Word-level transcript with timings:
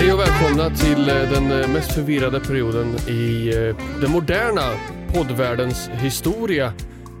Hej 0.00 0.12
och 0.12 0.20
välkomna 0.20 0.70
till 0.70 1.08
eh, 1.08 1.30
den 1.30 1.62
eh, 1.62 1.68
mest 1.68 1.92
förvirrade 1.92 2.40
perioden 2.40 2.96
i 3.08 3.48
eh, 3.48 4.00
den 4.00 4.10
moderna 4.10 4.62
poddvärldens 5.14 5.88
historia. 5.88 6.72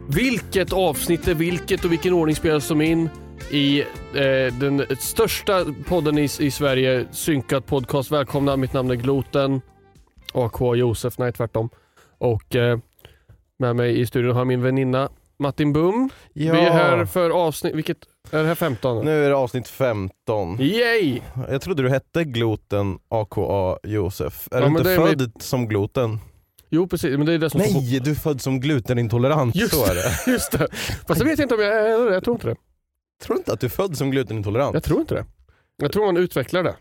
Vilket 0.08 0.72
avsnitt 0.72 1.28
är 1.28 1.34
vilket 1.34 1.84
och 1.84 1.92
vilken 1.92 2.12
ordning 2.12 2.36
spelas 2.36 2.68
de 2.68 2.80
in 2.80 3.08
i 3.50 3.80
eh, 3.80 4.54
den 4.60 4.86
största 4.98 5.64
podden 5.88 6.18
i, 6.18 6.22
i 6.22 6.50
Sverige, 6.50 7.06
Synkat 7.10 7.66
Podcast. 7.66 8.12
Välkomna, 8.12 8.56
mitt 8.56 8.72
namn 8.72 8.90
är 8.90 8.94
Gloten. 8.94 9.60
AK 10.32 10.76
Josef, 10.76 11.18
nej 11.18 11.32
tvärtom. 11.32 11.70
Och 12.18 12.56
eh, 12.56 12.78
med 13.58 13.76
mig 13.76 14.00
i 14.00 14.06
studion 14.06 14.32
har 14.32 14.40
jag 14.40 14.46
min 14.46 14.62
väninna 14.62 15.08
Martin 15.38 15.72
Bum. 15.72 16.10
Ja, 16.32 16.52
Vi 16.52 16.58
är 16.58 16.70
här 16.70 17.04
för 17.04 17.30
avsnitt, 17.30 17.74
vilket, 17.74 17.98
är 18.32 18.42
det 18.42 18.48
här 18.48 18.54
15? 18.54 19.04
nu 19.04 19.24
är 19.24 19.28
det 19.28 19.36
avsnitt 19.36 19.68
15. 19.68 20.60
Yay! 20.60 21.20
Jag 21.48 21.60
trodde 21.62 21.82
du 21.82 21.88
hette 21.88 22.24
Gloten 22.24 22.98
AKA 23.08 23.78
Josef. 23.82 24.48
Är 24.50 24.56
Ja, 24.60 24.68
du 24.68 24.76
inte 24.78 24.92
är 24.92 24.96
född 24.96 25.32
som 25.38 25.68
gloten? 25.68 26.18
Jo 26.68 26.88
precis, 26.88 27.16
men 27.16 27.26
det 27.26 27.32
är 27.32 27.38
det 27.38 27.50
som 27.50 27.60
Nej, 27.60 28.00
du 28.04 28.10
är 28.10 28.14
född 28.14 28.40
som 28.40 28.60
glutenintolerant. 28.60 29.54
Just 29.56 29.74
Så 29.74 29.84
är 29.86 29.94
det. 30.26 30.30
Just 30.32 30.52
det. 30.52 30.68
Fast 31.08 31.20
jag 31.20 31.26
vet 31.28 31.38
inte 31.38 31.54
om 31.54 31.60
jag 31.60 31.74
är 31.74 32.04
det. 32.06 32.14
Jag 32.14 32.24
tror 32.24 32.34
inte 32.36 32.46
det. 32.46 32.56
Tror 33.22 33.34
du 33.34 33.38
inte 33.40 33.52
att 33.52 33.60
du 33.60 33.66
är 33.66 33.70
född 33.70 33.96
som 33.96 34.10
glutenintolerant? 34.10 34.74
Jag 34.74 34.82
tror 34.84 35.00
inte 35.00 35.14
det. 35.14 35.24
Jag 35.76 35.92
tror 35.92 36.06
man 36.06 36.16
utvecklar 36.16 36.62
det. 36.62 36.74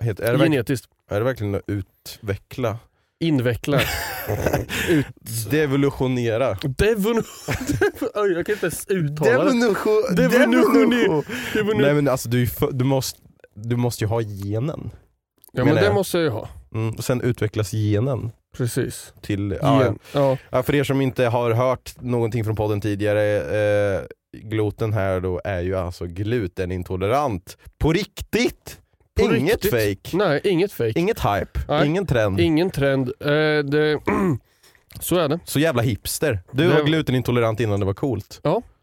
Heter- 0.00 0.24
Är 0.24 0.32
det, 0.38 0.44
Genetiskt. 0.44 0.88
är 1.10 1.18
det 1.18 1.24
verkligen 1.24 1.54
att 1.54 1.62
utveckla? 1.66 2.78
Invecklar. 3.20 3.82
Ut... 4.88 5.06
Devolutionera. 5.50 6.58
Devon... 6.62 7.16
Oj, 8.14 8.32
jag 8.32 8.46
kan 8.46 8.52
inte 8.52 8.66
ens 8.66 8.86
uttala 8.88 9.44
det. 9.44 9.50
Devolution- 9.50 10.14
Devolution-. 11.54 11.82
Nej 11.82 11.94
men 11.94 12.08
alltså 12.08 12.28
du, 12.28 12.48
du, 12.70 12.84
måste, 12.84 13.20
du 13.54 13.76
måste 13.76 14.04
ju 14.04 14.08
ha 14.08 14.20
genen. 14.20 14.90
Ja 15.52 15.64
men 15.64 15.64
menar 15.64 15.80
det 15.80 15.86
jag. 15.86 15.94
måste 15.94 16.16
jag 16.18 16.24
ju 16.24 16.30
ha. 16.30 16.48
Mm, 16.74 16.94
och 16.94 17.04
sen 17.04 17.20
utvecklas 17.20 17.70
genen 17.72 18.30
Precis. 18.56 19.12
till... 19.20 19.58
Ja, 19.62 19.84
Gen. 19.84 19.98
Ja. 20.14 20.36
Ja, 20.50 20.62
för 20.62 20.74
er 20.74 20.84
som 20.84 21.00
inte 21.00 21.24
har 21.24 21.50
hört 21.50 21.94
någonting 22.00 22.44
från 22.44 22.56
podden 22.56 22.80
tidigare, 22.80 23.36
eh, 23.96 24.00
gloten 24.32 24.92
här 24.92 25.20
då 25.20 25.40
är 25.44 25.60
ju 25.60 25.76
alltså 25.76 26.06
glutenintolerant. 26.06 27.56
På 27.78 27.92
riktigt! 27.92 28.80
På 29.16 29.34
Inget 29.36 29.64
riktigt. 29.64 29.70
fake, 29.70 30.16
Nej, 30.16 30.40
inget 30.44 30.72
fake. 30.72 30.92
inget 31.00 31.18
hype, 31.20 31.60
Nej. 31.68 31.86
ingen 31.86 32.06
trend. 32.06 32.40
Ingen 32.40 32.70
trend. 32.70 33.08
Eh, 33.20 33.64
det... 33.64 34.00
Så 35.00 35.16
är 35.18 35.28
det. 35.28 35.40
Så 35.44 35.58
jävla 35.60 35.82
hipster. 35.82 36.38
Du 36.52 36.68
Det- 36.68 36.74
var 36.74 36.82
glutenintolerant 36.84 37.60
innan 37.60 37.80
det 37.80 37.86
var 37.86 37.94
coolt. 37.94 38.40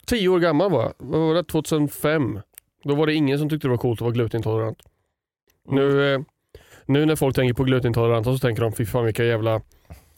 Tio 0.08 0.30
år 0.30 0.40
gammal 0.40 0.72
var 0.72 0.82
jag. 0.84 0.94
Vad 0.98 1.20
var 1.22 1.34
det? 1.36 1.44
2005. 1.44 2.40
Då 2.84 2.96
var 2.96 3.08
det 3.08 3.14
ingen 3.14 3.40
som 3.40 3.50
tyckte 3.50 3.68
det 3.68 3.72
var 3.72 3.78
coolt 3.78 3.98
att 3.98 4.02
vara 4.02 4.12
glutenintolerant. 4.14 4.78
Nu, 5.70 6.14
eh, 6.14 6.20
nu 6.86 7.06
när 7.06 7.16
folk 7.16 7.36
tänker 7.36 7.54
på 7.54 7.64
glutenintoleranta 7.64 8.32
så 8.34 8.40
tänker 8.40 8.62
de 8.64 8.74
fy 8.74 8.86
fan 8.86 9.06
vilka 9.06 9.24
jävla 9.24 9.56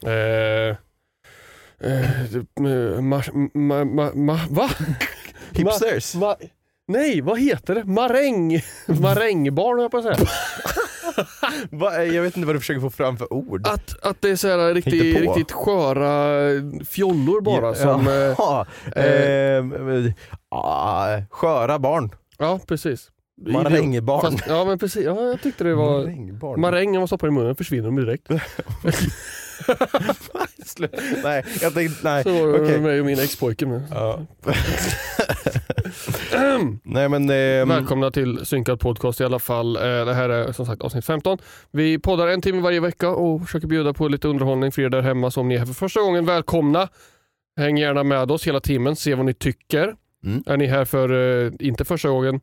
eh, 0.05 0.75
eh, 1.81 3.01
ma, 3.01 3.21
ma, 3.53 3.83
ma, 3.85 4.11
ma, 4.15 4.39
va? 4.49 4.69
Hipsters? 5.51 6.15
Ma, 6.15 6.35
nej, 6.89 7.21
vad 7.21 7.39
heter 7.39 7.75
det? 7.75 7.83
Maräng! 7.83 8.61
Marängbarn 9.01 9.77
höll 9.77 9.83
jag 9.83 9.91
på 9.91 9.97
att 9.97 10.03
säga. 10.03 10.29
Va, 11.71 12.03
jag 12.03 12.23
vet 12.23 12.37
inte 12.37 12.47
vad 12.47 12.55
du 12.55 12.59
försöker 12.59 12.81
få 12.81 12.89
fram 12.89 13.17
för 13.17 13.33
ord. 13.33 13.67
Att, 13.67 14.05
att 14.05 14.21
det 14.21 14.29
är 14.29 14.35
så 14.35 14.47
här 14.47 14.73
riktigt, 14.73 15.19
riktigt 15.19 15.51
sköra 15.51 16.39
fjollor 16.89 17.41
bara. 17.41 17.67
Ja, 17.67 17.75
som, 17.75 18.07
eh, 18.07 18.13
Jaha. 18.13 18.65
Eh, 18.95 20.13
ah, 20.49 21.21
sköra 21.29 21.79
barn. 21.79 22.09
ja, 22.37 22.59
precis. 22.67 23.09
Marängbarn. 23.47 24.21
Fast, 24.21 24.43
ja, 24.47 24.65
men 24.65 24.79
precis. 24.79 25.05
Ja, 25.05 25.21
jag 25.21 25.41
tyckte 25.41 25.63
det 25.63 25.75
var... 25.75 25.99
Marängbarn. 25.99 26.61
Maräng, 26.61 26.89
om 26.89 26.97
man 26.97 27.07
stoppar 27.07 27.27
i 27.27 27.31
munnen 27.31 27.55
försvinner 27.55 27.85
de 27.85 27.95
direkt. 27.95 28.29
nej, 31.23 31.45
jag 31.61 31.73
tänkte, 31.73 31.99
nej. 32.03 32.23
Så 32.23 32.29
var 32.47 32.53
det 32.59 32.67
med 32.71 32.81
mig 32.81 32.99
och 32.99 33.05
min 33.05 33.19
expojke 33.19 33.65
med. 33.65 33.81
Ja. 33.91 34.25
nej 36.83 37.09
men... 37.09 37.29
ehm, 37.29 37.69
Välkomna 37.69 38.11
till 38.11 38.45
Synkad 38.45 38.79
Podcast 38.79 39.21
i 39.21 39.23
alla 39.23 39.39
fall. 39.39 39.75
Eh, 39.75 39.81
Det 39.81 40.13
här 40.13 40.29
är 40.29 40.51
som 40.51 40.65
sagt 40.65 40.81
avsnitt 40.81 41.05
15. 41.05 41.37
Vi 41.71 41.99
poddar 41.99 42.27
en 42.27 42.41
timme 42.41 42.61
varje 42.61 42.79
vecka 42.79 43.09
och 43.09 43.41
försöker 43.41 43.67
bjuda 43.67 43.93
på 43.93 44.07
lite 44.07 44.27
underhållning 44.27 44.71
för 44.71 44.81
er 44.81 44.89
där 44.89 45.01
hemma. 45.01 45.31
Så 45.31 45.41
om 45.41 45.47
ni 45.47 45.55
är 45.55 45.59
här 45.59 45.65
för 45.65 45.73
första 45.73 46.01
gången, 46.01 46.25
välkomna. 46.25 46.87
Häng 47.59 47.77
gärna 47.77 48.03
med 48.03 48.31
oss 48.31 48.47
hela 48.47 48.59
timmen, 48.59 48.95
se 48.95 49.15
vad 49.15 49.25
ni 49.25 49.33
tycker. 49.33 49.95
Mm. 50.25 50.43
Är 50.45 50.57
ni 50.57 50.65
här 50.65 50.85
för 50.85 51.09
eh, 51.45 51.51
inte 51.59 51.85
första 51.85 52.09
gången, 52.09 52.41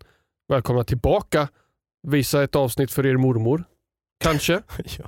välkomna 0.48 0.84
tillbaka. 0.84 1.48
Visa 2.08 2.42
ett 2.42 2.56
avsnitt 2.56 2.92
för 2.92 3.06
er 3.06 3.16
mormor. 3.16 3.64
Kanske. 4.24 4.52
ja. 4.98 5.04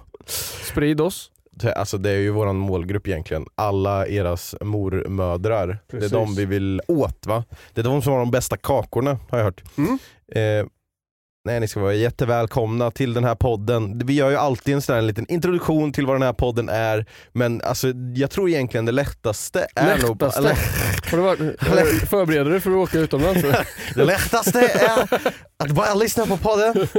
Sprid 0.70 1.00
oss. 1.00 1.30
Det- 1.62 1.72
Alltså 1.74 1.98
det 1.98 2.10
är 2.10 2.16
ju 2.18 2.30
våran 2.30 2.56
målgrupp 2.56 3.08
egentligen. 3.08 3.46
Alla 3.54 4.06
eras 4.06 4.54
mormödrar. 4.60 5.78
Precis. 5.90 6.10
Det 6.10 6.16
är 6.16 6.20
de 6.20 6.34
vi 6.34 6.44
vill 6.44 6.80
åt 6.88 7.26
va? 7.26 7.44
Det 7.74 7.80
är 7.80 7.84
de 7.84 8.02
som 8.02 8.12
har 8.12 8.20
de 8.20 8.30
bästa 8.30 8.56
kakorna 8.56 9.18
har 9.30 9.38
jag 9.38 9.44
hört. 9.44 9.62
Mm. 9.78 9.98
Eh, 10.32 10.66
nej, 11.44 11.60
ni 11.60 11.68
ska 11.68 11.80
vara 11.80 11.94
jättevälkomna 11.94 12.90
till 12.90 13.14
den 13.14 13.24
här 13.24 13.34
podden. 13.34 13.98
Vi 14.04 14.14
gör 14.14 14.30
ju 14.30 14.36
alltid 14.36 14.74
en 14.74 14.82
sån 14.82 14.94
här 14.94 15.02
liten 15.02 15.26
introduktion 15.32 15.92
till 15.92 16.06
vad 16.06 16.14
den 16.14 16.22
här 16.22 16.32
podden 16.32 16.68
är. 16.68 17.06
Men 17.32 17.60
alltså, 17.62 17.92
jag 18.14 18.30
tror 18.30 18.48
egentligen 18.48 18.84
det 18.84 18.92
lättaste 18.92 19.66
är 19.76 19.98
nog... 19.98 20.22
Lättaste? 20.22 20.38
Eller, 20.40 21.10
Har 21.10 21.18
du 21.18 21.22
varit, 21.22 22.08
förbereder 22.08 22.50
du 22.50 22.60
för 22.60 22.70
att 22.70 22.76
åka 22.76 22.98
utomlands? 22.98 23.42
det 23.94 24.04
lättaste 24.04 24.60
är 24.60 25.20
att 25.56 25.70
bara 25.70 25.94
lyssna 25.94 26.26
på 26.26 26.36
podden. 26.36 26.88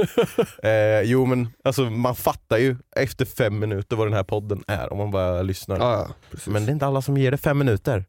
Eh, 0.62 1.00
jo 1.02 1.26
men 1.26 1.48
alltså, 1.64 1.82
man 1.82 2.14
fattar 2.14 2.58
ju 2.58 2.76
efter 2.96 3.24
fem 3.24 3.58
minuter 3.58 3.96
vad 3.96 4.06
den 4.06 4.14
här 4.14 4.24
podden 4.24 4.64
är 4.66 4.92
om 4.92 4.98
man 4.98 5.10
bara 5.10 5.42
lyssnar. 5.42 6.06
precis. 6.30 6.46
Men 6.46 6.66
det 6.66 6.70
är 6.70 6.72
inte 6.72 6.86
alla 6.86 7.02
som 7.02 7.16
ger 7.16 7.30
det 7.30 7.36
fem 7.36 7.58
minuter. 7.58 8.04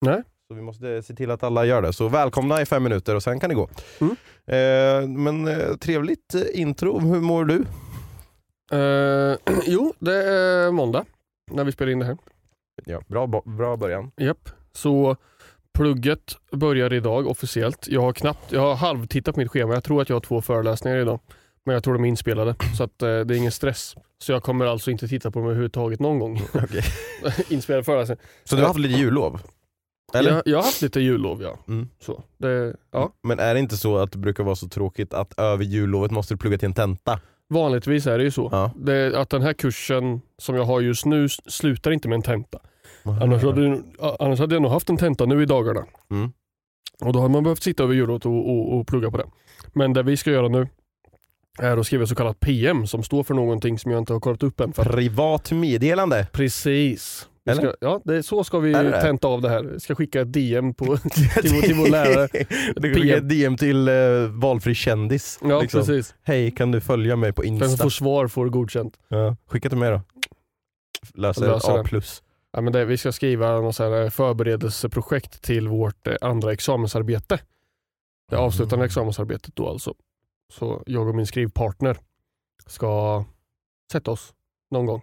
Nej. 0.00 0.22
Så 0.48 0.54
vi 0.54 0.62
måste 0.62 1.02
se 1.02 1.14
till 1.14 1.30
att 1.30 1.42
alla 1.42 1.64
gör 1.64 1.82
det. 1.82 1.92
Så 1.92 2.08
välkomna 2.08 2.62
i 2.62 2.66
fem 2.66 2.82
minuter 2.82 3.14
och 3.14 3.22
sen 3.22 3.40
kan 3.40 3.48
det 3.48 3.54
gå. 3.54 3.68
Mm. 4.00 4.16
Eh, 4.46 5.08
men 5.08 5.48
eh, 5.48 5.76
trevligt 5.76 6.34
eh, 6.34 6.60
intro. 6.60 6.98
Hur 6.98 7.20
mår 7.20 7.44
du? 7.44 7.64
Eh, 8.72 9.36
jo, 9.66 9.94
det 9.98 10.14
är 10.14 10.70
måndag 10.70 11.04
när 11.50 11.64
vi 11.64 11.72
spelar 11.72 11.92
in 11.92 11.98
det 11.98 12.04
här. 12.04 12.18
Ja, 12.84 13.02
bra, 13.06 13.42
bra 13.44 13.76
början. 13.76 14.10
Japp. 14.16 14.48
Så 14.72 15.16
plugget 15.78 16.36
börjar 16.52 16.92
idag 16.92 17.26
officiellt. 17.26 17.88
Jag 17.88 18.00
har 18.02 18.12
knappt, 18.12 18.52
jag 18.52 18.60
har 18.60 18.74
halvtittat 18.74 19.34
på 19.34 19.40
mitt 19.40 19.50
schema. 19.50 19.74
Jag 19.74 19.84
tror 19.84 20.02
att 20.02 20.08
jag 20.08 20.16
har 20.16 20.20
två 20.20 20.42
föreläsningar 20.42 20.98
idag. 20.98 21.20
Men 21.64 21.74
jag 21.74 21.84
tror 21.84 21.94
de 21.94 22.04
är 22.04 22.08
inspelade 22.08 22.54
så 22.76 22.84
att, 22.84 23.02
eh, 23.02 23.08
det 23.08 23.34
är 23.34 23.38
ingen 23.38 23.52
stress. 23.52 23.94
Så 24.18 24.32
jag 24.32 24.42
kommer 24.42 24.66
alltså 24.66 24.90
inte 24.90 25.08
titta 25.08 25.30
på 25.30 25.38
dem 25.38 25.46
överhuvudtaget 25.46 26.00
någon 26.00 26.18
gång. 26.18 26.42
Okej. 26.54 26.82
Inspelade 27.48 27.84
föreläsningar. 27.84 28.22
Så 28.44 28.56
du 28.56 28.62
har 28.62 28.68
haft 28.68 28.80
lite 28.80 28.98
jullov? 28.98 29.40
Eller? 30.14 30.30
Jag, 30.30 30.42
jag 30.44 30.58
har 30.58 30.64
haft 30.64 30.82
lite 30.82 31.00
jullov 31.00 31.42
ja. 31.42 31.58
Mm. 31.68 31.88
Så, 32.00 32.22
det, 32.38 32.76
ja. 32.90 33.12
Men 33.22 33.38
är 33.38 33.54
det 33.54 33.60
inte 33.60 33.76
så 33.76 33.98
att 33.98 34.12
det 34.12 34.18
brukar 34.18 34.44
vara 34.44 34.56
så 34.56 34.68
tråkigt 34.68 35.14
att 35.14 35.38
över 35.38 35.64
jullovet 35.64 36.10
måste 36.10 36.34
du 36.34 36.38
plugga 36.38 36.58
till 36.58 36.66
en 36.66 36.74
tenta? 36.74 37.20
Vanligtvis 37.48 38.06
är 38.06 38.18
det 38.18 38.24
ju 38.24 38.30
så. 38.30 38.48
Ja. 38.52 38.70
Det, 38.76 39.20
att 39.20 39.30
den 39.30 39.42
här 39.42 39.52
kursen 39.52 40.20
som 40.38 40.54
jag 40.54 40.64
har 40.64 40.80
just 40.80 41.04
nu 41.04 41.28
slutar 41.28 41.90
inte 41.90 42.08
med 42.08 42.16
en 42.16 42.22
tenta. 42.22 42.58
Annars 43.02 43.42
hade, 43.42 43.82
annars 44.18 44.38
hade 44.38 44.54
jag 44.54 44.62
nog 44.62 44.72
haft 44.72 44.88
en 44.90 44.96
tenta 44.96 45.26
nu 45.26 45.42
i 45.42 45.46
dagarna. 45.46 45.84
Mm. 46.10 46.32
Och 47.00 47.12
Då 47.12 47.20
hade 47.20 47.32
man 47.32 47.42
behövt 47.42 47.62
sitta 47.62 47.82
över 47.82 47.94
jullovet 47.94 48.26
och, 48.26 48.50
och, 48.50 48.78
och 48.78 48.86
plugga 48.86 49.10
på 49.10 49.16
det. 49.16 49.26
Men 49.72 49.92
det 49.92 50.02
vi 50.02 50.16
ska 50.16 50.30
göra 50.30 50.48
nu 50.48 50.68
är 51.58 51.76
att 51.76 51.86
skriva 51.86 52.06
så 52.06 52.14
kallat 52.14 52.40
PM 52.40 52.86
som 52.86 53.02
står 53.02 53.22
för 53.22 53.34
någonting 53.34 53.78
som 53.78 53.90
jag 53.90 53.98
inte 53.98 54.12
har 54.12 54.20
kollat 54.20 54.42
upp 54.42 54.60
än. 54.60 54.72
För 54.72 54.84
Privat 54.84 55.52
meddelande? 55.52 56.26
precis. 56.32 57.28
Vi 57.48 57.52
Eller? 57.52 57.62
ska, 57.62 57.74
ja, 57.80 58.00
det, 58.04 58.22
så 58.22 58.44
ska 58.44 58.58
vi 58.58 58.72
det? 58.72 59.00
tenta 59.02 59.28
av 59.28 59.40
det 59.42 59.48
här. 59.48 59.64
Jag 59.64 59.82
ska 59.82 59.94
skicka 59.94 60.20
ett 60.20 60.32
DM 60.32 60.74
på, 60.74 60.84
till, 60.96 61.22
vår- 61.54 61.62
till 61.62 61.74
vår 61.74 61.88
lärare. 61.88 62.28
Du 62.76 62.94
skicka 62.94 63.16
ett 63.16 63.28
DM 63.28 63.56
till 63.56 63.88
uh, 63.88 64.28
valfri 64.30 64.74
kändis. 64.74 65.38
Ja, 65.42 65.60
liksom. 65.60 65.80
precis. 65.80 66.14
Hej, 66.22 66.50
kan 66.50 66.72
du 66.72 66.80
följa 66.80 67.16
mig 67.16 67.32
på 67.32 67.42
Den 67.42 67.58
som 67.58 67.62
Insta? 67.68 67.82
får 67.82 67.90
svar 67.90 68.28
får 68.28 68.48
godkänt. 68.48 68.98
Ja. 69.08 69.36
Skicka 69.46 69.68
till 69.68 69.78
mig 69.78 69.90
då. 69.90 70.00
Löser, 71.14 71.46
Löser 71.46 71.78
A+. 71.78 71.82
det. 71.90 72.02
Ja, 72.52 72.60
men 72.60 72.72
det, 72.72 72.84
vi 72.84 72.96
ska 72.96 73.12
skriva 73.12 73.60
något 73.60 73.76
så 73.76 73.82
här 73.90 74.10
förberedelseprojekt 74.10 75.42
till 75.42 75.68
vårt 75.68 76.06
eh, 76.06 76.14
andra 76.20 76.52
examensarbete. 76.52 77.38
Det 78.30 78.36
avslutande 78.36 78.74
Mm. 78.74 78.86
examensarbetet 78.86 79.56
då 79.56 79.68
alltså. 79.68 79.94
Så 80.52 80.82
jag 80.86 81.08
och 81.08 81.14
min 81.14 81.26
skrivpartner 81.26 81.96
ska 82.66 83.24
sätta 83.92 84.10
oss 84.10 84.34
någon 84.70 84.86
gång. 84.86 85.02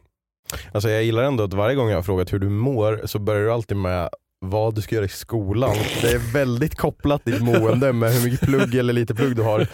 Alltså 0.72 0.90
jag 0.90 1.04
gillar 1.04 1.24
ändå 1.24 1.44
att 1.44 1.54
varje 1.54 1.76
gång 1.76 1.90
jag 1.90 1.98
har 1.98 2.04
frågat 2.04 2.34
hur 2.34 2.40
du 2.40 2.50
mår 2.50 3.02
så 3.06 3.20
börjar 3.20 3.42
du 3.42 3.52
alltid 3.52 3.78
med 3.78 4.10
vad 4.40 4.76
du 4.76 4.82
ska 4.82 4.96
göra 4.96 5.06
i 5.06 5.10
skolan. 5.10 5.76
Det 6.02 6.12
är 6.12 6.34
väldigt 6.34 6.76
kopplat 6.76 7.26
ditt 7.26 7.42
mående 7.42 7.94
med 7.94 8.12
hur 8.12 8.30
mycket 8.30 8.48
plugg 8.48 8.76
eller 8.76 8.94
lite 8.94 9.16
plugg 9.16 9.36
du 9.36 9.42
har. 9.42 9.68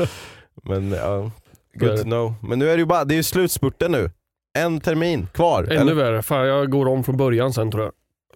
Men 0.63 0.93
är 0.93 1.31
good 1.73 1.97
to 1.97 2.03
know. 2.03 2.33
Men 2.41 2.59
nu 2.59 2.69
är 2.69 2.73
det 2.73 2.79
ju 2.79 2.85
bara, 2.85 3.05
det 3.05 3.13
är 3.13 3.17
ju 3.17 3.23
slutspurten 3.23 3.91
nu. 3.91 4.11
En 4.57 4.79
termin 4.79 5.27
kvar. 5.33 5.63
Ännu 5.63 5.75
eller? 5.75 5.93
värre, 5.93 6.21
fan 6.21 6.47
jag 6.47 6.71
går 6.71 6.87
om 6.87 7.03
från 7.03 7.17
början 7.17 7.53
sen 7.53 7.71
tror 7.71 7.83
jag. 7.83 7.93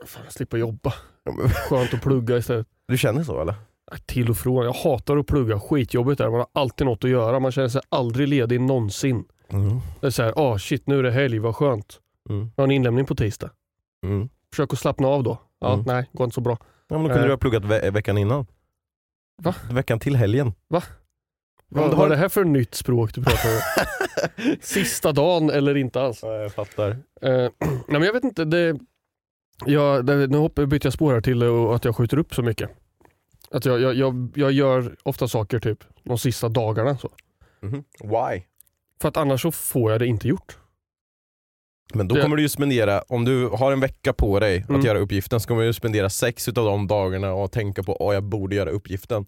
Fan, 0.08 0.22
jag 0.26 0.34
slipper 0.34 0.58
jobba. 0.58 0.94
Skönt 1.70 1.94
att 1.94 2.02
plugga 2.02 2.38
istället. 2.38 2.68
Du 2.88 2.98
känner 2.98 3.24
så 3.24 3.42
eller? 3.42 3.56
Till 4.06 4.30
och 4.30 4.38
från. 4.38 4.66
Jag 4.66 4.74
hatar 4.74 5.18
att 5.18 5.28
plugga. 5.28 5.60
Skitjobbigt 5.60 6.22
är. 6.22 6.30
Man 6.30 6.40
har 6.40 6.48
alltid 6.54 6.88
något 6.88 7.04
att 7.04 7.10
göra. 7.10 7.40
Man 7.40 7.52
känner 7.52 7.68
sig 7.68 7.82
aldrig 7.90 8.28
ledig 8.28 8.62
någonsin. 8.62 9.24
Mm. 9.50 9.80
Det 10.02 10.08
är 10.08 10.12
såhär, 10.12 10.34
ah 10.36 10.60
shit 10.60 10.88
nu 10.88 11.00
är 11.00 11.04
det 11.04 11.12
helg, 11.12 11.40
vad 11.40 11.56
skönt. 11.56 12.00
Mm. 12.30 12.52
Jag 12.56 12.62
har 12.62 12.68
en 12.68 12.72
inlämning 12.72 13.06
på 13.06 13.16
tisdag. 13.16 13.50
Mm. 14.06 14.30
Försök 14.54 14.74
att 14.74 14.80
slappna 14.80 15.08
av 15.08 15.24
då. 15.24 15.42
Ja, 15.60 15.74
Mm. 15.74 15.86
nej, 15.88 16.10
går 16.14 16.26
inte 16.26 16.36
så 16.36 16.42
bra. 16.42 16.58
Ja, 16.88 16.98
men 16.98 17.04
då 17.04 17.08
kunde 17.10 17.20
Eh. 17.20 17.26
du 17.26 17.32
ha 17.32 17.38
pluggat 17.38 17.66
ve- 17.66 17.90
veckan 17.92 18.18
innan. 18.18 18.46
Va? 19.44 19.56
Veckan 19.72 20.00
till 20.00 20.16
helgen. 20.16 20.54
Va? 20.68 20.84
Vad 21.68 21.84
vad 21.90 21.98
har- 21.98 22.06
är 22.06 22.10
det 22.10 22.16
här 22.16 22.30
för 22.30 22.44
nytt 22.44 22.76
språk 22.76 23.14
du 23.14 23.24
pratar 23.24 23.50
om? 23.50 23.62
Sista 24.62 25.12
dagen 25.12 25.50
eller 25.50 25.78
inte 25.78 26.02
alls? 26.02 26.20
Ja, 26.24 26.34
jag 26.34 26.54
fattar. 26.54 26.90
Eh, 26.92 26.98
nej 27.60 27.82
men 27.88 28.02
jag 28.04 28.14
vet 28.14 28.24
inte, 28.24 28.46
det, 28.46 28.80
jag, 29.66 30.06
det, 30.06 30.28
nu 30.28 30.50
byter 30.66 30.80
jag 30.86 30.94
spår 30.94 31.14
här 31.14 31.22
till 31.22 31.44
att 31.76 31.86
jag 31.86 31.96
skjuter 31.96 32.18
upp 32.18 32.36
så 32.36 32.42
mycket. 32.42 32.70
Att 33.52 33.66
jag, 33.66 33.82
jag, 33.82 33.96
jag, 33.96 34.32
jag 34.36 34.52
gör 34.52 34.96
ofta 35.04 35.28
saker 35.28 35.60
typ 35.60 35.84
de 36.04 36.18
sista 36.18 36.50
dagarna. 36.50 36.98
Så. 36.98 37.10
Mhm. 37.60 37.84
Why? 38.04 38.44
För 39.02 39.10
att 39.10 39.18
annars 39.18 39.42
så 39.42 39.52
får 39.52 39.92
jag 39.92 40.02
det 40.02 40.08
inte 40.08 40.28
gjort. 40.28 40.58
Men 41.94 42.08
då 42.08 42.16
kommer 42.22 42.36
du 42.36 42.42
ju 42.42 42.50
spendera, 42.50 43.02
om 43.08 43.26
du 43.26 43.48
har 43.48 43.72
en 43.72 43.80
vecka 43.80 44.14
på 44.14 44.40
dig 44.40 44.62
att 44.64 44.70
Mm. 44.70 44.82
göra 44.82 45.00
uppgiften 45.00 45.40
så 45.40 45.48
kommer 45.48 45.62
du 45.62 45.68
ju 45.68 45.74
spendera 45.74 46.10
sex 46.10 46.48
utav 46.50 46.66
de 46.66 46.88
dagarna 46.88 47.34
och 47.34 47.52
tänka 47.52 47.84
på 47.84 48.10
att 48.10 48.14
jag 48.14 48.24
borde 48.24 48.56
göra 48.56 48.70
uppgiften. 48.70 49.26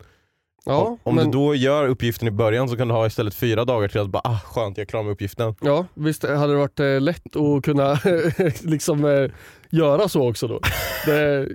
Ja, 0.66 0.78
om 0.86 0.98
om 1.04 1.16
men, 1.16 1.26
du 1.26 1.38
då 1.38 1.56
gör 1.56 1.88
uppgiften 1.88 2.28
i 2.28 2.32
början 2.32 2.70
så 2.70 2.78
kan 2.78 2.88
du 2.88 2.94
ha 2.94 3.08
istället 3.08 3.36
fyra 3.36 3.66
dagar 3.66 3.88
till 3.88 4.02
att 4.02 4.10
bara 4.10 4.22
ah 4.24 4.40
skönt 4.46 4.78
jag 4.78 4.82
är 4.84 4.88
klar 4.88 5.04
med 5.04 5.12
uppgiften. 5.12 5.56
ja 5.62 5.86
visst 5.94 6.24
hade 6.24 6.54
det 6.54 6.60
varit 6.60 6.80
eh, 6.80 7.02
lätt 7.02 7.36
att 7.36 7.64
kunna 7.64 8.00
liksom 8.62 9.06
eh, 9.06 9.32
göra 9.70 10.08
så 10.10 10.30
också 10.30 10.48
då. 10.48 10.60
Det, 11.06 11.48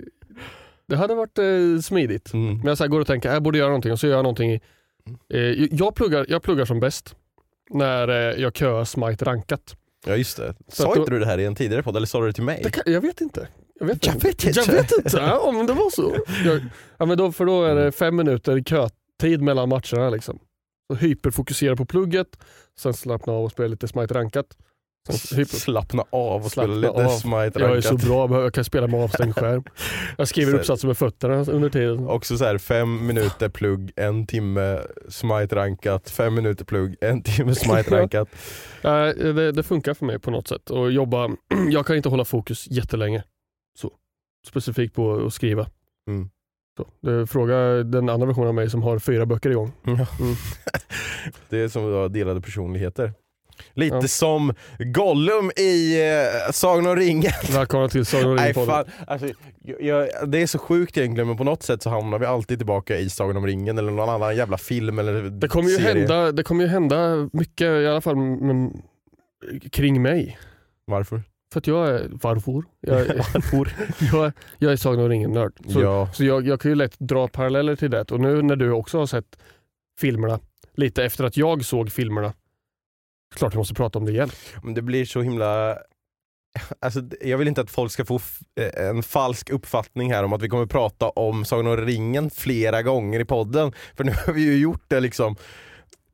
det 0.87 0.95
hade 0.95 1.15
varit 1.15 1.37
eh, 1.37 1.81
smidigt. 1.83 2.33
Mm. 2.33 2.57
Men 2.57 2.67
jag 2.67 2.77
så 2.77 2.83
här 2.83 2.89
går 2.89 2.99
och 2.99 3.07
tänker, 3.07 3.33
jag 3.33 3.43
borde 3.43 3.57
göra 3.57 3.67
någonting 3.69 3.91
och 3.91 3.99
så 3.99 4.07
gör 4.07 4.15
jag 4.15 4.23
någonting. 4.23 4.51
i- 4.51 4.61
Eh, 5.33 5.39
jag, 5.71 5.95
pluggar, 5.95 6.25
jag 6.29 6.43
pluggar 6.43 6.65
som 6.65 6.79
bäst 6.79 7.15
när 7.69 8.07
eh, 8.07 8.41
jag 8.41 8.55
köar 8.57 8.85
smite 8.85 9.25
rankat. 9.25 9.75
Ja 10.05 10.15
just 10.15 10.37
det. 10.37 10.55
Sa 10.67 10.93
då- 10.93 10.99
inte 10.99 11.11
du 11.11 11.19
det 11.19 11.25
här 11.25 11.37
i 11.37 11.45
en 11.45 11.55
tidigare 11.55 11.83
podd 11.83 11.97
eller 11.97 12.07
sa 12.07 12.19
du 12.21 12.27
det 12.27 12.33
till 12.33 12.43
mig? 12.43 12.59
Det 12.63 12.69
kan, 12.71 12.83
jag 12.93 13.01
vet 13.01 13.21
inte. 13.21 13.47
Jag 13.79 13.85
vet 13.87 14.05
Jag 14.05 14.15
inte. 14.15 14.27
vet 14.27 14.43
inte. 14.45 14.59
Jag 14.59 14.67
vet 14.67 14.91
inte. 14.91 15.17
Ja, 15.17 15.51
men 15.51 15.65
det 15.65 15.73
var 15.73 15.89
så. 15.89 16.15
Jag, 16.45 16.61
ja, 16.97 17.05
men 17.05 17.17
då, 17.17 17.31
för 17.31 17.45
då 17.45 17.63
är 17.63 17.75
det 17.75 17.91
fem 17.91 18.15
minuter 18.15 18.61
kötid 18.63 19.41
mellan 19.41 19.69
matcherna. 19.69 20.09
Liksom. 20.09 20.39
Så 20.91 20.95
hyperfokusera 20.97 21.75
på 21.75 21.85
plugget, 21.85 22.27
sen 22.79 22.93
slappna 22.93 23.33
av 23.33 23.43
och 23.43 23.51
spela 23.51 23.67
lite 23.67 23.87
smite 23.87 24.13
rankat. 24.13 24.57
Hyper, 25.09 25.57
Slappna 25.57 26.03
av 26.09 26.43
och 26.43 26.51
Slappna 26.51 26.75
spela 26.75 26.93
lite 26.93 27.05
av. 27.05 27.09
smite 27.09 27.59
jag 27.59 27.77
är 27.77 27.81
så 27.81 27.97
bra, 27.97 28.41
jag 28.41 28.53
kan 28.53 28.63
spela 28.63 28.87
med 28.87 29.03
avstängd 29.03 29.35
skärm. 29.35 29.63
Jag 30.17 30.27
skriver 30.27 30.53
uppsatser 30.55 30.87
med 30.87 30.97
fötterna 30.97 31.45
under 31.51 31.69
tiden. 31.69 32.07
Också 32.07 32.37
så 32.37 32.45
här 32.45 32.57
fem 32.57 33.07
minuter 33.07 33.49
plugg, 33.49 33.91
en 33.95 34.27
timme 34.27 34.79
smite 35.09 35.55
rankat, 35.55 36.09
fem 36.09 36.33
minuter 36.33 36.65
plugg, 36.65 36.95
en 37.01 37.23
timme 37.23 37.55
smite 37.55 37.95
rankat. 37.99 38.29
Det, 38.81 39.51
det 39.51 39.63
funkar 39.63 39.93
för 39.93 40.05
mig 40.05 40.19
på 40.19 40.31
något 40.31 40.47
sätt. 40.47 40.69
Och 40.69 40.91
jobba, 40.91 41.29
jag 41.71 41.85
kan 41.85 41.95
inte 41.95 42.09
hålla 42.09 42.25
fokus 42.25 42.67
jättelänge. 42.71 43.23
Så. 43.79 43.91
Specifikt 44.47 44.95
på 44.95 45.25
att 45.25 45.33
skriva. 45.33 45.67
Mm. 46.07 46.29
Så. 46.77 46.87
Fråga 47.27 47.55
den 47.83 48.09
andra 48.09 48.27
versionen 48.27 48.47
av 48.47 48.55
mig 48.55 48.69
som 48.69 48.83
har 48.83 48.99
fyra 48.99 49.25
böcker 49.25 49.49
igång. 49.49 49.71
Mm. 49.87 49.97
Det 51.49 51.57
är 51.57 51.67
som 51.67 51.85
att 51.85 51.91
ha 51.93 52.07
delade 52.07 52.41
personligheter. 52.41 53.13
Lite 53.73 53.95
Ja. 53.95 54.07
som 54.07 54.53
Gollum 54.79 55.51
i 55.57 56.01
eh, 56.01 56.51
Sagan 56.51 56.87
om 56.87 56.95
ringen. 56.95 57.31
Välkomna 57.53 57.89
till 57.89 58.05
Sagan 58.05 58.29
om 58.29 58.37
ringen-podden. 58.37 58.65
fan. 58.67 58.85
Alltså, 59.07 59.27
jag, 59.63 59.81
jag, 59.81 60.29
det 60.29 60.41
är 60.41 60.47
så 60.47 60.59
sjukt 60.59 60.97
egentligen 60.97 61.27
men 61.27 61.37
på 61.37 61.43
något 61.43 61.63
sätt 61.63 61.81
så 61.83 61.89
hamnar 61.89 62.19
vi 62.19 62.25
alltid 62.25 62.59
tillbaka 62.59 62.97
i 62.97 63.09
Sagan 63.09 63.37
om 63.37 63.45
ringen 63.47 63.77
eller 63.77 63.91
någon 63.91 64.09
annan 64.09 64.35
jävla 64.35 64.57
film 64.57 64.99
eller 64.99 65.13
Det 65.23 65.47
kommer, 65.47 65.69
ju 65.69 65.75
serie. 65.75 65.93
hända, 65.99 66.31
det 66.31 66.43
kommer 66.43 66.63
ju 66.63 66.69
hända 66.69 67.29
mycket 67.33 67.65
i 67.67 67.87
alla 67.87 68.01
fall 68.01 68.15
men, 68.15 68.81
kring 69.71 70.01
mig. 70.01 70.37
Varför? 70.85 71.21
För 71.53 71.59
att 71.59 71.67
jag 71.67 71.87
är 71.87 72.09
varför? 72.11 72.63
Jag, 72.79 73.07
Varför? 73.33 73.67
jag, 74.17 74.31
jag 74.59 74.71
är 74.71 74.75
Sagan 74.75 74.99
om 74.99 75.09
ringen-nörd. 75.09 75.53
Så, 75.67 75.81
ja. 75.81 76.09
så 76.13 76.23
jag, 76.23 76.47
jag 76.47 76.61
kan 76.61 76.71
ju 76.71 76.75
lätt 76.75 76.99
dra 76.99 77.27
paralleller 77.27 77.75
till 77.75 77.91
det. 77.91 78.11
Och 78.11 78.19
nu 78.19 78.41
när 78.41 78.55
du 78.55 78.71
också 78.71 78.97
har 78.99 79.05
sett 79.05 79.37
filmerna, 79.99 80.39
lite 80.75 81.03
efter 81.03 81.23
att 81.23 81.37
jag 81.37 81.65
såg 81.65 81.91
filmerna, 81.91 82.33
klart 83.35 83.53
vi 83.53 83.57
måste 83.57 83.73
prata 83.73 83.99
om 83.99 84.05
det 84.05 84.11
igen. 84.11 84.29
Men 84.63 84.73
det 84.73 84.81
blir 84.81 85.05
så 85.05 85.21
himla... 85.21 85.77
Alltså, 86.79 87.01
jag 87.21 87.37
vill 87.37 87.47
inte 87.47 87.61
att 87.61 87.71
folk 87.71 87.91
ska 87.91 88.05
få 88.05 88.19
eh, 88.59 88.87
en 88.89 89.03
falsk 89.03 89.49
uppfattning 89.49 90.13
här 90.13 90.23
om 90.23 90.33
att 90.33 90.41
vi 90.41 90.49
kommer 90.49 90.65
prata 90.65 91.09
om 91.09 91.45
Sagan 91.45 91.67
om 91.67 91.77
ringen 91.77 92.29
flera 92.29 92.81
gånger 92.81 93.19
i 93.19 93.25
podden. 93.25 93.73
För 93.97 94.03
nu 94.03 94.13
har 94.25 94.33
vi 94.33 94.41
ju 94.41 94.57
gjort 94.57 94.83
det 94.87 94.99
liksom 94.99 95.35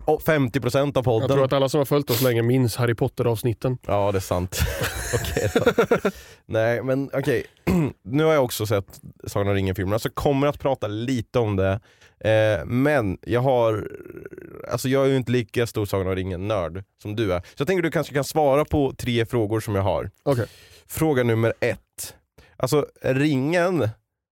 å- 0.09 0.19
50% 0.25 0.79
av 0.79 0.91
Jag 0.95 1.03
podden. 1.03 1.29
tror 1.29 1.45
att 1.45 1.53
alla 1.53 1.69
som 1.69 1.77
har 1.77 1.85
följt 1.85 2.09
oss 2.09 2.21
länge 2.21 2.41
minns 2.41 2.75
Harry 2.75 2.95
Potter-avsnitten. 2.95 3.77
Ja 3.87 4.11
det 4.11 4.17
är 4.17 4.19
sant. 4.19 4.59
okej. 5.13 5.49
Nej 6.45 6.83
men 6.83 7.09
okej, 7.13 7.43
nu 8.03 8.23
har 8.23 8.33
jag 8.33 8.43
också 8.43 8.65
sett 8.65 8.99
Sagan 9.27 9.47
om 9.47 9.53
ringen-filmerna 9.53 9.99
så 9.99 10.09
kommer 10.09 10.47
att 10.47 10.59
prata 10.59 10.87
lite 10.87 11.39
om 11.39 11.55
det. 11.55 11.79
Eh, 12.29 12.65
men 12.65 13.17
jag 13.21 13.41
har, 13.41 13.87
alltså 14.71 14.89
jag 14.89 15.05
är 15.05 15.09
ju 15.09 15.15
inte 15.17 15.31
lika 15.31 15.67
stor 15.67 15.85
Sagan 15.85 16.07
om 16.07 16.15
ringen-nörd 16.15 16.83
som 17.01 17.15
du 17.15 17.33
är. 17.33 17.39
Så 17.39 17.45
jag 17.57 17.67
tänker 17.67 17.79
att 17.83 17.87
du 17.87 17.91
kanske 17.91 18.13
kan 18.13 18.23
svara 18.23 18.65
på 18.65 18.93
tre 18.97 19.25
frågor 19.25 19.59
som 19.59 19.75
jag 19.75 19.81
har. 19.83 20.11
Okej. 20.23 20.45
Fråga 20.87 21.23
nummer 21.23 21.53
ett. 21.59 22.15
Alltså 22.57 22.85
ringen, 23.01 23.89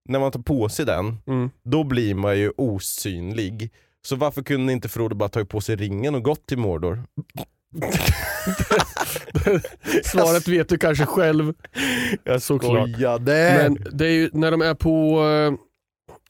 när 0.10 0.20
man 0.20 0.32
tar 0.32 0.40
på 0.40 0.70
sig 0.70 0.86
den, 0.86 1.18
Mm. 1.28 1.50
då 1.64 1.84
blir 1.84 2.16
man 2.16 2.38
ju 2.40 2.52
osynlig. 2.58 3.72
Så 4.08 4.16
varför 4.16 4.42
kunde 4.44 4.74
inte 4.74 4.90
Frodo 4.90 5.16
bara 5.16 5.30
tagit 5.30 5.50
på 5.50 5.62
sig 5.62 5.76
ringen 5.76 6.16
och 6.16 6.24
gått 6.24 6.46
till 6.46 6.58
Mordor? 6.58 7.04
Svaret 10.04 10.48
vet 10.48 10.70
du 10.70 10.78
kanske 10.78 11.06
själv. 11.06 11.54
Jag 12.24 12.42
Såklart. 12.42 12.90
skojade! 12.90 13.54
Men 13.64 13.98
det 13.98 14.06
är 14.06 14.10
ju 14.12 14.30
när 14.34 14.52
de 14.52 14.62
är 14.62 14.74
på, 14.74 15.20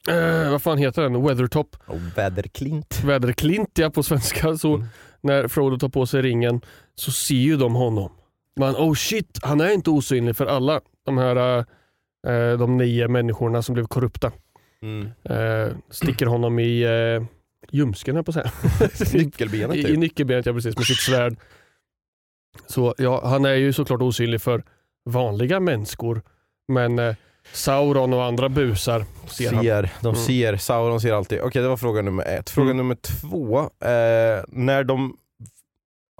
eh, 0.08 0.16
eh, 0.16 0.50
vad 0.50 0.62
fan 0.62 0.78
heter 0.78 1.02
den, 1.02 1.22
Weathertop, 1.26 1.76
Och 1.86 1.96
väderklint. 2.16 3.00
väderklint 3.04 3.70
ja 3.78 3.90
på 3.90 4.02
svenska. 4.02 4.56
Så 4.56 4.74
Mm. 4.74 4.86
när 5.20 5.48
Frodo 5.48 5.78
tar 5.78 5.88
på 5.88 6.06
sig 6.06 6.22
ringen 6.22 6.60
så 6.94 7.12
ser 7.12 7.34
ju 7.34 7.56
de 7.56 7.74
honom. 7.74 8.12
Man, 8.60 8.76
oh 8.76 8.94
shit, 8.94 9.38
han 9.42 9.60
är 9.60 9.70
inte 9.70 9.90
osynlig 9.90 10.36
för 10.36 10.46
alla 10.46 10.80
de 11.06 11.18
här 11.18 11.58
eh, 12.26 12.58
de 12.58 12.76
nio 12.76 13.08
människorna 13.08 13.62
som 13.62 13.74
blev 13.74 13.86
korrupta. 13.86 14.32
Mm. 14.82 15.06
Eh, 15.24 15.72
sticker 15.90 16.26
honom 16.26 16.58
i 16.58 16.82
eh, 16.82 17.22
ljumsken 17.70 18.16
här 18.16 18.22
på 18.22 18.32
att. 18.32 19.12
Nyckelbenet 19.14 19.76
I, 19.76 19.80
I 19.80 19.84
typ. 19.84 19.98
nyckelbenet, 19.98 20.46
ja 20.46 20.52
precis, 20.52 20.76
med 20.76 20.86
sitt 20.86 21.00
svärd. 21.00 21.36
Så 22.66 22.94
ja, 22.98 23.26
han 23.28 23.44
är 23.44 23.54
ju 23.54 23.72
såklart 23.72 24.02
osynlig 24.02 24.42
för 24.42 24.62
vanliga 25.10 25.60
människor. 25.60 26.22
Men 26.72 26.98
eh, 26.98 27.14
Sauron 27.52 28.12
och 28.14 28.24
andra 28.24 28.48
busar 28.48 29.04
ser 29.26 29.52
han. 29.52 29.64
Ser, 29.64 29.90
de 30.00 30.08
Mm. 30.08 30.20
ser, 30.20 30.56
Sauron 30.56 31.00
ser 31.00 31.12
alltid. 31.12 31.40
Okej 31.40 31.62
det 31.62 31.68
var 31.68 31.76
fråga 31.76 32.02
nummer 32.02 32.24
ett. 32.24 32.50
Fråga 32.50 32.66
Mm. 32.70 32.76
nummer 32.76 32.94
två. 32.94 33.58
Eh, 33.60 34.44
när 34.48 34.84
de 34.84 35.16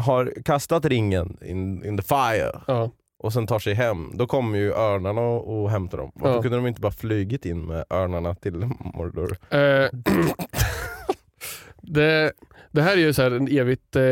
har 0.03 0.33
kastat 0.45 0.85
ringen 0.85 1.39
in, 1.43 1.85
in 1.85 1.97
the 1.97 2.03
fire 2.03 2.61
Ja. 2.67 2.91
och 3.23 3.33
sen 3.33 3.47
tar 3.47 3.59
sig 3.59 3.75
hem, 3.75 4.11
då 4.15 4.27
kommer 4.27 4.59
ju 4.59 4.73
örnarna 4.73 5.21
och, 5.21 5.63
och 5.63 5.71
hämtar 5.71 5.99
dem. 5.99 6.13
Varför 6.15 6.37
Ja. 6.37 6.43
kunde 6.43 6.57
de 6.57 6.67
inte 6.67 6.81
bara 6.81 6.93
flugit 6.93 7.47
in 7.47 7.67
med 7.67 7.85
örnarna 7.91 8.35
till 8.35 8.71
Mordor? 8.95 9.37
Eh, 9.51 9.89
det, 11.89 12.33
det 12.71 12.83
här 12.83 12.93
är 12.93 13.01
ju 13.01 13.13
så 13.13 13.23
här 13.23 13.31
en 13.31 13.49
evigt 13.49 13.97
eh, 13.97 14.03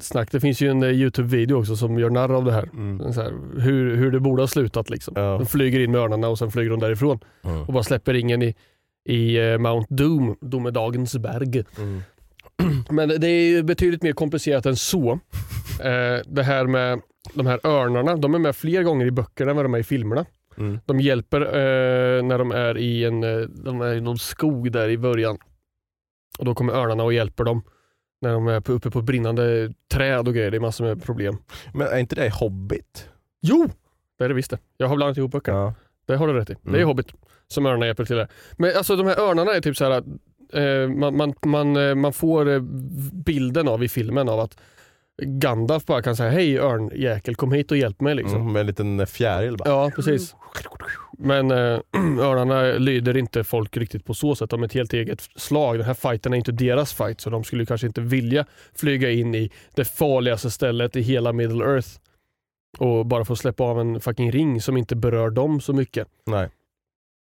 snack. 0.00 0.32
Det 0.32 0.40
finns 0.40 0.60
ju 0.60 0.70
en 0.70 0.82
eh, 0.82 0.88
Youtube-video 0.90 1.58
också 1.60 1.76
som 1.76 1.98
gör 1.98 2.10
narr 2.10 2.32
av 2.36 2.44
det 2.44 2.52
här. 2.52 2.68
Mm. 2.72 3.12
Så 3.12 3.22
här 3.22 3.32
hur, 3.60 3.96
hur 3.96 4.10
det 4.10 4.20
borde 4.20 4.42
ha 4.42 4.46
slutat. 4.46 4.90
Liksom. 4.90 5.14
Ja. 5.16 5.36
De 5.38 5.46
flyger 5.46 5.80
in 5.80 5.90
med 5.92 6.00
örnarna 6.00 6.28
och 6.28 6.38
sen 6.38 6.50
flyger 6.50 6.70
de 6.70 6.80
därifrån 6.80 7.18
Mm. 7.44 7.62
och 7.62 7.72
bara 7.72 7.82
släpper 7.82 8.12
ringen 8.12 8.42
i, 8.42 8.54
i 9.08 9.36
eh, 9.52 9.58
Mount 9.58 9.94
Doom, 9.94 10.36
Domedagens 10.40 11.16
berg. 11.18 11.64
Mm. 11.78 12.02
Men 12.90 13.08
det 13.08 13.26
är 13.26 13.48
ju 13.50 13.62
betydligt 13.62 14.02
mer 14.02 14.12
komplicerat 14.12 14.66
än 14.66 14.76
så. 14.76 15.18
Eh, 15.84 16.20
det 16.26 16.42
här 16.42 16.66
med 16.66 17.00
de 17.34 17.46
här 17.46 17.60
örnarna, 17.66 18.16
de 18.16 18.34
är 18.34 18.38
med 18.38 18.56
fler 18.56 18.82
gånger 18.82 19.06
i 19.06 19.10
böckerna 19.10 19.50
än 19.50 19.56
vad 19.56 19.64
de 19.64 19.74
är 19.74 19.78
i 19.78 19.82
filmerna. 19.82 20.24
Mm. 20.58 20.78
De 20.86 21.00
hjälper 21.00 21.40
eh, 21.40 22.22
när 22.22 22.38
de 22.38 22.50
är 22.52 22.78
i 22.78 23.04
en 23.04 23.24
eh, 23.24 23.40
de 23.40 23.80
är 23.80 23.94
i 23.94 24.00
någon 24.00 24.18
skog 24.18 24.72
där 24.72 24.88
i 24.88 24.98
början. 24.98 25.38
Och 26.38 26.44
Då 26.44 26.54
kommer 26.54 26.72
örnarna 26.72 27.04
och 27.04 27.12
hjälper 27.12 27.44
dem. 27.44 27.62
När 28.22 28.32
de 28.32 28.48
är 28.48 28.60
på, 28.60 28.72
uppe 28.72 28.90
på 28.90 29.02
brinnande 29.02 29.72
träd 29.92 30.28
och 30.28 30.34
grejer. 30.34 30.50
Det 30.50 30.56
är 30.56 30.60
massor 30.60 30.84
med 30.84 31.02
problem. 31.04 31.36
Men 31.74 31.86
är 31.86 31.98
inte 31.98 32.14
det 32.14 32.30
Hobbit? 32.34 33.08
Jo! 33.42 33.70
Det 34.18 34.24
är 34.24 34.28
det 34.28 34.34
visst 34.34 34.50
det. 34.50 34.58
Jag 34.76 34.88
har 34.88 34.96
blandat 34.96 35.16
ihop 35.18 35.32
böckerna. 35.32 35.58
Ja. 35.58 35.74
Det 36.06 36.16
har 36.16 36.26
du 36.28 36.32
rätt 36.32 36.50
i. 36.50 36.56
Det 36.62 36.68
är 36.70 36.74
Mm. 36.74 36.86
Hobbit 36.86 37.06
som 37.48 37.66
örnarna 37.66 37.86
hjälper 37.86 38.04
till 38.04 38.16
där. 38.16 38.28
Men 38.52 38.76
alltså 38.76 38.96
de 38.96 39.06
här 39.06 39.20
örnarna 39.20 39.52
är 39.52 39.60
typ 39.60 39.76
så 39.76 39.84
här 39.84 39.90
att 39.90 40.04
eh, 40.52 40.88
man, 40.96 41.16
man, 41.16 41.34
man, 41.46 41.76
eh, 41.76 41.94
man 41.94 42.12
får 42.12 42.48
eh, 42.48 42.60
bilden 43.12 43.68
av 43.68 43.84
i 43.84 43.88
filmen 43.88 44.28
av 44.28 44.40
att 44.40 44.58
Gandalf 45.22 45.86
bara 45.86 46.02
kan 46.02 46.16
säga 46.16 46.30
hej 46.30 46.58
örnjäkel 46.58 47.34
kom 47.34 47.52
hit 47.52 47.70
och 47.70 47.76
hjälp 47.76 48.00
mig 48.00 48.14
liksom. 48.14 48.40
Mm, 48.40 48.52
med 48.52 48.60
en 48.60 48.66
liten 48.66 49.06
fjäril 49.06 49.56
bara. 49.56 49.68
Ja 49.68 49.90
precis. 49.96 50.34
Men 51.22 51.50
eh, 51.50 51.56
örnarna 52.20 52.62
lyder 52.62 53.16
inte 53.16 53.44
folk 53.44 53.76
riktigt 53.76 54.04
på 54.04 54.14
så 54.14 54.34
sätt. 54.34 54.50
De 54.50 54.62
är 54.62 54.66
ett 54.66 54.72
helt 54.72 54.92
eget 54.92 55.28
slag. 55.36 55.78
Den 55.78 55.86
här 55.86 55.94
fighten 55.94 56.32
är 56.32 56.36
inte 56.36 56.52
deras 56.52 56.92
fight 56.94 57.20
så 57.20 57.30
de 57.30 57.44
skulle 57.44 57.66
kanske 57.66 57.86
inte 57.86 58.00
vilja 58.00 58.46
flyga 58.74 59.10
in 59.10 59.34
i 59.34 59.50
det 59.74 59.84
farligaste 59.84 60.50
stället 60.50 60.96
i 60.96 61.00
hela 61.00 61.32
Middle 61.32 61.64
Earth 61.64 61.88
och 62.78 63.06
bara 63.06 63.24
få 63.24 63.36
släppa 63.36 63.64
av 63.64 63.80
en 63.80 64.00
fucking 64.00 64.32
ring 64.32 64.60
som 64.62 64.76
inte 64.76 64.96
berör 64.96 65.30
dem 65.30 65.60
så 65.60 65.72
mycket. 65.72 66.08
Nej. 66.26 66.48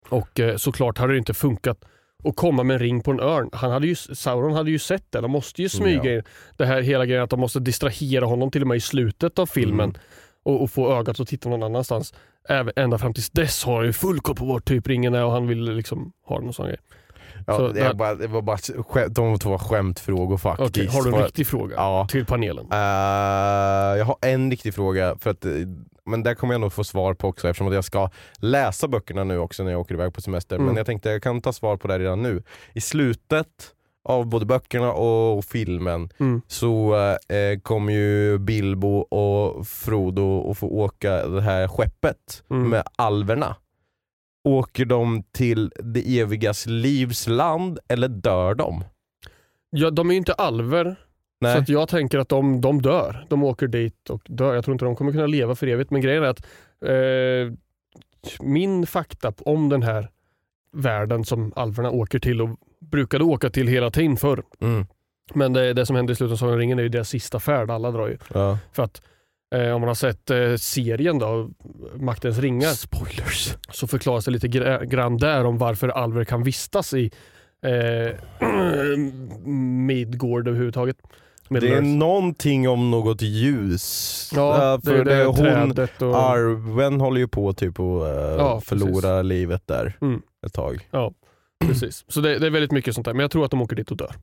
Och 0.09 0.39
eh, 0.39 0.55
såklart 0.55 0.97
hade 0.97 1.13
det 1.13 1.17
inte 1.17 1.33
funkat 1.33 1.85
att 2.23 2.35
komma 2.35 2.63
med 2.63 2.73
en 2.73 2.79
ring 2.79 3.01
på 3.01 3.11
en 3.11 3.19
örn. 3.19 3.49
Han 3.53 3.71
hade 3.71 3.87
ju, 3.87 3.95
Sauron 3.95 4.53
hade 4.53 4.71
ju 4.71 4.79
sett 4.79 5.11
det. 5.11 5.21
De 5.21 5.31
måste 5.31 5.61
ju 5.61 5.69
smyga 5.69 6.03
Ja. 6.11 6.17
in 6.17 6.23
det 6.57 6.65
här 6.65 6.81
hela 6.81 7.05
grejen 7.05 7.23
att 7.23 7.29
de 7.29 7.39
måste 7.39 7.59
distrahera 7.59 8.25
honom 8.25 8.51
till 8.51 8.61
och 8.61 8.67
med 8.67 8.77
i 8.77 8.81
slutet 8.81 9.39
av 9.39 9.45
filmen 9.45 9.89
Mm. 9.89 10.01
och, 10.43 10.61
och 10.63 10.71
få 10.71 10.93
ögat 10.99 11.19
att 11.19 11.27
titta 11.27 11.49
någon 11.49 11.63
annanstans. 11.63 12.13
Även, 12.49 12.73
ända 12.75 12.97
fram 12.97 13.13
tills 13.13 13.29
dess 13.29 13.63
har 13.63 13.75
han 13.77 13.85
ju 13.85 13.93
full 13.93 14.19
koll 14.19 14.35
på 14.35 14.45
vart 14.45 14.65
typ 14.65 14.87
ringen 14.87 15.13
är 15.15 15.25
och 15.25 15.31
han 15.31 15.47
vill 15.47 15.63
liksom 15.75 16.11
ha 16.27 16.39
den 16.39 16.47
och 16.47 16.55
sån 16.55 16.65
grej. 16.65 16.77
Ja, 17.47 17.57
Så 17.57 17.67
det, 17.67 17.73
där- 17.73 17.89
är 17.89 17.93
bara, 17.93 18.15
det 18.15 18.27
var 18.27 18.41
bara 18.41 18.57
skämt, 18.57 19.15
de 19.15 19.39
två 19.39 19.57
skämtfrågor 19.57 20.37
faktiskt. 20.37 20.69
Okej, 20.69 20.87
har 20.87 21.03
du 21.03 21.17
en 21.17 21.23
riktig 21.23 21.47
fråga 21.47 21.75
Ja. 21.75 22.07
till 22.09 22.25
panelen? 22.25 22.67
Eh, 22.71 22.77
jag 23.97 24.05
har 24.05 24.15
en 24.21 24.51
riktig 24.51 24.73
fråga, 24.73 25.15
för 25.19 25.29
att, 25.29 25.45
eh, 25.45 25.51
men 26.05 26.23
där 26.23 26.35
kommer 26.35 26.53
jag 26.53 26.61
nog 26.61 26.73
få 26.73 26.83
svar 26.83 27.13
på 27.13 27.27
också 27.27 27.49
eftersom 27.49 27.67
att 27.67 27.73
jag 27.73 27.83
ska 27.83 28.09
läsa 28.37 28.87
böckerna 28.87 29.23
nu 29.23 29.37
också 29.37 29.63
när 29.63 29.71
jag 29.71 29.81
åker 29.81 29.95
iväg 29.95 30.13
på 30.13 30.21
semester. 30.21 30.55
Mm. 30.55 30.65
Men 30.67 30.75
jag 30.77 30.85
tänkte 30.85 31.09
jag 31.09 31.23
kan 31.23 31.41
ta 31.41 31.53
svar 31.53 31.77
på 31.77 31.87
det 31.87 31.99
redan 31.99 32.21
nu. 32.21 32.43
I 32.73 32.81
slutet 32.81 33.47
av 34.03 34.25
både 34.25 34.45
böckerna 34.45 34.91
och 34.93 35.45
filmen 35.45 36.09
Mm. 36.19 36.41
så 36.47 36.95
eh, 37.29 37.59
kommer 37.63 37.93
ju 37.93 38.37
Bilbo 38.37 38.97
och 38.97 39.67
Frodo 39.67 40.51
att 40.51 40.57
få 40.57 40.67
åka 40.67 41.27
det 41.27 41.41
här 41.41 41.67
skeppet 41.67 42.43
Mm. 42.49 42.69
med 42.69 42.83
alverna. 42.95 43.55
Åker 44.43 44.85
de 44.85 45.23
till 45.31 45.71
det 45.83 46.19
evigas 46.19 46.65
livs 46.65 47.27
land 47.27 47.79
eller 47.87 48.07
dör 48.07 48.55
de? 48.55 48.83
Ja, 49.69 49.89
de 49.89 50.09
är 50.09 50.13
ju 50.13 50.17
inte 50.17 50.33
alver 50.33 50.95
Nej. 51.41 51.65
så 51.65 51.71
jag 51.73 51.89
tänker 51.89 52.19
att 52.19 52.29
de, 52.29 52.61
de 52.61 52.81
dör. 52.81 53.25
De 53.29 53.43
åker 53.43 53.67
dit 53.67 54.09
och 54.09 54.21
dör. 54.25 54.55
Jag 54.55 54.63
tror 54.65 54.73
inte 54.75 54.85
de 54.85 54.95
kommer 54.95 55.11
kunna 55.11 55.27
leva 55.27 55.55
för 55.55 55.67
evigt. 55.67 55.91
Men 55.91 56.01
grejen 56.01 56.23
är 56.23 56.27
att 56.27 56.45
eh, 56.85 57.53
min 58.39 58.87
fakta 58.87 59.33
om 59.45 59.69
den 59.69 59.83
här 59.83 60.09
världen 60.73 61.25
som 61.25 61.53
alverna 61.55 61.91
åker 61.91 62.19
till 62.19 62.41
och 62.41 62.49
brukade 62.91 63.23
åka 63.23 63.49
till 63.49 63.67
hela 63.67 63.91
tiden 63.91 64.17
förr. 64.17 64.43
Mm. 64.61 64.85
Men 65.33 65.53
det, 65.53 65.73
det 65.73 65.85
som 65.85 65.95
händer 65.95 66.11
i 66.13 66.15
slutet 66.15 66.33
av 66.33 66.37
Sagan 66.37 66.57
ringen 66.57 66.79
är 66.79 66.83
ju 66.83 66.89
deras 66.89 67.09
sista 67.09 67.39
färd. 67.39 67.71
Alla 67.71 67.91
drar 67.91 68.07
ju. 68.07 68.17
Ja. 68.33 68.57
För 68.73 68.83
att 68.83 69.01
eh, 69.55 69.71
om 69.71 69.81
man 69.81 69.87
har 69.87 69.95
sett 69.95 70.29
eh, 70.29 70.55
serien 70.55 71.19
då, 71.19 71.49
Maktens 71.95 72.37
ringar, 72.39 72.69
Spoilers. 72.69 73.55
så 73.71 73.87
förklaras 73.87 74.25
det 74.25 74.31
lite 74.31 74.47
gra- 74.47 74.85
grann 74.85 75.17
där 75.17 75.45
om 75.45 75.57
varför 75.57 75.89
alver 75.89 76.23
kan 76.23 76.43
vistas 76.43 76.93
i 76.93 77.11
eh, 77.65 78.15
Midgård 79.85 80.47
överhuvudtaget. 80.47 80.97
Det 81.49 81.69
är 81.69 81.81
någonting 81.81 82.69
om 82.69 82.91
något 82.91 83.21
ljus. 83.21 84.31
Ja, 84.35 84.73
Eh, 84.73 84.79
det 84.83 84.91
är 84.97 85.05
det 85.05 85.25
hon, 85.25 86.09
och... 86.09 86.15
Arwen 86.31 87.01
håller 87.01 87.19
ju 87.19 87.27
på 87.27 87.53
typ 87.53 87.79
att 87.79 88.01
eh, 88.01 88.35
Ja, 88.37 88.61
förlora 88.65 89.21
livet 89.21 89.67
där 89.67 89.97
Mm. 90.01 90.21
Ett 90.45 90.53
tag. 90.53 90.89
Precis. 91.65 92.05
Så 92.07 92.21
det, 92.21 92.39
det 92.39 92.47
är 92.47 92.51
väldigt 92.51 92.71
mycket 92.71 92.95
sånt 92.95 93.05
där. 93.05 93.13
Men 93.13 93.21
jag 93.21 93.31
tror 93.31 93.45
att 93.45 93.51
de 93.51 93.61
åker 93.61 93.75
dit 93.75 93.91
och 93.91 93.97
dör. 93.97 94.15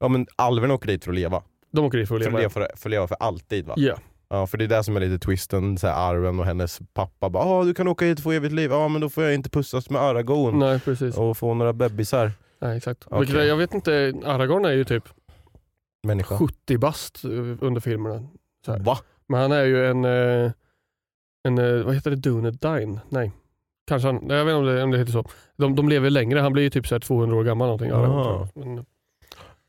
Ja 0.00 0.08
men 0.08 0.26
alverna 0.36 0.74
åker 0.74 0.86
dit 0.86 1.04
för 1.04 1.10
att 1.10 1.14
leva. 1.14 1.42
De 1.72 1.84
åker 1.84 1.98
dit 1.98 2.08
för 2.08 2.16
att 2.16 2.22
För 2.22 2.28
att 2.28 2.32
leva. 2.32 2.38
leva 2.38 2.50
för, 2.50 2.76
för, 2.76 2.88
att 2.88 2.90
leva 2.90 3.08
för 3.08 3.16
alltid 3.20 3.66
va? 3.66 3.74
Ja. 3.76 3.98
Ja 4.28 4.46
för 4.46 4.58
det 4.58 4.64
är 4.64 4.68
det 4.68 4.84
som 4.84 4.96
är 4.96 5.00
lite 5.00 5.26
twisten, 5.26 5.78
så 5.78 5.86
här, 5.86 6.10
Arwen 6.10 6.40
och 6.40 6.44
hennes 6.46 6.80
pappa 6.92 7.30
bara 7.30 7.44
ah, 7.44 7.64
du 7.64 7.74
kan 7.74 7.88
åka 7.88 8.04
hit 8.04 8.18
och 8.18 8.22
få 8.22 8.32
evigt 8.32 8.54
liv, 8.54 8.70
ja 8.70 8.88
men 8.88 9.00
då 9.00 9.08
får 9.08 9.24
jag 9.24 9.34
inte 9.34 9.50
pussas 9.50 9.90
med 9.90 10.02
Aragorn 10.02 10.58
Nej, 10.58 10.80
precis. 10.80 11.16
och 11.16 11.36
få 11.38 11.54
några 11.54 11.72
bebisar. 11.72 12.32
Nej, 12.58 12.76
exakt. 12.76 13.04
Okej. 13.06 13.18
Vilket, 13.20 13.46
jag 13.46 13.56
vet 13.56 13.74
inte, 13.74 14.14
Aragorn 14.24 14.64
är 14.64 14.72
ju 14.72 14.84
typ 14.84 15.04
Människa. 16.02 16.38
70 16.38 16.78
bast 16.78 17.24
eh, 17.24 17.30
under 17.60 17.80
filmerna. 17.80 18.28
Så 18.66 18.72
här. 18.72 18.78
Va? 18.78 18.98
Men 19.28 19.40
han 19.40 19.52
är 19.52 19.64
ju 19.64 19.86
en, 19.86 20.04
eh, 20.04 20.52
en 21.48 21.58
eh, 21.58 21.84
vad 21.84 21.94
heter 21.94 22.10
det, 22.10 22.16
Dunedain? 22.16 23.00
Nej. 23.08 23.32
Kanske 23.90 24.08
han, 24.08 24.28
jag 24.28 24.44
vet 24.44 24.52
inte 24.52 24.54
om 24.54 24.66
det, 24.66 24.82
om 24.82 24.90
det 24.90 24.98
heter 24.98 25.12
så. 25.12 25.24
De, 25.56 25.74
de 25.76 25.88
lever 25.88 26.10
längre, 26.10 26.40
han 26.40 26.52
blir 26.52 26.62
ju 26.62 26.70
typ 26.70 26.86
så 26.86 26.94
här 26.94 27.00
200 27.00 27.36
år 27.36 27.44
gammal 27.44 27.66
någonting. 27.66 27.88
Jag. 27.88 28.48
Men, 28.54 28.84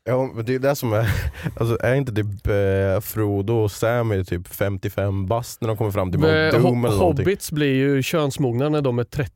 Ja 0.04 0.30
men 0.34 0.44
det 0.44 0.54
är 0.54 0.58
det 0.58 0.76
som 0.76 0.92
är, 0.92 1.06
alltså 1.60 1.78
är 1.80 1.94
inte 1.94 2.12
typ 2.12 2.46
eh, 2.46 3.00
Frodo 3.00 3.52
och 3.54 3.70
Sam 3.70 4.10
är 4.10 4.24
typ 4.24 4.48
55 4.48 5.26
bast 5.26 5.60
när 5.60 5.68
de 5.68 5.76
kommer 5.76 5.90
fram 5.90 6.10
till 6.10 6.20
Mount 6.20 6.50
Doom 6.58 6.84
eller 6.84 6.96
någonting? 6.96 7.24
Hobbits 7.24 7.52
blir 7.52 7.74
ju 7.74 8.02
könsmogna 8.02 8.68
när 8.68 8.82
de 8.82 8.98
är 8.98 9.04
30. 9.04 9.32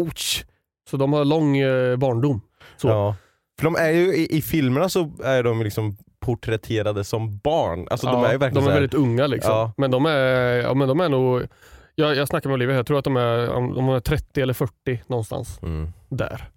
Ouch. 0.00 0.44
Så 0.90 0.96
de 0.96 1.12
har 1.12 1.24
lång 1.24 1.56
eh, 1.58 1.96
barndom. 1.96 2.40
Så. 2.76 2.88
Ja. 2.88 3.16
För 3.58 3.64
de 3.64 3.76
är 3.76 3.90
ju, 3.90 4.14
i, 4.16 4.36
i 4.36 4.42
filmerna 4.42 4.88
så 4.88 5.10
är 5.24 5.42
de 5.42 5.62
liksom 5.62 5.96
porträtterade 6.20 7.04
som 7.04 7.38
barn. 7.38 7.88
Alltså 7.90 8.06
de 8.06 8.20
Ja, 8.22 8.26
är 8.28 8.32
ju 8.32 8.38
verkligen 8.38 8.64
de 8.64 8.70
är 8.70 8.72
här- 8.74 8.80
väldigt 8.80 8.98
unga 9.00 9.26
liksom. 9.26 9.52
Ja. 9.52 9.72
Men 9.76 9.90
de 9.90 10.06
är, 10.06 10.62
ja, 10.62 10.74
men 10.74 10.88
de 10.88 11.00
är 11.00 11.08
nog, 11.08 11.42
jag, 11.94 12.16
jag 12.16 12.28
snackar 12.28 12.50
med 12.50 12.54
Olivia, 12.54 12.76
jag 12.76 12.86
tror 12.86 12.98
att 12.98 13.04
de 13.04 13.16
är, 13.16 13.46
de 13.74 13.88
är 13.88 14.00
30 14.00 14.40
eller 14.40 14.54
40 14.54 15.02
någonstans 15.06 15.58
Mm. 15.62 15.88
där. 16.08 16.48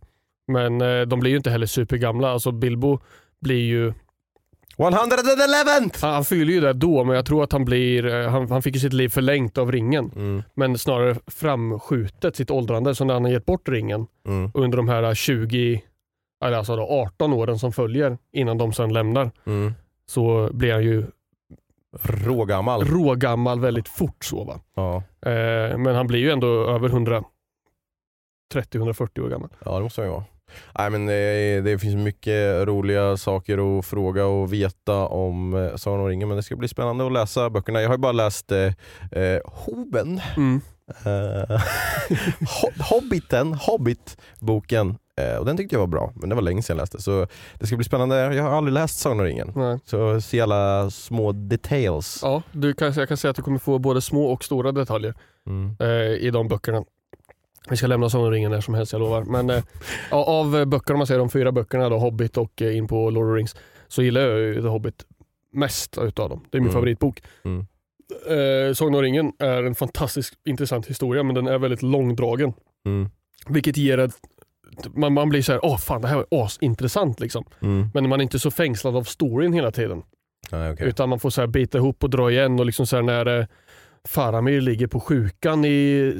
Men 0.48 0.82
eh, 0.82 1.01
de 1.01 1.20
blir 1.20 1.32
ju 1.32 1.38
inte 1.38 1.50
heller 1.51 1.65
supergamla. 1.65 2.29
Alltså 2.32 2.51
Bilbo 2.51 3.00
blir 3.41 3.65
ju, 3.65 3.94
111! 4.77 5.72
han, 6.01 6.13
han 6.13 6.25
fyller 6.25 6.53
ju 6.53 6.60
det 6.60 6.74
då 6.74 7.03
men 7.03 7.15
jag 7.15 7.25
tror 7.25 7.44
att 7.44 7.51
han 7.51 7.65
blir, 7.65 8.06
eh, 8.06 8.29
han, 8.29 8.51
han 8.51 8.62
fick 8.62 8.74
ju 8.75 8.79
sitt 8.79 8.94
liv 8.94 9.10
förlängt 9.10 9.58
av 9.58 9.72
ringen. 9.72 10.12
Mm. 10.15 10.44
Men 10.53 10.77
snarare 10.77 11.15
framskjutet 11.27 12.36
sitt 12.36 12.51
åldrande. 12.51 12.96
Så 12.96 13.06
när 13.06 13.13
han 13.13 13.24
har 13.24 13.32
gett 13.32 13.46
bort 13.46 13.70
ringen 13.70 14.08
Mm. 14.27 14.51
under 14.53 14.77
de 14.77 14.89
här 14.89 15.13
20, 15.13 15.84
eller 16.46 16.58
alltså 16.58 16.75
då 16.75 16.84
18 16.84 17.34
åren 17.34 17.60
som 17.60 17.72
följer 17.74 18.17
innan 18.32 18.58
de 18.58 18.74
sen 18.74 18.94
lämnar 18.94 19.32
Mm. 19.46 19.74
så 20.10 20.50
blir 20.53 20.74
han 20.74 20.84
ju 20.84 21.03
Rågammal. 22.03 22.86
rågammal 22.86 23.60
väldigt 23.60 23.88
fort. 23.89 24.25
Så, 24.25 24.44
va? 24.44 24.60
Ja. 24.75 24.96
Eh, 25.32 25.77
men 25.77 25.96
han 25.96 26.08
blir 26.08 26.20
ju 26.20 26.32
ändå 26.32 26.48
över 26.70 26.89
130-140 28.53 29.20
år 29.25 29.29
gammal. 29.29 29.50
ja 29.65 29.77
det 29.77 29.84
måste 29.84 30.01
han 30.01 30.08
ju 30.08 30.13
vara. 30.13 30.24
Nej, 30.79 30.89
men 30.89 31.06
det, 31.06 31.62
det 31.62 31.79
finns 31.79 31.96
mycket 31.96 32.67
roliga 32.67 33.17
saker 33.17 33.79
att 33.79 33.86
fråga 33.86 34.25
och 34.25 34.53
veta 34.53 35.08
om 35.08 35.53
eh, 35.53 35.75
Sagan 35.75 36.00
om 36.00 36.08
ringen 36.08 36.27
men 36.27 36.38
det 36.38 36.44
ska 36.44 36.56
bli 36.56 36.67
spännande 36.67 37.06
att 37.06 37.12
läsa 37.13 37.50
böckerna. 37.50 37.82
Jag 37.82 37.89
har 37.89 37.96
ju 37.96 38.00
bara 38.01 38.12
läst 38.12 38.51
eh, 38.51 38.74
eh, 39.12 39.39
Hoben. 39.46 40.22
Mm. 40.38 40.62
Eh, 41.06 41.60
Ho- 42.39 42.82
Hobbiten, 42.89 43.53
Hobbit-boken, 43.53 44.89
eh, 44.89 44.96
och 45.39 45.45
den 45.45 45.57
tyckte 45.57 45.75
jag 45.75 45.79
var 45.79 45.88
bra, 45.88 46.12
men 46.15 46.29
det 46.29 46.36
var 46.36 46.41
länge 46.41 46.62
sedan 46.62 46.75
jag 46.77 46.81
läste. 46.83 47.01
Så 47.01 47.27
det 47.59 47.67
ska 47.67 47.75
bli 47.75 47.86
spännande. 47.86 48.36
Jag 48.36 48.43
har 48.43 48.50
aldrig 48.51 48.74
läst 48.74 49.00
Sagan 49.00 49.19
om 49.19 49.25
ringen. 49.25 49.51
Nej. 49.55 49.79
Så 49.86 50.21
se 50.21 50.41
alla 50.41 50.89
små 50.89 51.31
details. 51.31 52.19
Ja, 52.24 52.41
du 52.51 52.74
kan, 52.74 52.93
jag 52.93 53.07
kan 53.07 53.17
säga 53.17 53.29
att 53.29 53.36
du 53.36 53.41
kommer 53.41 53.59
få 53.59 53.79
både 53.79 54.01
små 54.01 54.25
och 54.31 54.43
stora 54.43 54.71
detaljer 54.71 55.13
Mm. 55.47 55.75
eh, 55.79 55.88
i 56.27 56.29
de 56.31 56.47
böckerna. 56.47 56.83
Vi 57.69 57.77
ska 57.77 57.88
lämna 57.88 58.09
Sagan 58.09 58.25
om 58.25 58.31
ringen 58.31 58.51
när 58.51 58.62
som 58.62 58.74
helst, 58.74 58.91
jag 58.93 59.00
lovar. 59.00 59.24
Men 59.24 59.50
eh, 59.50 59.63
av 60.12 60.57
eh, 60.57 60.65
böckerna, 60.65 60.93
om 60.95 60.97
man 61.00 61.07
säger 61.07 61.19
de 61.19 61.29
fyra 61.29 61.51
böckerna, 61.51 61.89
då, 61.89 61.97
Hobbit 61.97 62.38
och 62.38 62.62
eh, 62.62 62.77
in 62.77 62.88
på 62.88 63.09
Lord 63.09 63.25
of 63.25 63.31
the 63.33 63.38
Rings, 63.38 63.55
så 63.88 64.01
gillar 64.03 64.21
jag 64.21 64.39
ju 64.39 64.62
The 64.62 64.67
Hobbit 64.67 65.05
mest 65.53 65.97
utav 65.97 66.29
dem. 66.29 66.43
Det 66.50 66.57
är 66.57 66.59
min 66.62 66.67
Mm. 66.69 66.74
favoritbok. 66.74 67.24
Mm. 67.45 67.65
Eh, 68.27 68.74
Sagan 68.74 68.95
om 68.95 69.01
ringen 69.01 69.33
är 69.39 69.63
en 69.63 69.75
fantastiskt 69.75 70.33
intressant 70.45 70.88
historia, 70.88 71.24
men 71.24 71.36
den 71.36 71.47
är 71.47 71.57
väldigt 71.57 71.81
långdragen. 71.81 72.53
Mm. 72.86 73.09
Vilket 73.47 73.77
ger 73.77 73.97
ett 73.97 74.13
man, 74.96 75.13
man 75.13 75.29
blir 75.29 75.41
så 75.41 75.51
här, 75.51 75.65
åh 75.65 75.77
fan 75.77 76.01
det 76.01 76.07
här 76.07 76.15
var 76.15 76.46
asintressant 76.46 77.19
liksom. 77.19 77.46
Mm. 77.62 77.89
Men 77.93 78.10
man 78.10 78.19
är 78.19 78.24
inte 78.24 78.39
så 78.39 78.51
fängslad 78.51 78.96
av 78.96 79.03
storyn 79.03 79.53
hela 79.53 79.72
tiden. 79.72 80.03
Nej, 80.51 80.72
okej. 80.72 80.88
Utan 80.88 81.10
man 81.10 81.19
får 81.19 81.29
så 81.29 81.41
här 81.41 81.48
bita 81.48 81.77
ihop 81.77 82.03
och 82.03 82.10
dra 82.10 82.31
igen 82.31 82.60
och 82.60 82.65
liksom 82.65 82.88
så 82.88 82.96
här 82.96 83.03
när 83.03 83.39
eh, 83.39 83.46
Faramir 84.07 84.62
ligger 84.62 84.88
på 84.88 85.00
sjukan 85.00 85.65
i 85.65 86.13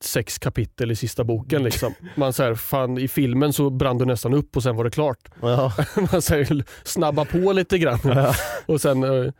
sex 0.00 0.38
kapitel 0.38 0.90
i 0.90 0.96
sista 0.96 1.24
boken. 1.24 1.62
Liksom. 1.62 1.94
Man 2.14 2.32
så 2.32 2.42
här, 2.42 2.54
fan, 2.54 2.98
I 2.98 3.08
filmen 3.08 3.52
så 3.52 3.70
brann 3.70 3.98
du 3.98 4.04
nästan 4.04 4.34
upp 4.34 4.56
och 4.56 4.62
sen 4.62 4.76
var 4.76 4.84
det 4.84 4.90
klart. 4.90 5.28
Ja. 5.40 5.72
Man 6.12 6.22
så 6.22 6.34
här, 6.34 6.64
snabba 6.84 7.24
på 7.24 7.52
lite 7.52 7.78
grann. 7.78 7.98
och, 8.66 8.80
sen, 8.80 9.02
eh, 9.02 9.32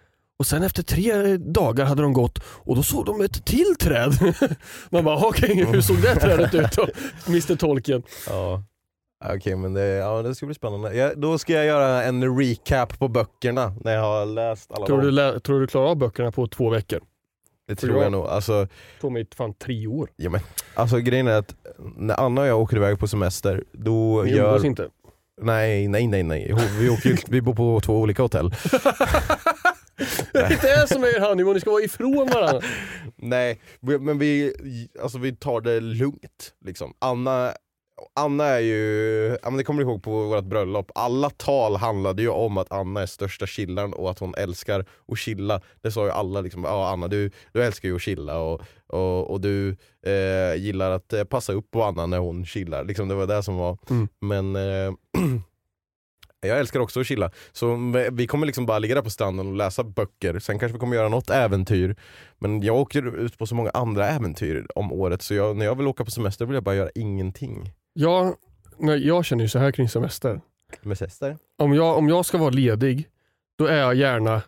och 0.42 0.46
sen 0.46 0.62
efter 0.62 0.82
tre 0.82 1.36
dagar 1.36 1.84
hade 1.84 2.02
de 2.02 2.12
gått 2.12 2.38
och 2.44 2.76
då 2.76 2.82
såg 2.82 3.06
de 3.06 3.20
ett 3.20 3.44
till 3.44 3.74
träd. 3.80 4.12
Man 4.90 5.04
bara, 5.04 5.26
okej 5.26 5.64
hur 5.64 5.80
såg 5.80 5.96
det 6.02 6.14
trädet 6.14 6.54
ut 6.54 6.72
då? 6.76 6.86
Mr 7.28 7.56
Tolkien. 7.56 8.02
Ja. 8.28 8.62
Okej 9.34 9.56
men 9.56 9.74
det, 9.74 9.86
ja, 9.86 10.22
det 10.22 10.34
ska 10.34 10.46
bli 10.46 10.54
spännande. 10.54 10.94
Jag, 10.96 11.18
då 11.18 11.38
ska 11.38 11.52
jag 11.52 11.66
göra 11.66 12.02
en 12.04 12.38
recap 12.38 12.98
på 12.98 13.08
böckerna 13.08 13.74
när 13.84 13.94
jag 13.94 14.02
har 14.02 14.26
läst 14.26 14.72
alla 14.72 14.86
Tror 14.86 15.02
du, 15.02 15.10
lä- 15.10 15.40
tror 15.40 15.60
du 15.60 15.66
klarar 15.66 15.88
av 15.88 15.96
böckerna 15.96 16.32
på 16.32 16.46
två 16.46 16.70
veckor? 16.70 17.00
Det 17.68 17.74
tror 17.76 18.02
jag 18.02 18.12
nog. 18.12 18.26
Alltså, 18.26 18.60
Det 18.64 18.68
tog 19.00 19.12
mig 19.12 19.26
fan 19.36 19.54
tre 19.54 19.86
år. 19.86 20.08
ja, 20.16 20.30
men, 20.30 20.40
alltså 20.74 20.98
grejen 20.98 21.28
är 21.28 21.38
att 21.38 21.54
när 21.96 22.20
Anna 22.20 22.40
och 22.40 22.46
jag 22.46 22.60
åker 22.60 22.76
iväg 22.76 22.98
på 22.98 23.08
semester, 23.08 23.64
då 23.72 24.22
Vi 24.22 24.36
gör... 24.36 24.66
inte. 24.66 24.88
Nej, 25.42 25.88
nej, 25.88 26.06
nej, 26.06 26.22
nej. 26.22 26.54
Vi, 26.78 26.88
åker, 26.90 27.18
vi 27.28 27.40
bor 27.42 27.54
på 27.54 27.80
två 27.80 27.98
olika 28.00 28.22
hotell. 28.22 28.50
Det 30.32 30.38
är 30.38 30.80
det 30.80 30.88
som 30.88 31.04
är 31.04 31.16
er 31.16 31.20
honeymoon, 31.20 31.54
ni 31.54 31.60
ska 31.60 31.70
vara 31.70 31.82
ifrån 31.82 32.28
varandra. 32.34 32.60
Nej, 33.16 33.60
men 33.80 34.18
vi, 34.18 34.52
alltså 35.02 35.18
vi 35.18 35.36
tar 35.36 35.60
det 35.60 35.80
lugnt. 35.80 36.54
Liksom. 36.64 36.94
Anna, 36.98 37.52
Anna 38.20 38.44
är 38.44 38.58
ju, 38.60 39.38
ja, 39.42 39.50
men 39.50 39.56
det 39.56 39.64
kommer 39.64 39.82
du 39.84 39.88
ihåg 39.90 40.02
på 40.02 40.10
vårt 40.10 40.44
bröllop, 40.44 40.90
alla 40.94 41.30
tal 41.30 41.76
handlade 41.76 42.22
ju 42.22 42.28
om 42.28 42.58
att 42.58 42.72
Anna 42.72 43.02
är 43.02 43.06
största 43.06 43.46
chillaren 43.46 43.92
och 43.92 44.10
att 44.10 44.18
hon 44.18 44.34
älskar 44.34 44.84
att 45.12 45.18
chilla. 45.18 45.60
Det 45.82 45.90
sa 45.92 46.04
ju 46.04 46.10
alla, 46.10 46.40
liksom, 46.40 46.64
ja, 46.64 46.88
Anna 46.92 47.08
du, 47.08 47.30
du 47.52 47.62
älskar 47.64 47.88
ju 47.88 47.94
att 47.96 48.02
chilla 48.02 48.38
och, 48.38 48.62
och, 48.86 49.30
och 49.30 49.40
du 49.40 49.76
eh, 50.06 50.54
gillar 50.56 50.90
att 50.90 51.12
eh, 51.12 51.24
passa 51.24 51.52
upp 51.52 51.70
på 51.70 51.82
Anna 51.84 52.06
när 52.06 52.18
hon 52.18 52.46
chillar. 52.46 52.84
Liksom, 52.84 53.08
det 53.08 53.14
var 53.14 53.26
det 53.26 53.42
som 53.42 53.56
var, 53.56 53.78
Mm. 53.90 54.08
men 54.20 54.56
eh, 54.56 54.92
jag 56.48 56.58
älskar 56.58 56.80
också 56.80 57.00
att 57.00 57.06
chilla. 57.06 57.30
Så 57.52 57.92
vi 58.12 58.26
kommer 58.26 58.46
liksom 58.46 58.66
bara 58.66 58.78
ligga 58.78 58.94
där 58.94 59.02
på 59.02 59.10
stranden 59.10 59.46
och 59.46 59.54
läsa 59.56 59.84
böcker, 59.84 60.38
sen 60.38 60.58
kanske 60.58 60.72
vi 60.72 60.78
kommer 60.80 60.96
göra 60.96 61.08
något 61.08 61.30
äventyr. 61.30 61.96
Men 62.38 62.62
jag 62.62 62.76
åker 62.76 63.16
ut 63.16 63.38
på 63.38 63.46
så 63.46 63.54
många 63.54 63.70
andra 63.70 64.08
äventyr 64.08 64.66
om 64.74 64.92
året 64.92 65.22
så 65.22 65.34
jag, 65.34 65.56
när 65.56 65.64
jag 65.64 65.74
vill 65.74 65.86
åka 65.86 66.04
på 66.04 66.10
semester 66.10 66.46
vill 66.46 66.54
jag 66.54 66.64
bara 66.64 66.74
göra 66.74 66.90
ingenting. 66.94 67.70
Jag, 67.92 68.34
nej, 68.78 69.06
jag 69.06 69.24
känner 69.24 69.44
ju 69.44 69.48
så 69.48 69.58
här 69.58 69.72
kring 69.72 69.88
semester. 69.88 70.40
Med 70.82 70.98
semester? 70.98 71.38
Om 71.58 71.74
jag, 71.74 71.98
om 71.98 72.08
jag 72.08 72.26
ska 72.26 72.38
vara 72.38 72.50
ledig, 72.50 73.08
då 73.58 73.66
är 73.66 73.78
jag 73.78 73.94
gärna 73.94 74.42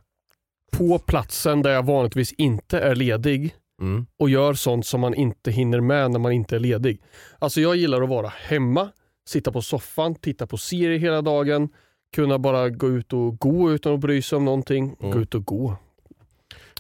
på 0.73 0.99
platsen 0.99 1.63
där 1.63 1.71
jag 1.71 1.83
vanligtvis 1.87 2.33
inte 2.33 2.79
är 2.81 2.95
ledig 2.95 3.55
Mm. 3.81 4.07
och 4.19 4.31
gör 4.31 4.55
sånt 4.55 4.87
som 4.87 5.01
man 5.01 5.15
inte 5.15 5.51
hinner 5.51 5.81
med 5.81 6.11
när 6.11 6.19
man 6.19 6.33
inte 6.33 6.57
är 6.57 6.61
ledig. 6.61 7.03
Alltså 7.39 7.61
jag 7.61 7.77
gillar 7.77 8.03
att 8.03 8.09
vara 8.09 8.29
hemma, 8.29 8.89
sitta 9.29 9.53
på 9.53 9.63
soffan, 9.63 10.15
titta 10.15 10.47
på 10.47 10.57
serier 10.57 10.99
hela 10.99 11.23
dagen, 11.23 11.69
kunna 12.15 12.39
bara 12.39 12.69
gå 12.69 12.89
ut 12.89 13.13
och 13.13 13.39
gå 13.39 13.73
utan 13.73 13.95
att 13.95 14.01
bry 14.01 14.23
sig 14.23 14.37
om 14.37 14.45
någonting. 14.45 14.97
Mm. 15.01 15.13
Gå 15.13 15.21
ut 15.21 15.35
och 15.35 15.45
gå. 15.45 15.77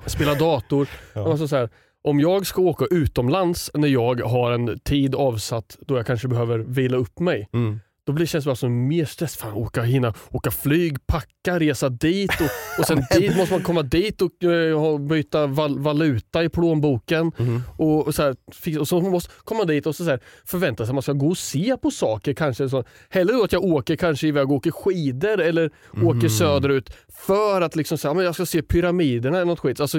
Spela 0.07 0.35
dator. 0.35 0.89
Ja. 1.13 1.31
Alltså 1.31 1.49
så 1.49 1.57
här, 1.57 1.71
om 2.03 2.21
jag 2.21 2.47
ska 2.47 2.63
åka 2.63 2.85
utomlands 2.91 3.71
när 3.75 3.89
jag 3.89 4.21
har 4.21 4.53
en 4.53 4.79
tid 4.79 5.15
avsatt 5.15 5.79
då 5.81 5.97
jag 5.97 6.07
kanske 6.07 6.29
behöver 6.29 6.59
vila 6.59 6.97
upp 6.97 7.19
mig. 7.19 7.49
Mm. 7.53 7.81
Då 8.07 8.13
blir 8.13 8.23
det 8.23 8.27
känns 8.27 8.45
det 8.45 8.49
bara 8.49 8.57
som 8.57 8.89
mer 8.89 9.05
stress. 9.05 9.37
Fan, 9.37 9.53
åka, 9.55 9.83
hinna, 9.83 10.15
åka 10.31 10.51
flyg, 10.51 11.07
packa, 11.07 11.61
resa 11.61 11.89
dit 11.89 12.31
och, 12.41 12.47
och 12.81 12.87
sen 12.87 13.03
dit 13.19 13.37
måste 13.37 13.55
man 13.55 13.63
komma 13.63 13.83
dit 13.83 14.23
och 14.23 14.31
ha- 14.77 14.99
byta 14.99 15.47
val, 15.47 15.79
valuta 15.79 16.45
i 16.45 16.49
plånboken. 16.49 17.33
Mhm. 17.39 17.63
Och, 17.77 18.07
och, 18.07 18.15
så 18.15 18.23
här, 18.23 18.37
och 18.81 18.89
så 18.89 19.01
måste 19.01 19.31
man 19.31 19.45
komma 19.45 19.65
dit 19.65 19.87
och 19.87 19.97
så, 19.97 20.05
så 20.05 20.11
här, 20.11 20.21
förvänta 20.45 20.85
sig 20.85 20.91
att 20.91 20.95
man 20.95 21.03
ska 21.03 21.13
gå 21.13 21.29
och 21.29 21.39
se 21.39 21.77
på 21.83 21.91
saker. 21.91 22.35
Kanske 22.35 22.69
så. 22.69 22.85
Hellre 23.09 23.45
att 23.45 23.53
jag 23.53 23.65
åker 23.65 23.97
kanske 23.97 24.27
iväg 24.27 24.45
och 24.51 24.57
åker 24.57 24.71
skidor 24.71 25.41
eller 25.41 25.71
åker 26.03 26.29
söderut 26.29 26.97
för 27.13 27.61
att 27.61 27.77
liksom 27.77 27.99
säga 27.99 28.15
men 28.15 28.25
jag 28.25 28.35
ska 28.35 28.47
se 28.47 28.63
pyramiderna 28.63 29.37
eller 29.37 29.47
något 29.47 29.61
skit. 29.61 29.81
Alltså, 29.81 29.99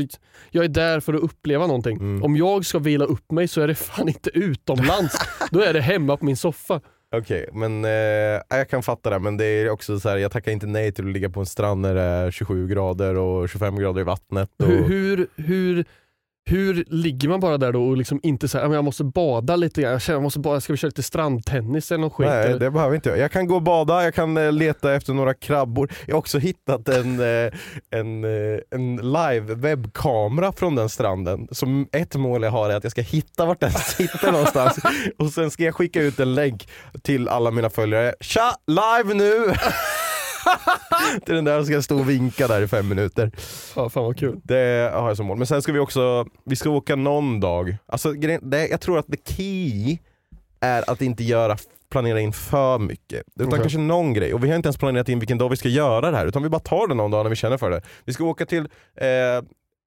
jag 0.52 0.64
är 0.66 0.70
där 0.70 1.00
för 1.00 1.14
att 1.14 1.22
uppleva 1.22 1.68
någonting. 1.68 2.24
Om 2.24 2.36
jag 2.38 2.66
ska 2.66 2.80
vila 2.80 3.06
upp 3.06 3.32
mig 3.32 3.48
så 3.48 3.62
är 3.62 3.68
det 3.68 3.76
fan 3.76 4.08
inte 4.08 4.30
utomlands. 4.34 5.16
då 5.52 5.60
är 5.62 5.74
det 5.74 5.82
hemma 5.82 6.18
på 6.18 6.26
min 6.26 6.38
soffa. 6.38 6.82
Okej, 7.18 7.50
men 7.54 7.86
eh, 7.86 8.42
jag 8.50 8.70
kan 8.70 8.84
fatta 8.84 9.10
det 9.10 9.20
men 9.20 9.38
det 9.38 9.46
är 9.46 9.70
också 9.70 10.00
så 10.00 10.10
här, 10.10 10.18
jag 10.18 10.32
tackar 10.32 10.52
inte 10.52 10.68
nej 10.68 10.92
till 10.92 11.06
att 11.06 11.14
ligga 11.14 11.30
på 11.30 11.40
en 11.40 11.46
strand 11.46 11.82
när 11.82 11.96
det 11.96 12.02
är 12.02 12.32
27 12.32 12.68
grader 12.68 13.16
och 13.16 13.50
25 13.50 13.80
grader 13.80 14.02
i 14.02 14.04
vattnet. 14.04 14.50
Och... 14.58 14.68
Hur, 14.68 14.88
hur, 14.88 15.28
hur, 15.36 15.86
hur 16.48 16.86
ligger 16.88 17.30
man 17.30 17.40
bara 17.40 17.58
där 17.58 17.72
då 17.72 17.88
och 17.88 17.98
liksom 17.98 18.20
inte 18.24 18.48
säger 18.48 18.74
jag 18.74 18.84
måste 18.84 19.04
bada 19.04 19.56
lite 19.56 19.82
grann, 19.82 19.92
jag 19.92 20.02
känner, 20.02 20.16
jag 20.16 20.24
måste 20.24 20.40
bada, 20.40 20.62
ska 20.62 20.74
vi 20.74 20.78
köra 20.78 20.90
lite 20.90 21.04
strandtennis 21.04 21.92
eller 21.92 22.02
något 22.02 22.14
skit? 22.14 22.28
Nej 22.28 22.46
eller? 22.46 22.60
det 22.60 22.72
behöver 22.72 22.96
inte 22.96 23.10
jag. 23.10 23.18
Jag 23.18 23.32
kan 23.32 23.48
gå 23.48 23.56
och 23.56 23.62
bada, 23.62 24.04
jag 24.04 24.14
kan 24.14 24.38
eh, 24.38 24.52
leta 24.52 24.94
efter 24.94 25.14
några 25.14 25.34
krabbor. 25.34 25.92
Jag 26.08 26.16
har 26.16 26.20
också 26.20 26.38
hittat 26.38 26.90
en, 26.90 27.20
eh, 27.46 27.52
en, 27.90 28.24
eh, 28.24 28.60
en 28.72 28.96
live 28.96 29.56
webbkamera 29.56 30.52
från 30.52 30.76
den 30.76 30.90
stranden. 30.90 31.48
Som 31.52 31.88
ett 31.92 32.16
mål 32.16 32.44
jag 32.44 32.52
har 32.52 32.70
är 32.70 32.76
att 32.76 32.84
jag 32.84 32.92
ska 32.92 33.02
hitta 33.02 33.46
vart 33.46 33.60
den 33.60 33.72
sitter 33.98 34.32
någonstans. 34.32 34.80
Och 35.18 35.30
sen 35.30 35.52
ska 35.52 35.64
jag 35.64 35.76
skicka 35.76 36.02
ut 36.02 36.20
en 36.20 36.36
länk 36.36 36.70
till 37.02 37.30
alla 37.30 37.52
mina 37.52 37.70
följare. 37.70 38.14
Tja, 38.20 38.56
live 38.68 39.14
nu! 39.14 39.54
till 41.26 41.36
den 41.36 41.46
där 41.46 41.64
ska 41.64 41.74
jag 41.74 41.84
stå 41.84 42.00
och 42.00 42.10
vinka 42.10 42.48
där 42.48 42.62
i 42.62 42.68
fem 42.68 42.88
minuter. 42.88 43.32
Ja, 43.76 43.90
fan 43.90 44.04
vad 44.04 44.18
kul. 44.18 44.40
Det 44.44 44.92
har 44.94 45.08
jag 45.08 45.18
som 45.18 45.26
mål. 45.26 45.38
Men 45.38 45.48
sen 45.48 45.62
ska 45.62 45.72
vi 45.72 45.80
också, 45.80 46.26
vi 46.46 46.56
ska 46.56 46.70
åka 46.70 46.96
någon 46.96 47.40
dag. 47.40 47.78
Alltså, 47.86 48.12
det, 48.42 48.68
jag 48.68 48.82
tror 48.82 49.00
att 49.00 49.08
the 49.08 49.34
key 49.34 49.98
är 50.60 50.90
att 50.90 51.02
inte 51.02 51.24
göra 51.24 51.58
planera 51.90 52.20
in 52.20 52.34
för 52.34 52.80
mycket. 52.80 53.24
Utan 53.36 53.48
Okej. 53.48 53.60
kanske 53.60 53.80
någon 53.80 54.14
grej. 54.14 54.34
Och 54.34 54.44
vi 54.44 54.50
har 54.50 54.56
inte 54.56 54.68
ens 54.68 54.78
planerat 54.78 55.10
in 55.10 55.20
vilken 55.20 55.38
dag 55.38 55.50
vi 55.50 55.56
ska 55.58 55.70
göra 55.70 56.12
det 56.12 56.18
här. 56.18 56.26
Utan 56.26 56.44
vi 56.44 56.50
bara 56.50 56.60
tar 56.60 56.88
det 56.88 56.94
någon 56.94 57.12
dag 57.12 57.24
när 57.24 57.30
vi 57.30 57.36
känner 57.36 57.58
för 57.58 57.72
det. 57.72 57.82
Vi 58.06 58.14
ska 58.14 58.24
åka 58.24 58.46
till 58.46 58.68
eh, 58.96 59.08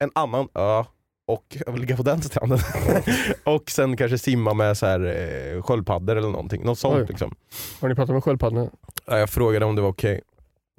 en 0.01 0.11
annan 0.15 0.49
ö 0.55 0.85
och 1.27 1.57
ligga 1.77 1.97
på 1.97 2.03
den 2.03 2.23
stranden. 2.23 2.59
och 3.45 3.71
sen 3.71 3.97
kanske 3.97 4.19
simma 4.19 4.55
med 4.55 4.77
så 4.79 4.87
här, 4.87 5.01
eh, 5.01 5.63
sköldpaddor 5.63 6.17
eller 6.17 6.29
någonting. 6.29 6.65
Något 6.65 6.79
sånt 6.79 6.97
Oj. 7.01 7.07
liksom. 7.09 7.35
Har 7.81 7.89
ni 7.89 7.95
pratat 7.95 8.15
med 8.15 8.25
sköldpaddorna? 8.25 8.71
Ja, 9.07 9.19
Jag 9.19 9.31
frågade 9.31 9.65
om 9.65 9.77
det 9.77 9.83
var 9.83 9.89
okej. 9.89 10.21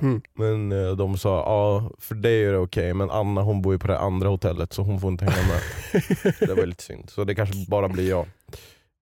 Mm. 0.02 0.22
Men 0.34 0.72
eh, 0.72 0.92
de 0.92 1.18
sa 1.18 1.30
ja, 1.30 1.92
för 2.00 2.16
dig 2.16 2.46
är 2.46 2.52
det 2.52 2.58
okej 2.58 2.94
men 2.94 3.12
Anna 3.12 3.42
hon 3.42 3.62
bor 3.62 3.74
ju 3.74 3.80
på 3.80 3.88
det 3.88 4.00
andra 4.00 4.30
hotellet 4.30 4.74
så 4.74 4.82
hon 4.82 5.00
får 5.00 5.12
inte 5.12 5.26
hänga 5.26 5.48
med. 5.48 5.62
det 6.40 6.54
var 6.54 6.66
lite 6.66 6.84
synd. 6.84 7.10
Så 7.10 7.24
det 7.24 7.36
kanske 7.36 7.56
bara 7.68 7.90
blir 7.90 8.10
jag. 8.10 8.26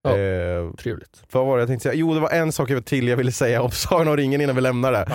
Ja. 0.02 0.18
Eh, 0.18 0.72
Trevligt. 0.72 1.24
vad 1.32 1.46
var 1.46 1.58
det 1.58 1.62
jag 1.62 1.68
tänkte 1.70 1.84
säga? 1.84 1.96
Jo 1.96 2.14
det 2.14 2.20
var 2.20 2.30
en 2.30 2.52
sak 2.52 2.70
till 2.86 3.08
jag 3.08 3.18
ville 3.18 3.32
säga 3.32 3.62
om 3.62 3.72
Sagan 3.72 4.08
om 4.08 4.18
ringen 4.18 4.42
innan 4.42 4.56
vi 4.56 4.62
lämnar 4.62 4.92
det. 4.92 5.08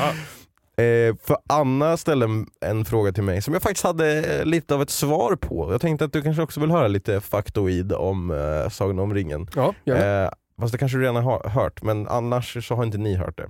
Eh, 0.77 1.15
för 1.23 1.37
Anna 1.49 1.97
ställde 1.97 2.27
en, 2.27 2.47
en 2.61 2.85
fråga 2.85 3.13
till 3.13 3.23
mig 3.23 3.43
som 3.43 3.55
jag 3.55 3.63
faktiskt 3.63 3.85
hade 3.85 4.39
eh, 4.39 4.45
lite 4.45 4.75
av 4.75 4.83
ett 4.83 4.91
svar 4.91 5.37
på. 5.37 5.73
Jag 5.73 5.81
tänkte 5.81 6.05
att 6.05 6.13
du 6.13 6.23
kanske 6.23 6.43
också 6.43 6.61
vill 6.61 6.71
höra 6.71 6.89
lite 6.89 7.21
faktoid 7.21 7.93
om 7.93 8.31
eh, 8.31 8.69
Sagan 8.69 8.99
om 8.99 9.15
ringen. 9.15 9.49
Ja. 9.55 9.75
Eh, 9.95 10.31
fast 10.61 10.73
det 10.73 10.79
kanske 10.79 10.99
du 10.99 11.03
redan 11.03 11.25
har 11.25 11.49
hört, 11.49 11.83
men 11.83 12.09
annars 12.09 12.67
så 12.69 12.75
har 12.75 12.85
inte 12.85 12.99
ni 12.99 13.15
hört 13.15 13.37
det. 13.37 13.49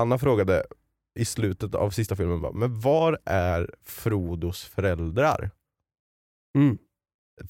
Anna 0.00 0.18
frågade 0.18 0.64
i 1.16 1.24
slutet 1.24 1.74
av 1.74 1.90
sista 1.90 2.16
filmen, 2.16 2.40
bara, 2.40 2.52
men 2.52 2.80
var 2.80 3.18
är 3.24 3.70
Frodos 3.82 4.64
föräldrar? 4.64 5.50
Mm. 6.58 6.78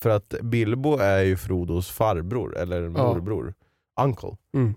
För 0.00 0.10
att 0.10 0.34
Bilbo 0.42 0.96
är 0.96 1.22
ju 1.22 1.36
Frodos 1.36 1.90
farbror, 1.90 2.56
eller 2.56 2.82
Ja. 2.82 2.90
morbror. 2.90 3.54
Uncle. 4.00 4.36
Mm. 4.54 4.74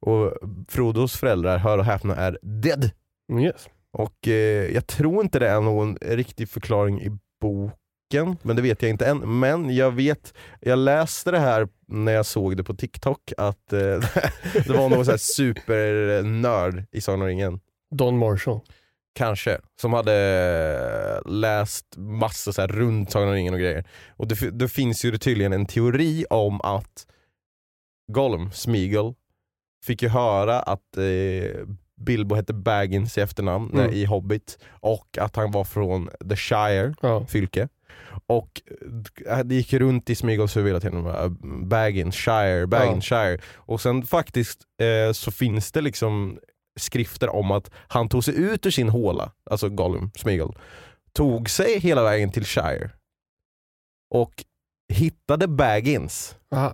Och 0.00 0.32
Frodos 0.68 1.16
föräldrar, 1.16 1.58
hör 1.58 1.78
och 1.78 1.84
häpna, 1.84 2.16
är 2.16 2.38
dead. 2.42 2.90
Mm, 3.32 3.44
Yes. 3.44 3.68
Och 3.90 4.28
eh, 4.28 4.72
jag 4.74 4.86
tror 4.86 5.22
inte 5.24 5.38
det 5.38 5.48
är 5.48 5.60
någon 5.60 5.96
riktig 6.00 6.48
förklaring 6.48 7.02
i 7.02 7.08
boken 7.40 7.78
boken, 8.10 8.36
men 8.42 8.56
det 8.56 8.62
vet 8.62 8.82
jag 8.82 8.90
inte 8.90 9.06
än. 9.06 9.38
Men 9.38 9.74
jag 9.76 9.90
vet, 9.90 10.34
jag 10.60 10.78
läste 10.78 11.30
det 11.30 11.38
här 11.38 11.68
när 11.86 12.12
jag 12.12 12.26
såg 12.26 12.56
det 12.56 12.64
på 12.64 12.74
TikTok, 12.74 13.32
att 13.36 13.72
eh, 13.72 13.78
det 14.52 14.68
var 14.68 14.88
någon 14.88 15.04
så 15.04 15.10
här 15.10 15.18
supernörd 15.18 16.84
i 16.92 17.00
Sagan 17.00 17.20
om 17.22 17.26
ringen. 17.26 17.60
Don 17.90 18.18
Marshall. 18.18 18.60
Kanske, 19.14 19.58
som 19.80 19.92
hade 19.92 21.22
läst 21.26 21.86
massor 21.96 22.52
så 22.52 22.60
här 22.60 22.68
runt 22.68 23.10
Sagan 23.10 23.28
om 23.28 23.34
ringen 23.34 23.54
och 23.54 23.60
grejer. 23.60 23.84
Och 24.16 24.28
det, 24.28 24.50
det 24.58 24.68
finns 24.68 25.04
ju 25.04 25.18
tydligen 25.18 25.52
en 25.52 25.66
teori 25.66 26.24
om 26.30 26.60
att 26.60 27.06
Gollum, 28.12 28.50
Smeagol, 28.52 29.14
fick 29.86 30.02
ju 30.02 30.08
höra 30.08 30.60
att 30.60 30.96
eh, 30.96 31.66
Bilbo 32.00 32.34
hette 32.34 32.54
Baggins 32.54 33.18
i 33.18 33.20
efternamn 33.20 33.70
Mm. 33.72 33.86
eh, 33.90 33.96
i 33.96 34.04
Hobbit 34.04 34.58
och 34.70 35.18
att 35.20 35.36
han 35.36 35.50
var 35.50 35.64
från 35.64 36.10
The 36.28 36.36
Shire, 36.36 36.94
Ja. 37.02 37.26
fylke. 37.26 37.68
Och 38.26 38.62
eh, 39.26 39.38
det 39.38 39.54
gick 39.54 39.72
runt 39.72 40.10
i 40.10 40.14
Smeagols 40.14 40.56
huvud 40.56 40.68
hela 40.68 40.80
tiden, 40.80 41.04
Baggins, 41.68 42.16
Shire, 42.16 42.66
Baggins, 42.66 43.04
Shire. 43.04 43.38
Och 43.54 43.80
sen 43.80 44.02
faktiskt 44.06 44.60
eh, 44.80 45.12
så 45.12 45.30
finns 45.30 45.72
det 45.72 45.80
liksom 45.80 46.38
skrifter 46.80 47.28
om 47.28 47.50
att 47.50 47.70
han 47.74 48.08
tog 48.08 48.24
sig 48.24 48.34
ut 48.36 48.66
ur 48.66 48.70
sin 48.70 48.88
håla, 48.88 49.32
alltså 49.50 49.68
Gollum, 49.68 50.10
Smeagol, 50.16 50.58
tog 51.12 51.50
sig 51.50 51.78
hela 51.78 52.02
vägen 52.02 52.32
till 52.32 52.44
Shire 52.44 52.90
och 54.14 54.44
hittade 54.92 55.48
Baggins 55.48 56.36
Aha. 56.54 56.72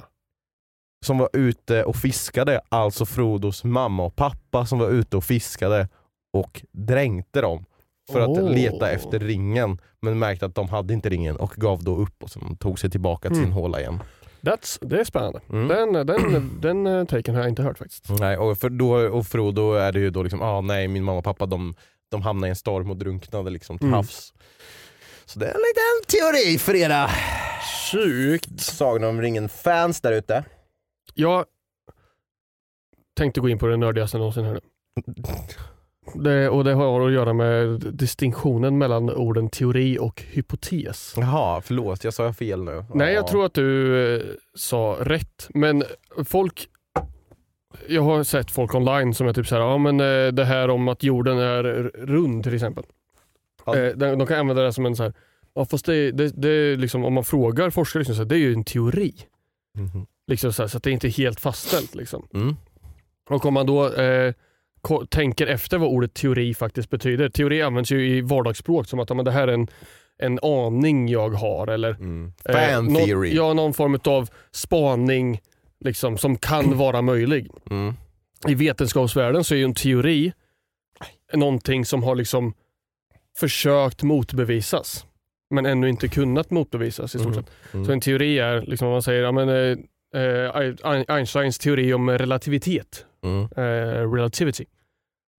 som 1.06 1.18
var 1.18 1.28
ute 1.32 1.84
och 1.84 1.96
fiskade, 1.96 2.60
alltså 2.68 3.06
Frodos 3.06 3.64
mamma 3.64 4.04
och 4.04 4.16
pappa 4.16 4.66
som 4.66 4.78
var 4.78 4.88
ute 4.90 5.16
och 5.16 5.24
fiskade 5.24 5.88
och 6.32 6.62
dränkte 6.72 7.40
dem 7.40 7.64
för 8.12 8.20
att 8.20 8.28
Åh. 8.28 8.50
leta 8.50 8.90
efter 8.90 9.18
ringen 9.18 9.78
men 10.02 10.18
märkte 10.18 10.46
att 10.46 10.54
de 10.54 10.68
hade 10.68 10.94
inte 10.94 11.08
ringen 11.08 11.36
och 11.36 11.50
gav 11.50 11.82
då 11.84 11.96
upp 11.96 12.22
och 12.22 12.30
sen 12.30 12.56
tog 12.56 12.78
sig 12.78 12.90
tillbaka 12.90 13.28
till 13.28 13.36
sin 13.36 13.44
Mm. 13.44 13.56
håla 13.56 13.80
igen. 13.80 14.00
That's, 14.42 14.79
det 14.81 15.00
är 15.00 15.05
spännande. 15.05 15.40
Mm. 15.50 15.68
Den, 15.68 16.07
den, 16.07 16.61
den 16.61 16.87
eh, 16.87 17.05
taken 17.05 17.35
har 17.35 17.42
jag 17.42 17.48
inte 17.50 17.62
hört 17.62 17.79
faktiskt. 17.79 18.09
Nej, 18.20 18.37
och, 18.37 18.59
för 18.59 18.68
då, 18.70 18.96
och 18.96 19.26
Frodo 19.26 19.72
är 19.72 19.92
det 19.92 20.00
ju 20.00 20.11
då 20.11 20.22
liksom, 20.22 20.42
ah, 20.42 20.61
nej 20.61 20.88
min 20.88 21.05
mamma 21.05 21.18
och 21.18 21.24
pappa 21.24 21.46
de, 21.46 21.74
de 22.11 22.22
hamnade 22.22 22.48
i 22.48 22.50
en 22.50 22.57
storm 22.57 22.90
och 22.90 22.96
drunknade 22.96 23.50
liksom 23.50 23.79
till 23.79 23.87
Mm. 23.87 23.96
havs. 23.96 24.33
Så 25.24 25.38
det 25.38 25.46
är 25.46 25.50
en 25.55 25.61
liten 25.61 26.20
teori 26.20 26.59
för 26.59 26.74
era 26.74 27.11
Sjukt. 27.92 28.61
Sagan 28.61 29.05
om 29.09 29.20
ringen-fans 29.22 30.00
där 30.00 30.12
ute. 30.12 30.44
Jag 31.14 31.44
tänkte 33.16 33.40
gå 33.40 33.48
in 33.48 33.59
på 33.59 33.66
det 33.66 33.76
nördigaste 33.76 34.18
någonsin 34.18 34.44
här 34.44 34.53
nu. 34.53 34.61
Det, 36.14 36.49
och 36.49 36.64
det 36.64 36.73
har 36.75 37.07
att 37.07 37.12
göra 37.12 37.33
med 37.33 37.68
distinktionen 37.81 38.79
mellan 38.79 39.11
orden 39.11 39.49
teori 39.51 39.99
och 39.99 40.23
hypotes. 40.31 41.14
Jaha, 41.16 41.61
förlåt 41.61 42.05
jag 42.05 42.14
sa 42.14 42.33
fel 42.33 42.62
nu. 42.64 42.85
Nej, 42.94 43.14
jag 43.14 43.23
Ja. 43.25 43.29
tror 43.29 43.44
att 43.46 43.55
du 43.55 43.99
eh, 44.16 44.23
sa 44.55 44.96
rätt. 45.01 45.49
Men 45.55 45.83
folk... 46.25 46.66
Jag 47.88 48.03
har 48.03 48.23
sett 48.25 48.51
folk 48.51 48.75
online 48.75 49.14
som 49.14 49.27
är 49.29 49.33
typ 49.33 49.46
så 49.46 49.55
här, 49.55 49.62
ja 49.62 49.79
men 49.79 50.01
eh, 50.01 50.33
det 50.33 50.44
här 50.44 50.70
om 50.70 50.88
att 50.88 51.03
jorden 51.03 51.38
är 51.38 51.64
r- 51.64 51.90
rund 51.99 52.44
till 52.44 52.55
exempel. 52.55 52.85
Ja. 53.66 53.77
Eh, 53.79 53.96
de, 53.96 54.18
de 54.18 54.27
kan 54.27 54.38
använda 54.40 54.62
det 54.62 54.73
som 54.73 54.87
en 54.87 54.96
så 54.96 55.03
här, 55.03 55.12
ja 55.55 55.64
fast 55.64 55.87
det, 55.87 56.11
det, 56.11 56.29
det 56.42 56.49
är 56.49 56.77
liksom, 56.77 57.05
om 57.05 57.12
man 57.12 57.25
frågar 57.25 57.70
forskare, 57.70 58.01
liksom, 58.01 58.14
så 58.16 58.23
här, 58.23 58.29
det 58.29 58.35
är 58.35 58.38
ju 58.38 58.53
en 58.53 58.64
teori. 58.64 59.14
Mhm. 59.79 60.07
Liksom 60.27 60.53
så, 60.53 60.62
här, 60.62 60.68
så 60.68 60.77
att 60.77 60.83
det 60.83 60.90
är 60.90 60.92
inte 60.92 61.09
helt 61.09 61.40
fastställt. 61.40 61.94
Liksom. 61.94 62.27
Mm. 62.35 62.57
Och 63.31 63.46
om 63.46 63.55
man 63.55 63.66
då 63.66 63.92
eh, 63.94 64.35
tänker 65.10 65.46
efter 65.46 65.78
vad 65.78 65.88
ordet 65.88 66.14
teori 66.14 66.54
faktiskt 66.54 66.90
betyder. 66.90 67.28
Teori 67.28 67.62
används 67.62 67.92
ju 67.92 68.08
i 68.16 68.20
vardagsspråk 68.20 68.86
som 68.88 69.00
att 69.00 69.16
men 69.16 69.24
det 69.24 69.30
här 69.30 69.48
är 69.48 69.52
en, 69.52 69.68
en 70.18 70.38
aning 70.42 71.08
jag 71.08 71.30
har. 71.30 71.66
Eller 71.66 71.90
Mm. 71.94 72.32
eh, 72.44 72.52
Fan 72.54 72.84
någon- 72.84 73.04
theory. 73.04 73.34
Ja, 73.36 73.52
någon 73.54 73.74
form 73.74 73.98
av 74.04 74.28
spaning 74.50 75.40
liksom, 75.84 76.18
som 76.18 76.36
kan 76.36 76.76
vara 76.78 77.02
möjlig. 77.02 77.48
Mm. 77.70 77.94
I 78.48 78.54
vetenskapsvärlden 78.54 79.44
så 79.44 79.54
är 79.54 79.58
ju 79.58 79.64
en 79.64 79.74
teori 79.74 80.32
någonting 81.34 81.84
som 81.84 82.02
har 82.02 82.14
liksom 82.14 82.54
försökt 83.38 84.02
motbevisas 84.02 85.06
men 85.50 85.66
ännu 85.66 85.88
inte 85.88 86.08
kunnat 86.08 86.50
motbevisas 86.50 87.14
i 87.14 87.18
stort 87.18 87.32
Mm. 87.32 87.44
sett. 87.44 87.52
Mm. 87.74 87.86
Så 87.86 87.92
en 87.92 88.00
teori 88.00 88.38
är, 88.38 88.60
liksom, 88.60 88.86
om 88.88 88.92
man 88.92 89.02
säger 89.02 89.22
ja, 89.22 89.32
men, 89.32 89.48
eh, 89.48 89.78
eh, 90.22 91.04
Einsteins 91.08 91.58
teori 91.58 91.92
om 91.94 92.10
relativitet 92.10 93.06
Mm. 93.22 93.42
eh, 93.56 94.12
relativity. 94.12 94.64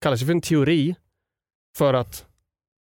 Kallas 0.01 0.21
ju 0.21 0.25
för 0.25 0.33
en 0.33 0.41
teori 0.41 0.95
för 1.77 1.93
att 1.93 2.25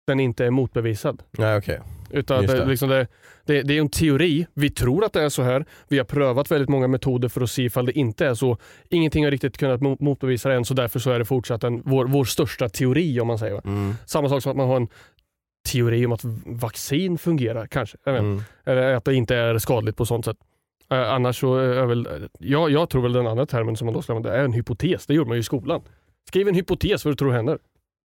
den 0.07 0.19
inte 0.19 0.45
är 0.45 0.49
motbevisad. 0.49 1.23
Nej 1.31 1.57
okej. 1.57 1.79
Utan 2.09 2.45
det, 2.45 2.65
liksom 2.65 2.89
det, 2.89 3.07
det, 3.45 3.61
det 3.61 3.73
är 3.77 3.81
en 3.81 3.89
teori. 3.89 4.47
Vi 4.53 4.69
tror 4.69 5.05
att 5.05 5.13
det 5.13 5.21
är 5.21 5.29
så 5.29 5.43
här. 5.43 5.65
Vi 5.87 5.97
har 5.97 6.05
prövat 6.05 6.51
väldigt 6.51 6.69
många 6.69 6.87
metoder 6.87 7.29
för 7.29 7.41
att 7.41 7.49
se 7.49 7.63
ifall 7.63 7.85
det 7.85 7.91
inte 7.91 8.25
är 8.25 8.33
så. 8.33 8.57
Ingenting 8.89 9.23
har 9.23 9.31
riktigt 9.31 9.57
kunnat 9.57 9.81
mo- 9.81 9.97
motbevisa 9.99 10.49
det 10.49 10.55
än 10.55 10.65
så 10.65 10.73
därför 10.73 10.99
så 10.99 11.11
är 11.11 11.19
det 11.19 11.25
fortsatt 11.25 11.63
en, 11.63 11.81
vår, 11.85 12.05
vår 12.05 12.25
största 12.25 12.69
teori 12.69 13.19
om 13.19 13.27
man 13.27 13.39
säger. 13.39 13.61
Mm. 13.67 13.93
Samma 14.05 14.29
sak 14.29 14.43
som 14.43 14.49
att 14.49 14.57
man 14.57 14.67
har 14.67 14.75
en 14.75 14.87
teori 15.71 16.05
om 16.05 16.11
att 16.11 16.23
vaccin 16.45 17.17
fungerar 17.17 17.67
kanske. 17.67 17.97
Mm. 18.05 18.41
Eller 18.65 18.93
att 18.93 19.05
det 19.05 19.15
inte 19.15 19.35
är 19.35 19.57
skadligt 19.57 19.97
på 19.97 20.05
sånt 20.05 20.25
sätt. 20.25 20.37
Eh, 20.91 21.13
annars 21.13 21.39
så 21.39 21.55
är 21.55 21.85
väl, 21.85 22.29
jag, 22.39 22.71
jag 22.71 22.89
tror 22.89 23.01
väl 23.01 23.13
den 23.13 23.27
andra 23.27 23.45
termen 23.45 23.77
som 23.77 23.85
man 23.85 23.93
då 23.93 24.01
ska 24.01 24.13
använda 24.13 24.37
är 24.37 24.43
en 24.43 24.53
hypotes. 24.53 25.05
Det 25.05 25.13
gjorde 25.13 25.27
man 25.27 25.37
ju 25.37 25.41
i 25.41 25.43
skolan. 25.43 25.81
Skriv 26.27 26.47
en 26.47 26.55
hypotes 26.55 27.05
vad 27.05 27.11
du 27.11 27.15
tror 27.15 27.31
händer. 27.31 27.57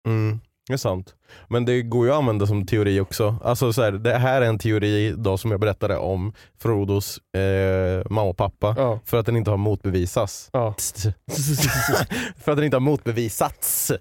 Mm. 0.08 0.40
Det 0.68 0.74
är 0.74 0.78
sant. 0.78 1.16
Men 1.48 1.66
det 1.66 1.82
går 1.82 2.06
ju 2.06 2.12
att 2.12 2.18
använda 2.18 2.48
som 2.48 2.66
teori 2.66 3.00
också. 3.00 3.36
Alltså 3.44 3.74
så 3.74 3.82
här, 3.82 3.92
det 3.92 4.18
här 4.18 4.42
är 4.42 4.46
en 4.46 4.60
teori 4.60 5.14
då 5.18 5.38
som 5.38 5.52
jag 5.52 5.60
berättade 5.60 5.98
om 5.98 6.34
Frodos 6.58 7.18
eh, 7.34 8.04
mamma 8.10 8.30
och 8.30 8.38
pappa. 8.38 8.76
Ja. 8.78 9.00
För 9.06 9.18
att 9.18 9.26
den 9.26 9.36
inte 9.36 9.50
har 9.50 9.58
motbevisats. 9.58 10.50
Ja. 10.54 10.76
för 12.38 12.52
att 12.52 12.58
den 12.58 12.64
inte 12.64 12.76
har 12.76 12.82
motbevisats. 12.82 13.92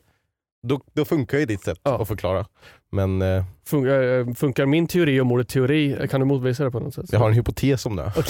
Då, 0.66 0.80
då 0.92 1.04
funkar 1.04 1.38
ju 1.38 1.46
ditt 1.46 1.64
sätt 1.64 1.80
Ja. 1.82 2.02
att 2.02 2.08
förklara. 2.08 2.46
Men 2.92 3.22
eh, 3.22 3.44
Funkar, 3.66 4.18
eh, 4.28 4.34
funkar 4.34 4.66
min 4.66 4.86
teori 4.86 5.20
om 5.20 5.32
ordet 5.32 5.48
teori? 5.48 6.08
Kan 6.10 6.20
du 6.20 6.26
motbevisa 6.26 6.64
det 6.64 6.70
på 6.70 6.80
något 6.80 6.94
sätt? 6.94 7.04
jag 7.12 7.18
har 7.18 7.28
en 7.28 7.34
hypotes 7.34 7.86
om 7.86 7.96
det. 7.96 8.12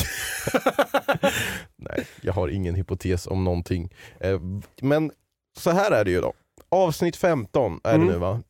Nej, 1.76 2.06
jag 2.20 2.32
har 2.32 2.48
ingen 2.48 2.74
hypotes 2.74 3.26
om 3.26 3.44
någonting. 3.44 3.92
Eh, 4.20 4.40
men 4.82 5.10
så 5.58 5.70
här 5.70 5.90
är 5.90 6.04
det 6.04 6.10
ju 6.10 6.20
då. 6.20 6.32
Avsnitt 6.68 7.16
15 7.16 7.80
är 7.84 7.94
Mm. 7.94 8.06
det 8.06 8.12
nu 8.12 8.18
va? 8.18 8.42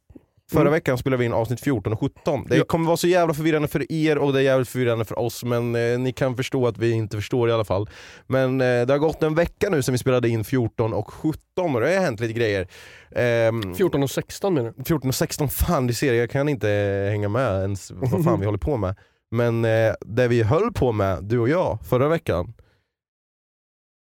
Förra 0.54 0.60
Mm. 0.62 0.72
veckan 0.72 0.98
spelade 0.98 1.18
vi 1.20 1.24
in 1.24 1.32
avsnitt 1.32 1.60
14 1.60 1.92
och 1.92 2.00
17. 2.00 2.46
Det 2.48 2.56
Ja. 2.56 2.64
kommer 2.64 2.86
vara 2.86 2.96
så 2.96 3.06
jävla 3.08 3.34
förvirrande 3.34 3.68
för 3.68 3.92
er 3.92 4.18
och 4.18 4.32
det 4.32 4.38
är 4.38 4.42
jävligt 4.42 4.68
förvirrande 4.68 5.04
för 5.04 5.18
oss 5.18 5.44
men 5.44 5.74
eh, 5.74 5.98
ni 5.98 6.12
kan 6.12 6.36
förstå 6.36 6.66
att 6.66 6.78
vi 6.78 6.90
inte 6.90 7.16
förstår 7.16 7.48
i 7.48 7.52
alla 7.52 7.64
fall. 7.64 7.88
Men 8.26 8.60
eh, 8.60 8.86
det 8.86 8.92
har 8.92 8.98
gått 8.98 9.22
en 9.22 9.34
vecka 9.34 9.70
nu 9.70 9.82
sedan 9.82 9.92
vi 9.92 9.98
spelade 9.98 10.28
in 10.28 10.44
14 10.44 10.92
och 10.92 11.10
17 11.10 11.74
och 11.74 11.80
det 11.80 11.94
har 11.96 12.02
hänt 12.04 12.20
lite 12.20 12.32
grejer. 12.34 12.68
Ehm, 13.16 13.74
14 13.74 14.02
och 14.02 14.10
16 14.10 14.54
menar 14.54 14.72
du? 14.76 14.84
14 14.84 15.08
och 15.08 15.14
16, 15.14 15.48
fan 15.48 15.86
du 15.86 15.94
ser 15.94 16.12
jag 16.14 16.30
kan 16.30 16.48
inte 16.48 16.68
hänga 17.10 17.28
med 17.28 17.60
ens 17.60 17.90
vad 17.90 18.24
fan 18.24 18.40
vi 18.40 18.46
håller 18.50 18.58
på 18.58 18.76
med. 18.76 18.96
Men 19.30 19.64
eh, 19.64 19.94
det 20.00 20.28
vi 20.28 20.42
höll 20.42 20.72
på 20.72 20.92
med, 20.92 21.24
du 21.24 21.38
och 21.38 21.48
jag, 21.48 21.78
förra 21.88 22.08
veckan 22.08 22.54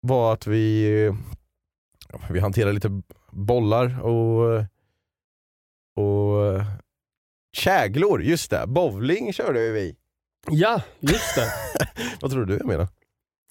var 0.03 0.33
att 0.33 0.47
vi, 0.47 0.93
eh, 1.07 1.15
vi 2.31 2.41
hanterade 2.41 2.73
lite 2.73 3.03
bollar 3.33 4.01
och, 4.05 4.65
och 6.01 6.55
eh, 6.57 6.63
käglor, 7.57 8.23
just 8.23 8.51
det. 8.51 8.65
Bowling 8.67 9.33
körde 9.33 9.65
ju 9.65 9.73
vi. 9.73 9.97
Ja, 10.51 10.83
just 11.01 11.35
det. 11.37 11.49
Vad 12.21 12.31
tror 12.31 12.45
du 12.45 12.57
jag 12.57 12.67
menar? 12.67 12.87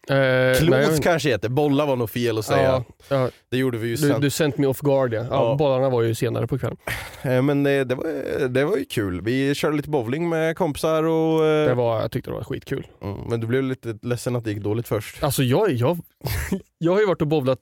Eh, 0.10 0.58
Klot 0.58 0.70
nej, 0.70 0.82
jag- 0.84 1.04
kanske 1.04 1.30
heter, 1.30 1.50
bollar 1.50 1.86
var 1.86 1.96
nog 1.96 2.10
fel 2.10 2.38
att 2.38 2.46
säga. 2.46 2.62
Ja, 2.64 2.84
ja, 3.10 3.30
Det 3.50 3.58
gjorde 3.58 3.78
vi 3.78 3.88
ju 3.88 3.96
du, 3.96 4.08
sen. 4.10 4.22
du 4.22 4.30
sent 4.30 4.58
me 4.58 4.68
off 4.68 4.80
guard 4.82 5.14
ja. 5.14 5.26
ja. 5.30 5.56
Bollarna 5.60 5.90
var 5.90 6.02
ju 6.02 6.16
senare 6.16 6.48
på 6.48 6.58
kvällen. 6.60 6.78
Eh, 7.22 7.42
Men 7.42 7.66
eh, 7.66 7.86
det 7.86 7.96
var, 7.96 8.48
det 8.48 8.66
var 8.66 8.78
ju 8.78 8.86
kul. 8.86 9.22
Vi 9.22 9.56
körde 9.56 9.78
lite 9.78 9.90
bowling 9.90 10.30
med 10.30 10.58
kompisar 10.58 11.04
och... 11.04 11.46
eh, 11.46 11.68
Det 11.68 11.74
var, 11.74 12.02
jag 12.02 12.12
tyckte 12.12 12.30
det 12.30 12.36
var 12.36 12.44
skitkul. 12.44 12.88
Mm, 13.02 13.18
men 13.30 13.40
du 13.40 13.48
blev 13.48 13.64
lite 13.64 14.00
ledsen 14.02 14.36
att 14.36 14.44
det 14.44 14.52
gick 14.52 14.64
dåligt 14.64 14.88
först. 14.88 15.24
Alltså 15.24 15.44
jag, 15.44 15.72
jag, 15.72 15.98
jag 16.78 16.92
har 16.92 17.00
ju 17.00 17.06
varit 17.06 17.22
och 17.22 17.28
bowlat 17.28 17.60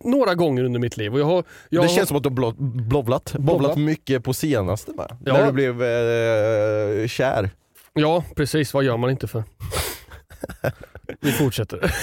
några 0.00 0.34
gånger 0.34 0.64
under 0.64 0.80
mitt 0.80 0.96
liv. 0.96 1.12
Och 1.12 1.20
jag 1.20 1.24
har, 1.24 1.44
jag 1.68 1.82
det 1.82 1.88
har, 1.88 1.96
känns 1.96 2.08
som 2.08 2.16
att 2.16 2.22
du 2.22 2.28
har 2.28 2.34
blov, 2.34 2.54
blovlat, 2.58 3.32
bovlat 3.38 3.78
mycket 3.78 4.24
på 4.24 4.34
senaste 4.34 4.92
med. 4.92 5.16
Ja. 5.24 5.32
När 5.32 5.46
du 5.46 5.52
blev 5.52 5.82
eh, 5.82 7.08
kär. 7.08 7.50
Ja, 7.92 8.24
precis. 8.36 8.74
Vad 8.74 8.84
gör 8.84 8.96
man 8.96 9.10
inte 9.10 9.28
för? 9.28 9.44
Vi 11.20 11.32
fortsätter. 11.32 11.78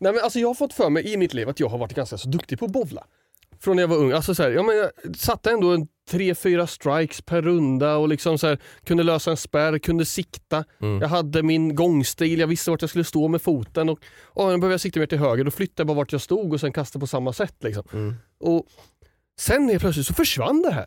Nej, 0.00 0.12
men 0.12 0.22
alltså 0.22 0.38
jag 0.38 0.48
har 0.48 0.54
fått 0.54 0.72
för 0.72 0.90
mig 0.90 1.12
i 1.12 1.16
mitt 1.16 1.34
liv 1.34 1.48
att 1.48 1.60
jag 1.60 1.68
har 1.68 1.78
varit 1.78 1.94
ganska 1.94 2.18
så 2.18 2.28
duktig 2.28 2.58
på 2.58 2.64
att 2.64 2.72
bowla. 2.72 3.04
Från 3.60 3.76
när 3.76 3.82
jag 3.82 3.88
var 3.88 3.96
ung. 3.96 4.12
Alltså 4.12 4.34
så 4.34 4.42
här, 4.42 4.50
ja, 4.50 4.62
men 4.62 4.76
jag 4.76 4.90
satte 5.16 5.50
ändå 5.50 5.72
en 5.72 5.86
tre, 6.10 6.34
fyra 6.34 6.66
strikes 6.66 7.20
per 7.20 7.42
runda 7.42 7.96
och 7.96 8.08
liksom 8.08 8.38
så 8.38 8.46
här, 8.46 8.58
kunde 8.84 9.02
lösa 9.02 9.30
en 9.30 9.36
spärr, 9.36 9.78
kunde 9.78 10.04
sikta. 10.04 10.64
Mm. 10.80 11.00
Jag 11.00 11.08
hade 11.08 11.42
min 11.42 11.74
gångstil, 11.74 12.40
jag 12.40 12.46
visste 12.46 12.70
vart 12.70 12.82
jag 12.82 12.90
skulle 12.90 13.04
stå 13.04 13.28
med 13.28 13.42
foten. 13.42 13.88
Och, 13.88 13.98
och 14.24 14.48
nu 14.48 14.58
behöver 14.58 14.70
jag 14.70 14.80
sikta 14.80 15.00
mer 15.00 15.06
till 15.06 15.18
höger, 15.18 15.44
då 15.44 15.50
flyttade 15.50 15.80
jag 15.80 15.86
bara 15.86 15.96
vart 15.96 16.12
jag 16.12 16.20
stod 16.20 16.52
och 16.52 16.60
sen 16.60 16.72
kastade 16.72 17.00
på 17.00 17.06
samma 17.06 17.32
sätt. 17.32 17.56
Liksom. 17.60 17.84
Mm. 17.92 18.14
Och 18.40 18.66
Sen 19.38 19.68
helt 19.68 19.80
plötsligt 19.80 20.06
så 20.06 20.14
försvann 20.14 20.62
det 20.62 20.70
här. 20.70 20.86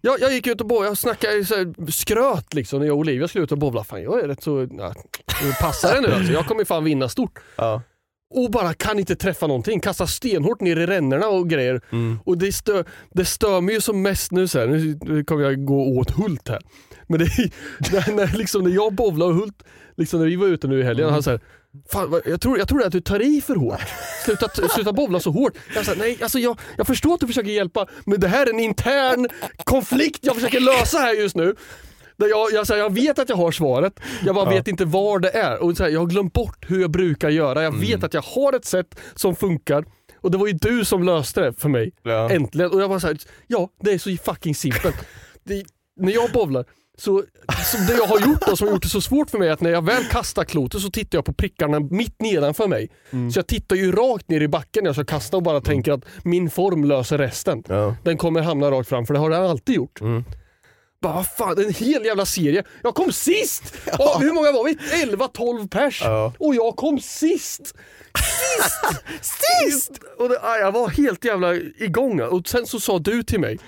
Jag, 0.00 0.20
jag 0.20 0.32
gick 0.32 0.46
ut 0.46 0.60
och 0.60 0.66
bowlade, 0.66 0.88
jag 0.88 0.98
snackade 0.98 1.44
så 1.44 1.54
här, 1.54 1.90
skröt 1.90 2.54
liksom 2.54 2.78
när 2.78 2.86
jag 2.86 2.94
och 2.94 3.00
Olivia 3.00 3.28
skulle 3.28 3.44
ut 3.44 3.52
och 3.52 3.58
bowla. 3.58 3.84
Fan 3.84 4.02
jag 4.02 4.20
är 4.24 4.28
rätt 4.28 4.42
så, 4.42 4.68
ja, 4.70 4.94
passar 5.60 5.94
det 5.94 6.00
nu 6.00 6.14
alltså. 6.14 6.32
Jag 6.32 6.46
kommer 6.46 6.64
fan 6.64 6.84
vinna 6.84 7.08
stort. 7.08 7.38
Ja. 7.56 7.82
Och 8.34 8.50
bara 8.50 8.74
kan 8.74 8.98
inte 8.98 9.16
träffa 9.16 9.46
någonting. 9.46 9.80
Kastar 9.80 10.06
stenhårt 10.06 10.60
ner 10.60 10.76
i 10.76 10.86
rännorna 10.86 11.28
och 11.28 11.50
grejer. 11.50 11.80
Mm. 11.92 12.18
Och 12.24 12.38
det 12.38 12.52
stör, 12.52 12.84
det 13.14 13.24
stör 13.24 13.60
mig 13.60 13.74
ju 13.74 13.80
som 13.80 14.02
mest 14.02 14.32
nu 14.32 14.48
så 14.48 14.58
här. 14.58 14.66
nu 15.04 15.24
kommer 15.24 15.44
jag 15.44 15.64
gå 15.64 15.98
åt 15.98 16.10
Hult 16.10 16.48
här. 16.48 16.60
Men 17.06 17.18
det, 17.18 17.24
när, 17.92 18.12
när, 18.14 18.36
liksom, 18.38 18.62
när 18.64 18.70
jag 18.70 18.94
bowlar 18.94 19.26
och 19.26 19.34
Hult, 19.34 19.62
liksom 19.96 20.20
när 20.20 20.26
vi 20.26 20.36
var 20.36 20.46
ute 20.46 20.66
nu 20.68 20.80
i 20.80 20.82
helgen, 20.82 21.10
han 21.10 21.22
säger 21.22 21.40
Fan, 21.92 22.10
vad- 22.10 22.22
jag, 22.26 22.40
tror, 22.40 22.58
jag 22.58 22.68
tror 22.68 22.82
att 22.84 22.92
du 22.92 23.00
tar 23.00 23.22
i 23.22 23.40
för 23.40 23.54
hårt. 23.56 23.80
Sluta, 24.24 24.48
sluta 24.68 24.92
bowla 24.92 25.20
så 25.20 25.30
hårt. 25.30 25.52
Jag, 25.74 25.84
sa, 25.86 25.92
nej, 25.96 26.18
alltså 26.22 26.38
jag, 26.38 26.58
jag 26.76 26.86
förstår 26.86 27.14
att 27.14 27.20
du 27.20 27.26
försöker 27.26 27.50
hjälpa, 27.50 27.86
men 28.06 28.20
det 28.20 28.28
här 28.28 28.46
är 28.46 28.50
en 28.50 28.60
intern 28.60 29.28
konflikt 29.64 30.18
jag 30.22 30.34
försöker 30.34 30.60
lösa 30.60 30.98
här 30.98 31.12
just 31.14 31.36
nu. 31.36 31.54
Jag, 32.16 32.52
jag, 32.52 32.64
här, 32.64 32.76
jag 32.76 32.94
vet 32.94 33.18
att 33.18 33.28
jag 33.28 33.36
har 33.36 33.50
svaret, 33.50 34.00
jag 34.24 34.34
bara 34.34 34.50
vet 34.50 34.68
inte 34.68 34.84
var 34.84 35.18
det 35.18 35.30
är. 35.30 35.62
Och 35.62 35.76
så 35.76 35.82
här, 35.82 35.90
jag 35.90 36.00
har 36.00 36.06
glömt 36.06 36.32
bort 36.32 36.66
hur 36.68 36.80
jag 36.80 36.90
brukar 36.90 37.28
göra. 37.28 37.62
Jag 37.62 37.78
vet 37.78 38.04
att 38.04 38.14
jag 38.14 38.22
har 38.22 38.52
ett 38.52 38.64
sätt 38.64 39.00
som 39.14 39.36
funkar. 39.36 39.84
Och 40.20 40.30
det 40.30 40.38
var 40.38 40.46
ju 40.46 40.52
du 40.52 40.84
som 40.84 41.02
löste 41.02 41.40
det 41.40 41.52
för 41.52 41.68
mig. 41.68 41.92
Ja. 42.02 42.30
Äntligen. 42.30 42.70
Och 42.70 42.80
jag 42.80 42.88
var 42.88 42.98
så 42.98 43.06
här, 43.06 43.18
ja 43.46 43.68
det 43.80 43.92
är 43.92 43.98
så 43.98 44.16
fucking 44.24 44.54
simpelt. 44.54 44.96
Det, 45.48 45.64
när 46.00 46.12
jag 46.12 46.30
bowlar, 46.30 46.64
så, 46.98 47.22
så 47.64 47.76
det 47.76 47.98
jag 47.98 48.06
har 48.06 48.20
gjort 48.20 48.48
och 48.50 48.58
som 48.58 48.66
har 48.68 48.74
gjort 48.74 48.82
det 48.82 48.88
så 48.88 49.00
svårt 49.00 49.30
för 49.30 49.38
mig 49.38 49.48
är 49.48 49.52
att 49.52 49.60
när 49.60 49.70
jag 49.70 49.84
väl 49.84 50.04
kastar 50.04 50.44
klotet 50.44 50.80
så 50.80 50.90
tittar 50.90 51.18
jag 51.18 51.24
på 51.24 51.32
prickarna 51.32 51.80
mitt 51.80 52.20
nedanför 52.20 52.68
mig. 52.68 52.90
Mm. 53.10 53.30
Så 53.30 53.38
jag 53.38 53.46
tittar 53.46 53.76
ju 53.76 53.92
rakt 53.92 54.28
ner 54.28 54.40
i 54.40 54.48
backen 54.48 54.84
när 54.84 54.88
jag 54.88 54.96
ska 54.96 55.04
kasta 55.04 55.36
och 55.36 55.42
bara 55.42 55.60
tänker 55.60 55.92
att 55.92 56.04
min 56.22 56.50
form 56.50 56.84
löser 56.84 57.18
resten. 57.18 57.62
Ja. 57.68 57.96
Den 58.02 58.16
kommer 58.16 58.40
hamna 58.40 58.70
rakt 58.70 58.88
fram 58.88 59.06
för 59.06 59.14
det 59.14 59.20
har 59.20 59.30
den 59.30 59.42
alltid 59.42 59.74
gjort. 59.74 60.00
Mm. 60.00 60.24
Bara 61.06 61.14
vad 61.14 61.26
fan, 61.26 61.58
en 61.58 61.74
hel 61.74 62.04
jävla 62.04 62.26
serie. 62.26 62.64
Jag 62.82 62.94
kom 62.94 63.12
sist! 63.12 63.74
Och 63.98 64.20
hur 64.20 64.32
många 64.32 64.52
var 64.52 64.64
vi? 64.64 64.74
11-12 64.74 65.68
pers. 65.68 66.02
Ja. 66.04 66.32
Och 66.38 66.54
jag 66.54 66.76
kom 66.76 67.00
sist! 67.00 67.74
Sist! 68.18 68.80
sist! 69.20 70.00
Och 70.18 70.28
det, 70.28 70.40
jag 70.42 70.72
var 70.72 70.88
helt 70.88 71.24
jävla 71.24 71.54
igång. 71.54 72.20
Och 72.20 72.48
sen 72.48 72.66
så 72.66 72.80
sa 72.80 72.98
du 72.98 73.22
till 73.22 73.40
mig, 73.40 73.58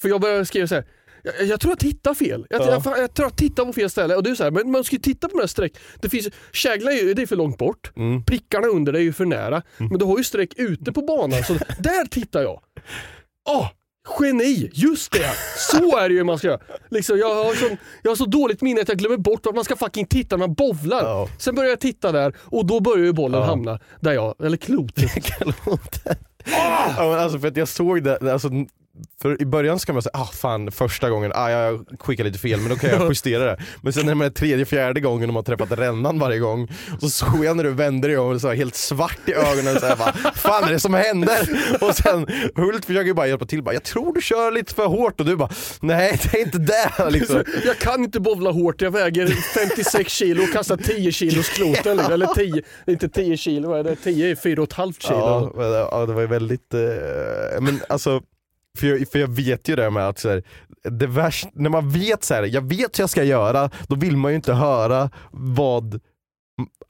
för 0.00 0.08
jag 0.08 0.20
började 0.20 0.46
skriva 0.46 0.66
så 0.66 0.74
här. 0.74 0.84
Jag, 1.22 1.44
jag 1.44 1.60
tror 1.60 1.70
jag 1.70 1.78
tittar 1.78 2.14
fel. 2.14 2.46
Jag, 2.50 2.62
jag, 2.62 2.84
fan, 2.84 3.00
jag 3.00 3.14
tror 3.14 3.26
jag 3.26 3.36
tittar 3.36 3.64
på 3.64 3.72
fel 3.72 3.90
ställe. 3.90 4.16
Och 4.16 4.22
du 4.22 4.36
säger 4.36 4.50
men 4.50 4.70
man 4.70 4.84
ska 4.84 4.96
ju 4.96 5.02
titta 5.02 5.28
på 5.28 5.36
de 5.36 5.40
här 5.40 5.46
streck. 5.46 5.72
Det 6.00 6.08
finns, 6.08 6.28
kägla 6.52 6.92
är 6.92 7.18
ju 7.18 7.26
för 7.26 7.36
långt 7.36 7.58
bort. 7.58 7.96
Mm. 7.96 8.24
Prickarna 8.24 8.66
under 8.66 8.92
det 8.92 8.98
är 8.98 9.02
ju 9.02 9.12
för 9.12 9.26
nära. 9.26 9.62
Men 9.76 9.98
du 9.98 10.04
har 10.04 10.18
ju 10.18 10.24
streck 10.24 10.52
ute 10.56 10.92
på 10.92 11.02
banan. 11.02 11.44
Så 11.44 11.52
där 11.78 12.04
tittar 12.08 12.42
jag. 12.42 12.60
Åh, 13.48 13.68
geni! 14.20 14.70
Just 14.72 15.12
det! 15.12 15.30
Så 15.56 15.98
är 15.98 16.08
det 16.08 16.14
ju 16.14 16.24
man 16.24 16.38
ska 16.38 16.46
göra. 16.46 16.60
Liksom, 16.90 17.18
jag, 17.18 17.34
har 17.34 17.54
sån, 17.54 17.76
jag 18.02 18.10
har 18.10 18.16
så 18.16 18.24
dåligt 18.26 18.62
minne 18.62 18.80
att 18.80 18.88
jag 18.88 18.98
glömmer 18.98 19.16
bort 19.16 19.46
att 19.46 19.54
man 19.54 19.64
ska 19.64 19.76
fucking 19.76 20.06
titta 20.06 20.36
när 20.36 20.46
man 20.46 20.54
bowlar. 20.54 21.02
Ja. 21.04 21.28
Sen 21.38 21.54
börjar 21.54 21.70
jag 21.70 21.80
titta 21.80 22.12
där 22.12 22.34
och 22.40 22.66
då 22.66 22.80
börjar 22.80 23.04
ju 23.04 23.12
bollen 23.12 23.40
Ja. 23.40 23.46
hamna 23.46 23.78
där 24.00 24.12
jag, 24.12 24.34
eller 24.44 24.56
klotet. 24.56 25.12
Ja, 26.96 27.18
alltså 27.20 27.38
för 27.38 27.48
att 27.48 27.56
jag 27.56 27.68
såg 27.68 28.02
det, 28.02 28.32
alltså, 28.32 28.50
för 29.22 29.42
i 29.42 29.46
början 29.46 29.78
ska 29.78 29.92
man 29.92 30.02
säga 30.02 30.12
ah 30.14 30.24
fan 30.26 30.70
första 30.72 31.10
gången, 31.10 31.32
ah, 31.34 31.50
jag 31.50 31.86
skickade 32.00 32.28
lite 32.28 32.38
fel 32.38 32.60
men 32.60 32.68
då 32.68 32.76
kan 32.76 32.90
jag 32.90 33.08
justera 33.08 33.44
det. 33.44 33.56
Men 33.82 33.92
sen 33.92 34.06
när 34.06 34.14
man 34.14 34.26
är 34.26 34.30
tredje, 34.30 34.64
fjärde 34.64 35.00
gången 35.00 35.30
och 35.30 35.34
man 35.34 35.44
har 35.46 35.56
träffat 35.56 35.78
rännan 35.78 36.18
varje 36.18 36.38
gång 36.38 36.68
så 37.00 37.08
såg 37.08 37.44
jag 37.44 37.56
när 37.56 37.64
du 37.64 37.70
vände 37.70 38.08
dig 38.08 38.18
om 38.18 38.30
och 38.34 38.40
så 38.40 38.48
här, 38.48 38.54
helt 38.54 38.74
svart 38.74 39.18
i 39.26 39.32
ögonen 39.34 39.80
så 39.80 39.86
här, 39.86 39.96
bara, 39.96 40.12
fan 40.34 40.64
är 40.64 40.72
det 40.72 40.80
som 40.80 40.94
händer? 40.94 41.48
Och 41.80 41.94
sen 41.94 42.26
Hult 42.54 42.84
försöker 42.84 43.12
bara 43.14 43.26
hjälpa 43.26 43.44
till, 43.46 43.62
bara, 43.62 43.74
jag 43.74 43.84
tror 43.84 44.14
du 44.14 44.20
kör 44.20 44.52
lite 44.52 44.74
för 44.74 44.86
hårt 44.86 45.20
och 45.20 45.26
du 45.26 45.36
bara 45.36 45.50
nej 45.80 46.20
det 46.22 46.38
är 46.38 46.42
inte 46.42 46.58
det 46.58 47.10
liksom. 47.10 47.44
Jag 47.64 47.78
kan 47.78 48.04
inte 48.04 48.20
bowla 48.20 48.50
hårt, 48.50 48.82
jag 48.82 48.90
väger 48.90 49.26
56 49.26 50.12
kilo 50.12 50.42
och 50.42 50.52
kastar 50.52 50.76
10 50.76 51.12
kilos 51.12 51.48
kloten. 51.48 51.96
liksom. 51.96 52.14
Eller 52.14 52.26
10, 52.26 52.62
inte 52.86 53.08
10 53.08 53.36
kilo, 53.36 53.68
vad 53.68 53.78
är 53.78 53.84
det? 53.84 53.96
10 53.96 54.30
är 54.30 54.34
4,5 54.34 54.94
kilo. 55.00 55.52
Ja, 55.56 55.88
ja, 55.92 56.06
det 56.06 56.12
var 56.12 56.20
ju 56.20 56.26
väldigt, 56.26 56.74
eh, 56.74 57.60
men 57.60 57.80
alltså 57.88 58.20
för 58.78 58.86
jag, 58.86 59.08
för 59.08 59.18
jag 59.18 59.28
vet 59.28 59.68
ju 59.68 59.76
det 59.76 59.90
med 59.90 60.08
att 60.08 60.18
så 60.18 60.28
här, 60.28 60.42
det 60.90 61.06
värst, 61.06 61.48
när 61.52 61.70
man 61.70 61.90
vet 61.90 62.24
så 62.24 62.34
här, 62.34 62.42
jag 62.42 62.62
vet 62.68 62.98
hur 62.98 63.02
jag 63.02 63.10
ska 63.10 63.24
göra, 63.24 63.70
då 63.88 63.94
vill 63.96 64.16
man 64.16 64.30
ju 64.32 64.36
inte 64.36 64.52
höra 64.52 65.10
vad 65.30 66.00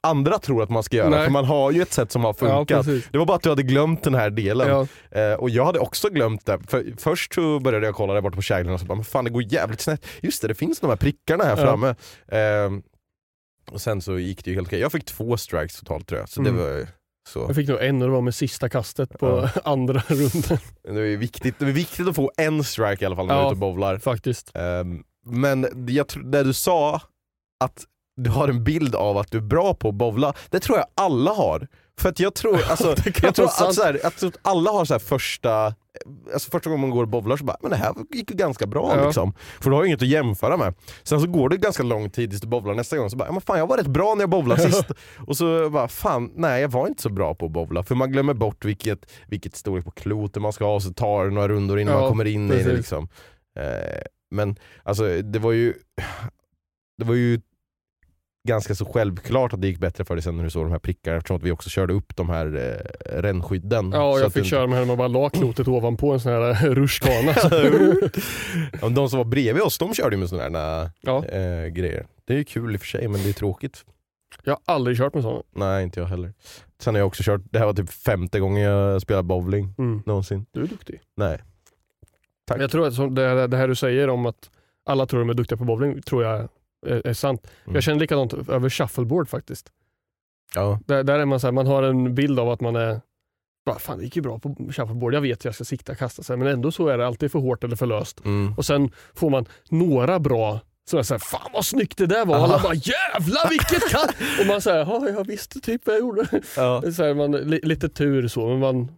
andra 0.07 0.39
tror 0.39 0.63
att 0.63 0.69
man 0.69 0.83
ska 0.83 0.97
göra, 0.97 1.09
Nej. 1.09 1.23
för 1.25 1.31
man 1.31 1.45
har 1.45 1.71
ju 1.71 1.81
ett 1.81 1.93
sätt 1.93 2.11
som 2.11 2.23
har 2.23 2.35
Ja, 2.41 2.55
funkat. 2.57 2.85
precis. 2.85 3.09
det 3.11 3.17
var 3.17 3.25
bara 3.25 3.35
att 3.37 3.43
du 3.43 3.49
hade 3.49 3.63
glömt 3.63 4.03
den 4.03 4.15
här 4.15 4.29
delen. 4.29 4.67
Ja. 5.11 5.19
Eh, 5.21 5.33
och 5.33 5.49
jag 5.49 5.65
hade 5.65 5.79
också 5.79 6.09
glömt 6.09 6.45
det, 6.45 6.59
för 6.67 6.85
först 6.97 7.33
så 7.33 7.59
började 7.59 7.85
jag 7.85 7.95
kolla 7.95 8.13
där 8.13 8.21
borta 8.21 8.35
på 8.35 8.41
käglan 8.41 8.73
och 8.73 8.79
så 8.79 8.85
bara, 8.85 8.95
men 8.95 9.05
fan 9.05 9.23
det 9.25 9.29
går 9.31 9.53
jävligt 9.53 9.81
snett. 9.81 10.05
Just 10.21 10.41
det, 10.41 10.47
det 10.47 10.55
finns 10.55 10.79
de 10.79 10.89
här 10.89 10.97
prickarna 10.97 11.43
här 11.43 11.57
Ja. 11.57 11.57
framme. 11.57 11.87
Eh, 12.27 12.71
och 13.71 13.81
sen 13.81 14.01
så 14.01 14.19
gick 14.19 14.43
det 14.45 14.49
ju 14.51 14.55
helt 14.55 14.67
okej. 14.67 14.79
Jag 14.79 14.91
fick 14.91 15.05
två 15.05 15.37
strikes 15.37 15.79
totalt 15.79 16.07
tror 16.07 16.19
jag, 16.19 16.29
så 16.29 16.41
Mm. 16.41 16.55
det 16.55 16.61
var 16.63 16.87
så. 17.29 17.39
Jag 17.39 17.55
fick 17.55 17.69
nog 17.69 17.81
en 17.81 18.01
och 18.01 18.07
det 18.07 18.13
var 18.13 18.21
med 18.21 18.35
sista 18.35 18.69
kastet 18.69 19.19
på 19.19 19.49
andra 19.63 20.03
runden 20.07 20.57
Det 20.83 20.89
är, 21.01 21.17
viktigt, 21.17 21.55
det 21.59 21.65
är 21.65 21.71
viktigt 21.71 22.07
att 22.07 22.15
få 22.15 22.31
en 22.37 22.63
strike 22.63 23.03
i 23.03 23.05
alla 23.05 23.15
fall 23.15 23.27
när 23.27 23.33
man 23.35 23.43
Ja. 23.43 23.47
är 23.49 23.51
ute 23.51 23.65
och 23.65 23.71
bowlar. 23.73 23.97
faktiskt. 23.97 24.51
Ehm, 24.55 25.03
men 25.25 25.85
jag, 25.87 26.05
det 26.25 26.43
du 26.43 26.53
sa, 26.53 27.01
att 27.63 27.85
du 28.17 28.29
har 28.29 28.47
en 28.47 28.63
bild 28.63 28.95
av 28.95 29.17
att 29.17 29.31
du 29.31 29.37
är 29.37 29.41
bra 29.41 29.73
på 29.73 29.89
att 29.89 29.95
bowla, 29.95 30.33
det 30.49 30.59
tror 30.59 30.77
jag 30.77 30.87
alla 30.95 31.31
har. 31.33 31.67
För 31.99 32.09
att 32.09 32.19
jag 32.19 32.33
tror, 32.35 32.61
alltså, 32.69 32.95
jag 33.23 33.35
tror 33.35 33.45
att, 33.45 33.75
så 33.75 33.83
här, 33.83 33.99
att 34.03 34.23
alla 34.41 34.71
har 34.71 34.85
så 34.85 34.93
här 34.93 34.99
första, 34.99 35.75
alltså 36.33 36.49
första 36.51 36.69
gången 36.69 36.81
man 36.81 36.89
går 36.89 37.03
och 37.03 37.09
bowlar 37.09 37.37
så 37.37 37.43
bara, 37.45 37.57
men 37.61 37.71
det 37.71 37.77
här 37.77 37.93
gick 38.13 38.31
ju 38.31 38.37
ganska 38.37 38.67
bra 38.67 38.93
Ja. 38.97 39.05
liksom. 39.05 39.33
För 39.61 39.69
du 39.69 39.75
har 39.75 39.83
ju 39.83 39.87
inget 39.87 40.01
att 40.01 40.07
jämföra 40.07 40.57
med. 40.57 40.73
Sen 41.03 41.21
så 41.21 41.27
går 41.27 41.49
det 41.49 41.57
ganska 41.57 41.83
lång 41.83 42.09
tid 42.09 42.29
tills 42.29 42.41
du 42.41 42.47
bowlar 42.47 42.73
nästa 42.73 42.97
gång, 42.97 43.09
så 43.09 43.17
bara, 43.17 43.31
men 43.31 43.41
fan 43.41 43.59
jag 43.59 43.67
var 43.67 43.77
rätt 43.77 43.87
bra 43.87 44.13
när 44.15 44.21
jag 44.21 44.29
bowlade 44.29 44.61
sist. 44.71 44.85
Och 45.27 45.37
så 45.37 45.69
bara, 45.69 45.87
fan 45.87 46.31
nej 46.35 46.61
jag 46.61 46.69
var 46.69 46.87
inte 46.87 47.01
så 47.01 47.09
bra 47.09 47.35
på 47.35 47.45
att 47.45 47.51
bowla. 47.51 47.83
För 47.83 47.95
man 47.95 48.11
glömmer 48.11 48.33
bort 48.33 48.65
vilket, 48.65 49.11
vilket 49.27 49.55
storlek 49.55 49.85
på 49.85 49.91
kloten 49.91 50.41
man 50.41 50.53
ska 50.53 50.65
ha, 50.65 50.79
så 50.79 50.93
tar 50.93 51.25
det 51.25 51.31
några 51.31 51.47
rundor 51.47 51.79
innan 51.79 51.93
Ja, 51.93 51.99
man 51.99 52.09
kommer 52.09 52.25
in 52.27 52.45
i 52.45 52.49
det. 52.49 52.63
precis. 52.63 52.77
Liksom. 52.77 53.07
Eh, 53.59 54.01
men 54.31 54.55
alltså 54.83 55.21
det 55.21 55.39
var 55.39 55.51
ju 55.51 55.73
det 56.97 57.05
var 57.05 57.13
ju 57.15 57.41
ganska 58.47 58.75
så 58.75 58.85
självklart 58.85 59.53
att 59.53 59.61
det 59.61 59.67
gick 59.67 59.77
bättre 59.79 60.05
för 60.05 60.15
dig 60.15 60.21
sen 60.23 60.37
när 60.37 60.43
du 60.43 60.49
såg 60.49 60.65
de 60.65 60.71
här 60.71 60.79
prickarna 60.79 61.17
eftersom 61.17 61.37
att 61.37 61.43
vi 61.43 61.51
också 61.51 61.69
körde 61.69 61.93
upp 61.93 62.15
de 62.15 62.29
här 62.29 62.45
eh, 62.55 63.21
rännskydden. 63.21 63.91
Ja, 63.91 64.19
jag 64.19 64.33
fick 64.33 64.43
det 64.43 64.49
köra 64.49 64.67
med 64.67 64.79
henne 64.79 64.91
och 64.91 64.97
bara 64.97 65.07
la 65.07 65.29
klotet 65.29 65.67
ovanpå 65.67 66.11
en 66.13 66.19
sån 66.19 66.31
här 66.31 66.69
rutschkana. 66.69 67.29
inte- 67.31 68.09
Ja, 68.81 68.89
De 68.89 69.09
som 69.09 69.17
var 69.17 69.25
bredvid 69.25 69.63
oss, 69.63 69.77
de 69.77 69.93
körde 69.93 70.15
ju 70.15 70.19
med 70.19 70.29
sådana 70.29 70.59
här 70.59 70.89
ja, 71.01 71.25
eh, 71.25 71.67
grejer. 71.67 72.05
Det 72.25 72.33
är 72.33 72.37
ju 72.37 72.43
kul 72.43 72.73
i 72.73 72.77
och 72.77 72.79
för 72.81 72.87
sig 72.87 73.07
men 73.07 73.23
det 73.23 73.29
är 73.29 73.33
tråkigt. 73.33 73.85
jag 74.43 74.53
har 74.53 74.73
aldrig 74.75 74.97
kört 74.97 75.13
med 75.13 75.23
såna. 75.23 75.41
Nej 75.55 75.83
inte 75.83 75.99
jag 75.99 76.07
heller. 76.07 76.33
Sen 76.81 76.93
har 76.95 76.99
jag 76.99 77.07
också 77.07 77.23
kört, 77.25 77.41
det 77.51 77.59
här 77.59 77.65
var 77.65 77.73
typ 77.73 77.89
femte 77.91 78.39
gången 78.39 78.63
jag 78.63 79.01
spelar 79.01 79.23
bowling 79.23 79.73
Mm. 79.77 80.03
någonsin. 80.05 80.45
Du 80.51 80.61
är 80.63 80.67
duktig. 80.67 81.01
Nej. 81.17 81.41
Tack. 82.45 82.61
Jag 82.61 82.71
tror 82.71 82.87
att 82.87 83.15
det 83.51 83.57
här 83.57 83.67
du 83.67 83.75
säger 83.75 84.09
om 84.09 84.25
att 84.25 84.49
alla 84.85 85.05
tror 85.05 85.19
de 85.19 85.29
är 85.29 85.33
duktiga 85.33 85.57
på 85.57 85.63
bowling, 85.63 86.01
tror 86.01 86.23
jag 86.23 86.49
är, 86.87 87.07
är 87.07 87.13
sant. 87.13 87.47
Mm. 87.63 87.75
Jag 87.75 87.83
känner 87.83 87.99
likadant 87.99 88.33
över 88.33 88.69
shuffleboard 88.69 89.29
faktiskt. 89.29 89.71
Ja. 90.55 90.79
Där, 90.85 91.03
där 91.03 91.19
är 91.19 91.25
man 91.25 91.39
så 91.39 91.47
här, 91.47 91.51
man 91.51 91.67
har 91.67 91.83
en 91.83 92.15
bild 92.15 92.39
av 92.39 92.49
att 92.49 92.61
man 92.61 92.75
är 92.75 93.01
bara, 93.65 93.79
fan 93.79 93.97
det 93.97 94.03
gick 94.03 94.15
ju 94.15 94.21
bra 94.21 94.39
på 94.39 94.55
shuffleboard, 94.55 95.13
jag 95.13 95.21
vet 95.21 95.37
att 95.37 95.45
jag 95.45 95.55
ska 95.55 95.63
sikta 95.63 95.91
och 95.91 95.97
kasta 95.97 96.23
sig, 96.23 96.37
men 96.37 96.47
ändå 96.47 96.71
så 96.71 96.87
är 96.87 96.97
det 96.97 97.07
alltid 97.07 97.31
för 97.31 97.39
hårt 97.39 97.63
eller 97.63 97.75
för 97.75 97.85
löst. 97.85 98.25
Mm. 98.25 98.53
Och 98.57 98.65
sen 98.65 98.91
får 99.13 99.29
man 99.29 99.45
några 99.69 100.19
bra 100.19 100.59
så 100.89 101.03
så 101.03 101.13
här, 101.13 101.19
fan 101.19 101.51
vad 101.53 101.65
snyggt 101.65 101.97
det 101.97 102.05
där 102.05 102.25
var. 102.25 102.35
Aha. 102.35 102.45
Alla 102.45 102.63
bara 102.63 102.73
jävlar 102.73 103.49
vilket 103.49 103.89
kast! 103.89 104.13
och 104.39 104.45
man 104.47 104.61
säger, 104.61 104.79
ja 104.79 105.09
jag 105.09 105.27
visste 105.27 105.59
typ 105.59 105.81
vad 105.85 105.95
jag 105.95 106.01
gjorde. 106.01 106.27
Ja. 106.55 106.81
Så 106.81 107.03
här, 107.03 107.13
man, 107.13 107.31
li, 107.31 107.59
lite 107.63 107.89
tur 107.89 108.27
så, 108.27 108.47
men 108.47 108.59
man, 108.59 108.91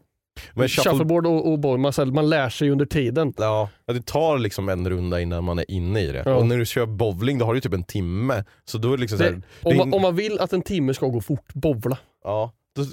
Men 0.54 0.68
shuffle, 0.70 0.92
shuffleboard 0.92 1.28
och, 1.28 1.60
boll, 1.60 1.78
man, 1.78 1.94
man 2.14 2.30
lär 2.30 2.50
sig 2.50 2.70
under 2.70 2.86
tiden. 2.86 3.34
ja, 3.38 3.70
det 3.86 4.06
tar 4.06 4.38
liksom 4.38 4.70
en 4.70 4.90
runda 4.90 5.22
innan 5.22 5.44
man 5.44 5.60
är 5.60 5.72
inne 5.72 6.02
i 6.02 6.08
det. 6.12 6.24
Ja. 6.26 6.36
Och 6.36 6.48
när 6.48 6.58
du 6.58 6.66
kör 6.66 6.86
bowling 6.86 7.38
då 7.38 7.46
har 7.46 7.54
du 7.54 7.62
typ 7.62 7.74
en 7.74 7.84
timme. 7.84 8.44
Så 8.66 8.78
då 8.78 8.88
är 8.88 8.98
det 8.98 9.02
liksom 9.02 9.18
så 9.18 9.24
här, 9.24 9.32
Det, 9.32 9.38
det 9.62 9.70
om, 9.70 9.78
man, 9.78 9.94
om 9.94 10.02
man 10.02 10.16
vill 10.16 10.40
att 10.40 10.54
en 10.54 10.62
timme 10.62 10.94
ska 10.94 11.08
gå 11.08 11.22
fort, 11.22 11.54
bowla. 11.54 11.98
ja, 12.24 12.52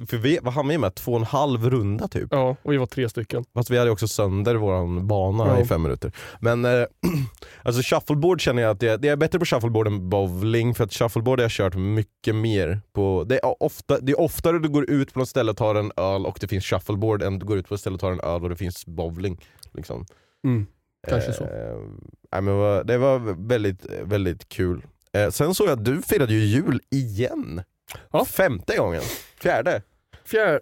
för 0.08 0.16
vi, 0.16 0.38
vad 0.42 0.54
hann 0.54 0.68
vi 0.68 0.78
med? 0.78 0.94
Två 0.94 1.12
och 1.12 1.18
en 1.18 1.24
halv 1.24 1.70
runda 1.70 2.08
typ. 2.08 2.28
Ja, 2.30 2.56
och 2.62 2.72
vi 2.72 2.76
var 2.76 2.86
tre 2.86 3.08
stycken. 3.08 3.44
Fast 3.54 3.70
vi 3.70 3.78
hade 3.78 3.90
också 3.90 4.08
sönder 4.08 4.54
våran 4.54 5.06
bana 5.06 5.46
Ja. 5.46 5.60
i 5.60 5.64
fem 5.64 5.82
minuter. 5.82 6.12
Men 6.40 6.64
eh, 6.64 6.70
alltså 7.62 7.82
shuffleboard 7.94 8.40
känner 8.40 8.62
jag 8.62 8.70
att 8.70 8.80
det, 8.80 8.96
det 8.96 9.08
är 9.08 9.16
bättre 9.16 9.38
på 9.38 9.44
shuffleboard 9.44 9.86
än 9.86 10.08
bowling 10.08 10.74
för 10.74 10.84
att 10.84 10.92
shuffleboard 10.92 11.38
har 11.38 11.44
jag 11.44 11.50
kört 11.50 11.74
mycket 11.76 12.34
mer 12.34 12.80
på. 12.92 13.24
Det 13.28 13.34
är, 13.38 13.62
ofta, 13.62 13.98
det 14.00 14.12
är 14.12 14.20
oftare 14.20 14.58
du 14.58 14.68
går 14.68 14.90
ut 14.90 15.12
på 15.12 15.18
något 15.18 15.28
ställe 15.28 15.50
och 15.50 15.56
tar 15.56 15.74
en 15.74 15.92
öl 15.96 16.26
och 16.26 16.38
det 16.40 16.48
finns 16.48 16.64
shuffleboard 16.64 17.22
än 17.22 17.38
du 17.38 17.46
går 17.46 17.58
ut 17.58 17.68
på 17.68 17.74
ett 17.74 17.80
ställe 17.80 17.94
och 17.94 18.00
tar 18.00 18.12
en 18.12 18.20
öl 18.20 18.42
och 18.42 18.48
det 18.48 18.56
finns 18.56 18.86
bowling. 18.86 19.40
Liksom. 19.74 20.06
Mm. 20.44 20.66
Kanske 21.08 21.32
så. 21.32 21.44
Eh, 21.44 22.40
men 22.40 22.86
det 22.86 22.98
var 22.98 23.46
väldigt, 23.48 23.86
väldigt 24.02 24.48
kul. 24.48 24.82
Eh, 25.12 25.30
sen 25.30 25.54
såg 25.54 25.66
jag 25.66 25.78
att 25.78 25.84
du 25.84 26.02
firade 26.02 26.32
ju 26.32 26.44
jul 26.44 26.80
igen. 26.90 27.62
Ja. 28.10 28.24
Femte 28.24 28.76
gången. 28.76 29.02
Fjärde. 29.40 29.82
Fjärde... 30.24 30.60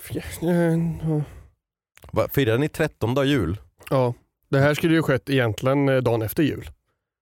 Fjärde... 0.00 1.24
Va, 2.12 2.28
Firade 2.32 2.58
ni 2.58 2.68
13 2.68 3.26
jul? 3.26 3.56
Ja. 3.90 4.14
Det 4.50 4.58
här 4.58 4.74
skulle 4.74 4.94
ju 4.94 5.02
skett 5.02 5.30
egentligen 5.30 5.88
eh, 5.88 5.96
dagen 5.96 6.22
efter 6.22 6.42
jul. 6.42 6.70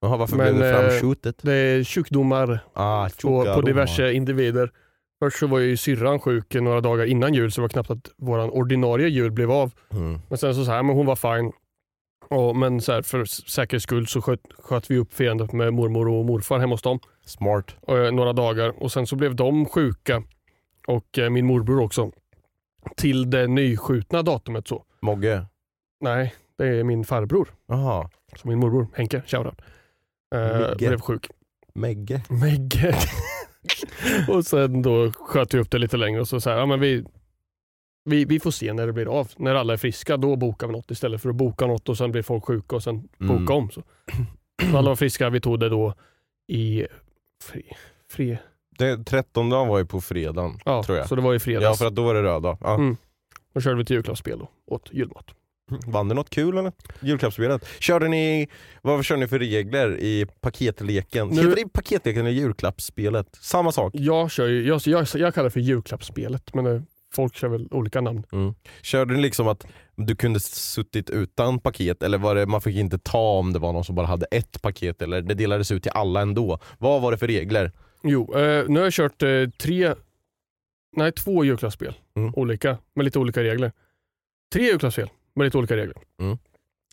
Jaha, 0.01 0.17
varför 0.17 0.37
Men, 0.37 0.55
blev 0.57 0.59
det 0.59 0.71
eh, 0.71 0.81
framskjutet? 0.81 1.39
Det 1.43 1.53
är 1.55 1.85
sjukdomar 1.85 2.59
Ah, 2.75 3.09
på, 3.23 3.45
på 3.55 3.61
diverse 3.61 4.13
individer. 4.13 4.71
Först 5.19 5.39
så 5.39 5.47
var 5.47 5.59
ju 5.59 5.77
syrran 5.77 6.21
sjuk 6.21 6.55
några 6.55 6.81
dagar 6.81 7.05
innan 7.05 7.35
jul 7.35 7.53
så 7.53 7.61
det 7.61 7.63
var 7.63 7.69
knappt 7.69 7.91
att 7.91 8.11
våran 8.17 8.51
ordinarie 8.51 9.09
jul 9.09 9.31
blev 9.31 9.51
av. 9.51 9.73
Mm. 9.93 10.21
Men 10.29 10.39
sen 10.39 10.55
så, 10.55 10.65
så 10.65 10.71
här, 10.71 10.83
men 10.83 10.97
hon 10.97 11.07
var 11.07 11.17
fine. 11.17 11.53
Och, 12.35 12.57
men 12.57 12.81
så 12.81 12.93
här, 12.93 13.03
för 13.03 13.25
säkerhets 13.25 13.83
skull 13.83 14.07
så 14.07 14.23
sköt, 14.23 14.41
sköt 14.59 14.91
vi 14.91 14.97
upp 14.99 15.13
firandet 15.15 15.53
med 15.53 15.73
mormor 15.73 16.09
och 16.09 16.25
morfar 16.25 16.59
hemma 16.59 16.75
hos 16.75 16.83
dem 16.83 16.99
Smart. 17.25 17.77
eh, 17.89 18.13
några 18.13 18.33
dagar. 18.33 18.83
Och 18.83 18.93
sen 18.93 19.07
så 19.07 19.17
blev 19.17 19.35
de 19.37 19.67
sjuka 19.67 20.23
och 20.87 21.19
eh, 21.19 21.31
min 21.31 21.47
morbror 21.47 21.81
också. 21.81 22.11
Till 22.97 23.31
det 23.31 23.47
nyskjutna 23.47 24.23
datumet 24.23 24.69
så. 24.69 24.85
Mogge? 25.03 25.47
Nej, 26.01 26.35
det 26.59 26.67
är 26.67 26.85
min 26.85 27.05
farbror. 27.05 27.49
Jaha, 27.69 28.11
Så 28.37 28.49
min 28.49 28.59
morbror 28.59 28.87
Henke, 28.95 29.23
shoutout. 29.27 29.61
Eh, 30.35 30.77
blev 30.77 31.01
sjuk. 31.01 31.27
Megge? 31.75 32.23
Megge. 32.29 32.95
och 34.29 34.47
sen 34.47 34.83
då 34.83 35.13
sköt 35.13 35.55
vi 35.55 35.59
upp 35.59 35.71
det 35.71 35.79
lite 35.79 35.97
längre 35.97 36.21
och 36.21 36.29
så, 36.29 36.41
så 36.41 36.51
här, 36.51 36.57
ja, 36.57 36.67
men 36.67 36.81
vi, 36.81 37.05
vi, 38.05 38.25
vi 38.25 38.41
får 38.41 38.51
se 38.51 38.73
när 38.73 38.87
det 38.87 38.93
blir 38.93 39.19
av. 39.21 39.29
När 39.37 39.55
alla 39.55 39.73
är 39.73 39.77
friska 39.77 40.17
då 40.17 40.37
bokar 40.37 40.67
vi 40.67 40.73
något 40.73 40.91
istället 40.91 41.23
för 41.23 41.29
att 41.31 41.37
boka 41.37 41.67
något 41.67 41.89
och 41.89 41.97
sen 41.99 42.13
blir 42.13 42.23
folk 42.23 42.45
sjuka 42.45 42.77
och 42.77 42.83
sen 42.83 43.09
Mm. 43.21 43.39
boka 43.45 43.53
om. 43.55 43.71
Så. 43.71 43.83
så 44.71 44.77
alla 44.79 44.89
var 44.91 44.97
friska, 44.97 45.31
vi 45.31 45.41
tog 45.41 45.61
det 45.61 45.69
då 45.69 45.95
i 46.49 46.87
fri, 47.43 47.63
fri, 48.11 48.39
Det, 48.79 49.05
13 49.05 49.51
dagen 49.51 49.69
var 49.69 49.79
ju 49.79 49.87
på 49.87 50.01
fredagen, 50.01 50.59
ja, 50.65 50.83
tror 50.83 50.99
jag. 50.99 51.09
så 51.09 51.15
det 51.15 51.23
var 51.23 51.35
i 51.35 51.39
fredags. 51.39 51.65
Ja, 51.65 51.75
för 51.75 51.87
att 51.87 51.95
då 51.95 52.03
var 52.05 52.15
det 52.15 52.23
röda. 52.23 52.59
Ja. 52.61 52.75
Mm. 52.75 52.97
Då 53.55 53.61
körde 53.61 53.77
vi 53.77 53.83
ett 53.83 53.91
julklappsspel 53.91 54.43
och 54.43 54.51
åt 54.67 54.89
julmat. 54.93 55.25
Vann 55.87 56.09
det 56.09 56.15
något 56.15 56.31
kul 56.31 56.59
eller? 56.59 56.73
Julklappsspelet? 57.01 57.67
Körde 57.81 58.09
ni, 58.09 58.49
vad 58.83 59.05
kör 59.05 59.17
ni 59.17 59.29
för 59.29 59.39
regler 59.39 59.99
i 59.99 60.27
paketleken? 60.41 61.29
Nu- 61.29 61.43
Heter 61.43 61.57
det 61.57 61.69
paketleken 61.73 62.21
eller 62.27 62.31
julklappsspelet? 62.41 63.27
Samma 63.41 63.73
sak. 63.73 63.93
Jag, 63.97 64.31
kör 64.31 64.49
ju, 64.49 64.67
jag, 64.69 64.81
jag, 64.85 65.07
jag 65.15 65.35
kallar 65.35 65.45
det 65.45 65.51
för 65.51 65.61
julklappsspelet 65.61 66.55
men 66.55 66.67
eh, 66.67 66.83
folk 67.15 67.35
kör 67.35 67.49
väl 67.49 67.69
olika 67.71 68.01
namn. 68.01 68.27
Mm. 68.33 68.55
Körde 68.83 69.15
ni 69.15 69.23
liksom 69.23 69.49
att 69.49 69.67
du 69.97 70.17
kunde 70.17 70.41
suttit 70.41 71.11
utan 71.11 71.59
paket 71.59 72.03
eller 72.03 72.19
var 72.19 72.35
det 72.35 72.47
man 72.47 72.61
fick 72.61 72.77
inte 72.77 72.99
ta 72.99 73.39
om 73.39 73.53
det 73.53 73.59
var 73.59 73.73
någon 73.73 73.85
som 73.85 73.95
bara 73.95 74.07
hade 74.07 74.27
ett 74.27 74.63
paket 74.63 75.03
eller 75.03 75.23
det 75.23 75.35
delades 75.35 75.71
ut 75.71 75.83
till 75.83 75.93
alla 75.93 76.21
ändå? 76.21 76.59
Vad 76.79 77.03
var 77.03 77.13
det 77.13 77.19
för 77.19 77.27
regler? 77.27 77.73
Jo, 78.03 78.39
eh, 78.39 78.65
nu 78.69 78.79
har 78.79 78.87
jag 78.87 78.93
kört 78.93 79.23
eh, 79.23 79.49
tre, 79.59 79.95
nej 80.97 81.13
två 81.13 81.45
julklappsspel. 81.45 81.95
Mm. 82.17 82.35
Olika, 82.35 82.79
med 82.95 83.05
lite 83.05 83.19
olika 83.19 83.43
regler. 83.43 83.73
Tre 84.53 84.63
julklappsspel 84.63 85.09
med 85.35 85.45
lite 85.45 85.59
olika 85.59 85.77
regler. 85.77 85.97
Mm. 86.21 86.39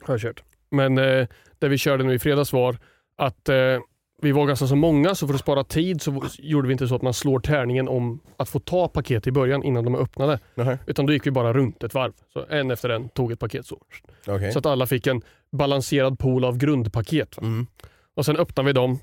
Har 0.02 0.14
jag 0.14 0.22
kört. 0.22 0.44
Men 0.72 0.98
eh, 0.98 1.28
det 1.60 1.68
vi 1.68 1.78
körde 1.78 2.04
nu 2.04 2.14
i 2.14 2.20
fredags 2.20 2.54
var 2.54 2.78
att 3.16 3.50
eh, 3.50 3.80
vi 4.22 4.32
var 4.32 4.46
ganska 4.46 4.68
så 4.68 4.76
många 4.76 5.16
så 5.16 5.28
för 5.28 5.34
att 5.34 5.40
spara 5.40 5.64
tid 5.64 6.02
så 6.02 6.24
gjorde 6.40 6.68
vi 6.68 6.72
inte 6.72 6.88
så 6.88 6.96
att 6.96 7.02
man 7.02 7.14
slår 7.14 7.40
tärningen 7.40 7.88
om 7.88 8.20
att 8.38 8.50
få 8.50 8.60
ta 8.60 8.88
paket 8.88 9.28
i 9.28 9.32
början 9.32 9.64
innan 9.64 9.84
de 9.84 9.96
är 9.96 10.00
öppnade. 10.00 10.40
Nähä. 10.56 10.78
Utan 10.86 11.06
då 11.06 11.14
gick 11.14 11.26
vi 11.26 11.32
bara 11.32 11.54
runt 11.54 11.84
ett 11.84 11.94
varv. 11.94 12.14
Så 12.34 12.46
en 12.50 12.72
efter 12.72 12.90
en 12.90 13.10
tog 13.10 13.32
ett 13.32 13.40
paket 13.40 13.66
så. 13.66 13.78
Okej. 14.28 14.52
Så 14.52 14.60
att 14.60 14.66
alla 14.66 14.88
fick 14.88 15.08
en 15.08 15.22
balanserad 15.52 16.20
pool 16.20 16.46
av 16.46 16.58
grundpaket. 16.58 17.38
Mm. 17.38 17.68
Och 18.16 18.26
sen 18.26 18.38
öppnar 18.38 18.64
vi 18.64 18.74
dem 18.74 19.00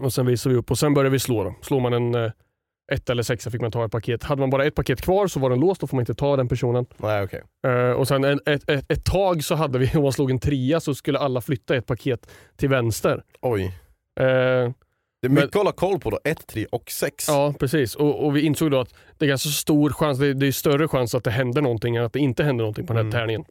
och 0.00 0.12
sen 0.12 0.26
visar 0.26 0.50
vi 0.50 0.56
upp 0.56 0.70
och 0.70 0.78
sen 0.78 0.94
börjar 0.94 1.10
vi 1.10 1.18
slå 1.18 1.44
dem. 1.44 1.54
Slår 1.62 1.80
man 1.80 1.92
en 1.92 2.14
eh, 2.14 2.30
ett 2.92 3.10
eller 3.10 3.22
sexa 3.22 3.50
fick 3.50 3.60
man 3.60 3.70
ta 3.70 3.84
ett 3.84 3.92
paket. 3.92 4.22
Hade 4.22 4.40
man 4.40 4.50
bara 4.50 4.64
ett 4.64 4.74
paket 4.74 5.02
kvar 5.02 5.26
så 5.26 5.40
var 5.40 5.50
den 5.50 5.60
låst, 5.60 5.80
då 5.80 5.86
får 5.86 5.96
man 5.96 6.02
inte 6.02 6.14
ta 6.14 6.36
den 6.36 6.48
personen. 6.48 6.86
Nej 6.96 7.22
okej. 7.22 7.42
Eh, 7.66 7.90
och 7.90 8.08
sen 8.08 8.24
en, 8.24 8.40
ett, 8.46 8.70
ett, 8.70 8.92
ett 8.92 9.04
tag 9.04 9.44
så 9.44 9.54
hade 9.54 9.78
vi, 9.78 9.90
om 9.94 10.02
man 10.02 10.12
slog 10.12 10.30
en 10.30 10.38
trea 10.38 10.80
så 10.80 10.94
skulle 10.94 11.18
alla 11.18 11.40
flytta 11.40 11.76
ett 11.76 11.86
paket 11.86 12.30
till 12.56 12.68
vänster. 12.68 13.22
Oj. 13.40 13.74
Eh, 14.20 14.72
Det 15.22 15.26
är 15.26 15.28
mycket 15.28 15.48
att 15.48 15.54
hålla 15.54 15.72
koll 15.72 16.00
på 16.00 16.10
då, 16.10 16.20
1, 16.24 16.46
3 16.46 16.66
och 16.72 16.90
6. 16.90 17.28
ja, 17.28 17.54
precis. 17.58 17.94
Och, 17.96 18.24
och 18.26 18.36
vi 18.36 18.40
insåg 18.40 18.70
då 18.70 18.80
att 18.80 18.94
det 19.18 19.24
är 19.24 19.28
ganska 19.28 19.48
stor 19.48 19.90
chans, 19.90 20.18
det 20.18 20.26
är, 20.26 20.34
det 20.34 20.46
är 20.46 20.52
större 20.52 20.88
chans 20.88 21.14
att 21.14 21.24
det 21.24 21.30
händer 21.30 21.62
någonting 21.62 21.96
än 21.96 22.04
att 22.04 22.12
det 22.12 22.18
inte 22.18 22.44
händer 22.44 22.62
någonting 22.62 22.86
på 22.86 22.92
den 22.92 22.96
här 22.96 23.10
Mm. 23.10 23.12
tärningen. 23.20 23.44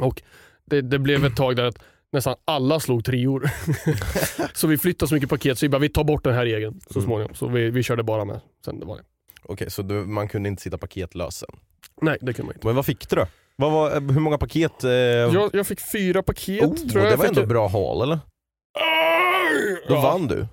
Och 0.00 0.22
det, 0.64 0.80
det 0.80 0.98
blev 0.98 1.24
ett 1.24 1.36
tag 1.36 1.56
där 1.56 1.64
att 1.64 1.78
nästan 2.12 2.34
alla 2.44 2.80
slog 2.80 3.04
treor. 3.04 3.50
så 4.54 4.66
vi 4.66 4.78
flyttade 4.78 5.08
så 5.08 5.14
mycket 5.14 5.30
paket 5.30 5.58
så 5.58 5.64
vi 5.66 5.68
bara, 5.68 5.78
vi 5.78 5.88
tar 5.88 6.04
bort 6.04 6.24
den 6.24 6.34
här 6.34 6.44
regeln 6.44 6.80
så 6.90 6.98
Mm. 6.98 7.06
småningom. 7.06 7.34
Så 7.34 7.48
vi, 7.48 7.70
vi 7.70 7.82
körde 7.82 8.02
bara 8.02 8.24
med 8.24 8.40
sen 8.64 8.80
det 8.80 8.86
var 8.86 8.96
det. 8.96 9.02
Okej, 9.42 9.70
så 9.70 9.82
du, 9.82 9.94
man 9.94 10.28
kunde 10.28 10.48
inte 10.48 10.62
sitta 10.62 10.78
paketlös 10.78 11.36
sen. 11.38 11.48
Nej, 12.00 12.18
det 12.20 12.32
kunde 12.32 12.46
man 12.46 12.54
inte. 12.54 12.66
Men 12.66 12.76
vad 12.76 12.86
fick 12.86 13.08
du 13.10 13.16
då? 13.16 13.26
Vad 13.56 13.72
var, 13.72 13.90
eh, 13.96 14.00
hur 14.00 14.20
många 14.20 14.38
paket? 14.38 14.84
Eh, 14.84 14.90
Jag, 14.90 15.50
jag 15.52 15.66
fick 15.66 15.80
fyra 15.80 16.22
paket 16.22 16.62
oh, 16.62 16.74
tror 16.74 16.84
jag. 16.84 16.94
det 16.94 17.00
var 17.00 17.10
jag 17.10 17.20
fick 17.20 17.28
ändå 17.38 17.46
bra 17.46 17.68
haul 17.68 18.02
eller? 18.02 18.18
Då 19.88 19.94
vann 19.94 20.26
du. 20.26 20.46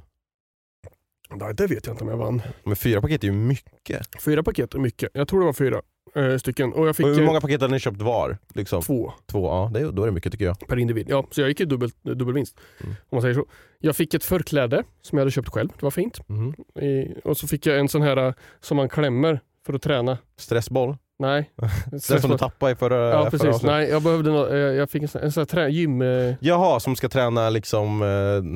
Nej, 1.36 1.54
det 1.54 1.68
vet 1.68 1.86
jag 1.86 1.94
inte 1.94 2.04
om 2.04 2.10
jag 2.10 2.18
vann. 2.18 2.42
Men 2.64 2.76
fyra 2.76 3.02
paket 3.02 3.24
är 3.24 3.28
ju 3.28 3.34
mycket. 3.34 4.08
Fyra 4.24 4.44
paket 4.44 4.74
är 4.74 4.80
mycket. 4.80 5.10
Jag 5.14 5.28
tror 5.28 5.40
det 5.40 5.46
var 5.46 5.54
fyra 5.54 5.82
eh, 6.16 6.38
stycken. 6.38 6.74
Och 6.74 6.88
jag 6.88 6.96
fick 6.96 7.06
Och 7.06 7.12
hur 7.12 7.20
eh, 7.22 7.26
många 7.26 7.42
paket 7.42 7.62
hade 7.62 7.74
ni 7.74 7.80
köpt 7.80 8.02
var? 8.02 8.38
Liksom? 8.54 8.82
två 8.82 9.14
Två, 9.26 9.48
ja 9.48 9.72
det, 9.74 9.80
är- 9.80 9.92
då 9.92 10.02
är 10.02 10.06
det 10.06 10.12
mycket 10.12 10.32
tycker 10.32 10.46
jag. 10.46 10.60
per 10.68 10.78
individ. 10.80 11.08
Ja, 11.10 11.28
så 11.32 11.42
jag 11.42 11.50
gick 11.50 11.60
ju 11.60 11.66
dubbel, 11.66 11.90
dubbelvinst. 12.02 12.58
Mm. 12.82 12.92
Om 12.92 13.16
man 13.16 13.22
säger 13.22 13.36
så. 13.36 13.46
Jag 13.80 13.96
fick 13.96 14.14
ett 14.14 14.24
förkläde 14.24 14.84
som 15.02 15.18
jag 15.18 15.22
hade 15.22 15.32
köpt 15.32 15.50
själv. 15.50 15.70
Det 15.80 15.84
var 15.84 15.92
fint. 15.92 16.30
Mhm. 16.30 16.54
I, 16.86 17.14
och 17.24 17.38
så 17.38 17.48
fick 17.48 17.66
jag 17.66 17.80
en 17.80 17.88
sån 17.90 18.02
här 18.02 18.18
eh, 18.28 18.34
som 18.60 18.78
man 18.78 18.90
klämmer 18.90 19.40
för 19.66 19.74
att 19.74 19.82
träna. 19.82 20.18
Stressboll? 20.38 20.98
Nej. 21.22 21.52
Den 21.92 22.22
som 22.22 22.32
du 22.32 22.38
tappade 22.38 22.72
i 22.72 22.76
förra 22.76 23.10
Ja 23.10 23.20
förra 23.22 23.32
precis. 23.32 23.48
avsnittet. 23.48 23.76
Nej, 23.76 23.90
jag 23.90 24.02
behövde 24.04 24.32
nå- 24.32 24.48
eh, 24.48 24.58
jag 24.58 24.90
fick 24.90 25.02
en 25.02 25.08
sån, 25.08 25.22
en 25.22 25.32
sån 25.32 25.46
här 25.54 25.68
gym... 25.68 26.02
Eh, 26.02 26.36
Jaha, 26.40 26.80
som 26.80 26.96
ska 26.96 27.10
träna 27.10 27.50
liksom 27.50 28.02
eh, 28.02 28.08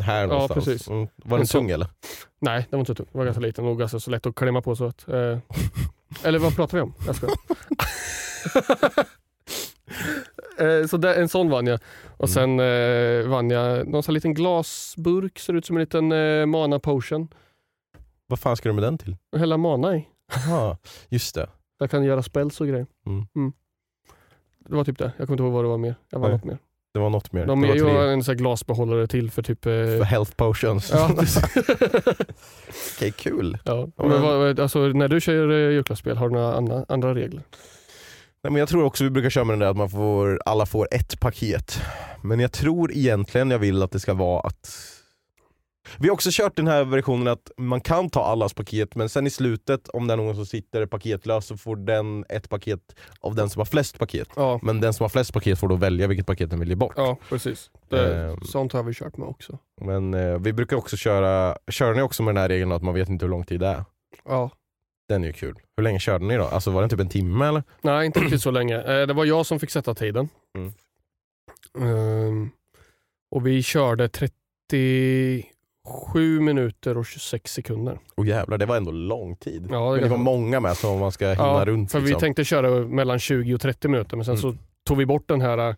här 0.05 0.27
någonstans. 0.27 0.65
precis. 0.65 0.87
Mm. 0.87 1.07
Var 1.15 1.37
den 1.37 1.47
tung 1.47 1.69
eller? 1.69 1.87
nej, 2.39 2.67
den 2.69 2.77
var 2.77 2.79
inte 2.79 2.89
så 2.91 2.95
tung. 2.95 3.05
Den 3.11 3.17
var 3.19 3.25
ganska 3.25 3.41
liten 3.41 3.65
och 3.65 3.79
ganska 3.79 3.99
så 3.99 4.11
lätt 4.11 4.25
att 4.25 4.35
klämma 4.35 4.61
på. 4.61 4.75
Så 4.75 4.85
att, 4.85 5.07
eh, 5.07 5.37
eller 6.23 6.39
vad 6.39 6.55
pratar 6.55 6.77
vi 6.77 6.81
om? 6.81 6.93
Jag 7.07 7.15
eh, 10.81 10.87
så 10.87 10.97
det, 10.97 11.15
en 11.15 11.29
sån 11.29 11.49
vann 11.49 11.67
jag. 11.67 11.79
Och 12.17 12.29
sen 12.29 12.59
eh, 12.59 13.27
vann 13.27 13.49
jag 13.49 13.87
någon 13.87 14.03
sån 14.03 14.11
här 14.11 14.15
liten 14.15 14.33
glasburk, 14.33 15.39
ser 15.39 15.53
ut 15.53 15.65
som 15.65 15.75
en 15.75 15.79
liten 15.79 16.11
eh, 16.11 16.45
mana 16.45 16.79
potion. 16.79 17.27
Vad 18.27 18.39
fan 18.39 18.57
ska 18.57 18.69
du 18.69 18.73
med 18.73 18.83
den 18.83 18.97
till? 18.97 19.15
Hälla 19.37 19.57
mana 19.57 19.95
i. 19.97 20.07
Jaha, 20.47 20.77
just 21.09 21.35
det. 21.35 21.47
Jag 21.77 21.89
kan 21.91 22.03
göra 22.03 22.23
spells 22.23 22.61
och 22.61 22.67
grejer. 22.67 22.87
Mm. 23.05 23.53
Det 24.59 24.75
var 24.75 24.83
typ 24.83 24.97
det. 24.97 25.11
Jag 25.17 25.27
kommer 25.27 25.33
inte 25.33 25.43
ihåg 25.43 25.53
vad 25.53 25.63
det 25.63 25.69
var 25.69 25.77
mer. 25.77 25.95
Jag 26.09 26.21
Nej. 26.21 26.31
något 26.31 26.43
mer. 26.43 26.57
Det 26.93 26.99
var 26.99 27.09
något 27.09 27.31
mer. 27.31 27.45
De 27.45 27.61
det 27.61 27.67
var 27.83 28.03
tre. 28.03 28.11
en 28.13 28.23
sån 28.23 28.31
här 28.31 28.37
glasbehållare 28.37 29.07
till 29.07 29.31
för 29.31 29.41
typ... 29.43 29.65
Eh, 29.65 29.71
För 29.71 30.03
health 30.03 30.31
potions. 30.35 30.91
ja. 30.93 31.09
Okej, 32.97 33.11
kul. 33.11 33.57
ja. 33.63 33.87
Men- 33.95 34.21
vad, 34.21 34.59
alltså, 34.59 34.79
när 34.79 35.07
du 35.07 35.21
kör 35.21 35.51
eh, 35.51 35.71
julklappsspel, 35.71 36.17
har 36.17 36.29
du 36.29 36.35
några 36.35 36.53
andra, 36.53 36.85
andra 36.87 37.15
regler? 37.15 37.43
Nej, 38.43 38.51
men 38.51 38.55
jag 38.55 38.69
tror 38.69 38.83
också 38.83 39.03
vi 39.03 39.09
brukar 39.09 39.29
köra 39.29 39.43
med 39.43 39.53
den 39.53 39.59
där 39.59 39.67
att 39.67 39.77
man 39.77 39.89
får, 39.89 40.39
alla 40.45 40.65
får 40.65 40.87
ett 40.91 41.19
paket. 41.19 41.81
Men 42.21 42.39
jag 42.39 42.51
tror 42.51 42.91
egentligen 42.91 43.51
jag 43.51 43.59
vill 43.59 43.83
att 43.83 43.91
det 43.91 43.99
ska 43.99 44.13
vara 44.13 44.39
att 44.39 44.69
vi 45.99 46.07
har 46.07 46.13
också 46.13 46.29
kört 46.33 46.55
den 46.55 46.67
här 46.67 46.83
versionen 46.83 47.27
att 47.27 47.51
man 47.57 47.81
kan 47.81 48.09
ta 48.09 48.23
allas 48.23 48.53
paket 48.53 48.95
men 48.95 49.09
sen 49.09 49.27
i 49.27 49.29
slutet 49.29 49.89
om 49.89 50.07
det 50.07 50.13
är 50.13 50.17
någon 50.17 50.35
som 50.35 50.45
sitter 50.45 50.85
paketlös 50.85 51.45
så 51.45 51.57
får 51.57 51.75
den 51.75 52.25
ett 52.29 52.49
paket 52.49 52.95
av 53.19 53.35
den 53.35 53.49
som 53.49 53.59
har 53.59 53.65
flest 53.65 53.99
paket. 53.99 54.27
Ja, 54.35 54.59
Men 54.63 54.81
den 54.81 54.93
som 54.93 55.03
har 55.03 55.09
flest 55.09 55.33
paket 55.33 55.59
får 55.59 55.67
då 55.67 55.75
välja 55.75 56.07
vilket 56.07 56.25
paket 56.27 56.49
den 56.49 56.59
vill 56.59 56.69
ge 56.69 56.75
bort. 56.75 56.93
ja 56.97 57.17
precis. 57.29 57.71
Det, 57.89 58.15
Ehm. 58.15 58.41
sånt 58.41 58.73
har 58.73 58.83
vi 58.83 58.93
kört 58.93 59.17
med 59.17 59.27
också. 59.27 59.57
Men 59.81 60.13
eh, 60.13 60.37
vi 60.39 60.53
brukar 60.53 60.77
också 60.77 60.97
köra, 60.97 61.57
kör 61.71 61.93
ni 61.93 62.01
också 62.01 62.23
med 62.23 62.35
den 62.35 62.41
här 62.41 62.49
regeln 62.49 62.71
att 62.71 62.81
man 62.83 62.93
vet 62.93 63.09
inte 63.09 63.25
hur 63.25 63.29
lång 63.29 63.43
tid 63.43 63.59
det 63.59 63.67
är? 63.67 63.83
Ja. 64.25 64.49
Den 65.09 65.23
är 65.23 65.27
ju 65.27 65.33
kul. 65.33 65.55
Hur 65.77 65.83
länge 65.83 65.99
körde 65.99 66.25
ni 66.25 66.35
då? 66.37 66.43
Alltså 66.43 66.71
var 66.71 66.81
det 66.81 66.89
typ 66.89 66.99
en 66.99 67.09
timme 67.09 67.45
eller? 67.47 67.63
Nej, 67.81 68.05
inte 68.05 68.19
riktigt 68.19 68.41
så 68.41 68.51
länge. 68.51 68.75
Eh, 68.81 69.07
Det 69.07 69.13
var 69.13 69.25
jag 69.25 69.45
som 69.45 69.59
fick 69.59 69.69
sätta 69.71 69.93
tiden. 69.95 70.29
Mm. 70.57 70.73
Ehm, 71.79 72.49
och 73.31 73.47
vi 73.47 73.63
körde 73.63 74.09
37 75.85 76.39
minuter 76.39 76.97
och 76.97 77.05
26 77.05 77.53
sekunder. 77.53 77.99
Åh 78.17 78.27
jävlar, 78.27 78.57
det 78.57 78.65
var 78.65 78.77
ändå 78.77 78.91
lång 78.91 79.35
tid. 79.35 79.67
Ja, 79.71 79.85
det 79.85 79.91
Men 79.91 80.03
det 80.03 80.09
var 80.09 80.17
många 80.23 80.59
med 80.59 80.77
så 80.77 80.97
man 80.97 81.11
ska 81.11 81.29
hinna 81.29 81.43
Ja, 81.43 81.65
runt. 81.65 81.91
för 81.91 81.99
vi 81.99 82.05
liksom. 82.05 82.19
tänkte 82.19 82.43
köra 82.43 82.69
mellan 82.87 83.19
20 83.19 83.53
och 83.55 83.61
30 83.61 83.87
minuter 83.87 84.17
men 84.17 84.25
sen 84.25 84.37
så 84.37 84.47
Mm. 84.47 84.59
tog 84.87 84.97
vi 84.97 85.05
bort 85.05 85.27
den 85.27 85.41
här 85.41 85.69
äh, 85.69 85.75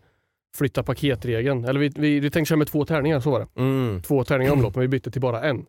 flytta 0.56 0.82
paketregeln. 0.82 1.64
Eller 1.64 1.80
vi, 1.80 1.88
vi, 1.88 2.20
vi 2.20 2.30
tänkte 2.30 2.48
köra 2.48 2.56
med 2.58 2.68
två 2.68 2.84
tärningar, 2.84 3.20
så 3.20 3.30
var 3.30 3.40
det. 3.40 3.60
Mm. 3.62 4.02
Två 4.02 4.24
tärningar 4.24 4.52
omlopp, 4.52 4.74
men 4.74 4.80
vi 4.82 4.88
bytte 4.88 5.10
till 5.10 5.20
bara 5.20 5.42
en. 5.42 5.66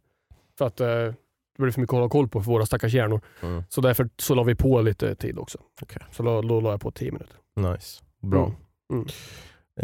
För 0.58 0.66
att 0.68 0.80
eh, 0.80 0.88
det 0.88 1.16
blev 1.58 1.72
för 1.72 1.82
mycket 1.82 1.94
att 1.94 1.98
hålla 2.00 2.10
koll 2.10 2.28
på 2.28 2.42
för 2.42 2.52
våra 2.52 2.66
stackars 2.66 2.94
hjärnor. 2.94 3.22
Mm. 3.42 3.64
Så 3.70 3.82
därför 3.82 4.10
så 4.18 4.36
la 4.36 4.44
vi 4.44 4.56
på 4.56 4.82
lite 4.82 5.16
tid 5.16 5.38
också. 5.40 5.58
Okej. 5.82 6.02
Så 6.12 6.24
då, 6.24 6.42
då 6.42 6.60
la 6.62 6.72
jag 6.72 6.82
på 6.82 6.92
10 6.92 7.12
minuter. 7.12 7.36
Nice, 7.56 8.04
bra. 8.22 8.52
Mm. 8.94 9.08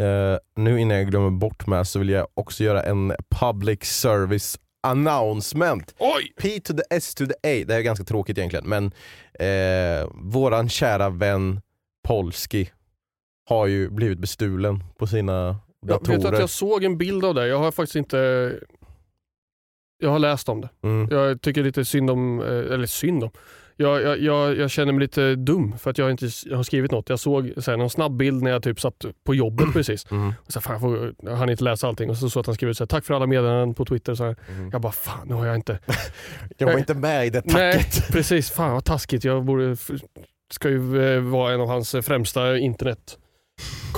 Eh, 0.00 0.36
nu 0.56 0.80
innan 0.80 0.96
jag 0.96 1.10
glömmer 1.10 1.30
bort 1.30 1.66
med 1.66 1.86
så 1.86 1.98
vill 1.98 2.08
jag 2.08 2.26
också 2.34 2.64
göra 2.64 2.82
en 2.82 3.12
public 3.40 3.82
service 3.84 4.58
announcement. 4.82 5.94
Oj! 5.98 6.32
P 6.40 6.60
to 6.60 6.74
the 6.74 6.82
S 6.96 7.14
to 7.14 7.26
the 7.26 7.32
A, 7.32 7.64
det 7.66 7.72
här 7.72 7.78
är 7.80 7.82
ganska 7.82 8.04
tråkigt 8.04 8.38
egentligen 8.38 8.68
men 8.68 8.84
eh, 9.34 10.08
våran 10.14 10.68
kära 10.68 11.10
vän 11.10 11.60
Polski 12.08 12.70
har 13.48 13.66
ju 13.66 13.90
blivit 13.90 14.18
bestulen 14.18 14.84
på 14.98 15.06
sina 15.06 15.32
Jag 15.80 15.88
datorer. 15.88 16.16
vet 16.16 16.26
att 16.26 16.38
jag 16.40 16.50
såg 16.50 16.84
en 16.84 16.98
bild 16.98 17.24
av 17.24 17.34
det. 17.34 17.46
Jag 17.46 17.58
har 17.58 17.72
faktiskt 17.72 17.96
inte... 17.96 18.52
Jag 19.98 20.10
har 20.10 20.18
läst 20.18 20.48
om 20.48 20.60
det. 20.60 20.68
mm. 20.82 21.08
Jag 21.10 21.40
tycker 21.42 21.62
lite 21.62 21.84
synd 21.84 22.10
om, 22.10 22.40
eh, 22.40 22.46
eller 22.48 22.86
synd 22.86 23.24
om. 23.24 23.30
Jag, 23.76 24.02
jag, 24.02 24.20
jag, 24.20 24.56
jag 24.58 24.70
känner 24.70 24.92
mig 24.92 25.00
lite 25.00 25.34
dum 25.34 25.78
för 25.78 25.90
att 25.90 25.98
jag 25.98 26.10
inte 26.10 26.28
jag 26.46 26.56
har 26.56 26.62
skrivit 26.62 26.90
något. 26.90 27.08
Jag 27.08 27.18
såg 27.18 27.52
så 27.56 27.70
här, 27.70 27.78
någon 27.78 27.90
snabb 27.90 28.16
bild 28.16 28.42
när 28.42 28.50
jag 28.50 28.62
typ 28.62 28.80
satt 28.80 29.04
på 29.24 29.34
jobbet 29.34 29.66
precis. 29.72 30.10
Mm. 30.10 30.32
Så 30.48 30.58
här, 30.58 30.62
fan, 30.62 30.72
jag, 30.72 30.80
får, 30.80 31.14
jag 31.22 31.36
hann 31.36 31.50
inte 31.50 31.64
läsa 31.64 31.88
allting 31.88 32.10
och 32.10 32.16
så 32.16 32.30
såg 32.30 32.40
att 32.40 32.46
han 32.46 32.54
skrev 32.54 32.70
ut 32.70 32.76
så 32.76 32.84
här, 32.84 32.86
tack 32.86 33.04
för 33.04 33.14
alla 33.14 33.26
meddelanden 33.26 33.74
på 33.74 33.84
Twitter. 33.84 34.14
Så 34.14 34.24
här. 34.24 34.36
Mm. 34.48 34.70
Jag 34.72 34.80
bara 34.80 34.92
fan 34.92 35.28
nu 35.28 35.34
har 35.34 35.46
jag 35.46 35.56
inte... 35.56 35.78
Jag 36.58 36.66
var 36.66 36.78
inte 36.78 36.94
med 36.94 37.26
i 37.26 37.30
det 37.30 37.42
Nej 37.44 37.72
tacket. 37.72 38.08
precis, 38.12 38.50
fan 38.50 38.72
vad 38.72 38.84
taskigt. 38.84 39.24
Jag 39.24 39.44
borde, 39.44 39.76
ska 40.50 40.68
ju 40.68 41.14
eh, 41.14 41.20
vara 41.20 41.52
en 41.54 41.60
av 41.60 41.68
hans 41.68 41.90
främsta 42.02 42.58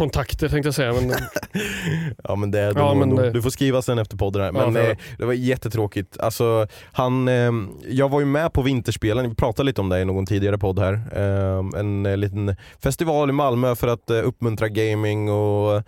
internetkontakter 0.04 0.48
tänkte 0.48 0.66
jag 0.66 0.74
säga. 0.74 0.92
Men, 0.92 1.10
Ja 2.24 2.36
men 2.36 2.50
det 2.50 2.60
är 2.60 2.64
Ja, 2.64 2.72
ja, 2.76 2.94
men, 2.94 3.18
eh, 3.18 3.32
Du 3.32 3.42
får 3.42 3.50
skriva 3.50 3.82
sen 3.82 3.98
efter 3.98 4.16
podden 4.16 4.42
här. 4.42 4.62
Ja, 4.62 4.70
Men 4.70 4.82
jag 4.82 4.90
eh, 4.90 4.96
det 5.18 5.24
var 5.26 5.32
jättetråkigt. 5.32 6.18
Alltså, 6.18 6.66
han, 6.92 7.28
eh, 7.28 7.52
jag 7.88 8.08
var 8.08 8.20
ju 8.20 8.26
med 8.26 8.52
på 8.52 8.62
Vinterspelen, 8.62 9.28
vi 9.28 9.34
pratade 9.34 9.66
lite 9.66 9.80
om 9.80 9.88
det 9.88 10.00
i 10.00 10.04
någon 10.04 10.26
tidigare 10.26 10.58
podd 10.58 10.78
här. 10.78 10.92
Eh, 11.12 11.80
en 11.80 12.20
liten 12.20 12.56
festival 12.82 13.30
i 13.30 13.32
Malmö 13.32 13.74
för 13.74 13.88
att 13.88 14.10
eh, 14.10 14.16
uppmuntra 14.24 14.68
gaming 14.68 15.30
och 15.30 15.82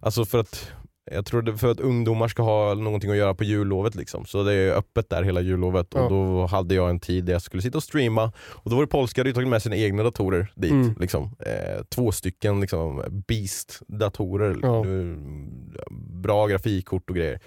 alltså 0.00 0.24
för 0.24 0.38
att 0.38 0.72
jag 1.12 1.26
tror 1.26 1.42
det 1.42 1.56
för 1.56 1.70
att 1.70 1.80
ungdomar 1.80 2.28
ska 2.28 2.42
ha 2.42 2.74
någonting 2.74 3.10
att 3.10 3.16
göra 3.16 3.34
på 3.34 3.44
jullovet 3.44 3.94
liksom. 3.94 4.24
Så 4.24 4.42
det 4.42 4.52
är 4.52 4.72
öppet 4.72 5.10
där 5.10 5.22
hela 5.22 5.40
jullovet 5.40 5.86
Ja. 5.94 6.00
och 6.00 6.10
då 6.10 6.46
hade 6.46 6.74
jag 6.74 6.90
en 6.90 7.00
tid 7.00 7.24
där 7.24 7.32
jag 7.32 7.42
skulle 7.42 7.62
sitta 7.62 7.78
och 7.78 7.82
streama 7.84 8.32
och 8.38 8.70
då 8.70 8.76
var 8.76 8.82
det 8.82 8.88
polska, 8.88 9.20
hade 9.20 9.32
tagit 9.32 9.48
med 9.48 9.62
sina 9.62 9.76
egna 9.76 10.02
datorer 10.02 10.52
dit. 10.54 10.70
Mm. 10.70 10.94
Liksom. 11.00 11.22
Eh, 11.38 11.84
två 11.88 12.12
stycken 12.12 12.60
liksom, 12.60 13.02
Beast-datorer. 13.28 14.56
Ja. 14.62 14.84
Bra 16.22 16.46
grafikkort 16.46 17.10
och 17.10 17.16
grejer. 17.16 17.40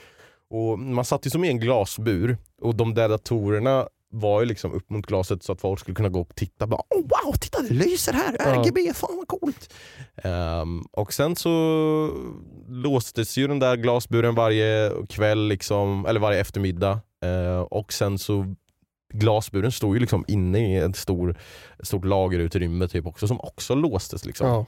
Och 0.49 0.79
man 0.79 1.05
satt 1.05 1.25
ju 1.25 1.29
som 1.29 1.43
i 1.43 1.47
en 1.49 1.59
glasbur 1.59 2.37
och 2.61 2.75
de 2.75 2.93
där 2.93 3.09
datorerna 3.09 3.87
var 4.11 4.39
ju 4.39 4.45
liksom 4.45 4.73
upp 4.73 4.89
mot 4.89 5.05
glaset 5.05 5.43
så 5.43 5.51
att 5.51 5.61
folk 5.61 5.79
skulle 5.79 5.95
kunna 5.95 6.09
gå 6.09 6.21
och 6.21 6.35
titta. 6.35 6.67
Bara, 6.67 6.81
oh, 6.89 7.01
wow, 7.01 7.33
titta 7.33 7.61
det 7.61 7.73
lyser 7.73 8.13
här! 8.13 8.35
Ja. 8.39 8.45
RGB, 8.45 8.93
fan 8.93 9.17
vad 9.17 9.27
coolt! 9.27 9.73
Ehm, 10.15 10.81
och 10.91 11.13
sen 11.13 11.35
så 11.35 11.49
låstes 12.67 13.37
ju 13.37 13.47
den 13.47 13.59
där 13.59 13.75
glasburen 13.75 14.35
varje 14.35 14.91
kväll, 15.09 15.47
liksom, 15.47 16.05
eller 16.05 16.19
varje 16.19 16.39
eftermiddag. 16.39 16.99
Eh, 17.23 17.59
och 17.59 17.93
sen 17.93 18.17
så 18.17 18.55
Glasburen 19.13 19.71
stod 19.71 19.95
ju 19.95 19.99
liksom 19.99 20.25
inne 20.27 20.73
i 20.73 20.77
ett 20.77 20.95
stor, 20.95 21.35
stort 21.83 22.05
lagerutrymme 22.05 22.87
typ 22.87 23.05
också, 23.05 23.27
som 23.27 23.39
också 23.39 23.75
låstes. 23.75 24.25
Liksom. 24.25 24.47
ja. 24.47 24.65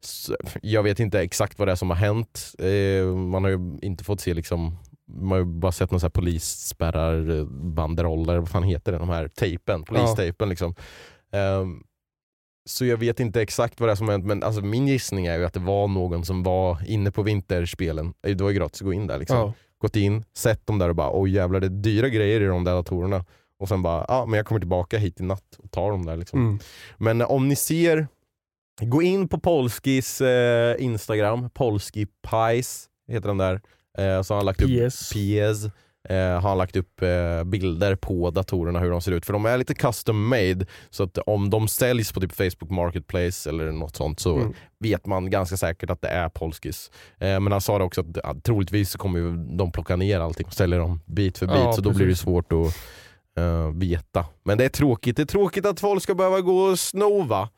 Så, 0.00 0.36
jag 0.62 0.82
vet 0.82 1.00
inte 1.00 1.20
exakt 1.20 1.58
vad 1.58 1.68
det 1.68 1.72
är 1.72 1.76
som 1.76 1.90
har 1.90 1.96
hänt. 1.96 2.54
Eh, 2.58 3.16
man 3.16 3.44
har 3.44 3.50
ju 3.50 3.78
inte 3.82 4.04
fått 4.04 4.20
se 4.20 4.34
liksom 4.34 4.78
man 5.08 5.30
har 5.30 5.38
ju 5.38 5.44
bara 5.44 5.72
sett 5.72 5.90
några 5.90 6.10
polisspärrar, 6.10 7.38
eh, 7.38 7.44
banderoller, 7.74 8.38
vad 8.38 8.48
fan 8.48 8.62
heter 8.62 8.92
det? 8.92 8.98
De 8.98 9.08
här 9.08 9.28
tejpen, 9.28 9.82
polistejpen 9.82 10.48
liksom. 10.48 10.74
Ehm, 11.32 11.82
så 12.68 12.84
jag 12.84 12.96
vet 12.96 13.20
inte 13.20 13.42
exakt 13.42 13.80
vad 13.80 13.88
det 13.88 13.92
är 13.92 13.96
som 13.96 14.06
har 14.06 14.12
hänt 14.12 14.24
men 14.24 14.42
alltså, 14.42 14.62
min 14.62 14.88
gissning 14.88 15.26
är 15.26 15.38
ju 15.38 15.44
att 15.44 15.52
det 15.52 15.60
var 15.60 15.88
någon 15.88 16.24
som 16.24 16.42
var 16.42 16.78
inne 16.86 17.10
på 17.10 17.22
vinterspelen. 17.22 18.14
Eh, 18.26 18.36
Det 18.36 18.44
var 18.44 18.50
ju 18.50 18.56
gratis 18.56 18.80
att 18.80 18.84
gå 18.86 18.92
in 18.92 19.06
där 19.06 19.18
liksom. 19.18 19.36
Ja. 19.38 19.52
Gått 19.78 19.96
in, 19.96 20.24
sett 20.34 20.66
dem 20.66 20.78
där 20.78 20.88
och 20.88 20.94
bara 20.96 21.20
oj 21.20 21.30
jävlar 21.30 21.60
det 21.60 21.66
är 21.66 21.70
dyra 21.70 22.08
grejer 22.08 22.40
i 22.40 22.44
de 22.46 22.64
där 22.64 22.72
datorerna. 22.72 23.24
Och 23.58 23.68
sen 23.68 23.82
bara, 23.82 24.04
ja 24.08 24.26
men 24.26 24.36
jag 24.36 24.46
kommer 24.46 24.60
tillbaka 24.60 24.98
hit 24.98 25.20
i 25.20 25.22
natt 25.22 25.56
och 25.58 25.70
tar 25.70 25.90
dem 25.90 26.06
där 26.06 26.16
liksom. 26.16 26.40
Mm. 26.40 26.58
Men 26.98 27.20
eh, 27.20 27.30
om 27.30 27.48
ni 27.48 27.56
ser, 27.56 28.08
gå 28.82 29.02
in 29.02 29.28
på 29.28 29.38
Polskis 29.40 30.20
eh, 30.20 30.76
Instagram, 30.84 31.50
Polski 31.50 32.06
Pies 32.30 32.88
heter 33.08 33.28
den 33.28 33.38
där. 33.38 33.60
Eh, 33.98 34.22
så 34.22 34.34
har 34.34 34.36
han 34.36 34.46
lagt 34.46 34.62
upp 34.62 34.70
PS. 34.90 35.12
PS. 35.12 35.64
Eh, 36.08 36.16
har 36.16 36.40
han 36.48 36.58
lagt 36.58 36.76
upp 36.76 37.02
eh, 37.02 37.44
bilder 37.44 37.94
på 37.94 38.30
datorerna 38.30 38.80
hur 38.80 38.90
de 38.90 39.00
ser 39.00 39.12
ut. 39.12 39.26
För 39.26 39.32
de 39.32 39.46
är 39.46 39.58
lite 39.58 39.74
custom 39.74 40.28
made. 40.28 40.66
Så 40.90 41.02
att 41.02 41.18
om 41.18 41.50
de 41.50 41.68
säljs 41.68 42.12
på 42.12 42.20
typ 42.20 42.32
Facebook 42.32 42.70
Marketplace 42.70 43.48
eller 43.50 43.72
något 43.72 43.96
sånt 43.96 44.20
så 44.20 44.36
Mm. 44.36 44.52
vet 44.78 45.06
man 45.06 45.30
ganska 45.30 45.56
säkert 45.56 45.90
att 45.90 46.02
det 46.02 46.08
är 46.08 46.28
Polskis. 46.28 46.90
Eh, 47.20 47.40
men 47.40 47.52
han 47.52 47.60
sa 47.60 47.78
det 47.78 47.84
också 47.84 48.00
att 48.00 48.06
ja, 48.22 48.34
troligtvis 48.44 48.90
så 48.90 48.98
kommer 48.98 49.18
ju 49.18 49.36
de 49.56 49.72
plocka 49.72 49.96
ner 49.96 50.20
allting 50.20 50.46
och 50.46 50.52
sälja 50.54 50.78
dem 50.78 51.00
bit 51.06 51.38
för 51.38 51.46
bit. 51.46 51.56
Ja, 51.56 51.72
så 51.72 51.80
då 51.80 51.90
blir 51.90 52.06
det 52.06 52.12
precis. 52.12 52.24
svårt 52.24 52.52
att 52.52 52.76
eh, 53.42 53.70
veta. 53.74 54.24
Men 54.44 54.58
det 54.58 54.64
är 54.64 54.68
tråkigt. 54.68 55.16
Det 55.16 55.22
är 55.22 55.26
tråkigt 55.26 55.66
att 55.66 55.80
folk 55.80 56.02
ska 56.02 56.14
behöva 56.14 56.40
gå 56.40 56.58
och 56.58 56.78
snova. 56.78 57.48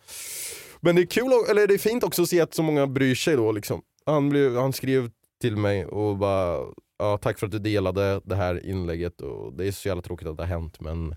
Men 0.80 0.97
det 0.97 1.03
är 1.03 1.07
kul, 1.07 1.30
eller 1.51 1.66
det 1.66 1.74
är 1.74 1.78
fint 1.78 2.05
också 2.05 2.22
att 2.22 2.28
se 2.28 2.41
att 2.41 2.55
så 2.55 2.62
många 2.62 2.86
bryr 2.86 3.14
sig 3.14 3.36
då. 3.36 3.53
Liksom. 3.53 3.82
Han, 4.07 4.28
blev, 4.28 4.57
han 4.57 4.72
skrev 4.72 5.11
till 5.41 5.57
mig 5.57 5.86
och 5.86 6.16
bara 6.16 6.59
ja, 6.99 7.18
tack 7.18 7.39
för 7.39 7.47
att 7.47 7.53
du 7.53 7.59
delade 7.59 8.20
det 8.24 8.36
här 8.36 8.66
inlägget. 8.66 9.20
Och 9.20 9.53
det 9.53 9.66
är 9.68 9.72
så 9.72 9.89
jävla 9.89 10.03
tråkigt 10.03 10.28
att 10.28 10.36
det 10.36 10.43
har 10.43 10.49
hänt 10.49 10.80
men 10.80 11.14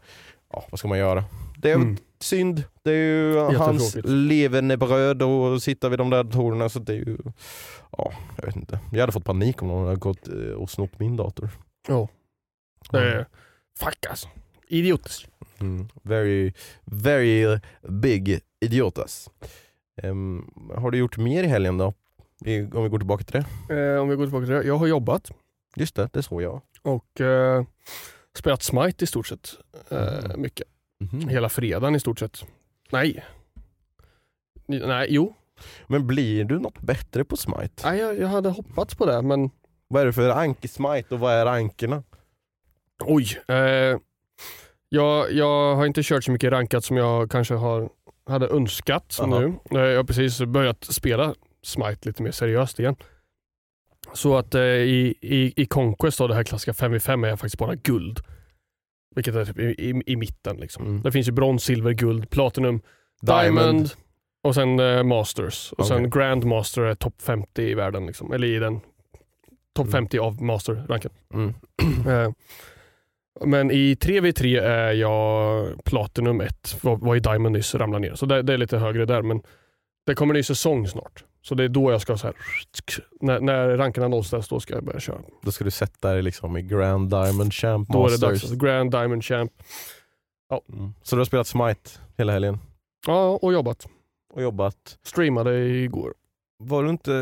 ja, 0.54 0.66
vad 0.72 0.80
ska 0.80 0.88
man 0.88 0.98
göra? 0.98 1.24
Det 1.58 1.72
är 1.72 1.76
Mm. 1.76 1.98
synd. 2.20 2.64
Det 2.84 2.92
är 2.92 2.96
ju 2.96 3.36
hans 3.58 3.96
levernebröd 4.04 5.22
och 5.22 5.64
sitta 5.64 5.90
vid 5.90 6.00
de 6.00 6.10
där 6.10 6.24
datorerna. 6.24 6.70
Så 6.70 6.80
det 6.80 6.94
är 6.94 6.98
ju, 6.98 7.18
ja, 7.98 8.14
jag 8.38 8.46
vet 8.46 8.56
inte. 8.56 8.80
Jag 8.92 9.00
hade 9.00 9.12
fått 9.12 9.26
panik 9.26 9.62
om 9.62 9.68
någon 9.68 9.86
hade 9.86 10.00
gått 10.00 10.28
eh, 10.28 10.34
och 10.36 10.70
snott 10.70 11.00
min 11.00 11.16
dator. 11.18 11.50
Ja. 11.88 12.08
Det 12.92 12.98
är, 13.00 13.26
fuck 13.80 14.06
alltså. 14.10 14.28
Idiotiskt. 14.68 15.28
Mm. 15.60 15.88
Very, 16.04 16.54
very 16.86 17.60
big 17.90 18.40
idiotas. 18.62 19.30
Ehm, 20.02 20.52
har 20.76 20.92
du 20.92 20.98
gjort 20.98 21.18
mer 21.18 21.44
i 21.44 21.48
helgen 21.48 21.78
då? 21.78 21.94
I, 22.46 22.62
om 22.62 22.84
vi 22.84 22.90
går 22.90 22.98
tillbaka 23.00 23.24
till 23.24 23.44
det. 23.70 23.76
Eh, 23.94 24.02
om 24.02 24.10
vi 24.10 24.16
går 24.16 24.26
tillbaka 24.26 24.46
till 24.46 24.56
det. 24.56 24.64
Jag 24.64 24.78
har 24.78 24.88
jobbat 24.88 25.32
Just 25.76 25.96
det, 25.96 26.10
det 26.14 26.24
såg 26.24 26.42
jag. 26.42 26.62
och 26.82 27.22
eh, 27.22 27.64
spelat 28.38 28.64
Smite 28.64 29.04
i 29.04 29.08
stort 29.08 29.28
sett. 29.28 29.50
Eh, 29.90 30.26
Mm. 30.26 30.42
mycket. 30.42 30.68
Mhm. 31.00 31.28
Hela 31.28 31.50
fredagen 31.50 31.96
i 31.96 32.00
stort 32.00 32.20
sett. 32.20 32.46
Nej. 32.92 33.26
Nej, 34.66 35.08
jo. 35.10 35.36
Men 35.88 36.08
blir 36.08 36.44
du 36.44 36.60
något 36.60 36.80
bättre 36.82 37.24
på 37.24 37.38
Smite? 37.38 37.90
Nej, 37.90 38.00
jag, 38.00 38.20
jag 38.20 38.28
hade 38.28 38.50
hoppats 38.50 38.96
på 38.96 39.06
det 39.06 39.22
men 39.22 39.50
Vad 39.88 40.02
är 40.02 40.06
det 40.06 40.14
för 40.14 40.30
anke-smite 40.30 41.14
och 41.14 41.20
vad 41.20 41.34
är 41.34 41.46
ankerna? 41.46 42.04
oj. 43.06 43.26
Eh, 43.48 43.98
jag, 44.90 45.32
jag 45.34 45.76
har 45.76 45.86
inte 45.86 46.04
kört 46.04 46.24
så 46.24 46.32
mycket 46.32 46.52
rankat 46.52 46.86
som 46.86 46.98
jag 46.98 47.32
kanske 47.32 47.54
har, 47.54 47.90
hade 48.26 48.48
önskat 48.48 49.18
Aha. 49.22 49.40
nu. 49.40 49.46
Eh, 49.72 49.78
Jag 49.86 49.98
har 49.98 50.04
precis 50.04 50.42
börjat 50.42 50.84
spela 50.84 51.36
Smite 51.66 52.08
lite 52.10 52.24
mer 52.24 52.32
seriöst 52.32 52.80
igen. 52.80 52.96
Så 54.14 54.38
att 54.38 54.56
eh, 54.56 54.62
i, 54.64 55.16
i, 55.22 55.54
i 55.62 55.66
Conquest, 55.66 56.18
då, 56.18 56.28
det 56.28 56.36
här 56.36 56.44
klassiska 56.44 56.88
5v5, 56.88 57.26
är 57.26 57.30
jag 57.30 57.40
faktiskt 57.40 57.58
bara 57.58 57.76
guld. 57.76 58.20
Vilket 59.16 59.36
är 59.36 59.46
typ 59.46 59.60
i, 59.60 59.64
i, 59.64 60.04
i 60.06 60.16
mitten. 60.16 60.58
Liksom. 60.58 60.86
Mm. 60.86 61.02
Det 61.02 61.12
finns 61.12 61.28
ju 61.28 61.32
brons, 61.32 61.64
silver, 61.64 61.92
guld, 61.92 62.30
platinum, 62.30 62.82
diamond, 63.22 63.90
och 64.44 64.56
sen 64.56 64.80
eh, 64.80 65.04
masters. 65.04 65.72
Och 65.78 65.88
sen 65.88 65.98
Okej. 65.98 66.10
grandmaster 66.20 66.82
är 66.82 66.96
topp 66.96 67.22
50 67.22 67.62
i 67.64 67.74
världen. 67.74 68.06
Liksom. 68.06 68.34
Eller 68.34 68.48
i 68.48 68.60
den 68.60 68.80
topp 69.76 69.86
Mm. 69.88 69.92
50 69.92 70.20
av 70.20 70.42
master-ranken. 70.42 71.12
Mm. 71.34 71.54
Eh, 72.08 72.32
Men 73.46 73.72
i 73.72 73.94
3v3 73.96 74.62
är 74.62 74.92
jag 74.94 75.66
Platinum 75.86 76.42
1. 76.42 76.78
Var, 76.84 76.96
var 76.96 77.16
i 77.16 77.20
Diamond 77.20 77.54
nyss, 77.56 77.76
ramlade 77.76 78.08
ner. 78.08 78.16
Så 78.16 78.26
det, 78.26 78.42
det 78.42 78.54
är 78.54 78.58
lite 78.58 78.78
högre 78.78 79.06
där. 79.06 79.22
Men 79.22 79.42
det 80.06 80.16
kommer 80.16 80.34
en 80.34 80.38
ny 80.38 80.44
säsong 80.44 80.88
snart. 80.88 81.24
Så 81.44 81.56
det 81.56 81.64
är 81.64 81.70
då 81.70 81.92
jag 81.92 82.02
ska 82.02 82.18
så 82.18 82.28
här, 82.28 82.36
när, 83.22 83.40
när 83.40 83.78
rankerna 83.78 84.08
nollställs, 84.08 84.48
då 84.48 84.60
ska 84.60 84.74
jag 84.74 84.84
börja 84.84 85.00
köra. 85.00 85.22
Då 85.42 85.52
ska 85.52 85.64
du 85.64 85.72
sätta 85.72 86.14
dig 86.14 86.22
liksom 86.22 86.58
i 86.58 86.62
Grand 86.62 87.10
Diamond 87.10 87.54
Champ 87.54 87.90
Då 87.90 88.00
är 88.06 88.10
det 88.20 88.28
Masters. 88.28 88.42
dags. 88.50 88.62
Grand 88.62 88.92
Diamond 88.92 89.24
Champ. 89.24 89.52
Mm. 90.74 90.94
Så 91.04 91.16
du 91.16 91.20
har 91.20 91.26
spelat 91.26 91.48
Smite 91.48 91.90
hela 92.18 92.34
helgen 92.34 92.60
Ja, 93.08 93.40
och 93.42 93.54
jobbat. 93.54 93.88
och 94.34 94.42
jobbat. 94.42 94.98
Streamade 95.04 95.60
igår. 95.68 96.14
Var 96.64 96.84
du 96.84 96.90
inte... 96.90 97.14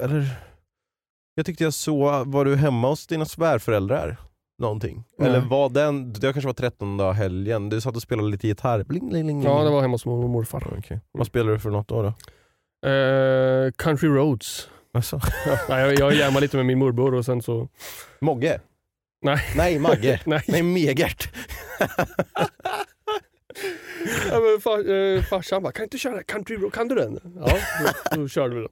Eller... 0.00 0.26
Jag 1.34 1.46
tyckte 1.46 1.64
jag 1.64 1.74
såg, 1.74 2.26
var 2.26 2.44
du 2.44 2.56
hemma 2.56 2.88
hos 2.88 3.06
dina 3.06 3.24
svärföräldrar? 3.24 4.16
Någonting? 4.58 5.04
Nej. 5.18 5.28
Eller 5.28 5.40
var 5.40 5.68
den, 5.68 6.12
det 6.12 6.20
kanske 6.20 6.46
var 6.46 6.52
13 6.54 6.96
dag 6.96 7.12
helgen, 7.12 7.68
du 7.68 7.80
satt 7.80 7.96
och 7.96 8.02
spelade 8.02 8.28
lite 8.28 8.46
gitarr? 8.46 8.84
Bling, 8.84 9.08
bling, 9.08 9.24
bling, 9.26 9.42
Ja, 9.42 9.62
det 9.64 9.70
var 9.70 9.80
hemma 9.82 9.94
hos 9.94 10.06
mormor 10.06 10.24
och 10.24 10.30
morfar. 10.30 10.74
Okej. 10.78 11.00
Vad 11.12 11.26
spelar 11.26 11.52
du 11.52 11.58
för 11.58 11.70
något 11.70 11.88
då? 11.88 12.02
då? 12.02 12.12
Eh, 12.84 13.70
Country 13.76 14.08
Roads. 14.08 14.68
Alltså. 14.94 15.20
Nej, 15.68 15.80
jag, 15.84 15.94
jag 15.98 16.14
jammade 16.14 16.40
lite 16.40 16.56
med 16.56 16.66
min 16.66 16.78
morbror 16.78 17.14
och 17.14 17.24
sen 17.24 17.42
så... 17.42 17.68
Mogge? 18.20 18.60
Nej. 19.22 19.38
Nej, 19.56 19.78
Magge. 19.78 20.20
Nej. 20.26 20.42
Nej, 20.48 20.62
Megert. 20.62 21.28
Ja, 24.30 24.40
men 24.40 24.60
far, 24.60 24.90
eh, 24.90 25.22
farsan 25.22 25.62
bara, 25.62 25.72
kan 25.72 25.80
du 25.82 25.84
inte 25.84 25.98
köra 25.98 26.22
Country 26.22 26.56
Road? 26.56 26.72
Kan 26.72 26.88
du 26.88 26.94
den? 26.94 27.20
Ja, 27.46 27.58
då, 28.10 28.16
då 28.22 28.28
körde 28.28 28.54
vi 28.54 28.60
då. 28.60 28.68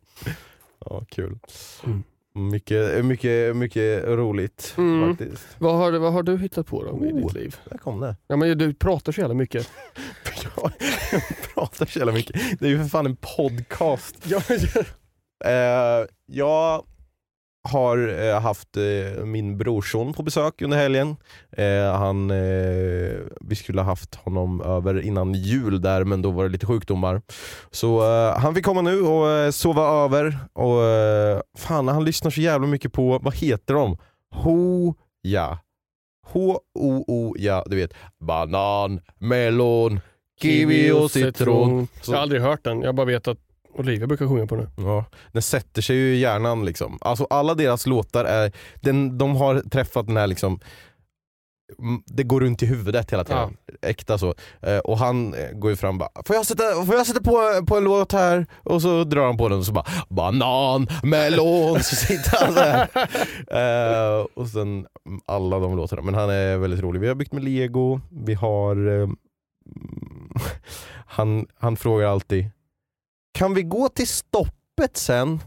Ja, 0.85 1.05
kul. 1.11 1.39
Mm. 1.85 2.03
Mycket, 2.51 3.05
mycket, 3.05 3.57
mycket 3.57 4.05
roligt 4.05 4.75
Mm. 4.79 5.09
faktiskt. 5.17 5.47
Vad 5.59 5.75
har, 5.77 5.93
vad 5.93 6.13
har 6.13 6.23
du 6.23 6.39
hittat 6.39 6.67
på 6.67 6.85
då 6.85 7.07
i 7.07 7.13
Oh. 7.13 7.17
ditt 7.27 7.35
liv? 7.35 7.57
Där 7.71 7.79
kom 7.79 8.01
det. 8.01 8.17
Ja, 8.27 8.37
men 8.37 8.59
du 8.59 8.75
pratar 8.75 9.13
så 9.13 9.21
jävla 9.21 9.35
mycket. 9.35 9.71
pratar 11.55 11.87
så 11.87 11.99
jävla 11.99 12.13
mycket. 12.13 12.61
Det 12.61 12.67
är 12.67 12.71
ju 12.71 12.79
för 12.79 12.89
fan 12.89 13.07
en 13.07 13.17
podcast. 13.17 14.17
Ja, 14.25 14.41
Eh, 15.45 16.07
jag 16.27 16.85
har 17.69 18.29
eh, 18.29 18.41
haft 18.41 18.77
eh, 18.77 19.25
min 19.25 19.59
brorson 19.59 20.13
på 20.13 20.23
besök 20.23 20.63
under 20.63 20.77
helgen. 20.77 21.17
Eh, 21.57 21.95
han, 21.95 22.31
eh, 22.31 23.17
vi 23.41 23.55
skulle 23.57 23.81
ha 23.81 23.87
haft 23.87 24.15
honom 24.15 24.61
över 24.61 25.01
innan 25.01 25.35
jul 25.35 25.83
där 25.83 26.05
men 26.05 26.23
då 26.23 26.31
var 26.31 26.45
det 26.45 26.51
lite 26.51 26.67
sjukdomar. 26.67 27.23
Så 27.71 28.03
eh, 28.03 28.39
han 28.39 28.55
fick 28.55 28.65
komma 28.65 28.83
nu 28.83 29.01
och 29.01 29.55
sova 29.55 30.05
över. 30.05 30.39
Och 30.53 30.83
Fan 31.59 31.89
han 31.89 32.05
lyssnar 32.05 32.31
så 32.31 32.41
jävla 32.41 32.67
mycket 32.67 32.93
på, 32.93 33.19
vad 33.19 33.35
heter 33.35 33.75
de? 33.75 33.97
Ho-ja. 34.35 35.59
H-O-O-ja, 36.27 37.65
du 37.67 37.77
vet. 37.77 37.95
Banan, 38.21 39.01
melon, 39.19 40.01
kiwi 40.43 40.91
och 40.91 41.11
citron. 41.11 41.89
Jag 42.07 42.15
har 42.15 42.23
aldrig 42.23 42.43
hört 42.43 42.65
den, 42.65 42.83
jag 42.83 42.95
bara 42.95 43.07
vet 43.07 43.29
att 43.29 43.39
Olivia 43.75 44.07
brukar 44.07 44.27
sjunga 44.27 44.47
på 44.47 44.57
den. 44.57 44.71
Ja, 44.77 45.05
den 45.33 45.43
sätter 45.43 45.83
sig 45.83 45.97
ju 45.97 46.15
i 46.15 46.19
hjärnan 46.19 46.65
liksom. 46.65 46.99
Alltså 47.01 47.27
alla 47.31 47.55
deras 47.55 47.87
låtar 47.87 48.25
är, 48.25 48.53
den, 48.81 49.19
de 49.19 49.37
har 49.37 49.61
träffat 49.61 50.07
den 50.07 50.17
här 50.17 50.27
liksom 50.27 50.61
det 52.07 52.23
går 52.23 52.41
runt 52.41 52.63
i 52.63 52.67
huvudet 52.67 53.13
hela 53.13 53.25
tiden. 53.25 53.57
Äkta 53.83 54.19
så. 54.19 54.35
Eh, 54.61 54.79
och 54.79 54.99
han 54.99 55.35
eh, 55.35 55.51
går 55.53 55.71
ju 55.71 55.77
fram 55.77 55.95
och 55.95 55.99
bara, 55.99 56.23
får 56.27 56.37
jag 56.37 56.47
sätta, 56.47 56.85
får 56.87 56.95
jag 56.95 57.07
sätta 57.07 57.21
på, 57.21 57.67
på 57.67 57.77
en 57.77 57.85
låt 57.85 58.13
här? 58.13 58.47
Och 58.63 58.83
så 58.83 59.05
drar 59.05 59.27
han 59.27 59.37
på 59.37 59.49
den 59.49 59.59
och 59.59 59.67
så 59.67 59.73
bara, 59.73 59.87
banan, 60.09 60.87
melon, 61.03 61.83
så 61.83 61.97
sitter 61.97 62.45
han 62.45 62.55
där. 62.55 62.89
Eh, 63.53 64.27
och 64.35 64.49
sen 64.49 64.87
alla 65.27 65.59
de 65.59 65.77
låtarna. 65.77 66.03
Men 66.03 66.15
han 66.15 66.31
är 66.31 66.57
väldigt 66.57 66.81
rolig. 66.81 67.01
Vi 67.01 67.09
har 67.09 67.15
byggt 67.15 67.33
med 67.33 67.45
lego, 67.45 68.01
vi 68.11 68.35
har 68.35 69.01
eh, 69.01 69.09
han, 71.07 71.47
han 71.55 71.77
frågar 71.77 72.09
alltid, 72.09 72.51
kan 73.35 73.55
vi 73.55 73.63
gå 73.63 73.89
till 73.89 74.09
stoppet 74.09 74.97
sen? 74.97 75.41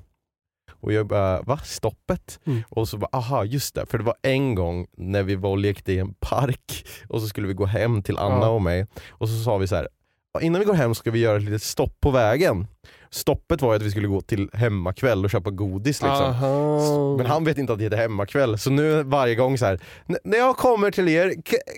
Och 0.80 0.94
jag 0.94 1.08
bara, 1.08 1.42
va? 1.42 1.58
Stoppet? 1.58 2.40
Mm. 2.46 2.62
Och 2.70 2.88
så 2.90 2.98
bara, 2.98 3.10
aha 3.12 3.44
just 3.44 3.76
det, 3.76 3.86
för 3.86 3.98
det 3.98 4.04
var 4.04 4.16
en 4.22 4.56
gång 4.56 4.88
när 4.98 5.24
vi 5.24 5.36
var 5.36 5.50
och 5.50 5.58
lekte 5.58 5.94
i 5.94 6.00
en 6.00 6.14
park 6.14 6.88
och 7.10 7.22
så 7.22 7.28
skulle 7.28 7.48
vi 7.48 7.54
gå 7.54 7.66
hem 7.66 8.04
till 8.04 8.18
Anna 8.18 8.36
Ja. 8.46 8.50
och 8.50 8.62
mig 8.62 8.88
och 9.10 9.30
så 9.30 9.44
sa 9.44 9.58
vi 9.58 9.68
så 9.68 9.76
här. 9.76 9.88
"Ja, 10.34 10.42
innan 10.42 10.60
vi 10.60 10.66
går 10.66 10.74
hem 10.74 10.96
ska 10.96 11.12
vi 11.12 11.20
göra 11.20 11.38
ett 11.38 11.44
litet 11.44 11.64
stopp 11.64 12.00
på 12.00 12.12
vägen. 12.12 12.68
Stoppet 13.10 13.62
var 13.62 13.70
ju 13.74 13.76
att 13.76 13.82
vi 13.82 13.92
skulle 13.92 14.08
gå 14.08 14.22
till 14.22 14.50
hemmakväll 14.54 15.24
och 15.26 15.32
köpa 15.32 15.50
godis 15.50 15.86
liksom. 16.02 16.10
Aha. 16.26 17.18
Men 17.18 17.26
han 17.26 17.44
vet 17.44 17.58
inte 17.58 17.74
att 17.74 17.80
det 17.80 17.84
heter 17.86 17.98
hemmakväll, 17.98 18.60
så 18.60 18.70
nu 18.70 19.04
varje 19.04 19.36
gång 19.36 19.58
så 19.58 19.66
här. 19.66 19.80
"N- 20.10 20.18
när 20.24 20.38
jag 20.38 20.58
kommer 20.58 20.92
till 20.92 21.08
er, 21.10 21.34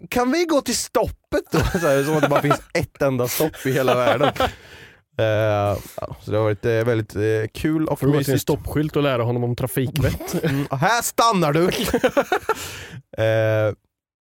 kan 0.10 0.32
vi 0.32 0.46
gå 0.46 0.62
till 0.62 0.76
stoppet 0.78 1.44
då? 1.52 1.60
Så 1.80 1.88
här, 1.88 2.04
som 2.04 2.16
att 2.16 2.22
det 2.22 2.30
bara 2.30 2.42
finns 2.42 2.62
ett 2.74 3.02
enda 3.02 3.28
stopp 3.28 3.66
i 3.66 3.72
hela 3.72 3.96
världen. 3.96 4.34
Ja, 5.20 5.78
så 6.22 6.32
det 6.32 6.38
har 6.38 6.44
varit 6.44 6.66
eh, 6.66 6.72
väldigt 6.72 7.16
eh, 7.16 7.22
kul 7.54 7.88
och 7.88 8.00
Får 8.00 8.08
du 8.08 8.14
gå 8.14 8.20
till 8.20 8.30
en 8.30 8.34
mysigt. 8.34 8.42
stoppskylt 8.42 8.96
och 8.96 9.04
lära 9.04 9.24
honom 9.24 9.44
om 9.44 9.56
trafikvett. 9.56 10.44
Mm, 10.44 10.66
här 10.72 11.02
stannar 11.02 11.54
du! 11.54 11.70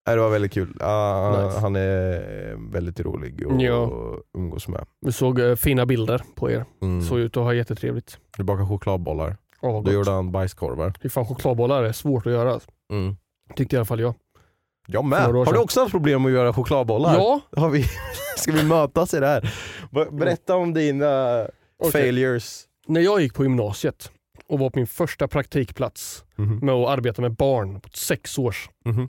Eh, 0.07 0.11
nej, 0.11 0.17
det 0.17 0.23
var 0.23 0.31
väldigt 0.31 0.53
kul. 0.53 0.77
Ah, 0.81 1.45
Nice. 1.47 1.61
Han 1.61 1.77
är 1.77 2.73
väldigt 2.73 3.01
rolig 3.01 3.45
att 3.47 3.63
Ja. 3.63 3.91
umgås 4.39 4.69
med. 4.69 4.87
Vi 5.01 5.13
såg 5.13 5.41
eh, 5.41 5.55
fina 5.55 5.87
bilder 5.87 6.23
på 6.35 6.51
er. 6.51 6.65
Mm. 6.83 7.03
Såg 7.03 7.19
ut 7.19 7.37
att 7.37 7.43
ha 7.43 7.55
jättetrevligt. 7.55 8.19
Du 8.37 8.43
bakade 8.45 8.69
chokladbollar. 8.69 9.37
Vad 9.61 9.73
Då 9.75 9.81
gott. 9.81 9.93
gjorde 9.93 10.11
han 10.11 10.33
bajskorvar. 10.33 10.93
Fy 11.03 11.09
fan, 11.09 11.27
chokladbollar 11.27 11.83
är 11.83 11.93
svårt 11.93 12.27
att 12.27 12.33
göra. 12.33 12.61
Mm. 12.93 13.17
Tyckte 13.57 13.77
i 13.77 13.79
alla 13.79 13.85
fall 13.87 14.01
jag. 14.01 14.15
Jag 14.89 15.05
med. 15.05 15.23
Har 15.23 15.53
du 15.53 15.59
också 15.59 15.81
haft 15.81 15.91
problem 15.93 16.23
med 16.23 16.31
att 16.31 16.35
göra 16.35 16.53
chokladbollar? 16.53 17.15
Ja, 17.15 17.41
Har 17.57 17.71
vi, 17.71 17.85
ska 18.37 18.53
vi 18.53 18.65
mötas 18.65 19.15
i 19.15 19.21
det 19.21 19.27
här? 19.27 19.55
Be- 19.91 20.11
Berätta 20.11 20.57
om 20.57 20.75
dina 20.75 21.43
Okej. 21.79 21.93
failures. 21.93 22.65
när 22.89 23.01
jag 23.01 23.21
gick 23.21 23.35
på 23.35 23.43
gymnasiet 23.43 24.11
och 24.49 24.59
var 24.59 24.71
på 24.71 24.79
min 24.79 24.87
första 24.87 25.29
praktikplats 25.29 26.25
Mhm. 26.37 26.59
med 26.63 26.75
att 26.75 26.89
arbeta 26.89 27.23
med 27.23 27.33
barn 27.35 27.81
på 27.81 27.89
sex 27.93 28.39
års 28.39 28.69
Mhm. 28.85 29.09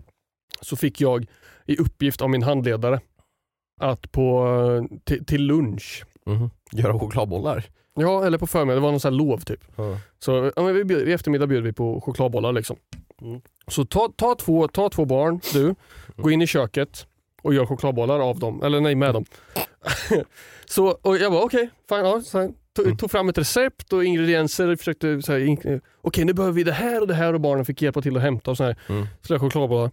Så 0.62 0.76
fick 0.76 1.02
jag 1.02 1.26
i 1.66 1.78
uppgift 1.78 2.22
av 2.22 2.30
min 2.30 2.44
handledare 2.44 3.00
att 3.82 4.12
på, 4.12 4.48
eh, 5.10 5.24
till, 5.26 5.42
lunch, 5.44 6.06
Mhm. 6.26 6.50
Göra 6.72 7.00
chokladbollar? 7.00 7.66
ja 8.00 8.26
eller 8.26 8.38
på 8.38 8.48
förmiddagen, 8.48 8.76
det 8.82 8.84
var 8.86 8.92
någon 8.92 9.00
sån 9.00 9.14
här 9.14 9.18
lov 9.18 9.38
typ. 9.38 9.60
Ja. 9.76 10.00
Så 10.20 10.52
ja, 10.56 10.64
vi 10.64 10.84
bjöd, 10.84 11.08
i 11.08 11.14
eftermiddag 11.14 11.48
bjöd 11.48 11.64
vi 11.64 11.74
på 11.74 12.02
chokladbollar. 12.02 12.52
Liksom. 12.54 12.78
Mm. 13.22 13.42
Så 13.68 13.86
ta, 13.86 14.10
ta, 14.16 14.36
två, 14.36 14.68
ta 14.68 14.90
två 14.90 15.06
barn, 15.06 15.40
du, 15.54 15.76
gå 16.16 16.32
in 16.32 16.42
i 16.42 16.48
köket 16.48 17.08
och 17.42 17.54
gör 17.54 17.66
chokladbollar 17.66 18.20
av 18.20 18.40
dem. 18.40 18.64
Eller 18.64 18.80
nej, 18.82 18.96
med 18.96 19.14
dem. 19.14 19.26
så, 20.66 20.88
och 21.02 21.18
jag 21.18 21.32
bara 21.32 21.44
okej, 21.44 21.70
fine, 21.90 21.98
ja, 22.06 22.22
så 22.22 22.54
tog, 22.76 22.86
Mm. 22.86 22.98
tog 22.98 23.12
fram 23.12 23.30
ett 23.30 23.38
recept 23.38 23.94
och 23.94 24.04
ingredienser. 24.06 24.76
Försökte 24.76 25.22
så 25.22 25.32
här, 25.32 25.40
in, 25.40 25.82
okej 26.02 26.26
nu 26.26 26.34
behöver 26.34 26.54
vi 26.54 26.64
det 26.64 26.72
här 26.72 27.02
och 27.02 27.08
det 27.08 27.14
här 27.14 27.34
och 27.34 27.42
barnen 27.42 27.66
fick 27.66 27.82
hjälpa 27.82 28.02
till 28.02 28.16
att 28.18 28.24
hämta 28.24 28.52
och 28.52 28.58
så 28.58 28.64
här. 28.64 28.76
Mm. 28.90 29.08
Så 29.22 29.34
där 29.34 29.40
chokladbollar. 29.40 29.92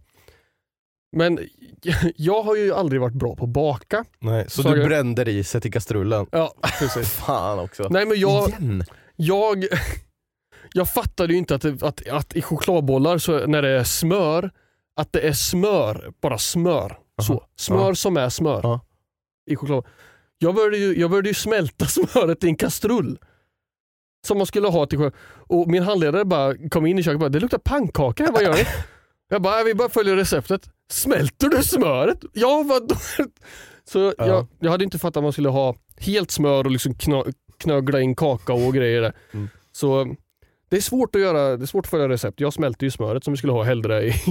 Men 1.15 1.39
jag 2.17 2.43
har 2.43 2.57
ju 2.57 2.75
aldrig 2.75 3.01
varit 3.01 3.15
bra 3.15 3.37
på 3.37 3.45
att 3.45 3.51
baka. 3.51 4.05
Nej, 4.19 4.45
så 4.49 4.63
Saga- 4.63 4.75
du 4.75 4.85
brände 4.85 5.25
riset 5.25 5.67
i 5.67 5.71
kastrullen? 5.71 6.27
Ja, 6.33 6.55
precis. 6.79 7.11
Fan 7.11 7.59
också. 7.59 7.89
Nej 7.91 8.07
men 8.07 8.21
jag, 8.21 8.49
Igen? 8.49 8.85
Jag, 9.17 9.65
jag 10.73 10.89
fattade 10.95 11.33
ju 11.33 11.39
inte 11.39 11.55
att, 11.55 11.63
det, 11.63 11.83
att, 11.83 12.09
att 12.09 12.37
i 12.37 12.43
chokladbollar, 12.43 13.19
så 13.19 13.47
när 13.47 13.63
det 13.63 13.69
är 13.69 13.85
smör, 13.85 14.51
att 15.01 15.13
det 15.13 15.21
är 15.21 15.33
smör, 15.33 16.13
bara 16.23 16.39
smör. 16.39 16.99
Så. 17.23 17.45
Smör 17.57 17.89
Ja. 17.89 17.95
som 17.95 18.17
är 18.17 18.29
smör. 18.29 18.61
Ja. 18.63 18.81
I 19.51 19.57
choklad. 19.57 19.85
Jag 20.39 20.55
började, 20.55 20.77
ju, 20.77 21.01
jag 21.01 21.11
började 21.11 21.29
ju 21.29 21.35
smälta 21.35 21.87
smöret 21.87 22.45
i 22.45 22.47
en 22.49 22.57
kastrull. 22.57 23.19
Som 24.27 24.39
man 24.39 24.47
skulle 24.47 24.69
ha 24.69 24.87
till 24.87 24.99
choklad. 24.99 25.13
Och 25.47 25.69
min 25.69 25.83
handledare 25.83 26.25
bara 26.25 26.69
kom 26.71 26.87
in 26.87 26.99
i 26.99 27.03
köket 27.03 27.15
och 27.15 27.21
bara, 27.21 27.29
det 27.29 27.41
luktar 27.41 27.59
pannkaka 27.59 28.25
här, 28.25 28.33
vad 28.33 28.43
gör 28.43 28.53
ni? 28.55 28.65
Jag 29.29 29.43
bara, 29.43 29.55
"Nej, 29.55 29.65
vi 29.65 29.75
bara 29.75 29.89
följer 29.89 30.17
receptet. 30.17 30.69
Smälter 30.93 31.49
du 31.49 31.63
smöret? 31.63 32.19
Ja, 32.33 32.65
vadå? 32.69 32.95
Så 33.85 33.99
Ja. 34.19 34.27
jag, 34.27 34.47
jag 34.61 34.71
hade 34.71 34.85
inte 34.85 34.99
fattat 34.99 35.17
att 35.17 35.23
man 35.23 35.33
skulle 35.33 35.49
ha 35.49 35.75
helt 35.97 36.31
smör 36.31 36.65
och 36.65 36.71
liksom 36.71 36.95
kna, 36.95 37.25
knögla 37.59 38.01
in 38.01 38.17
kakao 38.17 38.67
och 38.67 38.75
grejer 38.75 39.03
där. 39.03 39.13
Mm. 39.33 39.49
Så 39.73 40.15
det 40.69 40.77
är 40.77 40.81
svårt 40.81 41.15
att 41.15 41.21
göra, 41.23 41.57
det 41.57 41.65
är 41.65 41.67
svårt 41.67 41.87
att 41.87 41.91
följa 41.91 42.09
recept. 42.09 42.41
Jag 42.41 42.53
smälter 42.53 42.85
ju 42.87 42.91
smöret 42.91 43.25
som 43.25 43.33
vi 43.33 43.37
skulle 43.39 43.53
ha 43.53 43.63
hellre 43.63 44.03
i. 44.07 44.13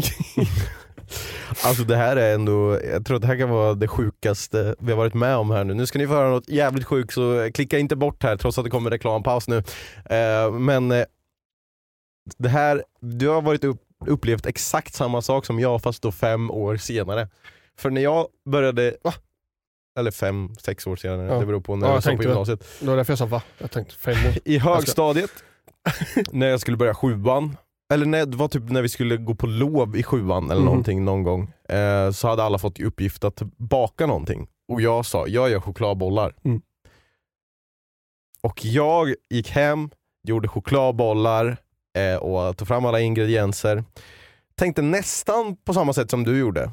Alltså 1.66 1.84
det 1.84 1.96
här 1.96 2.16
är 2.16 2.34
ändå, 2.36 2.80
jag 2.92 3.06
tror 3.06 3.16
att 3.16 3.22
det 3.22 3.28
här 3.28 3.38
kan 3.38 3.50
vara 3.50 3.74
det 3.74 3.88
sjukaste 3.88 4.76
vi 4.80 4.92
har 4.92 4.98
varit 4.98 5.14
med 5.14 5.36
om 5.38 5.52
här 5.52 5.64
nu. 5.64 5.74
Nu 5.74 5.86
ska 5.86 6.00
ni 6.00 6.08
få 6.08 6.14
höra 6.14 6.30
något 6.30 6.50
jävligt 6.50 6.86
sjukt 6.86 7.14
så 7.14 7.50
klicka 7.54 7.80
inte 7.80 7.96
bort 7.96 8.24
här 8.24 8.38
trots 8.38 8.58
att 8.58 8.64
det 8.64 8.70
kommer 8.70 8.90
reklampaus 8.90 9.48
nu. 9.48 9.58
Eh, 10.06 10.52
men 10.52 10.92
eh, 10.92 11.06
det 12.38 12.50
här, 12.50 12.84
du 13.02 13.28
har 13.28 13.42
varit 13.42 13.64
upp, 13.64 13.82
upplevt 14.08 14.46
exakt 14.46 14.94
samma 14.94 15.22
sak 15.22 15.46
som 15.46 15.60
jag 15.60 15.82
fast 15.82 16.02
då 16.02 16.12
fem 16.12 16.52
år 16.52 16.78
senare. 16.78 17.28
För 17.78 17.90
när 17.90 18.02
jag 18.02 18.28
började, 18.46 18.96
va? 19.04 19.14
Eller 20.00 20.12
fem, 20.12 20.56
sex 20.56 20.88
år 20.88 20.96
senare, 20.96 21.28
Ja. 21.28 21.40
det 21.40 21.46
beror 21.46 21.62
på 21.62 21.76
när 21.76 21.88
Ja, 21.88 21.94
jag 21.94 22.04
stod 22.04 22.18
på 22.18 22.24
gymnasiet. 22.24 22.68
Det 22.80 22.88
var 22.88 22.96
därför 22.98 23.12
jag 23.12 23.18
sa 23.18 23.26
va? 23.26 23.42
Jag 23.58 23.72
tänkte 23.72 23.96
fem 23.96 24.14
år. 24.28 24.34
I 24.46 24.58
högstadiet, 24.58 25.32
när 26.32 26.48
jag 26.48 26.60
skulle 26.60 26.78
börja 26.78 26.94
sjuan, 26.96 27.58
eller 27.94 28.06
när, 28.06 28.26
det 28.26 28.38
var 28.38 28.48
typ 28.48 28.64
när 28.70 28.82
vi 28.82 28.90
skulle 28.90 29.18
gå 29.18 29.36
på 29.36 29.48
lov 29.48 29.98
i 29.98 30.04
sjuan 30.04 30.44
eller 30.46 30.56
Mhm. 30.56 30.66
någonting 30.66 31.06
någon 31.06 31.24
gång, 31.24 31.52
eh, 31.70 32.12
så 32.12 32.28
hade 32.28 32.44
alla 32.44 32.58
fått 32.58 32.80
i 32.80 32.84
uppgift 32.86 33.24
att 33.24 33.42
baka 33.58 34.06
någonting. 34.06 34.48
Och 34.68 34.82
jag 34.82 35.06
sa, 35.06 35.28
jag 35.28 35.50
gör 35.50 35.60
chokladbollar. 35.60 36.36
Mm. 36.46 36.62
Och 38.42 38.66
jag 38.66 39.14
gick 39.30 39.50
hem, 39.50 39.90
gjorde 40.28 40.48
chokladbollar 40.48 41.58
eh, 41.94 42.16
och 42.16 42.58
tog 42.58 42.68
fram 42.68 42.86
alla 42.86 43.00
ingredienser. 43.00 43.84
Tänkte 44.56 44.82
nästan 44.82 45.56
på 45.56 45.74
samma 45.74 45.94
sätt 45.94 46.10
som 46.10 46.24
du 46.24 46.38
gjorde. 46.40 46.72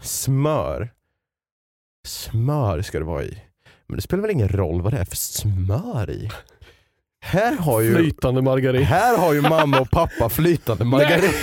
Smör. 0.00 0.92
Smör 2.06 2.82
ska 2.82 2.98
det 2.98 3.04
vara 3.04 3.22
i. 3.24 3.42
Men 3.86 3.96
det 3.96 4.02
spelar 4.02 4.22
väl 4.22 4.30
ingen 4.30 4.48
roll 4.48 4.82
vad 4.82 4.92
det 4.92 4.98
är 4.98 5.04
för 5.04 5.16
smör 5.16 6.10
i? 6.10 6.30
Här 7.22 7.56
har 7.56 7.80
ju, 7.80 7.94
Flytande 7.94 8.42
margarin. 8.42 8.82
här 8.82 9.18
har 9.18 9.32
ju 9.32 9.40
mamma 9.40 9.80
och 9.80 9.90
pappa 9.90 10.28
flytande 10.28 10.84
margarin. 10.84 11.30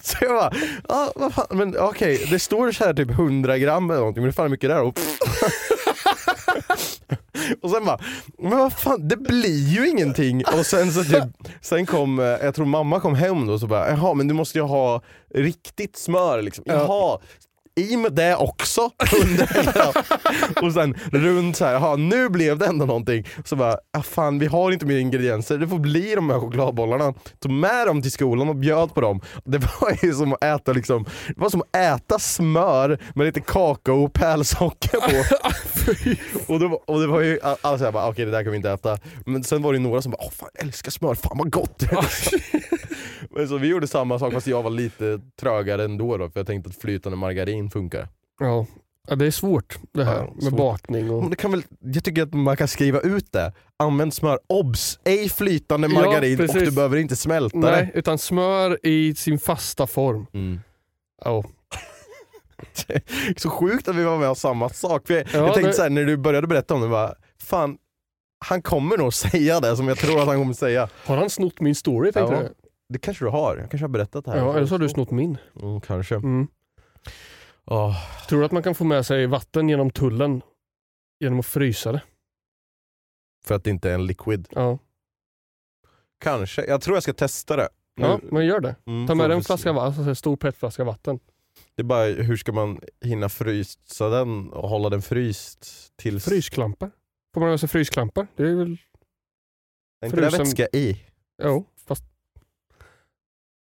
Så 0.00 0.16
jag 0.20 0.30
bara, 0.34 0.52
ah, 0.88 1.12
vad 1.16 1.34
fan, 1.34 1.46
men 1.50 1.78
okej, 1.78 2.26
det 2.30 2.38
står 2.38 2.72
så 2.72 2.84
här 2.84 2.94
typ 2.94 3.10
100 3.10 3.58
gram 3.58 3.90
eller 3.90 4.00
någonting, 4.00 4.22
men 4.22 4.28
det 4.28 4.32
är 4.32 4.42
fan 4.42 4.50
mycket 4.50 4.70
där. 4.70 4.82
Och, 4.82 4.98
och 7.62 7.70
sen 7.70 7.84
bara, 7.84 7.98
men 8.38 8.58
vad 8.58 8.72
fan, 8.72 9.08
det 9.08 9.16
blir 9.16 9.68
ju 9.68 9.88
ingenting. 9.88 10.42
Och 10.58 10.66
sen 10.66 10.92
så 10.92 11.04
typ, 11.04 11.24
sen 11.60 11.86
kom, 11.86 12.18
eh, 12.18 12.24
jag 12.24 12.54
tror 12.54 12.66
mamma 12.66 13.00
kom 13.00 13.14
hem 13.14 13.46
då 13.46 13.52
och 13.52 13.60
så 13.60 13.66
bara, 13.66 13.90
jaha 13.90 14.14
men 14.14 14.28
du 14.28 14.34
måste 14.34 14.58
ju 14.58 14.64
ha 14.64 15.02
riktigt 15.34 15.96
smör 15.96 16.42
liksom. 16.42 16.64
Ja. 16.68 16.74
Jaha, 16.74 17.18
i 17.76 17.96
med 17.96 18.12
det 18.12 18.36
också 18.36 18.80
under 19.22 19.46
hela. 19.46 19.92
Och 20.62 20.72
sen 20.72 20.94
runt 21.12 21.56
så 21.56 21.64
här, 21.64 21.74
aha, 21.74 21.96
nu 21.96 22.28
blev 22.28 22.58
det 22.58 22.66
ändå 22.66 22.86
någonting. 22.86 23.26
Så 23.44 23.56
bara, 23.56 23.76
ah, 23.92 24.02
fan 24.02 24.38
vi 24.38 24.46
har 24.46 24.72
inte 24.72 24.86
mer 24.86 24.96
ingredienser, 24.96 25.58
det 25.58 25.68
får 25.68 25.78
bli 25.78 26.14
de 26.14 26.30
här 26.30 26.40
chokladbollarna. 26.40 27.14
Tog 27.40 27.52
med 27.52 27.86
dem 27.86 28.02
till 28.02 28.12
skolan 28.12 28.48
och 28.48 28.56
bjöd 28.56 28.94
på 28.94 29.00
dem. 29.00 29.20
Det 29.44 29.58
var 29.58 29.98
ju 30.02 30.12
som 30.12 30.32
att 30.32 30.44
äta 30.44 30.72
liksom, 30.72 31.04
det 31.28 31.40
var 31.40 31.50
som 31.50 31.60
att 31.60 31.76
äta 31.76 32.18
smör 32.18 32.98
med 33.14 33.26
lite 33.26 33.40
kakao 33.40 34.04
och 34.04 34.12
pärlsocker 34.12 35.00
på. 35.00 35.34
och, 36.52 36.60
det 36.60 36.68
var, 36.68 36.90
och 36.90 37.00
det 37.00 37.06
var 37.06 37.20
ju, 37.20 37.38
alla 37.42 37.78
såhär 37.78 37.92
bara, 37.92 38.02
okej 38.02 38.12
okay, 38.12 38.24
det 38.24 38.30
där 38.30 38.42
kan 38.42 38.50
vi 38.50 38.56
inte 38.56 38.70
äta. 38.70 38.98
Men 39.26 39.44
sen 39.44 39.62
var 39.62 39.72
det 39.72 39.78
några 39.78 40.02
som 40.02 40.12
bara, 40.12 40.24
åh 40.24 40.30
fan 40.30 40.48
jag 40.54 40.66
älskar 40.66 40.90
smör, 40.90 41.14
fan 41.14 41.38
vad 41.38 41.50
gott. 41.50 41.82
Så 43.48 43.56
vi 43.58 43.68
gjorde 43.68 43.86
samma 43.86 44.18
sak 44.18 44.32
fast 44.32 44.46
jag 44.46 44.62
var 44.62 44.70
lite 44.70 45.20
trögare 45.40 45.84
ändå 45.84 46.16
då, 46.16 46.30
för 46.30 46.40
jag 46.40 46.46
tänkte 46.46 46.70
att 46.70 46.76
flytande 46.76 47.16
margarin 47.18 47.70
funkar. 47.70 48.08
Ja. 48.40 48.66
ja, 49.08 49.14
det 49.16 49.26
är 49.26 49.30
svårt 49.30 49.78
det 49.92 50.04
här 50.04 50.16
Ja, 50.16 50.32
med 50.34 50.42
svårt. 50.44 50.56
bakning. 50.58 51.10
Och... 51.10 51.20
Men 51.22 51.30
det 51.30 51.36
kan 51.36 51.50
väl, 51.50 51.62
jag 51.80 52.04
tycker 52.04 52.22
att 52.22 52.34
man 52.34 52.56
kan 52.56 52.68
skriva 52.68 53.00
ut 53.00 53.32
det. 53.32 53.52
Använd 53.76 54.14
smör, 54.14 54.38
obs! 54.46 54.98
Ej 55.04 55.28
flytande 55.28 55.88
Ja, 55.88 55.94
margarin 55.94 56.32
och 56.40 56.46
precis. 56.46 56.62
du 56.68 56.70
behöver 56.74 56.96
inte 56.96 57.16
smälta 57.16 57.58
Nej, 57.58 57.90
utan 57.94 58.18
smör 58.18 58.78
i 58.86 59.14
sin 59.14 59.38
fasta 59.38 59.86
form. 59.86 60.26
det. 60.32 60.38
Mm. 60.38 60.60
Ja. 61.24 61.44
Så 63.36 63.50
sjukt 63.50 63.88
att 63.88 63.96
vi 63.96 64.04
var 64.04 64.18
med 64.18 64.28
om 64.28 64.34
samma 64.36 64.68
sak. 64.68 65.06
För 65.06 65.14
jag, 65.14 65.24
Ja, 65.32 65.38
jag 65.38 65.54
tänkte 65.54 65.70
det- 65.70 65.74
så 65.74 65.82
här, 65.82 65.90
när 65.90 66.04
du 66.04 66.16
började 66.16 66.46
berätta 66.46 66.74
om 66.74 66.80
det, 66.80 66.88
bara, 66.88 67.14
fan 67.42 67.78
han 68.46 68.62
kommer 68.62 68.98
nog 68.98 69.14
säga 69.14 69.60
det 69.60 69.76
som 69.76 69.88
jag 69.88 69.98
tror 69.98 70.20
att 70.20 70.26
han 70.26 70.38
kommer 70.38 70.54
säga. 70.54 70.88
Har 71.04 71.16
han 71.16 71.30
snott 71.30 71.60
min 71.60 71.74
story 71.74 72.12
tänkte 72.12 72.34
Ja? 72.34 72.63
Det 72.88 72.98
kanske 72.98 73.24
du 73.24 73.28
har, 73.28 73.56
jag 73.56 73.70
kanske 73.70 73.84
har 73.84 73.88
berättat 73.88 74.24
det 74.24 74.30
här. 74.30 74.38
Ja, 74.38 74.56
eller 74.56 74.66
så 74.66 74.74
har 74.74 74.78
du 74.78 74.88
snott 74.88 75.10
min. 75.10 75.38
Mm, 75.62 75.80
kanske. 75.80 76.14
Mm. 76.14 76.48
Åh, 77.64 77.96
Tror 78.28 78.38
du 78.40 78.46
att 78.46 78.52
man 78.52 78.62
kan 78.62 78.74
få 78.74 78.84
med 78.84 79.06
sig 79.06 79.26
vatten 79.26 79.68
genom 79.68 79.90
tullen 79.90 80.42
genom 81.20 81.38
att 81.40 81.46
frysa 81.46 81.92
det? 81.92 82.02
för 83.46 83.54
att 83.54 83.64
det 83.64 83.70
inte 83.70 83.90
är 83.90 83.94
en 83.94 84.06
liquid. 84.06 84.48
Ja, 84.50 84.78
Kanske, 86.20 86.64
jag 86.64 86.80
tror 86.80 86.96
jag 86.96 87.02
ska 87.02 87.12
testa 87.12 87.56
det. 87.56 87.68
ja 87.94 88.20
Nu- 88.22 88.28
men 88.32 88.46
gör 88.46 88.60
det. 88.60 88.76
Mm, 88.86 89.06
Ta 89.06 89.14
med 89.14 89.30
dig 89.30 89.36
en 89.36 89.44
flaska 89.44 89.72
vatten, 89.72 89.86
alltså 89.86 90.02
en 90.02 90.16
stor 90.16 90.36
petflaska 90.36 90.84
vatten. 90.84 91.18
Det 91.74 91.82
är 91.82 91.84
bara 91.84 92.04
hur 92.04 92.36
ska 92.36 92.52
man 92.52 92.80
hinna 93.00 93.28
frysa 93.28 94.08
den 94.08 94.52
och 94.52 94.68
hålla 94.68 94.90
den 94.90 95.02
fryst 95.02 95.92
tills... 95.96 96.24
Frysklampar. 96.24 96.90
Får 97.34 97.40
man 97.40 97.50
ha 97.50 97.58
sig 97.58 97.68
frysklampar? 97.68 98.26
Det 98.36 98.42
är 98.42 98.54
väl... 98.54 98.76
Är 100.00 100.06
inte 100.06 100.20
det 100.20 100.38
vätska 100.38 100.66
i? 100.72 101.04
Jo, 101.42 101.64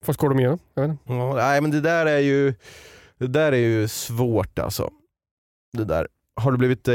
Fast 0.03 0.20
går 0.20 0.28
de 0.28 0.40
inte. 0.40 0.96
Ja, 1.05 1.34
nej 1.34 1.61
men 1.61 1.70
det 1.70 1.80
där 1.80 2.07
är 2.07 2.18
ju 2.18 2.55
Det 3.18 3.26
där 3.26 3.53
är 3.53 3.57
ju 3.57 3.88
svårt 3.88 4.59
alltså. 4.59 4.90
Det 5.72 5.84
där. 5.84 6.09
Har 6.40 6.53
du 6.53 6.59
blivit, 6.59 6.88
eh, 6.88 6.94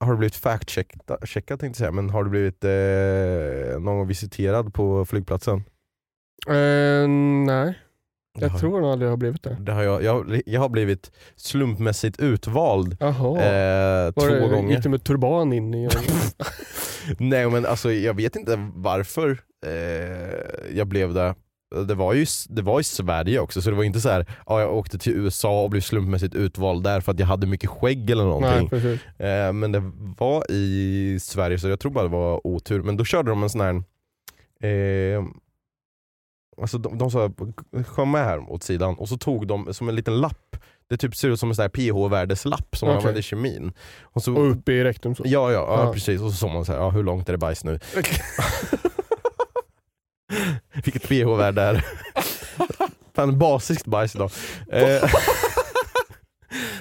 har 0.00 0.12
du 0.12 0.16
blivit 0.16 0.36
fact-checkad 0.36 1.26
checkad 1.26 1.60
tänkte 1.60 1.66
jag 1.66 1.76
säga, 1.76 1.92
men 1.92 2.10
har 2.10 2.24
du 2.24 2.30
blivit 2.30 2.64
eh, 2.64 3.80
någon 3.80 3.96
gång 3.96 4.06
visiterad 4.06 4.74
på 4.74 5.04
flygplatsen? 5.04 5.64
Eh, 6.48 7.08
nej, 7.46 7.78
jag 8.38 8.48
har, 8.48 8.58
tror 8.58 8.80
nog 8.80 8.90
aldrig 8.90 9.06
jag 9.06 9.12
har 9.12 9.16
blivit 9.16 9.42
det. 9.42 9.56
det 9.60 9.72
har 9.72 9.82
jag, 9.82 10.02
jag, 10.02 10.42
jag 10.46 10.60
har 10.60 10.68
blivit 10.68 11.12
slumpmässigt 11.36 12.20
utvald 12.20 12.92
eh, 12.92 13.08
två 14.12 14.26
det, 14.26 14.48
gånger. 14.50 14.74
Gick 14.74 14.82
du 14.82 14.88
med 14.88 15.04
turban 15.04 15.52
in 15.52 15.74
i... 15.74 15.88
Nej 17.18 17.50
men 17.50 17.66
alltså 17.66 17.92
jag 17.92 18.14
vet 18.14 18.36
inte 18.36 18.70
varför 18.74 19.40
eh, 19.66 20.76
jag 20.76 20.86
blev 20.86 21.14
det. 21.14 21.34
Det 21.88 21.94
var, 21.94 22.12
ju, 22.12 22.26
det 22.48 22.62
var 22.62 22.80
i 22.80 22.84
Sverige 22.84 23.40
också 23.40 23.62
så 23.62 23.70
det 23.70 23.76
var 23.76 23.84
inte 23.84 24.00
så 24.00 24.08
här, 24.08 24.26
ja, 24.46 24.60
jag 24.60 24.74
åkte 24.76 24.98
till 24.98 25.12
USA 25.12 25.62
och 25.62 25.70
blev 25.70 25.80
slumpmässigt 25.80 26.34
utvald 26.34 26.84
där 26.84 27.00
för 27.00 27.12
att 27.12 27.18
jag 27.18 27.26
hade 27.26 27.46
mycket 27.46 27.70
skägg 27.70 28.10
eller 28.10 28.24
någonting. 28.24 28.68
nej. 29.18 29.38
Eh, 29.46 29.52
men 29.52 29.72
det 29.72 29.82
var 30.18 30.50
i 30.50 31.18
Sverige 31.20 31.58
så 31.58 31.68
jag 31.68 31.80
tror 31.80 31.92
bara 31.92 32.04
det 32.04 32.10
var 32.10 32.46
otur. 32.46 32.82
Men 32.82 32.96
då 32.96 33.04
körde 33.04 33.30
de 33.30 33.42
en 33.42 33.50
sån 33.50 33.60
här 33.60 33.74
eh, 34.70 35.24
Alltså 36.60 36.78
de, 36.78 36.98
de 36.98 37.10
sa 37.10 37.30
kom 37.94 38.10
med 38.10 38.24
här 38.24 38.52
åt 38.52 38.62
sidan 38.62 38.94
och 38.94 39.08
så 39.08 39.16
tog 39.16 39.46
de 39.46 39.74
som 39.74 39.88
en 39.88 39.96
liten 39.96 40.20
lapp 40.20 40.56
Det 40.88 40.96
typ 40.96 41.16
ser 41.16 41.28
ut 41.28 41.40
som 41.40 41.48
en 41.48 41.54
sån 41.54 41.62
här 41.62 41.68
pH-värdeslapp 41.68 42.76
som 42.76 42.86
man 42.88 42.96
Okej. 42.96 43.02
använder 43.02 43.20
i 43.20 43.22
kemin. 43.22 43.72
Och 44.02 44.22
så, 44.22 44.36
Och 44.36 44.50
uppe 44.50 44.72
i 44.72 44.84
rektum 44.84 45.14
så. 45.14 45.22
Ja, 45.26 45.52
ja, 45.52 45.66
ja, 45.76 45.84
Ja. 45.86 45.92
precis. 45.92 46.20
Och 46.20 46.30
så 46.30 46.36
sa 46.36 46.48
man 46.52 46.64
så 46.64 46.72
här, 46.72 46.78
ja, 46.78 46.90
hur 46.90 47.02
långt 47.02 47.28
är 47.28 47.32
det 47.32 47.38
bajs 47.38 47.64
nu? 47.64 47.78
Vilket 50.84 51.08
pH-värde 51.08 51.62
är 51.62 51.74
det? 51.74 51.84
Fan, 53.14 53.38
basiskt 53.38 53.86
bajs 53.86 54.14
idag. 54.14 54.30
Eh, 54.72 55.02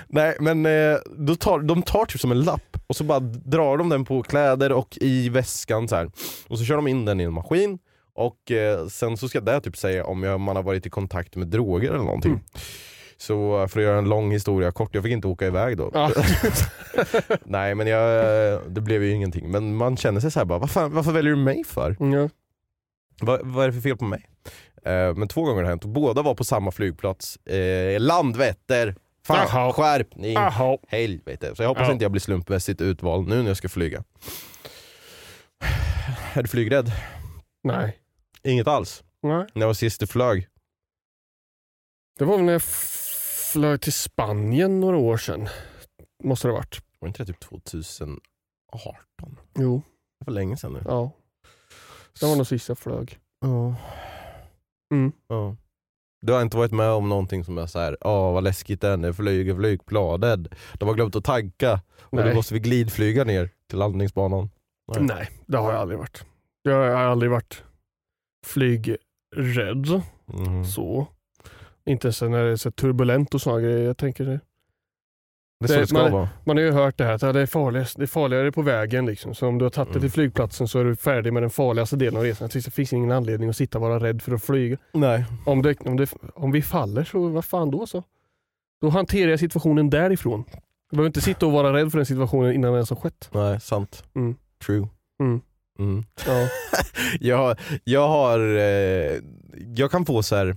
Nej 0.08 0.36
men 0.40 0.66
eh, 0.66 0.98
då 1.18 1.36
tar, 1.36 1.60
de 1.60 1.82
tar 1.84 2.06
typ 2.06 2.22
som 2.22 2.32
en 2.32 2.42
lapp 2.42 2.78
och 2.88 2.96
så 2.96 3.04
bara 3.04 3.20
drar 3.20 3.78
de 3.78 3.90
den 3.90 4.06
på 4.06 4.24
kläder 4.24 4.72
och 4.72 4.98
i 5.02 5.30
väskan 5.30 5.88
så 5.88 5.96
här. 5.96 6.12
Och 6.48 6.58
så 6.60 6.66
kör 6.66 6.76
de 6.76 6.88
in 6.88 7.06
den 7.06 7.20
i 7.20 7.24
en 7.24 7.34
maskin 7.34 7.80
och 8.14 8.52
eh, 8.52 8.88
sen 8.88 9.18
så 9.18 9.30
ska 9.30 9.42
det 9.42 9.62
typ 9.62 9.78
säga 9.78 10.06
om 10.06 10.24
jag, 10.24 10.40
man 10.40 10.56
har 10.56 10.64
varit 10.64 10.86
i 10.86 10.90
kontakt 10.90 11.36
med 11.36 11.48
droger 11.48 11.90
eller 11.90 12.04
någonting. 12.04 12.32
Mm. 12.32 12.44
Så 13.18 13.68
för 13.68 13.80
att 13.80 13.86
göra 13.86 13.98
en 13.98 14.10
lång 14.10 14.32
historia 14.32 14.72
kort, 14.72 14.96
jag 14.96 15.04
fick 15.04 15.14
inte 15.14 15.28
åka 15.28 15.48
iväg 15.48 15.78
då. 15.78 15.92
Ja. 15.94 16.12
Nej 17.44 17.76
men 17.76 17.88
jag, 17.88 18.60
det 18.68 18.82
blev 18.82 19.04
ju 19.04 19.12
ingenting. 19.12 19.52
Men 19.52 19.76
man 19.76 19.98
känner 19.98 20.20
sig 20.20 20.32
så 20.32 20.40
här 20.40 20.46
bara, 20.46 20.60
vad 20.60 20.72
fan, 20.72 20.94
varför 20.94 21.12
väljer 21.12 21.34
du 21.34 21.40
mig 21.40 21.64
för? 21.64 21.96
Mm. 22.00 22.30
Vad, 23.22 23.42
vad 23.48 23.64
är 23.64 23.68
det 23.68 23.74
för 23.74 23.82
fel 23.82 23.98
på 23.98 24.06
mig? 24.06 24.30
Eh, 24.86 25.16
men 25.16 25.28
två 25.28 25.42
gånger 25.42 25.56
har 25.56 25.64
det 25.64 25.70
hänt 25.70 25.84
och 25.84 25.90
båda 25.90 26.22
var 26.22 26.36
på 26.36 26.44
samma 26.44 26.72
flygplats. 26.72 27.38
Eh, 27.38 28.00
Landvetter! 28.00 28.96
Fan, 29.28 29.48
Jaha. 29.52 29.74
skärpning! 29.74 30.34
Jaha. 30.34 30.78
Helvete. 30.88 31.56
Så 31.56 31.64
jag 31.64 31.68
hoppas 31.68 31.88
Ja. 31.88 31.92
inte 31.92 32.06
jag 32.06 32.12
blir 32.12 32.22
slumpmässigt 32.22 32.82
utvald 32.82 33.28
nu 33.28 33.42
när 33.42 33.48
jag 33.48 33.58
ska 33.58 33.70
flyga. 33.70 34.04
Är 36.34 36.42
du 36.44 36.48
flygrädd? 36.48 36.92
Nej. 37.64 37.98
Inget 38.44 38.68
alls. 38.68 39.04
Nej. 39.24 39.46
När 39.54 39.66
var 39.66 39.74
sist 39.74 40.00
du 40.00 40.08
flög? 40.08 40.48
Det 42.20 42.26
var 42.26 42.36
väl 42.38 42.46
när 42.46 42.54
jag 42.54 42.64
flög 43.54 43.82
till 43.82 43.94
Spanien 43.94 44.80
några 44.80 44.98
år 44.98 45.18
sedan. 45.18 45.50
Måste 46.24 46.48
det 46.48 46.52
ha 46.52 46.58
varit. 46.58 46.80
Var 47.00 47.08
inte 47.08 47.24
det 47.24 47.28
typ 47.34 47.40
2018? 47.40 48.22
Jo. 49.58 49.82
Det 50.20 50.26
var 50.26 50.34
länge 50.34 50.58
sedan 50.58 50.74
nu. 50.74 50.82
Ja. 50.86 51.12
Det 52.20 52.26
var 52.26 52.36
nog 52.36 52.48
sist 52.48 52.70
jag 52.70 52.78
flög. 52.78 53.20
Ja. 53.42 53.76
Mm. 54.94 55.12
Ja. 55.28 55.56
Du 56.22 56.34
har 56.34 56.42
inte 56.42 56.58
varit 56.58 56.72
med 56.72 56.90
om 56.90 57.10
någonting 57.10 57.44
som 57.44 57.58
är 57.58 57.66
så 57.66 57.80
här, 57.80 57.98
åh 58.02 58.34
vad 58.34 58.44
läskigt 58.44 58.82
det 58.82 58.88
är 58.88 58.98
när 58.98 59.14
flyger 59.14 59.56
flygplanet. 59.56 60.40
De 60.74 60.88
har 60.88 60.96
glömt 60.96 61.16
att 61.16 61.24
tanka 61.24 61.82
och 62.00 62.18
Nej. 62.18 62.30
då 62.30 62.36
måste 62.36 62.54
vi 62.54 62.60
glidflyga 62.60 63.24
ner 63.24 63.50
till 63.70 63.80
landningsbanan. 63.80 64.50
Nej. 64.96 65.04
Nej, 65.04 65.30
det 65.46 65.58
har 65.58 65.72
jag 65.72 65.82
aldrig 65.82 66.00
varit. 66.00 66.26
Jag 66.62 66.76
har 66.76 67.06
aldrig 67.06 67.32
varit 67.32 67.64
flygrädd. 68.46 70.02
Mhm. 70.26 70.66
Så. 70.66 71.08
Inte 71.86 72.14
så 72.14 72.28
när 72.28 72.44
det 72.44 72.52
är 72.52 72.56
så 72.56 72.72
turbulent 72.72 73.34
och 73.34 73.42
sådana 73.42 73.62
grejer. 73.62 73.84
Jag 73.86 73.98
tänker 73.98 74.40
det. 75.62 75.68
Det 75.68 75.74
är 75.74 75.74
så 75.74 75.74
Det- 75.74 75.82
det 75.82 75.88
ska 75.88 75.98
man- 75.98 76.12
vara. 76.12 76.30
Man 76.44 76.58
har 76.58 76.64
ju 76.64 76.72
hört 76.72 76.98
det 76.98 77.04
här 77.04 77.14
att 77.14 77.22
det, 77.34 77.42
är 77.42 77.46
farligast, 77.46 77.98
det 77.98 78.04
är 78.04 78.08
farligare 78.08 78.52
på 78.52 78.62
vägen. 78.62 79.06
Liksom. 79.06 79.36
Så 79.36 79.48
om 79.48 79.58
du 79.58 79.66
har 79.66 79.70
tagit 79.70 79.88
dig 79.90 79.94
Mm. 80.00 80.02
till 80.02 80.12
flygplatsen 80.12 80.68
så 80.68 80.80
är 80.80 80.84
du 80.84 80.96
färdig 80.96 81.34
med 81.34 81.44
den 81.44 81.50
farligaste 81.50 81.96
delen 81.96 82.18
av 82.18 82.24
resan. 82.24 82.50
Det 82.54 82.72
finns 82.74 82.94
ingen 82.94 83.12
anledning 83.12 83.50
att 83.50 83.56
sitta 83.58 83.78
och 83.78 83.82
vara 83.82 84.00
rädd 84.00 84.22
för 84.22 84.32
att 84.36 84.44
flyga. 84.44 84.78
Nej. 84.94 85.26
Om, 85.46 85.62
det, 85.62 85.82
om, 85.86 85.98
det, 85.98 86.14
om 86.36 86.52
vi 86.52 86.62
faller 86.62 87.04
så 87.04 87.28
vad 87.28 87.46
fan 87.46 87.72
då 87.72 87.88
så? 87.88 88.04
Då 88.82 88.90
hanterar 88.90 89.30
jag 89.32 89.40
situationen 89.40 89.90
därifrån. 89.90 90.44
Jag 90.52 90.98
behöver 90.98 91.08
inte 91.08 91.22
sitta 91.22 91.46
och 91.46 91.52
vara 91.52 91.74
rädd 91.74 91.92
för 91.92 91.98
den 91.98 92.06
situationen 92.06 92.54
innan 92.54 92.62
den 92.72 92.74
ens 92.74 92.90
har 92.90 92.98
skett. 92.98 93.30
Nej, 93.32 93.60
sant. 93.60 94.04
Mm. 94.16 94.36
True. 94.66 94.88
Mm. 95.24 95.42
Mm. 95.80 96.04
Ja. 96.28 96.48
jag, 97.20 97.58
jag 97.84 98.08
har, 98.08 98.40
eh, 98.58 99.14
jag 99.76 99.92
kan 99.92 100.06
få 100.06 100.24
så 100.24 100.36
här. 100.36 100.56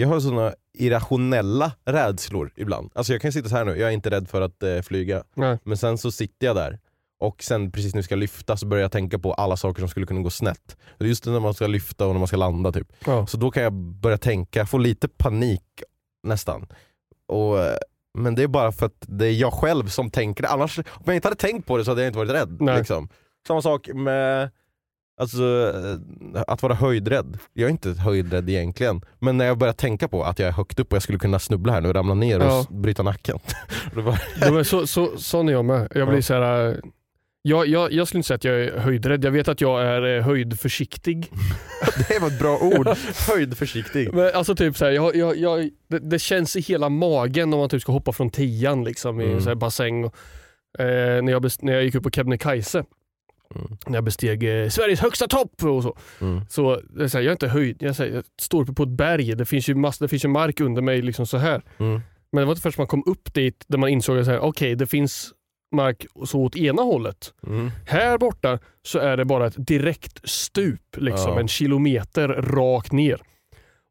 Jag 0.00 0.08
har 0.08 0.20
såna 0.20 0.54
irrationella 0.78 1.72
rädslor 1.84 2.52
ibland. 2.56 2.90
Alltså 2.94 3.12
jag 3.12 3.22
kan 3.22 3.32
sitta 3.32 3.48
så 3.48 3.56
här 3.56 3.64
nu, 3.64 3.76
jag 3.76 3.88
är 3.88 3.92
inte 3.92 4.10
rädd 4.10 4.28
för 4.28 4.40
att 4.40 4.62
eh, 4.62 4.80
flyga. 4.80 5.24
Nej. 5.34 5.58
Men 5.64 5.76
sen 5.76 5.98
så 5.98 6.10
sitter 6.10 6.46
jag 6.46 6.56
där 6.56 6.78
och 7.20 7.42
sen 7.42 7.72
precis 7.72 7.94
när 7.94 7.98
vi 7.98 8.02
ska 8.02 8.16
lyfta 8.16 8.56
så 8.56 8.66
börjar 8.66 8.82
jag 8.82 8.92
tänka 8.92 9.18
på 9.18 9.32
alla 9.32 9.56
saker 9.56 9.80
som 9.80 9.88
skulle 9.88 10.06
kunna 10.06 10.20
gå 10.20 10.30
snett. 10.30 10.76
Just 10.98 11.26
när 11.26 11.40
man 11.40 11.54
ska 11.54 11.66
lyfta 11.66 12.06
och 12.06 12.12
när 12.12 12.18
man 12.18 12.28
ska 12.28 12.36
landa 12.36 12.72
typ. 12.72 12.92
Ja. 13.06 13.26
Så 13.26 13.36
då 13.36 13.50
kan 13.50 13.62
jag 13.62 13.72
börja 13.72 14.18
tänka, 14.18 14.66
få 14.66 14.78
lite 14.78 15.08
panik 15.08 15.82
nästan. 16.22 16.66
Och, 17.28 17.60
eh, 17.60 17.76
men 18.18 18.34
det 18.34 18.42
är 18.42 18.48
bara 18.48 18.72
för 18.72 18.86
att 18.86 19.04
det 19.08 19.26
är 19.26 19.32
jag 19.32 19.52
själv 19.52 19.86
som 19.86 20.10
tänker 20.10 20.42
det. 20.42 20.48
Annars, 20.48 20.78
om 20.78 20.84
jag 21.04 21.14
inte 21.14 21.28
hade 21.28 21.40
tänkt 21.40 21.66
på 21.66 21.76
det 21.76 21.84
så 21.84 21.90
hade 21.90 22.00
jag 22.00 22.08
inte 22.08 22.18
varit 22.18 22.32
rädd. 22.32 22.76
Liksom. 22.78 23.08
Samma 23.46 23.62
sak 23.62 23.88
med 23.94 24.50
alltså, 25.20 25.72
eh, 26.34 26.42
att 26.46 26.62
vara 26.62 26.74
höjdrädd. 26.74 27.38
Jag 27.52 27.66
är 27.66 27.70
inte 27.70 27.90
höjdrädd 27.90 28.50
egentligen. 28.50 29.00
Men 29.18 29.36
när 29.38 29.44
jag 29.44 29.58
börjar 29.58 29.72
tänka 29.74 30.08
på 30.08 30.24
att 30.24 30.38
jag 30.38 30.48
är 30.48 30.52
högt 30.52 30.78
upp 30.78 30.92
och 30.92 30.96
jag 30.96 31.02
skulle 31.02 31.18
kunna 31.18 31.38
snubbla 31.38 31.72
här 31.72 31.80
nu 31.80 31.88
och 31.88 31.94
ramla 31.94 32.14
ner 32.14 32.38
och 32.38 32.44
Ja. 32.44 32.66
bryta 32.70 33.02
nacken. 33.02 33.38
Bara, 33.94 34.18
Ja, 34.40 34.50
men 34.52 34.64
så, 34.64 34.86
så, 34.86 35.10
sån 35.18 35.48
är 35.48 35.52
jag 35.52 35.64
med. 35.64 35.88
Jag 35.94 36.08
blir 36.08 36.18
Ja. 36.18 36.22
så 36.22 36.34
här, 36.34 36.68
äh, 36.70 36.74
Jag, 37.42 37.66
jag, 37.66 37.92
jag 37.92 38.08
skulle 38.08 38.18
inte 38.18 38.26
säga 38.26 38.36
att 38.36 38.44
jag 38.44 38.60
är 38.60 38.78
höjdrädd, 38.78 39.24
jag 39.24 39.30
vet 39.30 39.48
att 39.48 39.60
jag 39.60 39.82
är 39.82 40.16
eh, 40.18 40.22
höjdförsiktig. 40.24 41.30
Det 42.08 42.18
var 42.18 42.28
ett 42.28 42.38
bra 42.38 42.58
ord. 42.58 42.88
Höjdförsiktig. 43.28 44.14
Men 44.14 44.30
alltså 44.34 44.54
typ 44.54 44.76
så 44.76 44.84
här, 44.84 44.92
jag, 44.92 45.16
jag, 45.16 45.36
jag, 45.36 45.70
det, 45.88 45.98
det 45.98 46.18
känns 46.18 46.56
i 46.56 46.60
hela 46.60 46.88
magen 46.88 47.52
om 47.52 47.58
man 47.60 47.68
typ 47.68 47.82
ska 47.82 47.92
hoppa 47.92 48.12
från 48.12 48.30
tian 48.30 48.84
liksom, 48.84 49.20
i 49.20 49.24
Mm. 49.24 49.40
så 49.40 49.48
här 49.48 49.54
bassäng. 49.54 50.04
Och, 50.04 50.14
eh, 50.78 51.22
när, 51.22 51.32
jag 51.32 51.50
när 51.62 51.72
jag 51.72 51.84
gick 51.84 51.94
upp 51.94 52.02
på 52.02 52.10
Kebnekaise, 52.10 52.84
Mm. 53.54 53.76
när 53.86 53.94
jag 53.94 54.04
besteg 54.04 54.62
eh, 54.62 54.68
Sveriges 54.68 55.00
högsta 55.00 55.28
topp 55.28 55.62
och 55.62 55.82
så. 55.82 55.96
Mm. 56.20 56.40
Så 56.48 56.72
är 56.98 57.08
så 57.08 57.18
här, 57.18 57.24
jag 57.24 57.30
är 57.30 57.32
inte 57.32 57.48
höjd, 57.48 57.76
jag, 57.80 57.96
så 57.96 58.02
här, 58.02 58.10
jag 58.10 58.24
står 58.40 58.62
uppe 58.62 58.72
på 58.72 58.82
ett 58.82 58.88
berg, 58.88 59.34
det 59.34 59.44
finns 59.44 59.68
ju, 59.68 59.74
mass, 59.74 59.98
det 59.98 60.08
finns 60.08 60.24
ju 60.24 60.28
mark 60.28 60.60
under 60.60 60.82
mig 60.82 61.02
liksom 61.02 61.26
så 61.26 61.36
här. 61.36 61.62
Mm. 61.78 62.00
Men 62.32 62.40
det 62.42 62.44
var 62.46 62.52
inte 62.52 62.62
först 62.62 62.78
man 62.78 62.86
kom 62.86 63.02
upp 63.06 63.34
dit 63.34 63.64
där 63.68 63.78
man 63.78 63.88
insåg 63.88 64.18
att 64.18 64.28
okej 64.40 64.74
det 64.74 64.86
finns 64.86 65.32
mark 65.74 66.06
så 66.24 66.40
åt 66.40 66.56
ena 66.56 66.82
hållet. 66.82 67.34
Mm. 67.46 67.70
Här 67.86 68.18
borta 68.18 68.58
så 68.82 68.98
är 68.98 69.16
det 69.16 69.24
bara 69.24 69.46
ett 69.46 69.66
direkt 69.66 70.28
stup, 70.28 70.96
liksom, 70.96 71.32
Ja. 71.32 71.40
en 71.40 71.48
kilometer 71.48 72.28
rakt 72.28 72.92
ner. 72.92 73.20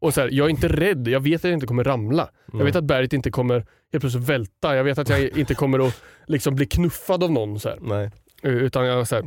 Och 0.01 0.13
så 0.13 0.21
här, 0.21 0.29
jag 0.31 0.45
är 0.45 0.49
inte 0.49 0.67
rädd, 0.67 1.07
jag 1.07 1.19
vet 1.19 1.35
att 1.41 1.43
jag 1.49 1.53
inte 1.53 1.67
kommer 1.67 1.83
ramla. 1.83 2.29
Jag 2.53 2.65
vet 2.65 2.75
att 2.75 2.83
berget 2.83 3.13
inte 3.13 3.31
kommer 3.31 3.55
helt 3.91 4.01
plötsligt 4.01 4.23
välta. 4.29 4.75
Jag 4.75 4.83
vet 4.83 4.97
att 4.97 5.09
jag 5.09 5.37
inte 5.37 5.55
kommer 5.55 5.87
att 5.87 6.01
liksom, 6.27 6.55
bli 6.55 6.65
knuffad 6.65 7.23
av 7.23 7.31
någon. 7.31 7.59
Så 7.59 7.69
här. 7.69 8.11
Utan 8.43 8.85
jag, 8.85 9.07
så 9.07 9.15
här. 9.15 9.25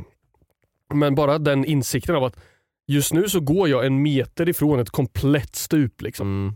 Men 0.94 1.14
bara 1.14 1.38
den 1.38 1.64
insikten 1.64 2.14
av 2.16 2.24
att 2.24 2.36
just 2.86 3.12
nu 3.12 3.28
så 3.28 3.40
går 3.40 3.68
jag 3.68 3.86
en 3.86 4.02
meter 4.02 4.48
ifrån 4.48 4.80
ett 4.80 4.90
komplett 4.90 5.56
stup. 5.56 6.02
Liksom. 6.02 6.26
Mm. 6.26 6.54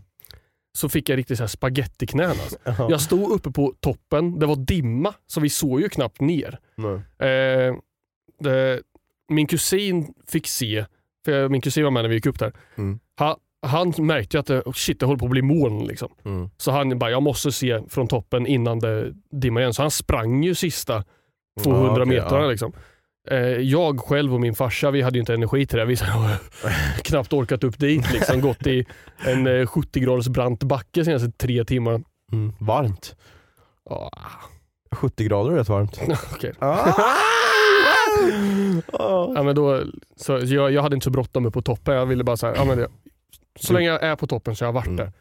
Så 0.77 0.89
fick 0.89 1.09
jag 1.09 1.17
riktigt 1.17 1.37
så 1.37 1.43
här 1.43 1.47
spagettiknän. 1.47 2.29
Alltså. 2.29 2.57
Ja. 2.65 2.87
Jag 2.89 3.01
stod 3.01 3.31
uppe 3.31 3.51
på 3.51 3.73
toppen, 3.79 4.39
det 4.39 4.45
var 4.45 4.55
dimma 4.55 5.13
så 5.27 5.39
vi 5.39 5.49
såg 5.49 5.81
ju 5.81 5.89
knappt 5.89 6.21
ner. 6.21 6.59
Eh, 7.19 7.75
det, 8.39 8.81
min 9.29 9.47
kusin 9.47 10.13
fick 10.27 10.47
se, 10.47 10.85
för 11.25 11.31
jag, 11.31 11.51
min 11.51 11.61
kusin 11.61 11.83
var 11.83 11.91
med 11.91 12.03
när 12.03 12.09
vi 12.09 12.15
gick 12.15 12.25
upp 12.25 12.39
där. 12.39 12.53
Mm. 12.75 12.99
Ha, 13.19 13.37
han 13.61 13.93
märkte 13.97 14.37
ju 14.37 14.39
att 14.41 14.45
det, 14.47 14.61
oh 14.61 14.73
shit, 14.73 14.99
det 14.99 15.05
håller 15.05 15.19
på 15.19 15.25
att 15.25 15.31
bli 15.31 15.41
moln. 15.41 15.85
Liksom. 15.85 16.09
Mm. 16.25 16.49
Så 16.57 16.71
han 16.71 16.99
bara, 16.99 17.11
jag 17.11 17.23
måste 17.23 17.51
se 17.51 17.81
från 17.89 18.07
toppen 18.07 18.47
innan 18.47 18.79
det 18.79 19.13
dimmar 19.31 19.61
igen. 19.61 19.73
Så 19.73 19.81
han 19.81 19.91
sprang 19.91 20.43
ju 20.43 20.55
sista 20.55 21.03
200 21.63 21.87
Ja, 21.87 21.91
okej, 21.91 22.05
metrarna. 22.05 22.43
ja. 22.45 22.49
Liksom. 22.51 22.73
Eh, 23.31 23.37
jag 23.47 23.99
själv 23.99 24.33
och 24.33 24.41
min 24.41 24.55
farsa, 24.55 24.91
vi 24.91 25.01
hade 25.01 25.17
ju 25.17 25.19
inte 25.19 25.33
energi 25.33 25.65
till 25.65 25.77
det. 25.77 25.85
Vi 25.85 25.95
har 25.95 26.37
knappt 27.03 27.33
orkat 27.33 27.63
upp 27.63 27.79
dit. 27.79 28.13
Liksom. 28.13 28.41
Gått 28.41 28.67
i 28.67 28.85
en 29.17 29.47
eh, 29.47 29.65
70 29.67 29.99
graders 29.99 30.27
brant 30.27 30.63
backe 30.63 31.05
senaste 31.05 31.31
tre 31.31 31.65
timmar. 31.65 32.01
Mm. 32.31 32.53
Varmt. 32.59 33.15
Ah, 33.89 34.09
70 34.95 35.23
grader 35.23 35.51
är 35.51 35.55
rätt 35.55 35.69
varmt. 35.69 35.99
okej. 36.33 36.53
Ah! 36.59 37.03
Ja, 38.91 39.43
men 39.43 39.55
då, 39.55 39.83
så 40.15 40.39
jag, 40.43 40.71
jag 40.71 40.81
hade 40.81 40.95
inte 40.95 41.03
så 41.03 41.09
bråttom 41.09 41.45
upp 41.45 41.53
på 41.53 41.61
toppen. 41.61 41.95
Jag 41.95 42.05
ville 42.05 42.23
bara 42.23 42.37
så 42.37 42.47
här, 42.47 42.55
ja, 42.55 42.65
men 42.65 42.77
det, 42.77 42.87
så 43.59 43.73
länge 43.73 43.87
jag 43.87 44.03
är 44.03 44.15
på 44.15 44.27
toppen 44.27 44.55
så 44.55 44.65
har 44.65 44.67
jag 44.67 44.73
varit 44.73 44.85
Mm. 44.87 44.95
där. 44.97 45.11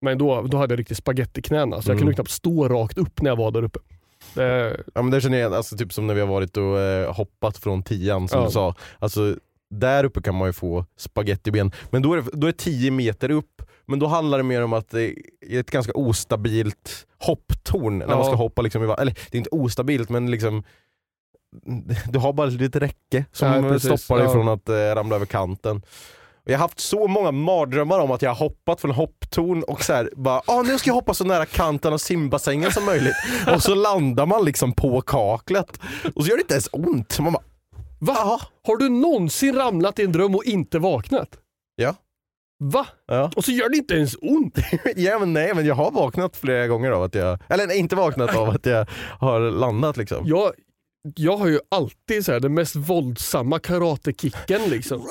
Men 0.00 0.18
då, 0.18 0.42
då 0.42 0.56
hade 0.58 0.72
jag 0.74 0.78
riktigt 0.78 0.96
spagettiknän. 0.96 1.72
Alltså. 1.74 1.90
Jag 1.90 1.94
Mm. 1.94 1.98
kunde 1.98 2.14
knappt 2.14 2.30
stå 2.30 2.68
rakt 2.68 2.98
upp 2.98 3.22
när 3.22 3.30
jag 3.30 3.36
var 3.36 3.50
där 3.50 3.62
uppe. 3.64 3.78
Det, 4.38 4.80
Ja 4.94 5.02
men 5.02 5.10
det 5.10 5.20
känner 5.20 5.38
jag 5.38 5.42
igen, 5.48 5.56
alltså, 5.56 5.76
typ 5.76 5.92
som 5.92 6.06
när 6.06 6.14
vi 6.14 6.20
har 6.20 6.28
varit 6.28 6.56
och 6.56 6.78
eh, 6.80 7.14
hoppat 7.14 7.58
från 7.58 7.82
tian 7.82 8.28
som 8.28 8.38
Ja. 8.40 8.46
du 8.46 8.52
sa. 8.52 8.74
Alltså, 8.98 9.36
där 9.70 10.04
uppe 10.04 10.22
kan 10.22 10.34
man 10.34 10.48
ju 10.48 10.52
få 10.52 10.84
spagettiben, 10.96 11.72
men 11.90 12.02
då 12.02 12.12
är 12.12 12.16
det 12.16 12.22
då 12.32 12.46
är 12.46 12.52
det 12.52 12.58
10 12.58 12.90
meter 12.90 13.30
upp. 13.30 13.62
Men 13.86 13.98
då 13.98 14.06
handlar 14.06 14.38
det 14.38 14.44
mer 14.44 14.62
om 14.62 14.72
att 14.72 14.90
det 14.90 15.04
är 15.40 15.60
ett 15.60 15.70
ganska 15.70 15.92
ostabilt 15.92 17.06
hopptorn 17.18 17.98
när 17.98 18.06
man 18.06 18.18
Ja. 18.18 18.24
ska 18.24 18.34
hoppa. 18.34 18.62
Liksom, 18.62 18.82
eller 18.82 19.12
det 19.30 19.34
är 19.34 19.38
inte 19.38 19.50
ostabilt 19.50 20.08
men 20.08 20.30
liksom 20.30 20.62
du 22.12 22.18
har 22.18 22.32
bara 22.32 22.48
ett 22.48 22.52
litet 22.52 22.82
räcke 22.82 23.24
som 23.32 23.48
Ja, 23.48 23.62
precis. 23.62 24.00
stoppar 24.02 24.18
dig 24.18 24.26
Ja. 24.26 24.32
från 24.32 24.48
att 24.48 24.68
eh, 24.68 24.74
ramla 24.74 25.16
över 25.16 25.26
kanten. 25.26 25.82
Jag 26.50 26.58
har 26.58 26.64
haft 26.64 26.80
så 26.80 27.06
många 27.06 27.32
mardrömmar 27.32 27.98
om 27.98 28.10
att 28.10 28.22
jag 28.22 28.30
har 28.30 28.36
hoppat 28.36 28.80
från 28.80 28.90
hopptorn 28.90 29.62
och 29.62 29.84
så 29.84 29.92
här, 29.92 30.10
bara 30.16 30.42
ah, 30.46 30.62
nu 30.62 30.78
ska 30.78 30.90
jag 30.90 30.94
hoppa 30.94 31.14
så 31.14 31.24
nära 31.24 31.46
kanten 31.46 31.92
av 31.92 31.98
simbassängen 31.98 32.72
som 32.72 32.84
möjligt. 32.84 33.14
och 33.54 33.62
så 33.62 33.74
landar 33.74 34.26
man 34.26 34.44
liksom 34.44 34.72
på 34.72 35.00
kaklet 35.00 35.80
och 36.14 36.24
så 36.24 36.28
gör 36.28 36.36
det 36.36 36.40
inte 36.40 36.54
ens 36.54 36.68
ont. 36.72 37.18
Man 37.18 37.32
bara, 37.32 37.42
Va? 37.98 38.40
Har 38.66 38.76
du 38.76 38.88
någonsin 38.88 39.56
ramlat 39.56 39.98
i 39.98 40.04
en 40.04 40.12
dröm 40.12 40.34
och 40.34 40.44
inte 40.44 40.78
vaknat? 40.78 41.28
Ja. 41.76 41.94
Va? 42.64 42.86
ja. 43.06 43.30
Och 43.36 43.44
så 43.44 43.52
gör 43.52 43.68
det 43.68 43.76
inte 43.76 43.94
ens 43.94 44.16
ont? 44.20 44.58
ja 44.96 45.18
men 45.18 45.32
nej 45.32 45.54
men 45.54 45.66
jag 45.66 45.74
har 45.74 45.90
vaknat 45.90 46.36
flera 46.36 46.66
gånger 46.66 46.90
av 46.90 47.02
att 47.02 47.14
jag, 47.14 47.38
eller 47.48 47.66
nej, 47.66 47.78
inte 47.78 47.96
vaknat 47.96 48.36
av 48.36 48.48
att 48.48 48.66
jag 48.66 48.86
har 49.20 49.40
landat 49.40 49.96
liksom. 49.96 50.26
Jag, 50.26 50.52
jag 51.16 51.36
har 51.36 51.46
ju 51.48 51.60
alltid 51.68 52.24
så 52.24 52.32
här, 52.32 52.40
den 52.40 52.54
mest 52.54 52.76
våldsamma 52.76 53.58
karatekicken 53.58 54.60
liksom. 54.70 55.08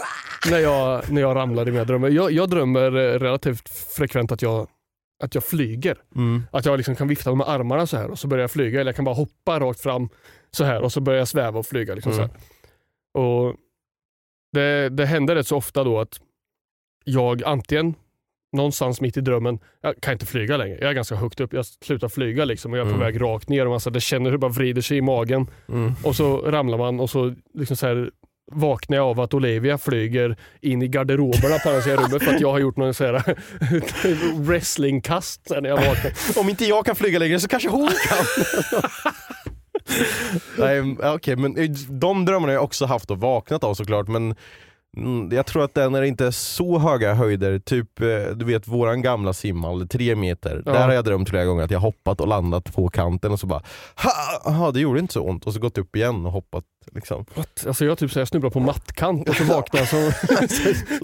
när, 0.49 0.59
jag, 0.59 1.11
när 1.11 1.21
jag 1.21 1.35
ramlar 1.35 1.67
i 1.67 1.71
mina 1.71 1.83
drömmar. 1.85 2.09
Jag, 2.09 2.31
jag 2.31 2.49
drömmer 2.49 2.85
eh, 2.95 3.19
relativt 3.19 3.69
frekvent 3.69 4.31
att 4.31 4.41
jag, 4.41 4.67
att 5.23 5.35
jag 5.35 5.43
flyger. 5.43 5.97
Mm. 6.15 6.43
Att 6.51 6.65
jag 6.65 6.77
liksom 6.77 6.95
kan 6.95 7.07
vifta 7.07 7.35
med 7.35 7.49
armarna 7.49 7.87
så 7.87 7.97
här 7.97 8.11
och 8.11 8.19
så 8.19 8.27
börjar 8.27 8.43
jag 8.43 8.51
flyga. 8.51 8.81
Eller 8.81 8.89
jag 8.89 8.95
kan 8.95 9.05
bara 9.05 9.15
hoppa 9.15 9.59
rakt 9.59 9.79
fram 9.81 10.09
så 10.51 10.63
här 10.63 10.81
och 10.81 10.91
så 10.93 11.01
börjar 11.01 11.19
jag 11.19 11.27
sväva 11.27 11.59
och 11.59 11.65
flyga. 11.65 11.95
Liksom 11.95 12.13
så 12.13 12.19
Mm. 12.19 12.29
här. 12.31 12.41
Och 13.23 13.55
det, 14.53 14.89
det 14.89 15.05
händer 15.05 15.35
rätt 15.35 15.47
så 15.47 15.57
ofta 15.57 15.83
då 15.83 15.99
att 15.99 16.19
jag 17.03 17.43
antingen 17.43 17.95
någonstans 18.53 19.01
mitt 19.01 19.17
i 19.17 19.21
drömmen, 19.21 19.59
jag 19.81 20.01
kan 20.01 20.13
inte 20.13 20.25
flyga 20.25 20.57
längre. 20.57 20.77
Jag 20.81 20.89
är 20.89 20.93
ganska 20.93 21.15
högt 21.15 21.39
upp, 21.39 21.53
jag 21.53 21.65
slutar 21.65 22.09
flyga 22.09 22.45
liksom 22.45 22.71
och 22.73 22.77
jag 22.79 22.87
är 22.87 22.91
på 22.91 22.95
Mm. 22.95 23.05
väg 23.13 23.21
rakt 23.21 23.49
ner 23.49 23.65
och 23.65 23.71
man 23.71 23.79
så 23.79 23.89
här, 23.89 23.93
det 23.93 24.01
känner 24.01 24.25
hur 24.25 24.31
det 24.31 24.37
bara 24.37 24.51
vrider 24.51 24.81
sig 24.81 24.97
i 24.97 25.01
magen. 25.01 25.47
Mm. 25.69 25.93
Och 26.03 26.15
så 26.15 26.37
ramlar 26.37 26.77
man 26.77 26.99
och 26.99 27.09
så, 27.09 27.35
liksom 27.53 27.77
så 27.77 27.87
här, 27.87 28.09
vaknar 28.51 28.97
jag 28.97 29.05
av 29.07 29.19
att 29.19 29.33
Olivia 29.33 29.77
flyger 29.77 30.37
in 30.61 30.81
i 30.81 30.87
garderoberna 30.87 31.57
på 31.63 31.69
andra 31.69 31.81
sidan 31.81 32.03
rummet 32.05 32.23
för 32.23 32.33
att 32.35 32.41
jag 32.41 32.51
har 32.51 32.59
gjort 32.59 32.77
någon 32.77 32.93
här 32.99 33.35
wrestlingkast 34.47 35.41
när 35.61 35.69
jag 35.69 35.77
vaknar. 35.77 36.39
Om 36.41 36.49
inte 36.49 36.65
jag 36.65 36.85
kan 36.85 36.95
flyga 36.95 37.19
längre 37.19 37.39
så 37.39 37.47
kanske 37.47 37.69
hon 37.69 37.87
kan. 37.87 38.25
Nej, 40.57 40.97
okej, 41.03 41.35
men 41.35 41.75
de 41.99 42.25
drömmarna 42.25 42.47
har 42.51 42.53
jag 42.55 42.63
också 42.63 42.85
haft 42.85 43.11
och 43.11 43.19
vaknat 43.19 43.63
av 43.63 43.73
såklart 43.73 44.07
men 44.07 44.35
jag 45.31 45.45
tror 45.45 45.63
att 45.63 45.73
den 45.73 45.95
är 45.95 46.01
inte 46.01 46.31
så 46.31 46.79
höga 46.79 47.13
höjder, 47.13 47.59
typ 47.59 48.01
eh, 48.01 48.07
du 48.35 48.45
vet 48.45 48.67
våran 48.67 49.01
gamla 49.01 49.33
simhall, 49.33 49.87
tre 49.87 50.15
meter. 50.15 50.63
Ja. 50.65 50.71
Där 50.71 50.87
har 50.87 50.93
jag 50.93 51.05
drömt 51.05 51.29
flera 51.29 51.45
gånger 51.45 51.63
att 51.63 51.71
jag 51.71 51.79
hoppat 51.79 52.21
och 52.21 52.27
landat 52.27 52.75
på 52.75 52.89
kanten 52.89 53.31
och 53.31 53.39
så 53.39 53.47
bara 53.47 53.61
ha, 53.95 54.11
aha, 54.51 54.71
det 54.71 54.79
gjorde 54.79 54.99
inte 54.99 55.13
så 55.13 55.21
ont 55.21 55.47
och 55.47 55.53
så 55.53 55.59
gått 55.59 55.77
upp 55.77 55.95
igen 55.95 56.25
och 56.25 56.31
hoppat. 56.31 56.63
Liksom. 56.95 57.25
What? 57.35 57.67
Alltså 57.67 57.85
jag 57.85 57.97
typ 57.97 58.11
så 58.11 58.15
här, 58.19 58.21
jag 58.21 58.27
snubblar 58.27 58.49
på 58.49 58.59
mattkant 58.59 59.29
och 59.29 59.35
så 59.35 59.43
vaknar 59.43 59.79
jag 59.79 59.87
så, 59.89 60.11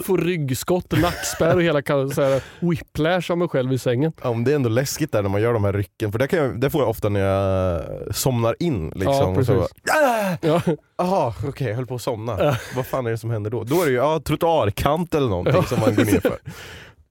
får 0.03 0.17
ryggskott, 0.17 0.91
nackspärr 0.91 1.55
och 1.55 1.63
hela 1.63 1.81
så 1.85 2.21
här, 2.21 2.43
whiplash 2.59 3.31
av 3.31 3.37
mig 3.37 3.47
själv 3.47 3.73
i 3.73 3.77
sängen. 3.77 4.13
Ja, 4.23 4.29
det 4.45 4.51
är 4.51 4.55
ändå 4.55 4.69
läskigt 4.69 5.11
där 5.11 5.21
när 5.21 5.29
man 5.29 5.41
gör 5.41 5.53
de 5.53 5.63
här 5.63 5.73
rycken, 5.73 6.11
för 6.11 6.19
det, 6.19 6.27
kan 6.27 6.39
jag, 6.39 6.59
det 6.59 6.69
får 6.69 6.81
jag 6.81 6.89
ofta 6.89 7.09
när 7.09 7.19
jag 7.19 7.81
somnar 8.15 8.55
in. 8.59 8.89
Liksom, 8.89 9.35
Ja, 9.35 9.43
så, 9.43 9.61
"Ah!" 9.91 10.37
Ja. 10.41 10.61
Jaha, 10.97 11.33
okej 11.47 11.67
jag 11.67 11.75
höll 11.75 11.85
på 11.87 11.95
att 11.95 12.01
somna. 12.01 12.57
Vad 12.75 12.85
fan 12.87 13.05
är 13.07 13.11
det 13.11 13.17
som 13.17 13.29
händer 13.29 13.51
då? 13.51 13.63
Då 13.63 13.81
är 13.81 13.85
det 13.85 13.91
ju 13.91 13.97
ja, 13.97 14.19
trottoarkant 14.25 15.15
eller 15.15 15.27
någonting 15.29 15.63
som 15.63 15.79
man 15.79 15.95
går 15.95 16.05
ner 16.05 16.19
för. 16.19 16.37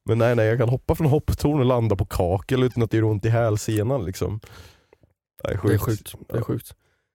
Men 0.04 0.18
nej, 0.18 0.34
nej, 0.36 0.46
jag 0.46 0.58
kan 0.58 0.68
hoppa 0.68 0.94
från 0.94 1.06
hopptorn 1.06 1.58
och 1.60 1.64
landa 1.66 1.96
på 1.96 2.04
kakel 2.04 2.62
utan 2.62 2.82
att 2.82 2.90
det 2.90 2.96
gör 2.96 3.04
ont 3.04 3.24
i 3.24 3.28
hälsenan. 3.28 4.04
Liksom. 4.04 4.40
Det 5.42 5.48
är 5.48 5.52
Det 5.62 5.74
är 5.74 5.78
sjukt. 5.78 5.84
sjukt. 5.84 6.14
Det 6.28 6.38
är 6.38 6.42
sjukt. 6.42 6.72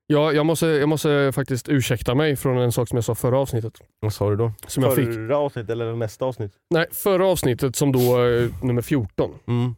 Ja, 0.10 0.34
jag, 0.34 0.46
måste, 0.46 0.68
jag 0.68 0.90
måste 0.90 1.32
faktiskt 1.36 1.70
ursäkta 1.70 2.16
mig 2.16 2.36
från 2.36 2.58
en 2.58 2.72
sak 2.72 2.88
som 2.90 2.96
jag 2.96 3.04
sa 3.04 3.16
förra 3.16 3.40
avsnittet. 3.40 3.74
Vad 4.00 4.14
sa 4.14 4.30
du 4.30 4.36
då? 4.36 4.52
Som 4.68 4.84
jag 4.84 4.96
fick. 4.96 5.14
Förra 5.14 5.38
avsnittet 5.38 5.70
eller 5.70 5.96
nästa 5.96 6.26
avsnitt? 6.26 6.52
Nej, 6.70 6.86
förra 6.92 7.28
avsnittet 7.28 7.76
som 7.76 7.92
då 7.92 8.18
är 8.18 8.66
nummer 8.66 8.82
14. 8.82 9.32
Mm. 9.48 9.76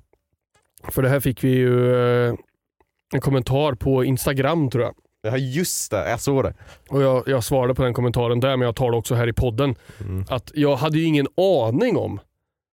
För 0.84 1.02
det 1.02 1.10
här 1.10 1.20
fick 1.20 1.44
vi 1.44 1.50
ju 1.50 1.96
eh, 1.96 2.34
en 3.14 3.22
kommentar 3.22 3.74
på 3.74 4.04
Instagram 4.04 4.70
tror 4.70 4.84
jag. 4.84 4.96
Ja 5.22 5.38
just 5.38 5.92
det, 5.92 6.10
jag 6.10 6.22
såg 6.22 6.44
det. 6.44 6.54
Och 6.90 7.02
jag, 7.02 7.24
jag 7.28 7.44
svarade 7.44 7.76
på 7.76 7.84
den 7.84 7.94
kommentaren 7.94 8.40
där 8.40 8.58
men 8.58 8.66
jag 8.66 8.76
tar 8.76 8.92
det 8.92 8.98
också 8.98 9.16
här 9.16 9.28
i 9.28 9.34
podden. 9.34 9.76
Mm. 10.02 10.26
Att 10.30 10.52
jag 10.54 10.76
hade 10.76 10.98
ju 10.98 11.04
ingen 11.04 11.28
aning 11.38 11.98
om 11.98 12.20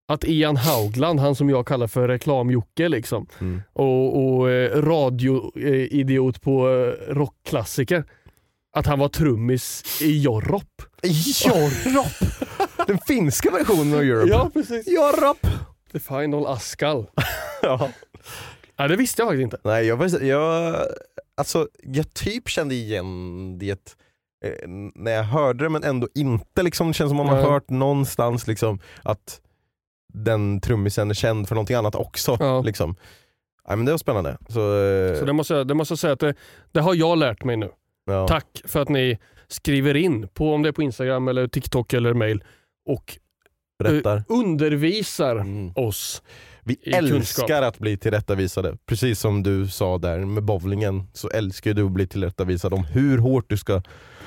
att 0.09 0.25
Ian 0.25 0.57
Haugland, 0.57 1.21
han 1.21 1.35
som 1.35 1.51
jag 1.51 1.67
kallar 1.67 1.87
för 1.87 2.09
reklam-Jocke 2.09 2.89
liksom, 2.89 3.27
Mm. 3.41 3.63
och, 3.73 4.17
och 4.39 4.51
eh, 4.51 4.83
radio-idiot 4.83 6.41
på 6.43 6.69
eh, 6.69 7.15
rockklassiker, 7.15 8.05
att 8.77 8.87
han 8.87 8.99
var 8.99 9.09
trummis 9.09 9.83
i 10.03 10.23
Jorrop. 10.23 10.83
Jorrop! 11.45 12.31
Den 12.87 12.99
finska 13.07 13.51
versionen 13.51 13.95
av 13.95 14.01
Europe. 14.01 14.51
precis. 14.53 14.87
Jorrop! 14.89 15.47
The 15.93 15.99
Final 16.01 16.47
Askal. 16.47 17.07
Ja. 17.63 17.89
Nej, 18.79 18.89
det 18.89 18.97
visste 18.97 19.23
jag 19.23 19.29
faktiskt 19.29 19.43
inte. 19.43 19.59
Nej, 19.65 19.87
jag, 19.87 20.09
jag, 20.23 20.77
alltså, 21.37 21.69
jag 21.83 22.15
typ 22.15 22.49
kände 22.49 22.75
igen 22.75 23.59
det 23.59 23.97
eh, 24.45 24.69
när 24.95 25.11
jag 25.13 25.23
hörde 25.25 25.65
det 25.65 25.69
men 25.69 25.85
ändå 25.85 26.09
inte. 26.15 26.63
Liksom, 26.63 26.89
det 26.89 26.95
känns 26.95 27.11
som 27.11 27.17
man 27.17 27.29
har 27.29 27.43
hört 27.43 27.71
någonstans 27.71 28.47
liksom, 28.47 28.79
att 29.03 29.41
den 30.25 30.61
trummisen 30.61 31.11
är 31.11 31.15
känd 31.15 31.49
för 31.49 31.55
någonting 31.55 31.77
annat 31.77 31.95
också. 31.95 32.37
Ja. 32.41 32.63
Liksom. 32.63 32.97
Nej, 33.69 33.77
men 33.77 33.87
det 33.87 33.93
var 33.93 33.99
spännande. 33.99 34.37
Så, 34.49 34.61
eh, 34.85 35.19
Så 35.19 35.25
det 35.25 35.33
måste, 35.33 35.55
jag- 35.55 35.69
det 35.69 35.75
måste 35.75 35.93
jag 35.93 35.99
säga 35.99 36.13
att 36.13 36.21
det, 36.21 36.35
det 36.73 36.81
har 36.81 36.95
jag 36.95 37.19
lärt 37.19 37.45
mig 37.45 37.57
nu. 37.57 37.71
Ja. 38.07 38.29
Tack 38.29 38.63
för 38.65 38.83
att 38.83 38.89
ni 38.89 39.19
skriver 39.49 39.97
in, 39.97 40.29
på, 40.35 40.55
om 40.55 40.63
det 40.63 40.69
är 40.69 40.73
på 40.73 40.83
Instagram, 40.83 41.29
eller 41.29 41.49
TikTok 41.49 41.93
eller 41.93 42.15
mail 42.15 42.45
och 42.89 43.19
eh, 43.85 44.21
undervisar 44.29 45.37
Mm. 45.37 45.73
oss. 45.77 46.23
Vi 46.65 46.75
älskar 46.85 47.17
kunskap. 47.17 47.51
att 47.51 47.79
bli 47.79 47.97
tillrättavisade. 47.97 48.77
Precis 48.87 49.21
som 49.21 49.43
du 49.43 49.69
sa 49.69 49.99
där 49.99 50.19
med 50.19 50.43
bowlingen, 50.45 51.03
så 51.13 51.29
älskar 51.31 51.75
du 51.75 51.85
att 51.85 51.91
bli 51.93 52.07
tillrättavisad 52.07 52.75
om 52.75 52.85
hur 52.85 53.19
hårt 53.19 53.45
du 53.49 53.57
ska... 53.57 53.83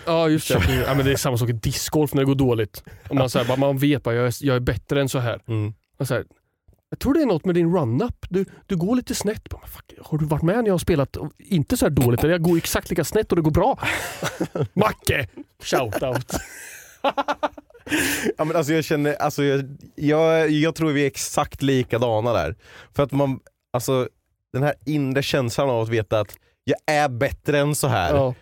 Ja 0.06 0.30
just 0.30 0.48
det, 0.48 0.84
ja, 0.88 0.94
men 0.96 1.06
det 1.06 1.12
är 1.12 1.16
samma 1.16 1.38
sak 1.38 1.50
i 1.50 1.54
discgolf 1.54 2.14
när 2.14 2.22
det 2.22 2.26
går 2.26 2.36
dåligt. 2.36 2.84
Om 3.10 3.18
man, 3.18 3.30
så 3.30 3.40
här, 3.40 3.58
man 3.58 3.78
vet 3.78 4.04
bara 4.04 4.16
jag 4.16 4.28
är, 4.28 4.46
jag 4.46 4.56
är 4.56 4.60
bättre 4.60 5.02
än 5.02 5.10
så 5.10 5.20
här. 5.20 5.42
Mm. 5.48 5.74
Så 6.06 6.14
här 6.14 6.26
jag 6.90 7.00
tror 7.00 7.14
det 7.14 7.22
är 7.22 7.26
något 7.26 7.46
med 7.46 7.56
din 7.56 7.74
run-up. 7.74 8.26
Du, 8.30 8.46
du 8.66 8.78
går 8.78 8.96
lite 8.96 9.16
snett. 9.16 9.50
Bara, 9.50 9.68
fuck, 9.68 9.94
har 10.02 10.18
du 10.18 10.26
varit 10.26 10.42
med 10.42 10.58
när 10.58 10.66
jag 10.66 10.74
har 10.74 10.80
spelat 10.80 11.18
inte 11.38 11.78
så 11.78 11.86
här 11.86 11.90
dåligt? 11.90 12.24
Jag 12.24 12.42
går 12.42 12.58
exakt 12.58 12.90
lika 12.90 13.04
snett 13.04 13.32
och 13.32 13.36
det 13.36 13.42
går 13.42 13.52
bra. 13.52 13.80
Macke! 14.74 15.28
Shoutout. 15.64 16.36
Ja, 18.38 18.44
men 18.46 18.56
alltså 18.56 18.74
jag, 18.74 18.84
känner, 18.84 19.16
alltså 19.16 19.44
jag, 19.44 19.78
jag, 19.96 20.50
jag 20.50 20.76
tror 20.76 20.92
vi 20.92 21.04
är 21.04 21.08
exakt 21.08 21.62
likadana 21.62 22.34
där. 22.34 22.56
För 22.96 23.04
att 23.04 23.12
man, 23.12 23.40
alltså 23.74 24.10
den 24.54 24.64
här 24.64 24.74
inre 24.86 25.24
känslan 25.24 25.70
av 25.70 25.82
att 25.82 25.90
veta 25.90 26.20
att 26.20 26.38
jag 26.64 26.78
är 26.86 27.10
bättre 27.10 27.60
än 27.60 27.76
så 27.76 27.88
här. 27.88 28.16
Ja, 28.16 28.34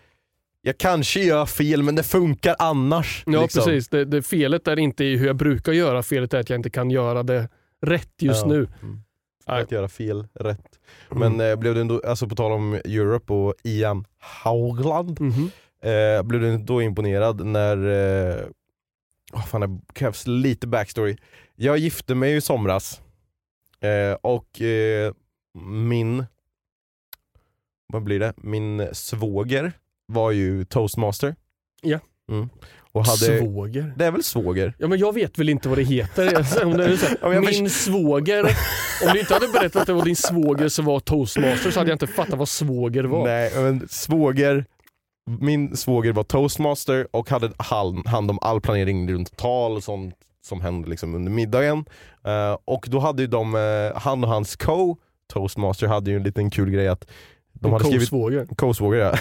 Jag 0.61 0.77
kanske 0.77 1.19
gör 1.19 1.45
fel 1.45 1.83
men 1.83 1.95
det 1.95 2.03
funkar 2.03 2.55
annars. 2.59 3.23
ja 3.25 3.41
liksom. 3.41 3.63
precis. 3.63 3.89
Det, 3.89 4.05
det, 4.05 4.21
felet 4.21 4.67
är 4.67 4.79
inte 4.79 5.03
i 5.03 5.17
hur 5.17 5.27
jag 5.27 5.35
brukar 5.35 5.71
göra. 5.73 6.03
Felet 6.03 6.33
är 6.33 6.39
att 6.39 6.49
jag 6.49 6.59
inte 6.59 6.69
kan 6.69 6.91
göra 6.91 7.23
det 7.23 7.49
rätt 7.81 8.13
just 8.21 8.41
Ja. 8.41 8.47
nu. 8.47 8.67
Mm. 8.81 9.01
Att 9.45 9.71
göra 9.71 9.87
fel 9.89 10.27
rätt. 10.33 10.79
Mm. 11.11 11.19
Men 11.37 11.49
eh, 11.51 11.55
blev 11.55 11.75
det 11.75 11.81
ändå, 11.81 12.01
alltså 12.07 12.27
på 12.27 12.35
tal 12.35 12.51
om 12.51 12.73
Europe 12.73 13.33
och 13.33 13.53
Ian 13.63 14.05
Haugland, 14.19 15.19
Mhm. 15.19 15.49
eh, 15.81 16.23
blev 16.23 16.41
du 16.41 16.57
då 16.57 16.81
imponerad 16.81 17.45
när, 17.45 17.77
eh, 17.77 18.45
oh, 19.33 19.45
fan 19.45 19.61
det 19.61 19.93
krävs 19.93 20.27
lite 20.27 20.67
backstory. 20.67 21.17
Jag 21.55 21.77
gifte 21.77 22.15
mig 22.15 22.35
i 22.35 22.41
somras 22.41 23.01
eh, 23.79 24.13
och 24.21 24.61
eh, 24.61 25.13
min, 25.65 26.25
vad 27.87 28.03
blir 28.03 28.19
det, 28.19 28.33
min 28.37 28.87
svåger 28.93 29.71
var 30.07 30.31
ju 30.31 30.65
toastmaster. 30.65 31.35
Ja. 31.81 31.99
Mm. 32.31 32.49
Och 32.91 33.05
hade, 33.05 33.39
Svåger. 33.39 33.93
det 33.97 34.05
är 34.05 34.11
väl 34.11 34.23
svåger? 34.23 34.73
Ja, 34.77 34.87
men 34.87 34.99
jag 34.99 35.13
vet 35.13 35.39
väl 35.39 35.49
inte 35.49 35.69
vad 35.69 35.77
det 35.77 35.83
heter. 35.83 36.25
Om 36.65 36.77
det 36.77 36.85
är 36.85 36.97
så 36.97 37.05
här, 37.05 37.41
min 37.41 37.69
svåger. 37.69 38.43
Om 39.05 39.13
du 39.13 39.19
inte 39.19 39.33
hade 39.33 39.47
berättat 39.47 39.81
att 39.81 39.87
det 39.87 39.93
var 39.93 40.05
din 40.05 40.15
svåger 40.15 40.69
som 40.69 40.85
var 40.85 40.99
toastmaster 40.99 41.71
så 41.71 41.79
hade 41.79 41.89
jag 41.89 41.95
inte 41.95 42.07
fattat 42.07 42.39
vad 42.39 42.49
svåger 42.49 43.03
var. 43.03 43.23
Nej, 43.23 43.51
men 43.55 43.87
svåger, 43.89 44.65
min 45.39 45.77
svåger 45.77 46.13
var 46.13 46.23
toastmaster 46.23 47.07
och 47.11 47.29
hade 47.29 47.51
hand, 48.05 48.31
om 48.31 48.39
all 48.41 48.61
planering 48.61 49.11
runt 49.13 49.37
tal 49.37 49.71
och 49.71 49.83
sånt 49.83 50.15
som 50.45 50.61
hände 50.61 50.89
liksom 50.89 51.15
under 51.15 51.31
middagen. 51.31 51.85
Eh, 52.25 52.57
och 52.65 52.85
då 52.89 52.99
hade 52.99 53.21
ju 53.21 53.27
de, 53.27 53.55
eh, 53.55 54.01
han 54.01 54.23
och 54.23 54.29
hans 54.29 54.55
co-toastmaster 54.55 55.87
hade 55.87 56.11
ju 56.11 56.17
en 56.17 56.23
liten 56.23 56.49
kul 56.49 56.69
grej 56.69 56.87
att 56.87 57.07
de 57.61 57.71
hade 57.73 57.85
skrivit 57.85 58.09
Co-svåger. 58.09 58.47
Co-svåger 58.57 58.99
ja. 58.99 59.13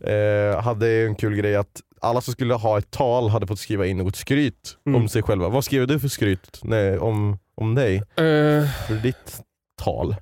eh, 0.12 0.62
hade 0.62 0.88
en 0.90 1.14
kul 1.14 1.34
grej 1.36 1.56
att 1.56 1.80
alla 2.00 2.20
som 2.20 2.32
skulle 2.32 2.54
ha 2.54 2.78
ett 2.78 2.90
tal 2.90 3.28
hade 3.28 3.46
fått 3.46 3.58
skriva 3.58 3.86
in 3.86 3.96
något 3.98 4.16
skryt 4.16 4.76
Mm. 4.86 5.00
om 5.02 5.08
sig 5.08 5.22
själva. 5.22 5.48
Vad 5.48 5.64
skrev 5.64 5.86
du 5.86 5.98
för 6.00 6.08
skryt 6.08 6.60
nej, 6.62 6.98
om, 6.98 7.38
om 7.54 7.74
dig? 7.74 7.96
Eh, 7.96 8.04
För 8.88 9.02
ditt 9.02 9.40
tal? 9.82 10.16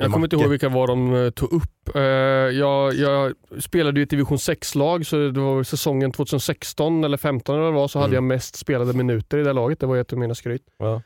jag 0.00 0.12
kommer 0.12 0.26
inte 0.26 0.36
ihåg 0.36 0.48
vilka 0.48 0.68
var 0.68 0.86
de 0.86 1.14
eh, 1.14 1.30
tog 1.30 1.52
upp. 1.52 1.96
Eh, 1.96 2.02
jag, 2.02 2.94
jag 2.94 3.32
spelade 3.60 4.00
ju 4.00 4.04
ett 4.04 4.10
division 4.10 4.36
6-lag 4.38 5.06
så 5.06 5.16
det 5.16 5.40
var 5.40 5.62
säsongen 5.62 6.12
2016 6.12 7.04
eller 7.04 7.16
15 7.16 7.58
eller 7.58 7.70
vad 7.70 7.90
så 7.90 7.98
hade 7.98 8.06
Mm. 8.08 8.14
jag 8.14 8.22
mest 8.36 8.56
spelade 8.56 8.92
minuter 8.92 9.38
i 9.38 9.42
det 9.42 9.52
laget. 9.52 9.80
Det 9.80 9.86
var 9.86 9.96
ett 9.96 10.12
av 10.12 10.18
mina 10.18 10.34
skryt. 10.34 10.62
Ja. 10.78 11.02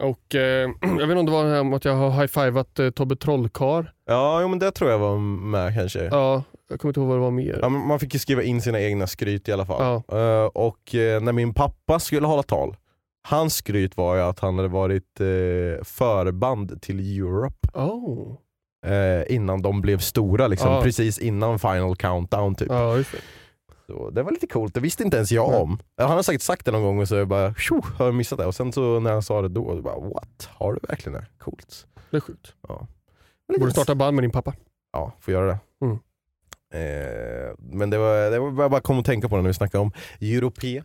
Och 0.00 0.34
eh, 0.34 0.70
Jag 0.82 1.06
vet 1.06 1.18
inte 1.18 1.18
om 1.18 1.26
det 1.26 1.32
var 1.32 1.44
det 1.44 1.50
här 1.50 1.64
med 1.64 1.76
att 1.76 1.84
jag 1.84 1.94
har 1.96 2.10
high-fivat 2.10 2.78
eh, 2.78 2.90
Tobbe 2.90 3.16
Trollkar. 3.16 3.92
Ja, 4.06 4.40
jo, 4.42 4.48
men 4.48 4.58
det 4.58 4.70
tror 4.70 4.90
jag 4.90 4.98
var 4.98 5.18
med 5.18 5.74
kanske. 5.74 6.04
Ja, 6.04 6.42
jag 6.68 6.80
kommer 6.80 6.90
inte 6.90 7.00
ihåg 7.00 7.08
vad 7.08 7.16
det 7.16 7.22
var 7.22 7.30
mer. 7.30 7.58
Ja, 7.62 7.68
men 7.68 7.86
man 7.86 7.98
fick 8.00 8.14
ju 8.14 8.20
skriva 8.20 8.42
in 8.42 8.62
sina 8.62 8.80
egna 8.80 9.06
skryt 9.06 9.48
i 9.48 9.52
alla 9.52 9.66
fall. 9.66 10.02
Ja. 10.08 10.18
Eh, 10.18 10.44
och 10.46 10.94
eh, 10.94 11.20
när 11.20 11.32
min 11.32 11.54
pappa 11.54 11.98
skulle 11.98 12.26
hålla 12.26 12.42
tal, 12.42 12.76
hans 13.28 13.54
skryt 13.54 13.96
var 13.96 14.16
ju 14.16 14.22
att 14.22 14.40
han 14.40 14.56
hade 14.56 14.68
varit 14.68 15.20
uh, 15.20 15.82
förband 15.84 16.82
till 16.82 17.20
Europe 17.20 17.68
Oh. 17.74 18.36
eh, 18.86 19.34
innan 19.34 19.62
de 19.62 19.80
blev 19.80 19.98
stora, 19.98 20.46
liksom, 20.48 20.72
Ja. 20.72 20.82
precis 20.82 21.18
innan 21.18 21.58
final 21.58 21.96
countdown. 21.96 22.54
Typ. 22.54 22.68
Ja, 22.70 22.96
just 22.96 23.12
det. 23.12 23.18
Så 23.86 24.10
det 24.10 24.22
var 24.22 24.32
lite 24.32 24.46
coolt, 24.46 24.74
det 24.74 24.80
visste 24.80 25.02
inte 25.02 25.16
ens 25.16 25.32
jag 25.32 25.50
Nej. 25.50 25.60
om. 25.60 25.78
Han 25.96 26.10
har 26.10 26.22
säkert 26.22 26.42
sagt 26.42 26.64
det 26.64 26.70
någon 26.72 26.82
gång 26.82 26.98
och 27.00 27.08
så 27.08 27.14
jag 27.14 27.28
bara 27.28 27.54
tjo, 27.54 27.82
har 27.98 28.04
jag 28.04 28.14
missat 28.14 28.38
det. 28.38 28.46
Och 28.46 28.54
sen 28.54 28.72
så 28.72 29.00
när 29.00 29.12
han 29.12 29.22
sa 29.22 29.42
det 29.42 29.48
då, 29.48 29.74
då 29.74 29.82
bara 29.82 30.00
what? 30.00 30.48
Har 30.52 30.72
du 30.72 30.80
verkligen 30.88 31.18
det? 31.20 31.26
Coolt. 31.38 31.86
det 32.10 32.16
är 32.16 32.20
sjukt. 32.20 32.54
Ja. 32.68 32.86
Du 33.48 33.58
borde 33.58 33.72
starta 33.72 33.94
band 33.94 34.14
med 34.14 34.24
din 34.24 34.30
pappa. 34.30 34.54
Ja, 34.92 35.12
får 35.20 35.34
göra 35.34 35.46
det. 35.46 35.58
Mm. 35.84 35.98
Eh, 36.74 37.54
men 37.58 37.90
det 37.90 37.98
var, 37.98 38.30
det 38.30 38.38
var 38.38 38.62
jag 38.62 38.70
bara 38.70 38.80
kom 38.80 38.98
att 38.98 39.06
tänka 39.06 39.28
på 39.28 39.36
det 39.36 39.42
när 39.42 39.48
vi 39.48 39.54
snackade 39.54 39.82
om 39.82 39.92
Europé. 40.20 40.82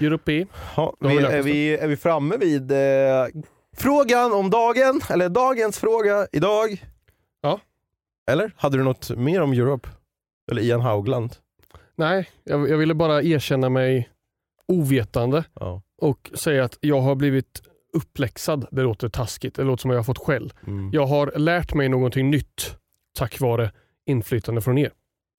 Europe. 0.00 0.46
Ja, 0.76 0.94
vi, 1.00 1.16
är, 1.16 1.42
vi, 1.42 1.76
är 1.76 1.88
vi 1.88 1.96
framme 1.96 2.36
vid 2.36 2.72
eh, 2.72 3.26
frågan 3.76 4.32
om 4.32 4.50
dagen, 4.50 5.00
eller 5.10 5.28
dagens 5.28 5.78
fråga 5.78 6.26
idag? 6.32 6.84
Ja. 7.40 7.60
Eller? 8.30 8.52
Hade 8.56 8.76
du 8.76 8.84
något 8.84 9.10
mer 9.10 9.40
om 9.40 9.52
Europe? 9.52 9.88
Eller 10.50 10.62
Ian 10.62 10.80
Haugland? 10.80 11.36
Nej, 12.00 12.28
jag, 12.44 12.70
jag 12.70 12.78
ville 12.78 12.94
bara 12.94 13.22
erkänna 13.22 13.68
mig 13.68 14.08
ovetande 14.68 15.44
Ja. 15.54 15.82
och 16.02 16.30
säga 16.34 16.64
att 16.64 16.78
jag 16.80 17.00
har 17.00 17.14
blivit 17.14 17.62
uppläxad. 17.92 18.66
Det 18.70 18.82
låter 18.82 19.08
taskigt, 19.08 19.54
det 19.54 19.62
låter 19.64 19.80
som 19.80 19.90
att 19.90 19.94
jag 19.94 19.98
har 19.98 20.04
fått 20.04 20.18
skäll. 20.18 20.52
Mm. 20.66 20.90
Jag 20.92 21.06
har 21.06 21.32
lärt 21.36 21.74
mig 21.74 21.88
någonting 21.88 22.30
nytt 22.30 22.76
tack 23.18 23.40
vare 23.40 23.70
inflytande 24.06 24.60
från 24.60 24.78
er. 24.78 24.90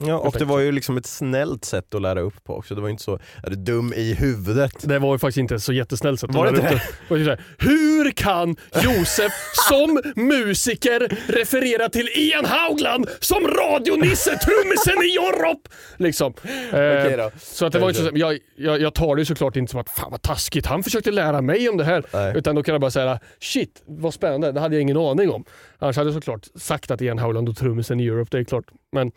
Ja, 0.08 0.18
och 0.18 0.36
det 0.39 0.45
var 0.45 0.60
ju 0.60 0.72
liksom 0.72 0.97
ett 0.97 1.06
snällt 1.06 1.66
sätt 1.66 1.95
att 1.95 2.02
lära 2.02 2.22
upp 2.22 2.43
på 2.43 2.58
också. 2.58 2.76
Det 2.76 2.82
var 2.82 2.89
inte 2.89 3.04
så, 3.04 3.20
är 3.43 3.49
du 3.49 3.56
dum 3.56 3.93
i 3.95 4.14
huvudet? 4.14 4.76
Det 4.82 4.99
var 4.99 5.16
ju 5.16 5.20
faktiskt 5.20 5.38
inte 5.38 5.60
så 5.60 5.74
jättesnällt 5.74 6.20
sätt. 6.20 6.30
att 6.30 6.36
Var 6.36 6.45
det 6.45 6.52
lära 6.52 6.74
upp 6.74 6.82
det 7.10 7.18
ju 7.18 7.30
här, 7.30 7.41
Hur 7.58 8.12
kan 8.12 8.56
Josef 8.84 9.32
som 9.70 10.02
musiker 10.16 11.18
referera 11.28 11.89
till 11.89 12.10
Ian 12.16 12.45
Haugland 12.45 13.10
som 13.20 13.47
radionisse, 13.47 14.38
trummisen 14.38 15.04
i 15.04 15.16
Europe? 15.16 15.70
Liksom. 15.97 16.34
Eh. 16.72 17.30
Så 17.39 17.66
att 17.66 17.74
det 17.74 17.80
var 17.80 17.89
inte 17.89 18.04
så, 18.04 18.10
jag, 18.14 18.39
jag, 18.56 18.82
jag 18.82 18.93
tar 18.93 19.16
det 19.16 19.22
ju 19.22 19.26
såklart 19.26 19.56
inte 19.56 19.72
som 19.72 19.80
att 19.80 19.89
fan 19.89 20.12
vad 20.12 20.22
taskigt, 20.22 20.66
han 20.66 20.84
försökte 20.84 21.12
lära 21.12 21.41
mig 21.41 21.70
om 21.70 21.78
det 21.78 21.84
här. 21.84 22.04
Nej. 22.14 22.38
Utan 22.38 22.56
då 22.56 22.64
kan 22.64 22.74
jag 22.74 22.82
bara 22.82 22.91
säga 22.91 23.20
shit 23.39 23.84
vad 23.86 24.14
spännande, 24.14 24.52
det 24.52 24.60
hade 24.60 24.76
jag 24.76 24.82
ingen 24.82 24.97
aning 24.97 25.30
om. 25.30 25.45
Annars 25.80 25.97
hade 25.97 26.08
jag 26.08 26.14
såklart 26.14 26.47
sagt 26.56 26.91
att 26.91 27.02
Ian 27.02 27.20
Howland 27.20 27.49
och 27.49 27.58
trummisen 27.58 27.99
i 27.99 28.08
Europe, 28.08 28.30
det 28.32 28.38
är 28.38 28.43
klart. 28.43 28.66
Men 28.91 29.12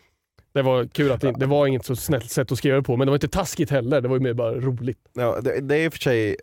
det 0.55 0.61
var 0.61 0.85
kul 0.87 1.11
att 1.11 1.21
det, 1.21 1.31
det 1.31 1.45
var 1.45 1.67
inget 1.67 1.85
så 1.85 1.95
snällt 1.95 2.31
sätt 2.31 2.51
att 2.51 2.57
skriva 2.57 2.75
det 2.77 2.83
på, 2.83 2.97
men 2.97 3.07
det 3.07 3.11
var 3.11 3.15
inte 3.15 3.27
taskigt 3.27 3.69
heller. 3.69 4.01
Det 4.01 4.07
var 4.07 4.15
ju 4.15 4.21
mer 4.23 4.33
bara 4.33 4.55
roligt. 4.55 4.99
Ja, 5.13 5.41
det, 5.41 5.59
det 5.61 5.75
är 5.75 5.85
i 5.85 5.87
och 5.87 5.93
för 5.93 5.99
sig, 5.99 6.35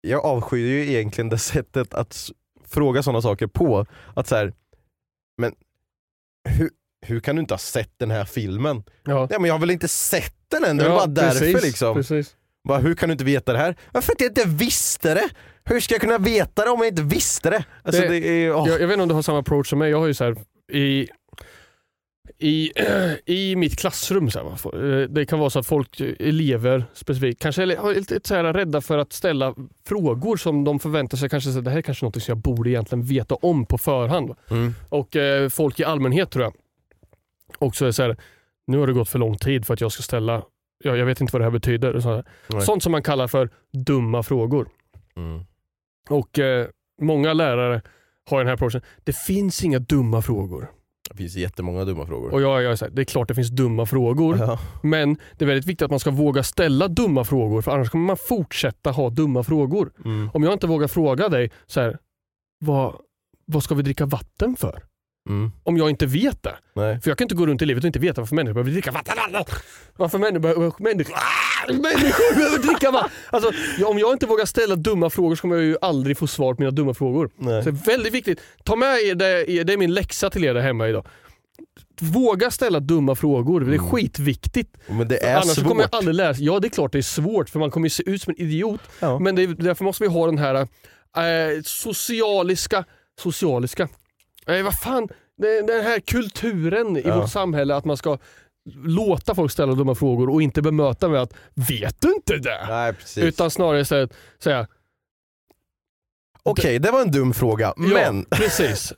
jag 0.00 0.24
avskyr 0.24 0.66
ju 0.66 0.90
egentligen 0.92 1.28
det 1.28 1.38
sättet 1.38 1.94
att 1.94 2.30
fråga 2.68 3.02
sådana 3.02 3.22
saker 3.22 3.46
på. 3.46 3.86
Att 4.14 4.26
så 4.26 4.36
här, 4.36 4.52
men 5.38 5.52
hur, 6.48 6.70
hur 7.06 7.20
kan 7.20 7.36
du 7.36 7.40
inte 7.40 7.54
ha 7.54 7.58
sett 7.58 7.92
den 7.98 8.10
här 8.10 8.24
filmen? 8.24 8.82
Ja, 9.04 9.28
Ja, 9.30 9.38
men 9.38 9.44
jag 9.48 9.54
har 9.54 9.58
väl 9.60 9.70
inte 9.70 9.88
sett 9.88 10.34
den 10.48 10.64
än, 10.64 10.76
det 10.76 10.84
Ja, 10.84 10.88
väl 10.88 10.98
bara 10.98 11.06
därför 11.06 11.40
precis, 11.52 11.62
liksom. 11.62 11.94
Precis. 11.94 12.36
Bara, 12.68 12.78
hur 12.78 12.94
kan 12.94 13.08
du 13.08 13.12
inte 13.12 13.24
veta 13.24 13.52
det 13.52 13.58
här? 13.58 13.76
Varför 13.92 14.12
att 14.12 14.20
jag 14.20 14.30
inte 14.30 14.48
visste 14.48 15.14
det? 15.14 15.28
Hur 15.64 15.80
ska 15.80 15.94
jag 15.94 16.00
kunna 16.00 16.18
veta 16.18 16.64
det 16.64 16.70
om 16.70 16.78
jag 16.78 16.88
inte 16.88 17.02
visste 17.02 17.50
det? 17.50 17.64
Alltså, 17.82 18.02
Det- 18.02 18.08
det, 18.08 18.28
är, 18.28 18.52
åh. 18.54 18.68
Jag, 18.68 18.80
jag 18.80 18.86
vet 18.86 18.92
inte 18.94 19.02
om 19.02 19.08
du 19.08 19.14
har 19.14 19.22
samma 19.22 19.38
approach 19.38 19.68
som 19.70 19.78
mig. 19.78 19.90
Jag 19.90 19.98
har 19.98 20.06
ju 20.06 20.14
så 20.14 20.24
här, 20.24 20.36
i, 20.72 21.08
i, 22.38 22.72
i 23.26 23.56
mitt 23.56 23.78
klassrum, 23.78 24.30
så 24.30 24.38
här, 24.38 25.02
eh, 25.02 25.08
det 25.08 25.26
kan 25.26 25.38
vara 25.38 25.50
så 25.50 25.58
att 25.58 25.66
folk, 25.66 26.00
eh, 26.00 26.14
elever 26.18 26.84
specifikt, 26.92 27.42
kanske 27.42 27.62
är 27.62 27.94
lite 27.94 28.20
så 28.24 28.34
här, 28.34 28.44
rädda 28.44 28.80
för 28.80 28.98
att 28.98 29.12
ställa 29.12 29.54
frågor 29.84 30.36
som 30.36 30.64
de 30.64 30.78
förväntar 30.78 31.16
sig. 31.16 31.28
Kanske 31.28 31.50
så 31.50 31.54
här, 31.54 31.62
det 31.62 31.70
här 31.70 31.78
är 31.78 31.82
kanske 31.82 32.06
något 32.06 32.22
som 32.22 32.32
jag 32.32 32.38
borde 32.38 32.70
egentligen 32.70 33.04
veta 33.04 33.34
om 33.34 33.66
på 33.66 33.78
förhand. 33.78 34.34
Mm. 34.50 34.74
Och 34.88 35.16
eh, 35.16 35.48
folk 35.48 35.80
i 35.80 35.84
allmänhet 35.84 36.30
tror 36.30 36.44
jag 36.44 36.54
också 37.58 37.86
är 37.86 37.92
så 37.92 38.02
här, 38.02 38.16
nu 38.66 38.78
har 38.78 38.86
det 38.86 38.92
gått 38.92 39.08
för 39.08 39.18
lång 39.18 39.36
tid 39.36 39.66
för 39.66 39.74
att 39.74 39.80
jag 39.80 39.92
ska 39.92 40.02
ställa, 40.02 40.42
ja, 40.84 40.96
jag 40.96 41.06
vet 41.06 41.20
inte 41.20 41.32
vad 41.32 41.40
det 41.40 41.44
här 41.44 41.50
betyder. 41.50 42.00
Så 42.00 42.14
här. 42.14 42.24
Sånt 42.60 42.82
som 42.82 42.92
man 42.92 43.02
kallar 43.02 43.28
för 43.28 43.50
dumma 43.72 44.22
frågor. 44.22 44.68
Mm. 45.16 45.44
Och 46.08 46.38
eh, 46.38 46.68
många 47.02 47.32
lärare 47.32 47.82
har 48.30 48.38
den 48.38 48.46
här 48.46 48.54
approachen. 48.54 48.82
Det 49.04 49.16
finns 49.16 49.64
inga 49.64 49.78
dumma 49.78 50.22
frågor. 50.22 50.70
Det 51.10 51.16
finns 51.16 51.36
jättemånga 51.36 51.84
dumma 51.84 52.06
frågor. 52.06 52.32
Och 52.32 52.42
jag, 52.42 52.62
jag 52.62 52.76
här, 52.76 52.90
det 52.90 53.02
är 53.02 53.04
klart 53.04 53.28
det 53.28 53.34
finns 53.34 53.50
dumma 53.50 53.86
frågor. 53.86 54.38
Ja. 54.38 54.58
Men 54.82 55.14
det 55.14 55.44
är 55.44 55.46
väldigt 55.46 55.66
viktigt 55.66 55.84
att 55.84 55.90
man 55.90 56.00
ska 56.00 56.10
våga 56.10 56.42
ställa 56.42 56.88
dumma 56.88 57.24
frågor 57.24 57.62
för 57.62 57.72
annars 57.72 57.90
kommer 57.90 58.06
man 58.06 58.16
fortsätta 58.16 58.90
ha 58.90 59.10
dumma 59.10 59.42
frågor. 59.42 59.92
Mm. 60.04 60.30
Om 60.34 60.42
jag 60.42 60.52
inte 60.52 60.66
vågar 60.66 60.88
fråga 60.88 61.28
dig 61.28 61.50
så 61.66 61.80
här, 61.80 61.98
vad, 62.58 62.96
vad 63.46 63.62
ska 63.62 63.74
vi 63.74 63.82
dricka 63.82 64.06
vatten 64.06 64.56
för? 64.56 64.82
Mm. 65.28 65.50
om 65.64 65.76
jag 65.76 65.90
inte 65.90 66.06
vet 66.06 66.42
det. 66.42 66.54
Nej. 66.74 67.00
För 67.00 67.10
jag 67.10 67.18
kan 67.18 67.24
inte 67.24 67.34
gå 67.34 67.46
runt 67.46 67.62
i 67.62 67.66
livet 67.66 67.84
och 67.84 67.86
inte 67.86 67.98
veta 67.98 68.20
varför 68.20 68.34
människor 68.36 68.54
behöver 68.54 68.70
dricka 68.70 68.90
vatten. 68.90 69.14
Varför 69.96 70.18
människor 70.18 70.82
människor, 70.82 71.14
Ah! 71.14 71.72
människor 71.72 72.34
behöver 72.34 72.58
dricka 72.58 72.90
vatten. 72.90 73.10
Alltså, 73.30 73.50
om 73.84 73.98
jag 73.98 74.12
inte 74.12 74.26
vågar 74.26 74.44
ställa 74.44 74.76
dumma 74.76 75.10
frågor 75.10 75.36
så 75.36 75.40
kommer 75.40 75.56
jag 75.56 75.64
ju 75.64 75.76
aldrig 75.82 76.18
få 76.18 76.26
svar 76.26 76.54
på 76.54 76.62
mina 76.62 76.70
dumma 76.70 76.94
frågor. 76.94 77.30
Nej. 77.36 77.64
Så 77.64 77.70
det 77.70 77.76
är 77.76 77.86
väldigt 77.86 78.14
viktigt. 78.14 78.40
Ta 78.64 78.76
med 78.76 78.98
er 79.00 79.14
det, 79.14 79.64
det 79.64 79.72
är 79.72 79.76
min 79.76 79.94
läxa 79.94 80.30
till 80.30 80.44
er 80.44 80.54
där 80.54 80.60
hemma 80.60 80.88
idag. 80.88 81.06
Våga 82.00 82.50
ställa 82.50 82.80
dumma 82.80 83.14
frågor, 83.14 83.60
det 83.60 83.74
är 83.74 83.78
skitviktigt. 83.78 84.76
Men 84.88 85.08
det 85.08 85.24
är 85.24 85.34
Annars 85.36 85.54
svårt. 85.54 85.68
kommer 85.68 85.82
jag 85.82 85.94
aldrig 85.94 86.14
lära 86.14 86.34
sig. 86.34 86.44
Ja 86.44 86.58
det 86.60 86.66
är 86.66 86.70
klart 86.70 86.92
det 86.92 86.98
är 86.98 87.02
svårt 87.02 87.50
för 87.50 87.58
man 87.58 87.70
kommer 87.70 87.86
ju 87.86 87.90
se 87.90 88.02
ut 88.10 88.22
som 88.22 88.30
en 88.36 88.40
idiot. 88.46 88.80
Ja. 89.00 89.18
Men 89.18 89.34
det 89.36 89.42
är, 89.42 89.46
därför 89.48 89.84
måste 89.84 90.02
vi 90.04 90.08
ha 90.08 90.26
den 90.26 90.38
här 90.38 90.54
eh, 90.54 91.62
socialiska, 91.64 92.84
socialiska, 93.22 93.88
eh, 94.58 94.64
vad 94.64 94.78
fan, 94.78 95.08
den, 95.38 95.66
den 95.66 95.84
här 95.84 96.00
kulturen 96.00 96.96
i 96.96 97.02
Ja. 97.06 97.20
vårt 97.20 97.30
samhälle 97.30 97.74
att 97.76 97.84
man 97.84 97.96
ska 97.96 98.18
låta 98.84 99.34
folk 99.34 99.52
ställa 99.52 99.72
dumma 99.74 99.94
frågor 99.94 100.30
och 100.30 100.42
inte 100.42 100.62
bemöta 100.62 101.08
med 101.08 101.20
att 101.22 101.34
vet 101.54 101.96
du 102.00 102.12
inte 102.14 102.36
det? 102.36 102.66
Nej 102.68 102.92
precis. 102.92 103.24
Utan 103.24 103.50
snarare 103.50 103.84
säga, 103.84 104.08
säga 104.38 104.66
Okej, 106.42 106.78
det 106.78 106.90
var 106.90 107.00
en 107.02 107.10
dum 107.10 107.34
fråga, 107.34 107.74
men 107.76 108.26
Ja, 108.30 108.36
precis. 108.36 108.92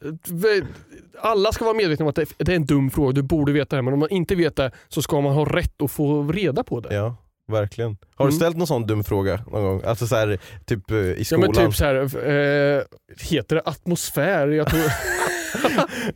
Alla 1.21 1.53
ska 1.53 1.65
vara 1.65 1.75
medvetna 1.75 2.05
om 2.05 2.09
att 2.09 2.15
det 2.15 2.27
det 2.39 2.53
är 2.53 2.57
en 2.57 2.67
dum 2.67 2.91
fråga, 2.91 3.13
du 3.13 3.23
borde 3.23 3.53
veta 3.53 3.77
det. 3.77 3.83
Men 3.83 3.95
om 3.95 4.01
man 4.01 4.11
inte 4.11 4.35
vet 4.35 4.57
det 4.57 4.71
så 4.89 5.03
ska 5.03 5.21
man 5.21 5.33
ha 5.35 5.45
rätt 5.45 5.83
att 5.83 5.91
få 5.91 6.29
reda 6.33 6.65
på 6.65 6.81
det. 6.81 6.95
Ja, 6.95 7.17
verkligen. 7.49 7.97
Har 8.15 8.25
du 8.27 8.29
Mm. 8.31 8.37
ställt 8.41 8.57
någon 8.57 8.67
sån 8.67 8.87
dum 8.87 9.05
fråga 9.05 9.45
någon 9.51 9.63
gång? 9.63 9.83
Alltså 9.85 10.07
så 10.07 10.17
här, 10.17 10.39
typ 10.65 10.91
eh, 10.91 10.97
i 10.97 11.15
Ja 11.19 11.25
skolan? 11.25 11.53
men 11.57 11.67
typ 11.67 11.77
så 11.77 11.85
här, 11.85 11.95
eh, 12.29 12.83
heter 13.31 13.57
det 13.57 13.63
atmosfär? 13.65 14.49
Jag 14.49 14.69
tror, 14.71 14.81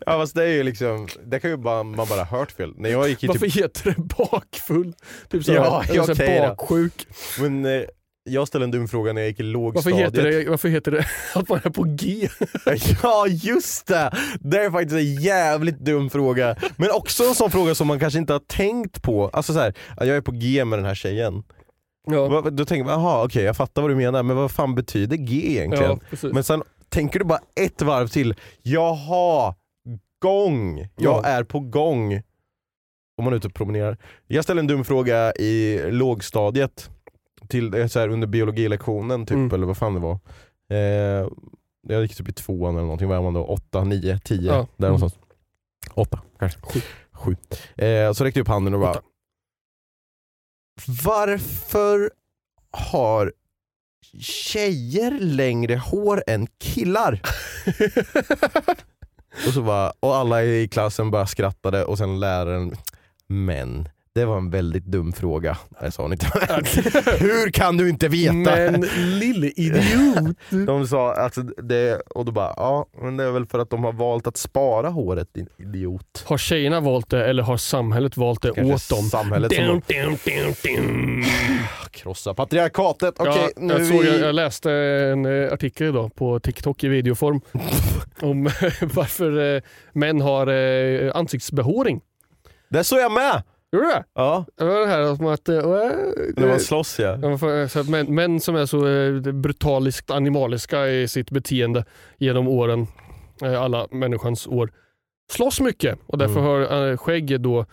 Ja 0.06 0.18
fast 0.18 0.34
det 0.34 0.42
är 0.44 0.48
ju 0.52 0.62
liksom, 0.62 1.08
det 1.26 1.40
kan 1.40 1.50
ju 1.50 1.56
bara, 1.56 1.82
man 1.82 2.06
bara 2.08 2.24
hört 2.24 2.52
fel. 2.52 2.72
När 2.76 2.90
jag 2.90 3.08
gick 3.08 3.24
i 3.24 3.26
varför 3.26 3.46
typ, 3.46 3.56
heter 3.56 3.94
det 3.96 4.02
bakfull? 4.16 4.92
Typ 5.30 5.44
så 5.44 5.52
här, 5.52 5.58
Ja, 5.58 5.82
eller 5.88 6.02
så 6.02 6.14
här 6.14 6.14
okej 6.14 6.40
då. 6.40 6.48
baksjuk. 6.54 7.06
men, 7.40 7.64
eh, 7.66 7.82
jag 8.28 8.48
ställde 8.48 8.64
en 8.64 8.70
dum 8.70 8.88
fråga 8.88 9.12
när 9.12 9.20
jag 9.20 9.28
gick 9.28 9.40
i 9.40 9.42
Varför 9.42 9.52
lågstadiet. 9.52 10.00
heter, 10.14 10.22
det, 10.44 10.50
varför 10.50 10.68
heter 10.68 10.90
det 10.90 11.06
att 11.34 11.48
man 11.48 11.60
är 11.64 11.70
på 11.70 11.84
G? 11.84 12.28
Ja 13.02 13.26
just 13.28 13.86
det! 13.86 14.10
Det 14.40 14.58
är 14.64 14.70
faktiskt 14.70 14.94
en 14.96 15.14
jävligt 15.14 15.78
dum 15.78 16.10
fråga. 16.10 16.56
Men 16.76 16.90
också 16.90 17.24
en 17.24 17.34
sån 17.34 17.50
fråga 17.50 17.74
som 17.74 17.86
man 17.86 18.00
kanske 18.00 18.18
inte 18.18 18.32
har 18.32 18.40
tänkt 18.46 19.02
på. 19.02 19.28
Alltså 19.28 19.52
så 19.52 19.58
här, 19.58 19.74
jag 19.96 20.08
är 20.08 20.20
på 20.20 20.32
G 20.32 20.64
med 20.64 20.78
den 20.78 20.86
här 20.86 20.94
tjejen. 20.94 21.42
Ja, 22.10 22.44
Då 22.52 22.64
tänker 22.64 22.84
man, 22.84 23.00
jaha 23.02 23.24
okej 23.24 23.42
jag 23.44 23.56
fattar 23.56 23.82
vad 23.82 23.90
du 23.90 23.94
menar, 23.94 24.22
men 24.22 24.36
vad 24.36 24.50
fan 24.50 24.74
betyder 24.74 25.16
G 25.16 25.50
egentligen? 25.50 26.00
ja. 26.22 26.28
Men 26.32 26.44
sen 26.44 26.62
tänker 26.96 27.18
du 27.18 27.24
bara 27.24 27.40
ett 27.60 27.82
varv 27.82 28.08
till, 28.08 28.34
jaha, 28.62 29.54
gång, 30.18 30.78
jag 30.78 30.88
Ja. 30.96 31.24
är 31.24 31.44
på 31.44 31.60
gång. 31.60 32.14
Om 33.18 33.24
man 33.24 33.32
är 33.32 33.36
ute 33.36 33.48
och 33.48 33.54
promenerar. 33.54 33.96
Jag 34.26 34.44
ställde 34.44 34.60
en 34.60 34.66
dum 34.66 34.84
fråga 34.84 35.32
i 35.32 35.80
lågstadiet, 35.90 36.90
till, 37.48 37.74
eh, 37.74 37.86
så 37.86 37.98
här, 38.00 38.08
under 38.08 38.26
biologilektionen 38.26 39.26
typ, 39.26 39.34
Mm. 39.36 39.54
eller 39.54 39.66
vad 39.66 39.76
fan 39.76 39.94
det 39.94 40.00
var. 40.00 40.18
Eh, 40.70 41.28
jag 41.88 42.02
gick 42.02 42.16
typ 42.16 42.28
i 42.28 42.32
tvåan 42.32 42.74
eller 42.74 42.82
någonting, 42.82 43.08
vad 43.08 43.18
är 43.18 43.22
man 43.22 43.34
då? 43.34 43.44
Åtta, 43.44 43.84
nio, 43.84 44.18
tio, 44.18 44.46
Ja. 44.46 44.66
där 44.76 44.88
Mm. 44.88 44.98
någonstans. 45.00 45.18
Åtta 45.94 46.22
kanske. 46.38 46.60
Sju. 46.60 46.80
Sju. 47.12 47.36
Eh, 47.84 48.12
så 48.12 48.24
räckte 48.24 48.40
jag 48.40 48.44
upp 48.44 48.48
handen 48.48 48.74
och 48.74 48.80
bara, 48.80 48.90
Åtta. 48.90 49.02
varför 51.04 52.10
har 52.70 53.32
tjejer 54.20 55.18
längre 55.20 55.76
hår 55.76 56.22
än 56.26 56.46
killar? 56.60 57.20
och, 59.46 59.52
så 59.52 59.62
bara, 59.62 59.92
och 60.00 60.16
alla 60.16 60.44
i 60.44 60.68
klassen 60.68 61.10
bara 61.10 61.26
skrattade 61.26 61.84
och 61.84 61.98
sen 61.98 62.20
läraren, 62.20 62.76
men 63.26 63.88
det 64.16 64.24
var 64.24 64.36
en 64.36 64.50
väldigt 64.50 64.84
dum 64.84 65.12
fråga. 65.12 65.58
Jag 65.80 65.92
sa 65.92 66.02
hon 66.02 66.12
inte. 66.12 66.26
Hur 67.18 67.50
kan 67.50 67.76
du 67.76 67.88
inte 67.88 68.08
veta? 68.08 68.34
Men 68.34 68.80
lille 68.96 69.52
idiot. 69.56 70.36
De 70.66 70.86
sa 70.86 71.14
alltså 71.14 71.42
det, 71.42 72.00
och 72.00 72.24
då 72.24 72.32
bara, 72.32 72.54
ja 72.56 72.86
men 73.02 73.16
det 73.16 73.24
är 73.24 73.30
väl 73.30 73.46
för 73.46 73.58
att 73.58 73.70
de 73.70 73.84
har 73.84 73.92
valt 73.92 74.26
att 74.26 74.36
spara 74.36 74.88
håret 74.88 75.28
din 75.34 75.48
idiot. 75.58 76.24
Har 76.26 76.38
tjejerna 76.38 76.80
valt 76.80 77.10
det 77.10 77.26
eller 77.26 77.42
har 77.42 77.56
samhället 77.56 78.16
valt 78.16 78.42
det 78.42 78.52
Kanske 78.54 78.74
åt 78.74 78.98
dem? 79.00 79.08
samhället 79.08 79.54
som 79.54 79.64
Dun, 79.64 79.82
dun, 79.86 80.16
dun, 80.24 80.54
dun. 80.62 81.24
krossar 81.90 82.34
patriarkatet. 82.34 83.14
Okej, 83.18 83.34
ja, 83.36 83.48
nu 83.56 83.74
jag, 83.74 83.86
såg, 83.86 84.02
vi... 84.02 84.20
jag 84.20 84.34
läste 84.34 84.72
en 84.72 85.26
eh, 85.44 85.52
artikel 85.52 85.86
idag 85.86 86.14
på 86.14 86.40
TikTok 86.40 86.84
i 86.84 86.88
videoform 86.88 87.40
om 88.20 88.44
varför 88.80 89.54
eh, 89.56 89.62
män 89.92 90.20
har 90.20 90.46
eh, 90.46 91.16
ansiktsbehåring. 91.16 92.00
Där 92.68 92.82
såg 92.82 92.98
jag 92.98 93.12
med! 93.12 93.42
Gjorde 93.72 93.86
du 93.86 93.92
det? 93.92 94.04
Ja, 94.14 94.44
Det 94.56 94.64
var 94.64 94.80
det 94.80 94.86
här 94.86 95.16
som 95.16 95.26
att... 95.26 95.48
eh, 95.48 95.54
när 96.36 96.46
man 96.48 96.60
slåss 96.60 96.98
ja. 96.98 97.38
Så 97.68 97.80
att 97.80 97.88
män, 97.88 98.14
män 98.14 98.40
som 98.40 98.56
är 98.56 98.66
så 98.66 98.88
eh, 98.88 99.32
brutaliskt 99.32 100.10
animaliska 100.10 100.88
i 100.88 101.08
sitt 101.08 101.30
beteende 101.30 101.84
genom 102.18 102.48
åren, 102.48 102.86
eh, 103.42 103.62
alla 103.62 103.86
människans 103.90 104.46
år, 104.46 104.72
slåss 105.32 105.60
mycket 105.60 105.98
och 106.06 106.18
därför 106.18 106.40
Mm. 106.40 106.44
har 106.46 106.88
eh, 106.90 106.96
skägget 106.96 107.42
då 107.42 107.66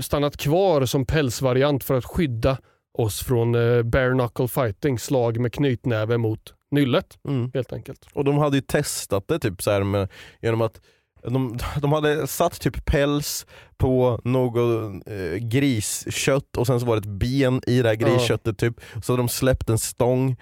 stannat 0.00 0.36
kvar 0.36 0.86
som 0.86 1.06
pälsvariant 1.06 1.84
för 1.84 1.94
att 1.98 2.04
skydda 2.04 2.58
oss 2.98 3.22
från 3.22 3.54
eh, 3.54 3.82
bare 3.82 4.12
knuckle 4.12 4.48
fighting, 4.48 4.98
slag 4.98 5.38
med 5.40 5.52
knytnäve 5.52 6.18
mot 6.18 6.54
nyllet 6.70 7.18
Mm. 7.28 7.50
helt 7.54 7.72
enkelt. 7.72 8.06
Och 8.14 8.24
de 8.24 8.38
hade 8.38 8.56
ju 8.56 8.60
testat 8.62 9.28
det 9.28 9.38
typ 9.38 9.62
så 9.62 9.70
här 9.70 9.82
med, 9.82 10.08
genom 10.40 10.60
att 10.60 10.80
de, 11.22 11.58
de 11.80 11.92
hade 11.92 12.26
satt 12.26 12.60
typ 12.60 12.84
päls 12.84 13.46
på 13.76 14.20
något 14.24 14.92
eh, 15.06 15.36
griskött 15.40 16.56
och 16.56 16.66
sen 16.66 16.80
så 16.80 16.86
var 16.86 16.96
det 16.96 17.00
ett 17.00 17.18
ben 17.18 17.60
i 17.66 17.82
det 17.82 17.88
här 17.88 17.96
grisköttet 17.96 18.58
typ. 18.58 18.74
Så 19.02 19.12
hade 19.12 19.22
de 19.22 19.28
släppt 19.28 19.70
en 19.70 19.78
stång 19.78 20.36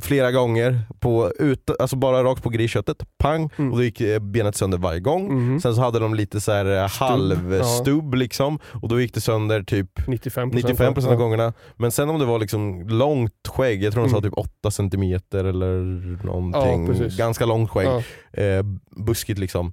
flera 0.00 0.32
gånger, 0.32 0.80
på, 1.00 1.32
ut, 1.38 1.70
alltså 1.78 1.96
bara 1.96 2.24
rakt 2.24 2.42
på 2.42 2.48
grisköttet, 2.48 2.96
pang, 3.18 3.50
Mm. 3.56 3.70
och 3.72 3.78
då 3.78 3.84
gick 3.84 4.00
eh, 4.00 4.18
benet 4.18 4.56
sönder 4.56 4.78
varje 4.78 5.00
gång. 5.00 5.34
Mhm. 5.34 5.60
Sen 5.60 5.74
så 5.74 5.80
hade 5.80 5.98
de 5.98 6.14
lite 6.14 6.40
så 6.40 6.52
här 6.52 6.82
eh, 6.82 6.88
halvstubb 6.90 8.14
liksom, 8.14 8.58
och 8.82 8.88
då 8.88 9.00
gick 9.00 9.14
det 9.14 9.20
sönder 9.20 9.62
typ 9.62 9.98
95%, 9.98 10.52
95% 10.52 11.06
av 11.06 11.12
ja. 11.12 11.14
gångerna. 11.14 11.52
Men 11.76 11.90
sen 11.92 12.10
om 12.10 12.18
det 12.18 12.24
var 12.24 12.38
liksom 12.38 12.88
långt 12.88 13.48
skägg, 13.48 13.82
jag 13.82 13.92
tror 13.92 14.02
de 14.02 14.10
sa 14.10 14.16
Mm. 14.18 14.30
typ 14.30 14.38
8 14.38 14.70
cm 14.70 15.02
eller 15.34 15.80
någonting, 16.26 16.96
Ja, 17.02 17.08
ganska 17.18 17.46
långt 17.46 17.70
skägg, 17.70 17.86
Ja. 18.32 18.42
eh, 18.42 18.62
buskigt 19.06 19.38
liksom. 19.38 19.72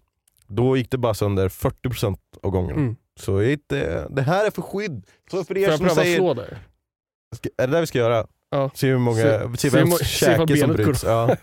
Då 0.55 0.77
gick 0.77 0.91
det 0.91 0.97
bara 0.97 1.13
sönder 1.13 1.49
40% 1.49 2.17
av 2.43 2.51
gångerna. 2.51 2.79
Mm. 2.79 2.95
Så 3.19 3.37
det, 3.39 4.07
det 4.15 4.21
här 4.21 4.45
är 4.45 4.51
för 4.51 4.61
skydd. 4.61 5.05
Så 5.31 5.37
för 5.37 5.43
Får 5.43 5.57
er 5.57 5.61
jag 5.61 5.77
som 5.77 5.85
pröva 5.87 6.01
säger, 6.01 6.17
slå 6.17 6.33
där? 6.33 6.57
Ska- 7.35 7.49
är 7.57 7.67
det 7.67 7.73
där 7.73 7.79
vi 7.81 7.87
ska 7.87 7.99
göra? 7.99 8.27
Ja. 8.49 8.71
Se 8.75 8.87
hur 8.87 8.97
många, 8.97 9.21
Se- 9.21 9.49
se, 9.57 9.69
se 9.69 9.77
vems 9.77 9.99
käke 10.07 10.57
som 10.57 10.73
bryts. 10.73 11.03
Ja. 11.03 11.35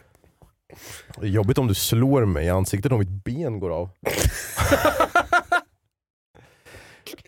Det 1.21 1.27
är 1.27 1.31
jobbigt 1.31 1.59
om 1.59 1.67
du 1.67 1.75
slår 1.75 2.25
mig 2.25 2.47
i 2.47 2.51
ansiktet 2.51 2.93
om 2.93 2.99
mitt 2.99 3.09
ben 3.25 3.61
går 3.61 3.71
av. 3.71 3.89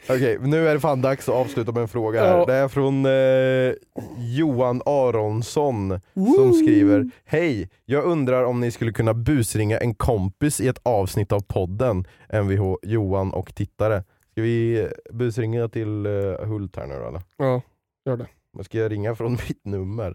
Okej, 0.08 0.38
nu 0.40 0.68
är 0.68 0.74
det 0.74 0.80
fan 0.80 1.02
dags 1.02 1.28
att 1.28 1.34
avsluta 1.34 1.72
med 1.72 1.82
en 1.82 1.88
fråga 1.88 2.20
här. 2.20 2.38
Ja. 2.38 2.44
Det 2.46 2.54
är 2.54 2.68
från 2.68 3.06
eh, 3.06 3.74
Johan 4.18 4.82
Aronsson 4.86 6.00
som 6.36 6.52
skriver 6.52 7.10
Hej, 7.24 7.68
jag 7.84 8.04
undrar 8.04 8.44
om 8.44 8.60
ni 8.60 8.70
skulle 8.70 8.92
kunna 8.92 9.14
busringa 9.14 9.78
en 9.78 9.94
kompis 9.94 10.60
i 10.60 10.68
ett 10.68 10.80
avsnitt 10.82 11.32
av 11.32 11.40
podden 11.40 12.04
Mvh 12.32 12.74
Johan 12.82 13.32
och 13.32 13.54
tittare. 13.54 14.04
Ska 14.32 14.42
vi 14.42 14.80
eh, 14.80 15.14
busringa 15.14 15.68
till 15.68 16.06
eh, 16.06 16.12
Hult 16.46 16.76
här 16.76 16.86
nu 16.86 16.94
då 16.94 17.08
eller? 17.08 17.22
Ja, 17.36 17.62
gör 18.06 18.16
det. 18.16 18.26
Ska 18.64 18.78
jag 18.78 18.92
ringa 18.92 19.14
från 19.14 19.32
mitt 19.48 19.64
nummer? 19.64 20.14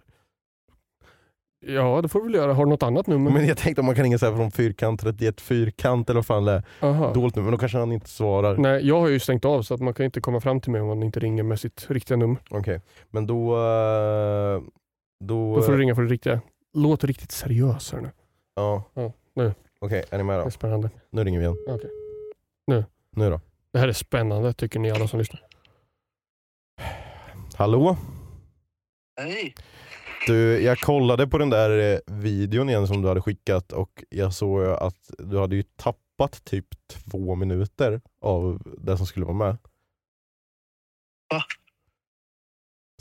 Ja, 1.68 2.00
det 2.02 2.08
får 2.10 2.20
du 2.20 2.26
väl 2.26 2.34
göra. 2.36 2.54
Har 2.54 2.66
du 2.66 2.70
något 2.70 2.84
annat 2.84 3.08
nummer? 3.08 3.32
Men 3.32 3.48
jag 3.48 3.58
tänkte 3.58 3.80
om 3.82 3.86
man 3.86 3.96
kan 3.96 4.04
ringa 4.04 4.18
så 4.18 4.26
här 4.26 4.36
från 4.36 4.52
fyrkant 4.52 5.02
31 5.02 5.42
fyrkant 5.42 6.10
eller 6.10 6.18
vad 6.18 6.26
fan 6.26 6.46
det 6.46 6.52
är. 6.52 6.64
Aha. 6.82 7.14
Dåligt 7.14 7.36
nummer, 7.36 7.46
men 7.46 7.52
då 7.52 7.58
kanske 7.58 7.78
han 7.78 7.92
inte 7.92 8.10
svarar. 8.10 8.58
Nej, 8.58 8.88
jag 8.88 9.00
har 9.00 9.08
ju 9.08 9.20
stängt 9.20 9.46
av 9.46 9.62
så 9.62 9.74
att 9.74 9.80
man 9.82 9.94
kan 9.94 10.06
inte 10.06 10.22
komma 10.22 10.40
fram 10.42 10.62
till 10.62 10.72
mig 10.72 10.82
om 10.82 10.88
man 10.88 11.04
inte 11.04 11.20
ringer 11.20 11.44
med 11.44 11.60
sitt 11.60 11.86
riktiga 11.90 12.18
nummer. 12.18 12.38
Okej, 12.50 12.82
men 13.10 13.28
då... 13.28 13.56
eh, 13.56 14.62
Då... 15.24 15.56
Då 15.56 15.62
får 15.62 15.72
du 15.72 15.78
ringa 15.78 15.96
för 15.96 16.02
det 16.02 16.10
riktiga. 16.10 16.42
Låt 16.74 17.04
riktigt 17.04 17.32
seriös 17.32 17.92
här 17.94 18.02
nu. 18.02 18.10
Ja. 18.56 18.84
Ja, 18.94 19.12
nu. 19.34 19.54
Okej, 19.80 20.04
är 20.10 20.18
ni 20.18 20.24
med 20.24 20.36
Det 20.36 20.42
då? 20.42 20.46
är 20.48 20.50
spännande. 20.50 20.90
Nu 21.10 21.24
ringer 21.24 21.40
vi 21.40 21.46
igen. 21.46 21.58
Okej. 21.68 21.90
Nu. 22.68 22.86
Nu 23.12 23.30
då? 23.30 23.42
Det 23.74 23.80
här 23.80 23.88
är 23.88 23.94
spännande 23.94 24.54
tycker 24.54 24.80
ni 24.80 24.92
alla 24.92 25.08
som 25.08 25.20
lyssnar. 25.20 25.42
Hallå? 27.56 27.98
Hej! 29.22 29.56
Du, 30.28 30.62
jag 30.62 30.80
kollade 30.80 31.28
på 31.28 31.38
den 31.38 31.50
där 31.50 31.94
eh, 31.94 32.00
videon 32.16 32.70
igen 32.70 32.88
som 32.88 33.02
du 33.02 33.08
hade 33.08 33.22
skickat 33.22 33.72
och 33.72 34.04
jag 34.10 34.34
såg 34.34 34.64
att 34.66 35.12
du 35.18 35.40
hade 35.40 35.56
ju 35.56 35.64
tappat 35.64 36.44
typ 36.46 36.66
två 36.88 37.36
minuter 37.36 38.02
av 38.22 38.62
det 38.78 38.98
som 38.98 39.06
skulle 39.08 39.26
vara 39.26 39.38
med. 39.38 39.58
Va? 41.34 41.44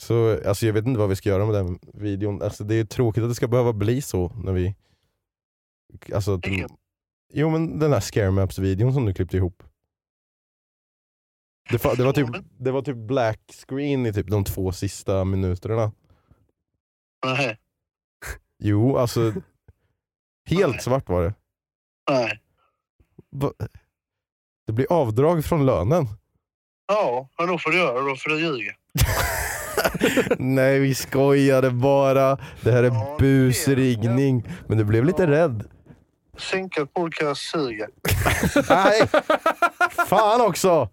Så 0.00 0.40
alltså, 0.48 0.66
jag 0.66 0.72
vet 0.72 0.86
inte 0.86 0.98
vad 1.00 1.08
vi 1.08 1.16
ska 1.16 1.28
göra 1.28 1.46
med 1.46 1.54
den 1.54 1.78
videon. 1.94 2.42
Alltså, 2.42 2.64
det 2.64 2.74
är 2.74 2.84
tråkigt 2.84 3.22
att 3.22 3.30
det 3.30 3.34
ska 3.34 3.48
behöva 3.48 3.72
bli 3.72 4.02
så 4.02 4.28
när 4.28 4.52
vi... 4.52 4.74
Alltså, 6.14 6.40
Jag- 6.42 6.70
Jo 7.34 7.50
men 7.50 7.78
den 7.78 7.92
här 7.92 8.00
Scare 8.00 8.30
Maps-videon 8.30 8.92
som 8.94 9.04
du 9.06 9.14
klippte 9.14 9.36
ihop. 9.36 9.62
Det, 11.70 11.82
det, 11.96 12.04
var 12.04 12.12
typ, 12.12 12.28
det 12.58 12.70
var 12.70 12.82
typ 12.82 12.96
black 12.96 13.40
screen 13.68 14.06
i 14.06 14.12
typ 14.12 14.26
de 14.30 14.44
två 14.44 14.72
sista 14.72 15.24
minuterna. 15.24 15.92
Nej. 17.24 17.58
Jo, 18.58 18.96
alltså 18.98 19.32
helt 20.48 20.72
Nej. 20.72 20.80
svart 20.82 21.08
var 21.08 21.22
det. 21.24 21.34
Nej. 22.10 22.40
Va- 23.30 23.52
Det 24.66 24.72
blir 24.72 24.92
avdrag 24.92 25.44
från 25.44 25.66
lönen. 25.66 26.06
Ja, 26.88 27.28
men 27.38 27.48
då 27.48 27.58
får 27.58 27.70
du 27.70 27.78
göra 27.78 28.00
det. 28.02 28.08
Då 28.10 28.16
får 28.16 28.30
du 28.30 28.40
ljuga. 28.40 28.72
Nej 30.38 30.78
vi 30.78 30.94
skojade 30.94 31.70
bara. 31.70 32.38
Det 32.60 32.72
här 32.72 32.82
är 32.82 32.86
Ja, 32.88 33.16
busringning. 33.20 34.48
Men 34.66 34.78
du 34.78 34.84
blev 34.84 35.04
lite 35.04 35.22
Ja. 35.22 35.28
rädd. 35.30 35.70
Synkad 36.38 36.94
podcast 36.94 37.40
suger. 37.50 37.88
Nej! 38.70 39.08
Fan 40.08 40.40
också! 40.40 40.88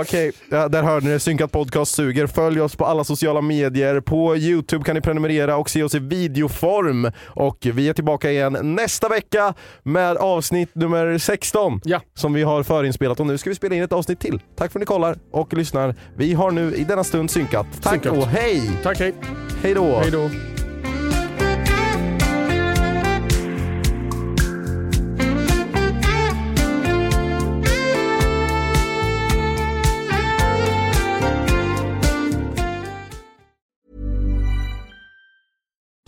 Okej, 0.00 0.32
ja, 0.50 0.68
där 0.68 0.82
hörde 0.82 1.06
ni 1.06 1.12
det. 1.12 1.20
Synkat 1.20 1.52
podcast 1.52 1.94
suger. 1.94 2.26
Följ 2.26 2.60
oss 2.60 2.76
på 2.76 2.86
alla 2.86 3.04
sociala 3.04 3.40
medier. 3.40 4.00
På 4.00 4.36
Youtube 4.36 4.84
kan 4.84 4.94
ni 4.94 5.00
prenumerera 5.00 5.56
och 5.56 5.70
se 5.70 5.82
oss 5.82 5.94
i 5.94 5.98
videoform. 5.98 7.10
Och 7.26 7.58
vi 7.60 7.88
är 7.88 7.92
tillbaka 7.92 8.30
igen 8.30 8.58
nästa 8.62 9.08
vecka 9.08 9.54
med 9.82 10.16
avsnitt 10.16 10.74
nummer 10.74 11.18
16 11.18 11.80
Ja. 11.84 12.00
som 12.14 12.32
vi 12.32 12.42
har 12.42 12.62
förinspelat. 12.62 13.20
Och 13.20 13.26
nu 13.26 13.38
ska 13.38 13.50
vi 13.50 13.56
spela 13.56 13.74
in 13.74 13.82
ett 13.82 13.92
avsnitt 13.92 14.20
till. 14.20 14.40
Tack 14.56 14.72
för 14.72 14.78
att 14.78 14.82
ni 14.82 14.86
kollar 14.86 15.16
och 15.32 15.52
lyssnar. 15.54 15.94
Vi 16.16 16.34
har 16.34 16.50
nu 16.50 16.74
i 16.74 16.84
denna 16.84 17.04
stund 17.04 17.30
synkat. 17.30 17.66
Tack 17.82 17.92
Synkat. 17.92 18.12
och 18.12 18.26
hej! 18.26 18.70
Tack, 18.82 18.98
hej. 18.98 19.14
Hej 19.62 19.74
då! 19.74 19.98
Hej 19.98 20.10
då. 20.10 20.51